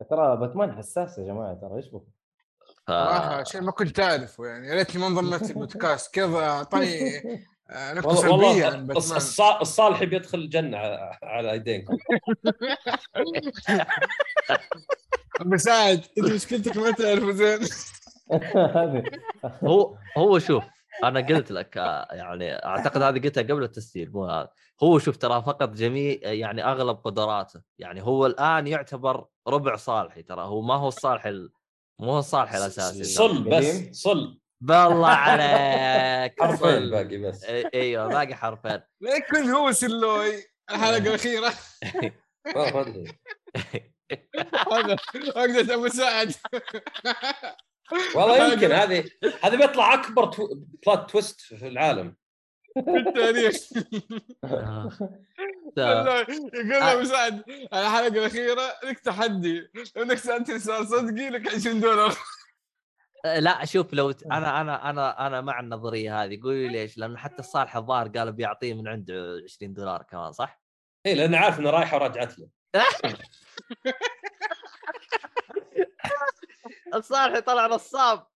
[0.10, 2.04] ترى باتمان حساس يا جماعة ترى إيش بك؟
[2.88, 2.92] ف...
[2.92, 4.68] صراحة شيء ما كنت أعرفه يعني.
[4.68, 7.18] يا ريتني ما انضميت البودكاست كذا أعطاني
[7.70, 8.26] آه، نقطة
[8.66, 11.98] عن باتمان الص- الصالح بيدخل الجنة على- ايدينكم.
[15.56, 17.60] سعد أنت مشكلتك ما تعرفه زين.
[19.64, 20.64] هو هو شوف
[21.04, 24.50] أنا قلت لك آه، يعني أعتقد هذه قلتها قبل التسجيل مو هذا.
[24.84, 27.62] هو شوف ترى فقط جميع يعني أغلب قدراته.
[27.80, 30.42] يعني هو الآن يعتبر ربع صالحي ترى.
[30.42, 31.50] هو ما هو الصالح ال...
[32.00, 33.04] مو هو الصالح الأساسي.
[33.04, 33.90] صل بس.
[33.92, 34.40] صل.
[34.62, 36.42] بالله عليك.
[36.42, 36.90] حرفين.
[36.90, 37.44] باقي بس.
[37.74, 38.82] إيوه باقي حرفين.
[39.02, 40.44] لا يكون هو سلوي.
[40.72, 41.54] الحلقة الأخيرة.
[42.56, 43.20] ما ما ادري
[44.72, 44.96] هذا
[45.36, 46.34] عقدة أبو سعد.
[48.16, 49.10] والله يمكن هذه
[49.44, 50.48] هذه بيطلع أكبر تو...
[50.86, 52.16] plot twist في العالم.
[52.76, 53.56] في التاريخ
[54.44, 54.92] آه.
[55.78, 59.72] يقول له أبو سعد الحلقة الأخيرة لك تحدي.
[59.98, 62.18] إنك سالتني سؤال صدقي لك 20 دولار.
[63.26, 64.24] لا شوف لو ت...
[64.24, 66.40] أنا أنا أنا أنا مع النظرية هذه.
[66.44, 70.62] قولي ليش؟ لأنه حتى الصالح الظاهر قال بيعطيه من عنده 20 دولار كمان صح؟
[71.06, 72.48] اي لأنه عارف إنه رايحه ورجعت له.
[76.96, 78.28] الصالح طلع نصاب.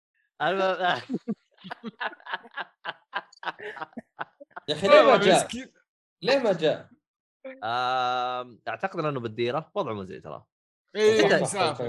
[4.68, 5.48] يا أخي ليه ما جاء؟
[6.22, 6.88] ليه ما جاء؟
[8.68, 9.70] أعتقد إنه بالديرة.
[9.74, 10.44] وضعه مزعج ترى.
[10.96, 11.28] إيه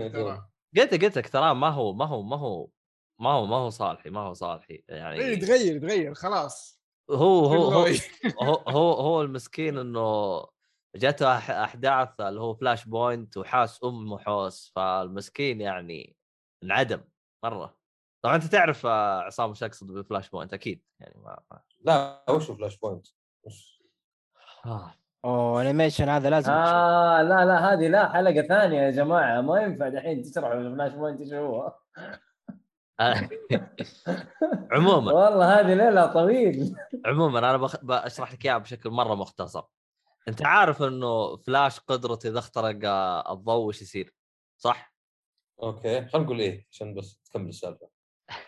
[0.10, 0.50] ترى.
[0.78, 2.68] قلت قلت لك ترى ما هو ما هو ما هو
[3.22, 4.84] ما هو ما هو صالحي ما هو صالحي.
[4.88, 6.82] يعني إيه تغير تغير خلاص.
[7.12, 7.88] هو هو هو.
[8.44, 10.46] هو هو, هو المسكين إنه
[10.96, 14.72] جاته أحداث اللي هو Flashpoint وحاس أمه حوس.
[14.76, 16.16] فالمسكين يعني
[16.64, 17.02] انعدم
[17.46, 17.79] مرة.
[18.22, 21.62] طبعا أنت تعرف آه، عصام وش أقصد ب Flashpoint أكيد يعني ما, ما.
[21.82, 23.08] لا وش Flashpoint؟
[23.44, 23.84] وش؟
[24.66, 24.94] آه.
[25.26, 26.52] أوه animation هذا لازم.
[26.52, 31.22] آه لا لا هذه لا حلقة ثانية يا جماعة ما ينفع دحين تشرحوا ال Flashpoint
[31.22, 31.76] إيش هو
[34.72, 36.76] عموما والله هذه ليلة طويل
[37.06, 37.86] عموما أنا بخ...
[37.86, 39.64] بشرح لك إياها بشكل مرة مختصر
[40.28, 44.14] أنت عارف إنه فلاش قدرته إذا اخترق آه، الضوء وش يصير
[44.58, 44.94] صح؟
[45.64, 47.90] أوكي خلينا نقول إيه عشان بس تكمل السالفة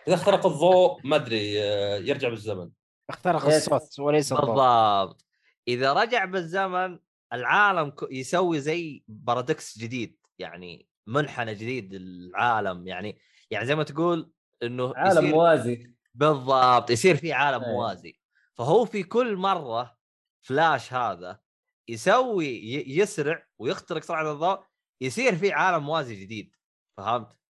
[0.08, 2.70] إذا اخترق الضوء ما أدري آه، يرجع بالزمن
[3.10, 3.68] اخترق yes.
[3.68, 5.24] الصوت وليس الضوء بالضبط
[5.68, 6.98] إذا رجع بالزمن
[7.32, 13.18] العالم يسوي زي paradox جديد يعني منحنى جديد للعالم يعني
[13.50, 17.70] يعني زي ما تقول إنه عالم يصير موازي بالضبط يصير في عالم أيه.
[17.70, 18.20] موازي
[18.54, 19.96] فهو في كل مرة
[20.40, 21.40] فلاش هذا
[21.88, 24.64] يسوي يسرع ويخترق سرعة الضوء
[25.00, 26.56] يصير في عالم موازي جديد
[26.96, 27.41] فهمت؟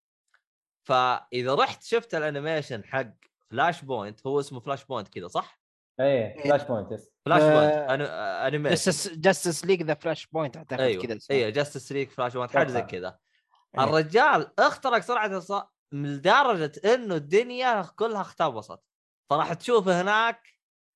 [0.84, 3.06] فإذا رحت شفت ال animation حق
[3.50, 5.60] Flashpoint هو اسمه Flashpoint كذا صح؟
[6.00, 8.10] إيه Flashpoint yes Flashpoint أنا-
[8.46, 11.18] animation Justice Justice League the Flashpoint أعتقد أيوه كذا.
[11.30, 12.82] أيوه Justice League Flashpoint حاجة زي.
[12.82, 13.18] كذا
[13.78, 13.84] إيه.
[13.84, 15.52] الرجال اخترق سرعة الص...
[15.92, 18.80] لدرجة إنه الدنيا كلها اختبصت
[19.30, 20.48] فراح تشوف هناك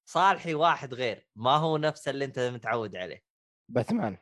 [0.09, 3.23] صالحي واحد غير ما هو نفس اللي أنت متعود عليه
[3.69, 4.17] باتمان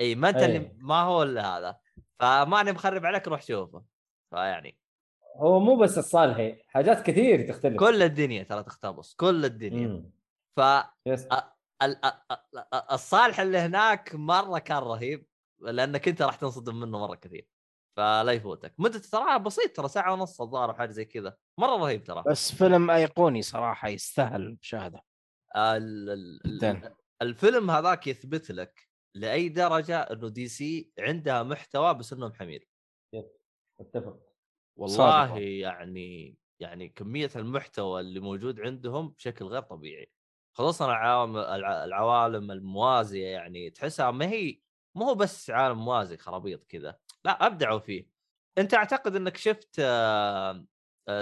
[0.00, 0.36] اي ما أنت.
[0.36, 1.78] اللي ما هو إلا هذا
[2.20, 3.84] فماني مخرب عليك روح شوفه
[4.30, 4.78] فيعني
[5.34, 7.78] هو مو بس الصالحي حاجات كثير تختلف.
[7.78, 9.86] كل الدنيا ترى تختبص كل الدنيا.
[9.88, 10.10] مم.
[10.56, 10.60] ف
[11.06, 11.24] يس.
[11.24, 11.42] ال-
[11.82, 11.96] ال-
[12.54, 15.26] ال- الصالح اللي هناك مرة كان رهيب
[15.60, 17.48] لأنك أنت راح تنصدم منه مرة كثير.
[17.96, 18.74] فلا يفوتك.
[18.78, 21.36] مدة ترى بسيط ترى ساعة ونص الظاهر أو حاجة زي كذا.
[21.60, 22.22] مرة رهيب ترى.
[22.26, 25.00] بس فيلم أيقوني صراحة يستاهل المشاهده
[25.56, 26.70] ال- ال- جداً.
[26.70, 32.68] ال- الفيلم هذاك يثبت لك لأي درجة إنه دي سي عندها محتوى بس إنهم حمير.
[33.80, 34.33] أتفق.
[34.76, 35.42] والله صادق.
[35.42, 40.12] يعني يعني كمية المحتوى اللي موجود عندهم بشكل غير طبيعي
[40.56, 44.60] خصوصا العوالم الع- العوالم الموازية يعني تحسها ما هي
[44.94, 48.08] مو هو بس عالم موازي خرابيط كذا لا أبدعوا فيه
[48.58, 50.66] أنت أعتقد إنك شفت آه،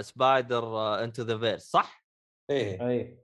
[0.00, 2.06] Spider Into the Verse صح؟
[2.50, 3.18] إيه اي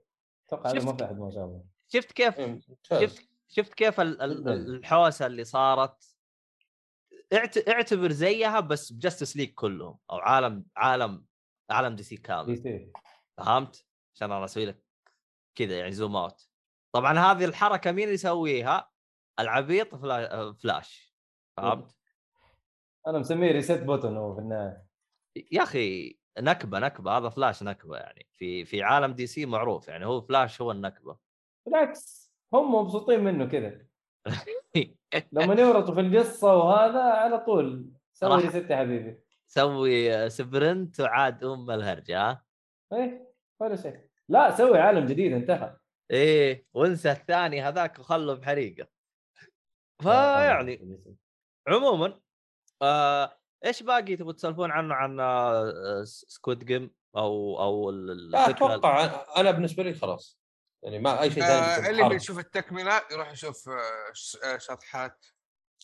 [0.47, 2.59] أتوقع ما في أحد ما شافه شفت كيف إيه،.
[2.83, 3.99] شفت شفت كيف.
[3.99, 6.08] الحوسة اللي صارت
[7.67, 11.25] اعتبر زيها بس ب Justice League كلهم أو عالم عالم
[11.69, 12.91] عالم DC D كامل C.
[13.37, 13.85] فهمت؟
[14.15, 14.83] عشان أنا أسوي لك
[15.55, 16.49] كذا يعني zoom out.
[16.95, 18.91] طبعا هذه الحركة مين اللي يسويها؟
[19.39, 20.53] العبيط فلا...
[20.53, 21.15] فلاش.
[21.57, 21.95] فهمت؟
[23.07, 24.85] أنا مسميه reset button هو في النهاية.
[25.51, 27.17] يا أخي نكبة نكبة.
[27.17, 28.27] هذا فلاش نكبة يعني.
[28.37, 30.05] في في عالم DC معروف يعني.
[30.05, 31.17] هو فلاش هو النكبة.
[31.65, 33.88] بالعكس هم مبسوطين منه كذا.
[35.31, 37.91] لما يورطوا في القصة وهذا على طول.
[38.13, 38.41] سوي.
[38.41, 39.19] reset يا حبيبي.
[39.47, 42.43] سوي sprint وعاد أم الهرجة ها؟
[42.93, 43.99] إيه ولا شيء.
[44.29, 45.77] لا سوي عالم جديد انتهى.
[46.11, 48.87] إيه وانسى الثاني هذاك وخله بحريقة.
[50.03, 51.03] فيعني
[51.67, 52.19] عموما
[52.81, 59.51] آه إيش باقي تبغوا تسولفون عنه عن آه Squid Game أو أو الفكرة أتوقع أنا
[59.51, 60.38] بالنسبة لي خلاص.
[60.83, 62.09] يعني ما أي شيء ثاني آه اللي.
[62.09, 65.25] بيشوف التكملة يروح يشوف آه، ش- آه، شطحات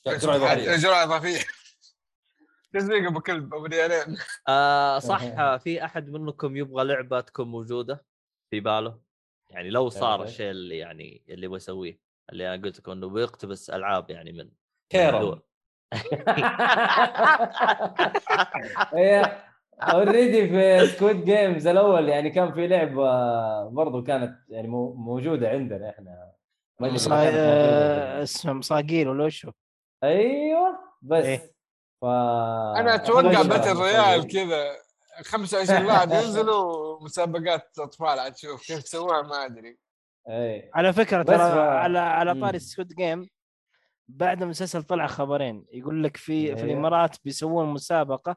[0.08, 0.76] إضافية.
[0.76, 1.40] جرعة إضافية
[2.74, 4.18] تسويق أبو كلب أبو ريالين
[4.48, 8.06] آه صح آه، في أحد منكم يبغى لعبة تكون موجودة
[8.50, 9.00] في باله
[9.50, 10.28] يعني لو صار إيه.
[10.28, 12.00] الشيء اللي يعني اللي بسويه
[12.32, 14.50] اللي أنا قلت لكم إنه بيقتبس ألعاب يعني من
[14.90, 15.42] كيرم.
[18.94, 19.44] هي
[19.82, 23.04] already في Squid Games الأول يعني كان في لعبة
[23.70, 26.32] برضو كانت يعني مو- موجودة عندنا إحنا
[26.82, 27.12] مصا-.
[27.12, 29.52] آه، اسمه مصاقيل ولا وشو
[30.04, 31.52] أيوه بس إيه.
[32.02, 32.06] ف
[32.80, 34.66] أنا أتوقع battle royale كذا
[35.24, 39.78] 25 لاعب ينزلوا مسابقات أطفال عاد تشوف كيف تسووها ما أدري
[40.30, 42.42] اي على فكرة ترى ف- على على.
[42.42, 43.30] طاري Squid Game
[44.08, 46.72] بعد المسلسل طلع خبرين يقول لك في في إيه.
[46.74, 48.36] الإمارات بيسوون مسابقة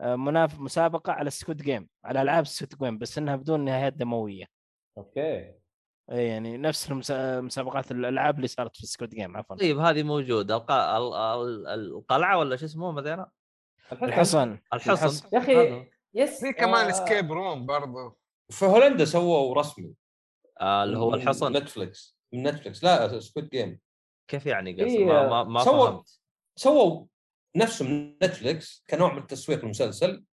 [0.00, 4.44] مناف مسابقة على Squid Game على ألعاب Squid Game بس إنها بدون نهايات دموية.
[4.98, 5.54] Okay.
[6.12, 9.56] اي يعني نفس المسا- مسابقات الألعاب اللي صارت في سكوت جيم عفوا.
[9.56, 10.56] طيب هذه موجودة.
[10.56, 10.72] الق...
[10.72, 13.26] ال- ال- القلعة ولا شو اسمه مدينة؟
[13.92, 14.58] الحصن.
[14.74, 15.28] الحصن.
[15.32, 15.86] يا أخي، هذا.
[16.14, 18.18] Yes في كمان آه، escape room برضو.
[18.50, 19.94] في هولندا سووا رسمي.
[20.60, 21.56] آه اللي هو الحصن.
[21.56, 23.80] نتفلكس من نتفلكس لا Squid Game
[24.28, 26.20] كيف يعني قصدي؟ إيه، ما, ما, ما سووا- فهمت.
[26.56, 27.06] سووا
[27.56, 30.24] نفسه من نتفلكس كنوع من تسويق المسلسل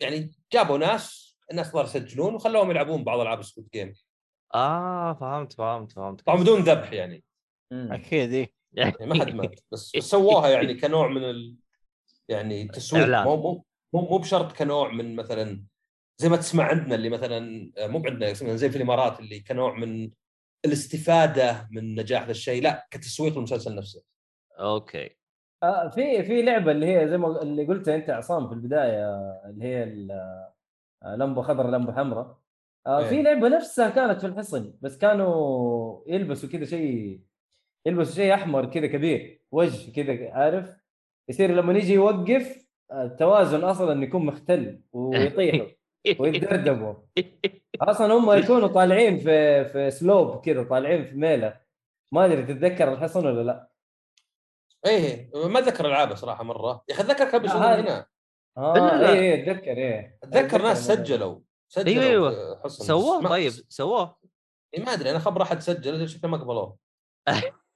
[0.00, 3.94] يعني جابوا ناس الناس صاروا يسجلون وخلوهم يلعبون بعض ألعاب Squid Game
[4.54, 6.20] آه فهمت فهمت فهمت.
[6.20, 7.24] طبعا بدون ذبح يعني.
[7.72, 7.92] مم.
[7.92, 11.56] أكيد اي يعني ما حد مات بس, سووها يعني كنوع من ال...
[12.28, 13.08] يعني تسويق.
[13.08, 13.64] مو مو
[13.94, 15.64] مو مو بشرط كنوع من مثلا
[16.18, 19.74] زي ما تسمع عندنا اللي مثلا آه، مو عندنا مثلاً زي في الإمارات اللي كنوع
[19.78, 20.10] من
[20.64, 24.02] الاستفادة من نجاح ذا الشيء لا كتسويق المسلسل نفسه.
[24.58, 25.15] Okay.
[25.62, 29.06] آه في في لعبة اللي هي زي ما اللي قلتها أنت عصام في البداية
[29.46, 29.82] اللي هي
[31.02, 32.38] آه، لمبة خضراء لمبة حمراء.
[32.86, 33.04] آه إيه.
[33.08, 37.20] في لعبة نفسها كانت في الحصن بس كانوا يلبسوا كذا شيء
[37.86, 40.76] يلبسوا شيء أحمر كذا كبير وجه كذا عارف؟
[41.28, 45.66] يصير لما يجي يوقف آه، التوازن أصلا يكون مختل ويطيحوا
[46.18, 46.94] ويتدردبوا
[47.80, 51.60] أصلا هم يكونوا طالعين في في سلوب كذا طالعين في ميلة.
[52.12, 53.68] ما أدري تتذكر الحصن ولا لا.
[54.86, 56.84] إيه ما أتذكر ألعابه صراحة مرة.
[56.88, 58.06] يا أخي أتذكر بيسوون هذه- هنا
[58.58, 59.12] آه لا.
[59.12, 60.18] إيه إيه أتذكر إيه.
[60.22, 62.82] أتذكر ناس أتذكر إنه- سجلوا سجلوا حصن.
[62.82, 64.16] بس سووه طيب سووه؟
[64.74, 66.76] إيه ما أدري أنا خبر أحد سجل شكله ما قبلوه.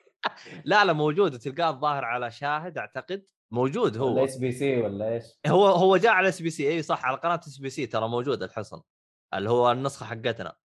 [0.64, 3.26] لا لا موجود تلقاه الظاهر على شاهد أعتقد.
[3.52, 6.68] موجود ولا هو SBC ولا إيش؟ هو هو جاء على SBC.
[6.68, 8.80] اي صح على قناة SBC ترى موجود الحصن.
[9.34, 10.56] اللي هو النسخة حقتنا.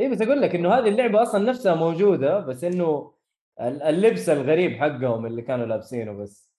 [0.00, 3.13] اي بس أقول لك إنه هذه اللعبة أصلا نفسها موجودة بس إنه
[3.60, 6.50] اللبس الغريب حقهم اللي كانوا لابسينه بس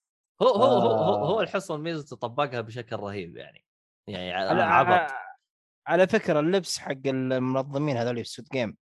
[0.42, 1.28] هو هو هو, هو, آه.
[1.28, 3.64] هو الحصن ميزته طبقها بشكل رهيب يعني
[4.08, 5.12] يعني على, عبط
[5.86, 8.76] على فكرة اللبس حق المنظمين هذول في Squid Game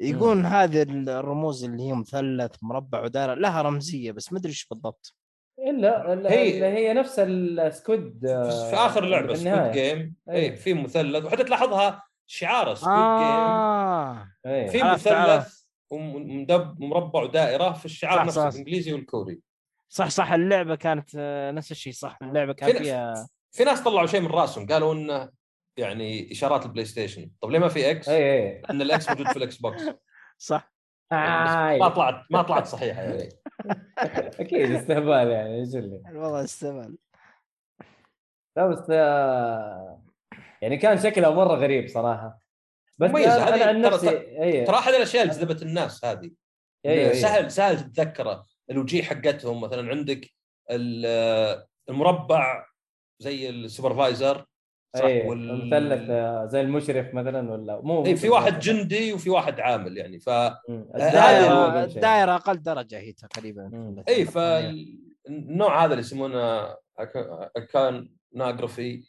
[0.00, 5.14] يقولون هذه الرموز اللي هي مثلث مربع ودائرة لها رمزية بس ما أدري إيش بالضبط
[5.58, 10.14] إلا ال- هي- هي نفس ال Squid في في آخر لعبة النهاية game.
[10.30, 14.68] اي في مثلث وحتى تلاحظها شعار Squid Game آه إيه.
[14.68, 15.61] في مثلث.
[15.92, 18.54] ومدب مربع ودائره في الشعار صح، نفسه صح.
[18.54, 19.40] الإنجليزي والكوري.
[19.88, 22.18] صح صح اللعبة كانت آه، نفس الشيء صح.
[22.22, 25.30] اللعبة كان في- فيها في ناس طلعوا شيء من رأسهم قالوا إنه
[25.76, 27.30] يعني إشارات ال PlayStation.
[27.40, 29.82] طب ليه ما في X؟ اي اي لأن ال X موجود في ال Xbox.
[30.38, 30.72] صح.
[31.12, 33.28] بس آه، ما طلعت ما طلعت صحيحة يعني.
[34.40, 36.96] أكيد استهبال يعني إيش اللي؟ والله استمل
[38.56, 40.02] لا بس آه،
[40.62, 42.41] يعني كان شكلها مرة غريب صراحة.
[42.98, 43.34] بس مميزة.
[43.48, 44.08] أنا هذه عن ترى- نفسي
[44.42, 47.14] اي ترى أحد الأشياء اللي جذبت الناس هذه أي- أي.
[47.14, 50.30] سهل سهل تتذكره الوجيه حقتهم مثلا عندك
[50.70, 52.66] ال- المربع
[53.22, 54.44] زي ال supervisor
[54.96, 58.58] صح اي وال- المثلث آه، زي المشرف مثلا ولا مو اي في واحد.
[58.58, 60.58] جندي وفي واحد عامل يعني ف هو
[60.94, 61.84] الدائره.
[61.84, 63.94] الدائرة أقل درجة هي تقريبا.
[64.08, 66.74] اي فالنوع هذا اللي يسمونه
[67.56, 69.04] iconography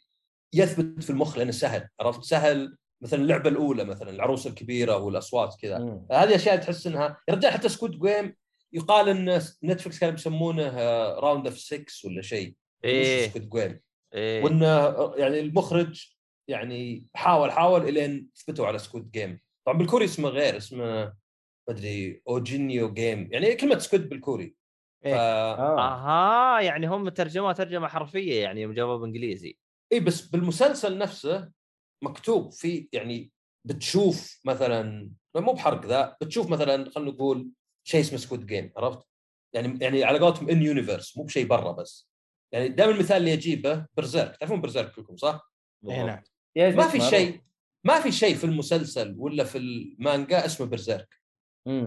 [0.54, 5.76] يثبت في المخ لأنه سهل عرفت سهل مثلا اللعبة الأولى مثلا العروس الكبيرة والأصوات كذا.
[6.12, 8.34] هذه أشياء تحس إنها يا رجال حتى Squid Game
[8.72, 10.78] يقال إن نتفلكس كانوا بيسمونه
[11.18, 12.54] Round of 6 ولا شيء.
[12.84, 13.28] إيه.
[13.28, 13.80] Squid Game
[14.14, 14.44] إيه.
[14.44, 16.14] وانه يعني المخرج
[16.48, 21.14] يعني حاول حاول إلين ثبتوا على Squid Game طبعا بالكوري اسمه غير اسمه ما
[21.68, 24.56] أدري Ojingeo Game يعني كلمة squid بالكوري.
[25.02, 25.06] ف...
[25.06, 25.14] إيه.
[25.14, 25.80] آه.
[25.80, 29.58] أها يعني هم ترجموها ترجمة حرفية يعني يوم جابوها بالانجليزي اي
[29.92, 31.50] إيه، بس بالمسلسل نفسه
[32.04, 33.32] مكتوب في يعني
[33.66, 37.50] بتشوف مثلا مو بحرق ذا بتشوف مثلا خلينا نقول
[37.86, 38.98] شيء اسمه Squid Game عرفت؟
[39.54, 42.08] يعني يعني على قولتهم in universe مو بشيء برا بس
[42.52, 45.52] يعني دائما المثال اللي أجيبه Berserk تعرفون Berserk كلكم صح؟
[45.88, 46.22] إيه نعم
[46.76, 47.00] ما في.
[47.00, 47.40] شيء
[47.84, 51.20] ما في شيء في المسلسل ولا في المانجا اسمه Berserk.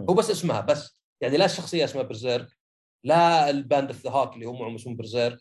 [0.10, 2.58] هو بس اسمها بس يعني لا الشخصيه اسمها Berserk
[3.06, 5.40] لا ال Band of the Hawk اللي هو معهم اسمه Berserk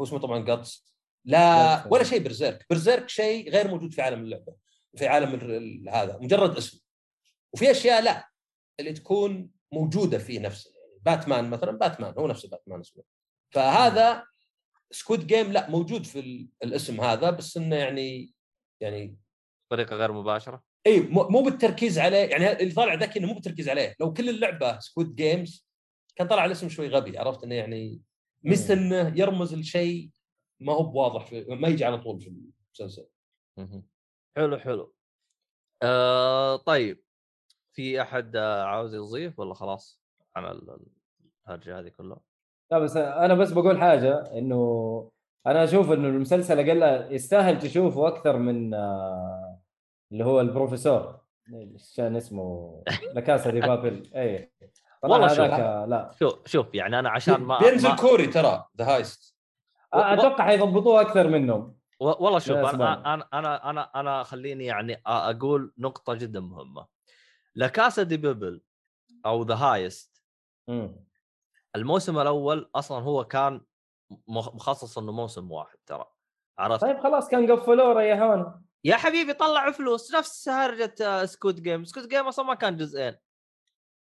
[0.00, 0.95] هو اسمه طبعا Guts
[1.26, 2.66] لا ولا شيء Berserk.
[2.70, 4.54] Berserk شيء غير موجود في عالم اللعبة
[4.96, 6.18] في عالم ال- ال- هذا.
[6.20, 6.80] مجرد اسم.
[7.54, 8.28] وفي أشياء لا
[8.80, 13.02] اللي تكون موجودة فيه نفسه يعني باتمان مثلا باتمان هو نفسه باتمان اسمه.
[13.50, 14.24] فهذا
[14.90, 18.32] Squid Game لا موجود في ال- الاسم هذا بس إنه يعني
[18.80, 19.16] يعني
[19.70, 20.62] بطريقة غير مباشرة.
[20.86, 22.18] اي مو بالتركيز عليه.
[22.18, 23.94] يعني اللي طالع ذكي إنه مو بالتركيز عليه.
[24.00, 25.66] لو كل اللعبة Squid Games
[26.16, 28.00] كان طلع الاسم شوي غبي عرفت؟ إنه يعني
[28.42, 30.10] ميزته إنه يرمز لشيء
[30.60, 32.28] ما هو بواضح في ما يجي على طول في
[32.80, 33.08] المسلسل.
[34.36, 34.94] حلو حلو.
[35.82, 37.02] آه طيب.
[37.72, 40.02] في أحد عاوز يضيف ولا خلاص
[40.36, 40.86] على ال-
[41.46, 42.20] الهرجة هذه كلها؟
[42.72, 45.10] لا بس أنا بس بقول حاجة إنه
[45.46, 49.60] أنا أشوف إنه المسلسل أقل يستاهل تشوفه أكثر من آه،
[50.12, 51.20] اللي هو البروفيسور.
[51.96, 52.82] كان اسمه؟
[53.14, 54.10] La Casa de Papel.
[54.16, 54.52] اي
[55.02, 55.38] والله شوف.
[55.88, 56.10] لا.
[56.18, 59.35] شوف شوف يعني أنا عشان ما, بينزل ما كوري ترى The Heist
[59.98, 61.76] أتوقع حيضبطوه أكثر منهم.
[62.00, 63.14] والله شوف أنا.
[63.14, 66.86] أنا أنا أنا أنا خليني يعني أقول نقطة جدا مهمة.
[67.54, 68.62] La Casa de Papel
[69.26, 70.22] أو The Heist.
[71.76, 73.60] الموسم الأول أصلا هو كان
[74.28, 76.04] مخ- مخصص إنه موسم واحد ترى.
[76.58, 82.06] عرفت؟ طيب خلاص كان قفلوه ريحونا يا حبيبي طلعوا فلوس نفس هرجه Squid Game Squid
[82.06, 83.16] Game أصلا ما كان جزئين.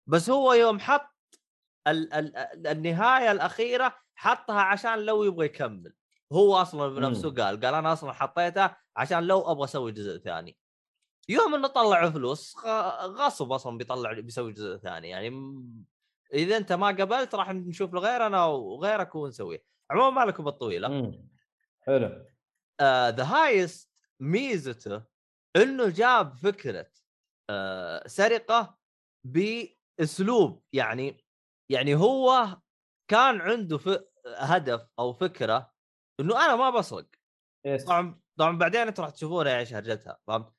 [0.08, 1.40] بس هو يوم حط
[1.88, 5.94] ال- ال- النهاية الأخيرة حطها عشان لو يبغى يكمل.
[6.34, 7.30] هو أصلا بنفسه.
[7.30, 10.58] قال قال أنا أصلا حطيتها عشان لو أبغى أسوي جزء ثاني.
[11.30, 12.58] يوم إنه طلعوا فلوس
[13.04, 15.10] غصب أصلا بيطلع بيسوي جزء ثاني.
[15.10, 15.56] يعني
[16.34, 20.88] إذا أنت ما قبلت راح نشوف له غيرنا وغيرك ونسويه عموما ما لكم بالطويلة.
[20.88, 21.30] مم.
[21.82, 22.26] حلو.
[22.82, 25.04] The Heist ميزته
[25.56, 26.88] إنه جاب فكرة
[27.50, 28.78] آه سرقة
[29.24, 30.64] بأسلوب.
[30.74, 31.26] يعني
[31.70, 32.58] يعني هو
[33.08, 33.90] كان عنده ف...
[34.38, 35.74] هدف أو فكره
[36.20, 37.08] انه أنا ما بسرق
[37.88, 40.54] طبعا طبعا بعدين أنتم راح تشوفونها إيش هرجتها فهمت؟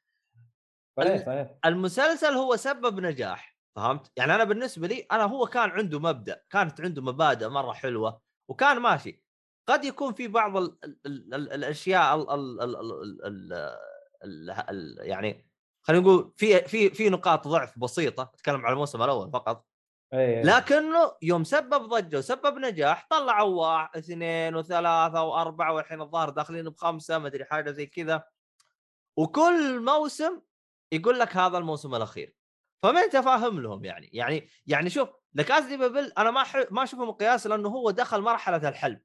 [0.98, 6.00] صحيح صحيح المسلسل هو سبب نجاح فهمت؟ يعني أنا بالنسبة لي أنا هو كان عنده
[6.00, 9.22] مبدا، كانت عنده مبادئ مره حلوة وكان ماشي.
[9.68, 13.52] قد يكون في بعض ال ال ال ال الاشياء ال ال ال ال ال
[14.24, 15.50] ال ال يعني
[15.82, 19.66] خلينا نقول في في في نقاط ضعف بسيطه اتكلم على الموسم الأول فقط
[20.16, 26.68] اي لكنه يوم سبب ضجة وسبب نجاح طلعوا واحد اثنين وثلاثة وأربعة والحين الظاهر داخلين
[26.68, 28.24] بخمسة ما أدري حاجة زي كذا.
[29.16, 30.40] وكل موسم
[30.92, 32.36] يقول لك هذا الموسم الأخير.
[32.82, 34.10] فما انت فاهم لهم يعني.
[34.12, 36.44] يعني يعني شوف La Casa de Papel أنا ما.
[36.70, 39.00] ما أشوفه مقياس لأنه هو دخل مرحلة الحلب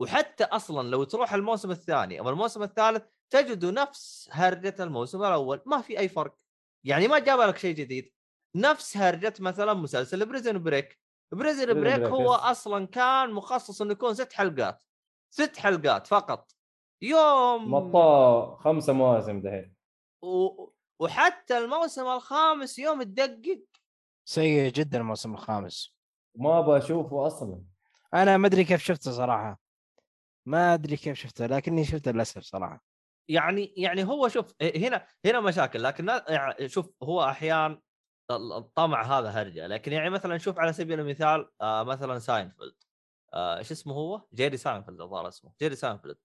[0.00, 5.80] وحتى أصلا لو تروح الموسم الثاني أو الموسم الثالث تجدوا نفس هرجة الموسم الأول ما
[5.80, 6.36] في أي فرق.
[6.84, 8.15] يعني ما جاب لك شيء جديد.
[8.56, 10.98] نفس هرجة مثلا مسلسل Prison Break
[11.32, 12.40] Prison Break هو yes.
[12.40, 14.82] أصلا كان مخصص إنه يكون ست حلقات
[15.30, 16.52] ست حلقات فقط.
[17.02, 19.74] يوم مطاه خمسة مواسم دحين.
[20.22, 20.48] و...
[21.00, 23.62] وحتى الموسم الخامس يوم تدقق.
[24.28, 25.96] سيء جدا الموسم الخامس.
[26.36, 27.62] ما أبغى أشوفه أصلا.
[28.14, 29.60] أنا ما أدري كيف شفته صراحة.
[30.46, 32.84] ما أدري كيف شفته لكني شفته للأسف صراحة.
[33.28, 37.82] يعني يعني هو شوف هنا هنا مشاكل لكن يعني شوف هو أحيانا ال-
[38.30, 39.66] الطمع هذا هرجة.
[39.66, 42.74] لكن يعني مثلا شوف على سبيل المثال آه مثلا ساينفيلد.
[43.34, 45.52] آه إيش اسمه هو؟ جيري ساينفيلد الظاهر اسمه.
[45.60, 46.16] جيري ساينفيلد.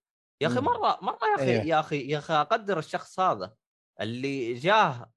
[0.42, 0.60] يا أخي.
[0.60, 1.64] مرة مرة يا أخي أيوه.
[1.64, 3.54] يا أخي يا أخي أقدر الشخص هذا
[4.00, 5.12] اللي جاه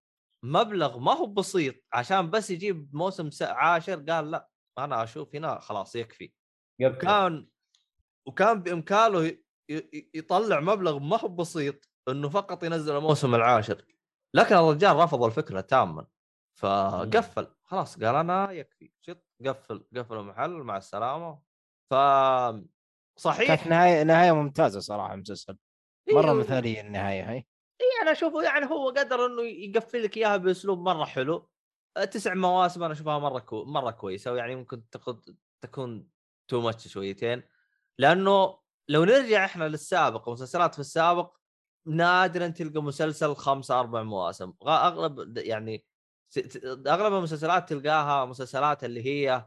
[0.46, 5.96] مبلغ ما هو بسيط عشان بس يجيب موسم عاشر قال لا أنا أشوف هنا خلاص
[5.96, 6.34] يكفي.
[6.82, 7.48] قبل كان
[8.28, 9.38] وكان بإمكانه
[10.14, 13.86] يطلع مبلغ ما هو بسيط إنه فقط ينزل الموسم العاشر.
[14.34, 16.08] لكن الرجال رفض الفكرة تماما.
[16.56, 21.42] فقفل خلاص قال أنا يكفي شط قفل قفل المحل مع السلامة.
[21.90, 21.94] ف
[23.18, 23.48] صحيح.
[23.48, 25.58] كانت نهاية نهاية ممتازة صراحة المسلسل
[26.08, 27.36] إيه، مرة مثالية النهاية هي.
[27.82, 31.50] إيه أنا أشوفه يعني هو قدر إنه يقفل لك إياها بأسلوب مرة حلو.
[31.98, 33.66] أه، تسع مواسم أنا أشوفها مرة كو...
[33.66, 35.20] مرة كويسة ويعني ممكن تاخذ
[35.62, 36.10] تكون
[36.48, 37.44] تو ماتش شويتين.
[37.98, 38.60] لأنه
[38.90, 41.38] لو نرجع إحنا للسابق ومسلسلات في السابق
[41.88, 44.54] نادرا تلقى مسلسل خمسة أربع مواسم.
[44.68, 45.86] أغلب يعني
[46.88, 49.46] أغلب المسلسلات تلقاها مسلسلات اللي هي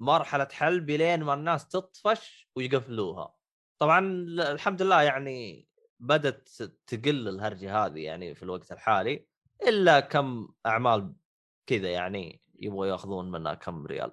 [0.00, 3.34] مرحلة حلب لين ما الناس تطفش ويقفلوها.
[3.78, 3.98] طبعا
[4.52, 5.68] الحمد لله يعني
[5.98, 6.48] بدأت
[6.86, 9.26] تقل الهرجة هذه يعني في الوقت الحالي
[9.68, 11.14] إلا كم أعمال
[11.66, 14.12] كذا يعني يبغوا يأخذون منها كم ريال.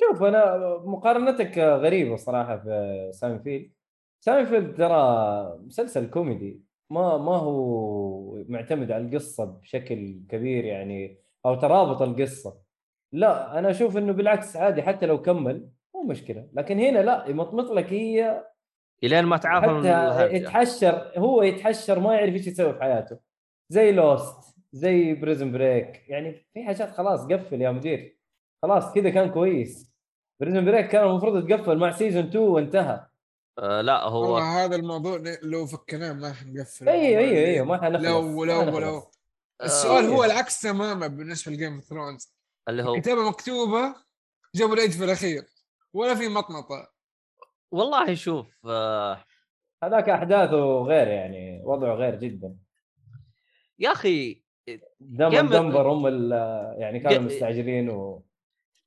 [0.00, 3.72] شوف أنا مقارنتك غريبة صراحة في ساينفيلد
[4.20, 6.69] ساينفيلد ترى مسلسل كوميدي.
[6.90, 12.60] ما ما هو معتمد على القصة بشكل كبير يعني أو ترابط القصة.
[13.12, 16.48] لا أنا أشوف إنه بالعكس عادي حتى لو كمل مو مشكلة.
[16.52, 18.44] لكن هنا لا يمطمط لك هي
[19.04, 20.34] إلين ما تعافى من حتى الهرجة.
[20.34, 23.18] يتحشر هو يتحشر ما يعرف إيش يسوي في حياته.
[23.72, 28.18] زي Lost زي Prison Break يعني في حاجات خلاص قفل يا مدير.
[28.62, 29.94] خلاص كذا كان كويس.
[30.40, 33.06] Prison Break كان المفروض يتقفل مع season 2 وانتهى.
[33.60, 38.04] آه لا هو والله هذا الموضوع لو فكناه ما حنقفل أيوه أيوه أيوه ما حنخلص
[38.04, 38.78] لو لو حنخلص.
[38.78, 39.10] لو
[39.62, 42.34] السؤال آه، هو العكس تماما بالنسبة ل Game of Thrones
[42.68, 43.94] اللي هو الكتابة مكتوبة
[44.54, 45.42] جابوا العيد في الأخير
[45.92, 46.92] ولا في مطمطه
[47.72, 49.24] والله شوف آه
[49.84, 52.56] هذاك أحداثه غير يعني وضعه غير جدا.
[53.78, 54.42] يا أخي
[55.00, 56.32] دم دمبر هم
[56.80, 58.24] يعني كانوا مستعجلين و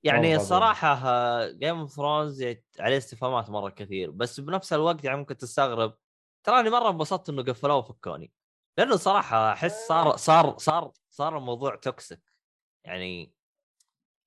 [0.03, 0.97] يعني الصراحة
[1.51, 2.43] Game of Thrones
[2.79, 5.97] عليه استفهامات مرة كثير بس بنفس الوقت يعني ممكن تستغرب
[6.43, 8.31] تراني مرة انبسطت إنه قفلوه وفكوني
[8.77, 12.33] لأنه صراحة أحس صار صار صار صار الموضوع toxic
[12.85, 13.33] يعني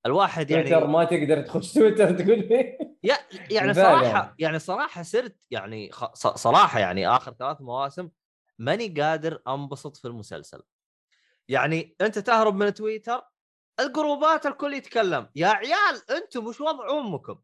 [0.07, 2.79] الواحد تويتر يعني ما تقدر تخش تويتر تقول لي
[3.51, 4.35] يعني صراحة يعني.
[4.39, 8.11] يعني صراحة صرت يعني صراحة يعني آخر ثلاث مواسم
[8.59, 10.63] ماني قادر أنبسط في المسلسل.
[11.49, 13.23] يعني أنت تهرب من تويتر
[13.81, 15.29] الجروبات الكل يتكلم.
[15.37, 17.39] يا عيال أنتم إيش وضع أمكم؟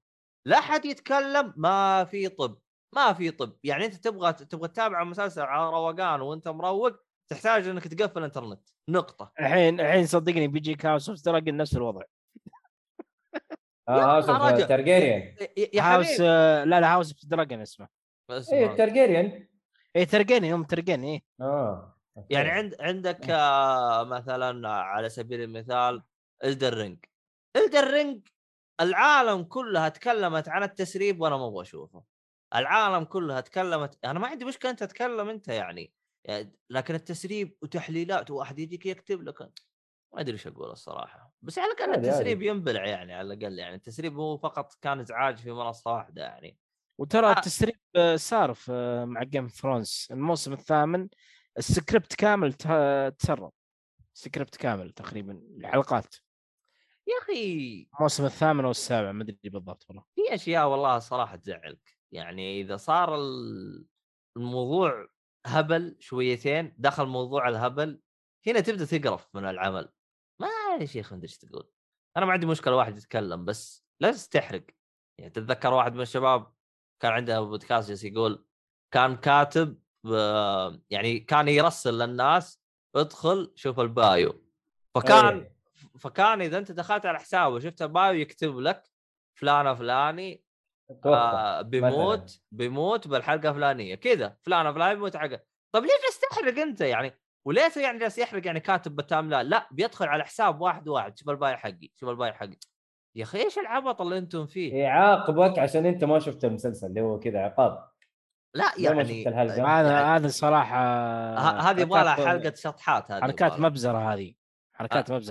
[0.47, 2.59] لا حد يتكلم ما في طب
[2.95, 3.57] ما في طب.
[3.65, 6.97] يعني انت تبغى تبغى تتابع مسلسل على روقان وانت مروق
[7.31, 8.69] تحتاج انك تقفل الانترنت.
[8.89, 9.33] نقطة.
[9.41, 12.03] الحين الحين صدقني بيجيك House of Dragon نفس الوضع.
[13.89, 14.71] آه House of
[15.75, 17.89] يا House آه، لا لا House of Dragon اسمه.
[18.31, 19.49] بس إيه ما- Targaryen.
[19.97, 21.23] اي Targaryen هم Targaryen إيه.
[21.41, 21.99] آه.
[22.31, 26.03] يعني عند عندك آه، مثلا على سبيل المثال
[26.45, 27.05] Elden Ring
[27.57, 28.29] Elden Ring
[28.81, 32.05] العالم كلها تكلمت عن التسريب وأنا ما أبغى أشوفه.
[32.55, 35.93] العالم كلها تكلمت أنا ما عندي مشكلة أنت تتكلم أنت يعني
[36.25, 41.33] يعني لكن التسريب وتحليلات وواحد يجيك يكتب لك ما أدري إيش أقول الصراحة.
[41.43, 42.43] بس على الأقل عادي، التسريب.
[42.43, 46.59] ينبلع يعني على الأقل يعني التسريب هو فقط كان إزعاج في منصة واحدة يعني.
[46.99, 47.33] وترى آه.
[47.33, 47.77] التسريب
[48.17, 51.09] صار في آه، مع Game Thrones الموسم الثامن
[51.59, 52.53] السكريبت كامل
[53.19, 53.53] تسرب.
[54.15, 56.15] سكريبت كامل تقريبا الحلقات
[57.09, 60.05] يا أخي الموسم الثامن والسابع ما أدري بالضبط والله.
[60.15, 61.99] في أشياء والله صراحة تزعلك.
[62.13, 63.87] يعني إذا صار ال-
[64.37, 65.09] الموضوع
[65.47, 68.01] هبل شويتين دخل موضوع الهبل
[68.47, 69.93] هنا تبدأ تقرف من العمل.
[70.41, 70.49] ما
[70.81, 71.71] يا شيخ ما ادري إيش تقول.
[72.17, 74.65] أنا ما عندي مشكلة واحد يتكلم بس لا تستحرق.
[75.21, 76.53] يعني تتذكر واحد من الشباب
[77.03, 78.47] كان عنده بودكاست جالس يقول
[78.95, 79.83] كان كاتب
[80.15, 82.63] آه، يعني كان يرسل للناس
[82.97, 84.45] ادخل شوف ال bio.
[84.95, 85.57] فكان إيه.
[85.99, 88.83] فكان إذا أنت دخلت على حسابه وشفت ال bio يكتب لك
[89.39, 90.45] فلان فلاني.
[91.05, 95.41] آه بيموت بيموت بالحلقة الفلانيه كذا فلان فلان بيموت حلقه
[95.75, 97.13] طيب ليش جالس تحرق أنت يعني
[97.47, 101.37] وليش يعني جالس يحرق يعني كاتب بالتاملات لا بيدخل على حساب واحد واحد شوف ال
[101.37, 102.57] bio حقي شوف ال bio حقي
[103.17, 107.19] يا أخي إيش العبط اللي أنتم فيه يعاقبك عشان أنت ما شفت المسلسل اللي هو
[107.19, 107.89] كذا عقاب
[108.55, 109.35] لا يعني شفت.
[109.35, 110.77] هذا يعني هذا صراحة
[111.35, 113.61] ه- هذه يبغى لها حلقة شطحات هذه حركات.
[113.61, 114.35] مبزرة هذه
[114.75, 115.29] حركات أيوه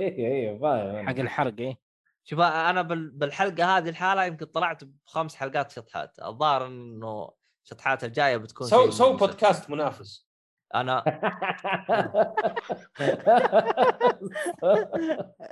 [0.00, 1.08] أيوه فاهم أنا.
[1.08, 1.78] حق الحرق إيه.
[2.24, 6.16] شوف أنا بال- بالحلقة هذه الحالة يمكن طلعت بخمس حلقات شطحات.
[6.24, 7.30] الظاهر إنه
[7.64, 10.28] الشطحات الجاية بتكون سو سو بودكاست منافس.
[10.74, 10.98] أنا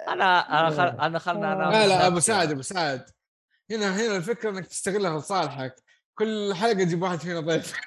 [0.09, 1.01] أنا أنا خل...
[1.01, 3.05] أنا خلنا أنا لا لا أبو سعد أبو سعد.
[3.70, 5.75] هنا هنا الفكرة إنك تستغلها لصالحك.
[6.15, 7.81] كل حلقة تجيب واحد فينا ضيف.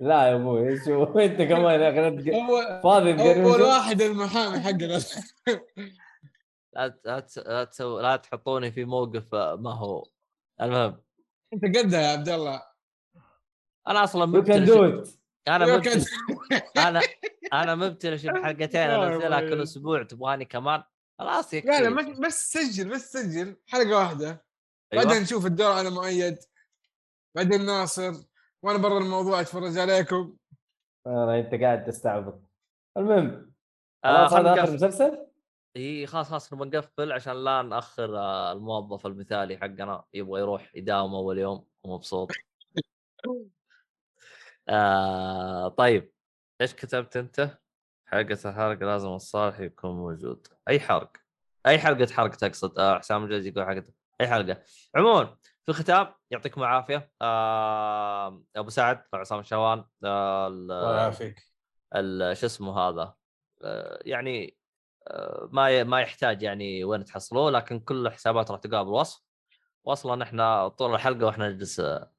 [0.00, 4.98] لا يا أبوي شو أنت كمان يا أخي فاضي أول واحد المحامي حقنا.
[6.72, 8.00] لا لا ت- لا, تسو...
[8.00, 10.04] لا تحطوني في موقف آه، ما هو.
[10.60, 11.00] المهم.
[11.52, 12.62] أنت قدها يا عبد الله.
[13.88, 14.50] أنا أصلا ات
[15.48, 16.04] أنا كان-
[16.86, 17.00] أنا
[17.52, 19.40] أنا مبتلش بحلقتين يا انزلها.
[19.40, 20.82] كل أسبوع تبغاني كمان؟
[21.18, 23.56] خلاص يكفي لا لا بس سجل بس سجل.
[23.66, 24.44] حلقة واحدة.
[24.92, 25.04] أيوة.
[25.04, 26.38] بعدين نشوف الدور على مؤيد
[27.34, 28.12] بعدين ناصر.
[28.62, 30.36] وأنا برا الموضوع أتفرج عليكم.
[31.06, 32.42] آه، أنت قاعد تستعبط.
[32.96, 33.52] المهم
[34.04, 35.26] آه خلاص هذا آخر مسلسل؟
[35.76, 41.14] إي خلاص خلاص نبغى نقفل عشان لا نأخر آه، الموظف المثالي حقنا يبغى يروح يداوم
[41.14, 42.30] أول يوم ومبسوط.
[44.68, 46.12] آه طيب.
[46.60, 47.58] إيش كتبت أنت؟
[48.06, 50.46] حلقة الحرق لازم الصالح يكون موجود.
[50.68, 51.12] أي حرق؟
[51.66, 54.62] أي حلقة حرق تقصد؟ آه حسام الجاز يقول حلقة أي حلقة.
[54.94, 55.36] عموما
[55.68, 57.10] في الختام يعطيكم العافية.
[57.22, 61.38] آه أبو سعد عصام شوان آه ال- الله يعافيك.
[62.38, 63.14] شو اسمه هذا؟
[63.62, 64.56] آه، يعني
[65.08, 69.22] آه، ما ما يحتاج يعني وين تحصلوه لكن كل الحسابات راح تلقاها بالوصف.
[69.84, 72.10] واصلا إحنا طول الحلقة وإحنا نجلس آه،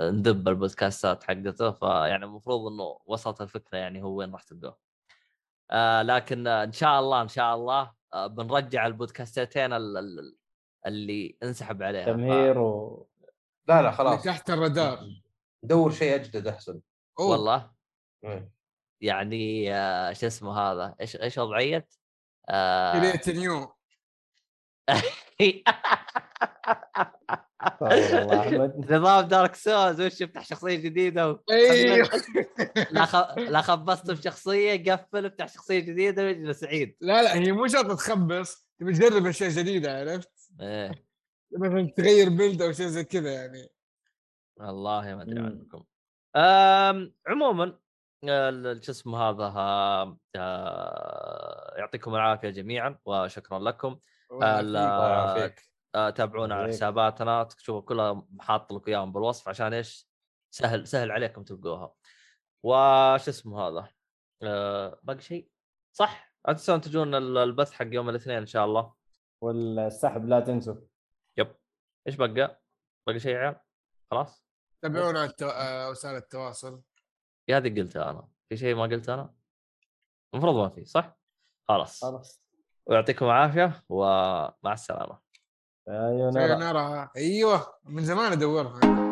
[0.00, 1.70] ندب البودكاستات حقته.
[1.70, 4.78] فيعني المفروض إنه وسط الفكرة يعني هو وين راح تلقوه
[5.70, 10.36] آه لكن آه، إن شاء الله إن شاء الله بنرجع البودكاستين ال- ال-
[10.86, 13.06] اللي انسحب عليها ف- تمهير و
[13.68, 14.22] لا لا خلاص.
[14.24, 14.98] تحت الرادار.
[15.62, 16.80] دور شيء اجدد احسن.
[17.18, 17.28] أوه.
[17.30, 17.70] والله.
[18.24, 18.52] إيه.
[19.00, 21.86] يعني آه شو اسمه هذا؟ إيش إيش وضعية؟
[22.48, 22.92] آه.
[23.00, 23.72] create new
[28.32, 28.86] أحمد.
[28.92, 31.38] نظام Dark Souls وش افتح شخصية جديدة؟ و...
[31.50, 32.10] أيوه
[32.90, 33.38] لا خ...
[33.38, 38.66] لا خبصت بشخصيه قفل افتح شخصية جديدة واجلس سعيد لا لا هي مو شرط تخبص
[38.78, 41.06] تبي تجرب أشياء جديدة عرفت؟ إيه
[41.58, 43.68] مثلا تغير build أو شيء زي كذا يعني
[44.56, 45.46] والله ما أدري مم.
[45.46, 45.84] عنكم
[46.36, 47.14] أم...
[47.26, 47.78] عموما
[48.24, 50.18] ال- شو اسمه هذا آه...
[50.36, 51.74] آه...
[51.78, 53.98] يعطيكم العافية جميعا وشكرا لكم
[55.94, 56.68] آه، تابعونا على.
[56.68, 60.08] حساباتنا تشوفوا كلها حاط لكم إياهم بالوصف عشان إيش؟
[60.50, 61.94] سهل سهل عليكم تلقوها.
[62.62, 63.88] وش اسمه هذا؟
[64.42, 65.50] آه باقي شيء؟
[65.92, 68.99] صح لا تنسون تجون ال- البث حق يوم الاثنين إن شاء الله.
[69.40, 70.74] والسحب لا تنسوا
[71.36, 71.56] يب
[72.06, 72.62] إيش بقى؟
[73.06, 73.56] باقي شيء يا عيال؟
[74.10, 74.44] خلاص؟
[74.82, 75.46] تابعونا على التو...
[75.46, 76.82] آه، وسائل التواصل
[77.48, 79.34] يا هذه قلتها أنا، في شيء ما قلته أنا؟
[80.34, 81.18] المفروض ما في صح؟
[81.68, 82.42] خلاص خلاص
[82.86, 85.18] ويعطيكم العافية ومع السلامة.
[85.88, 89.09] أيوه نرى أيوه من زمان أدورها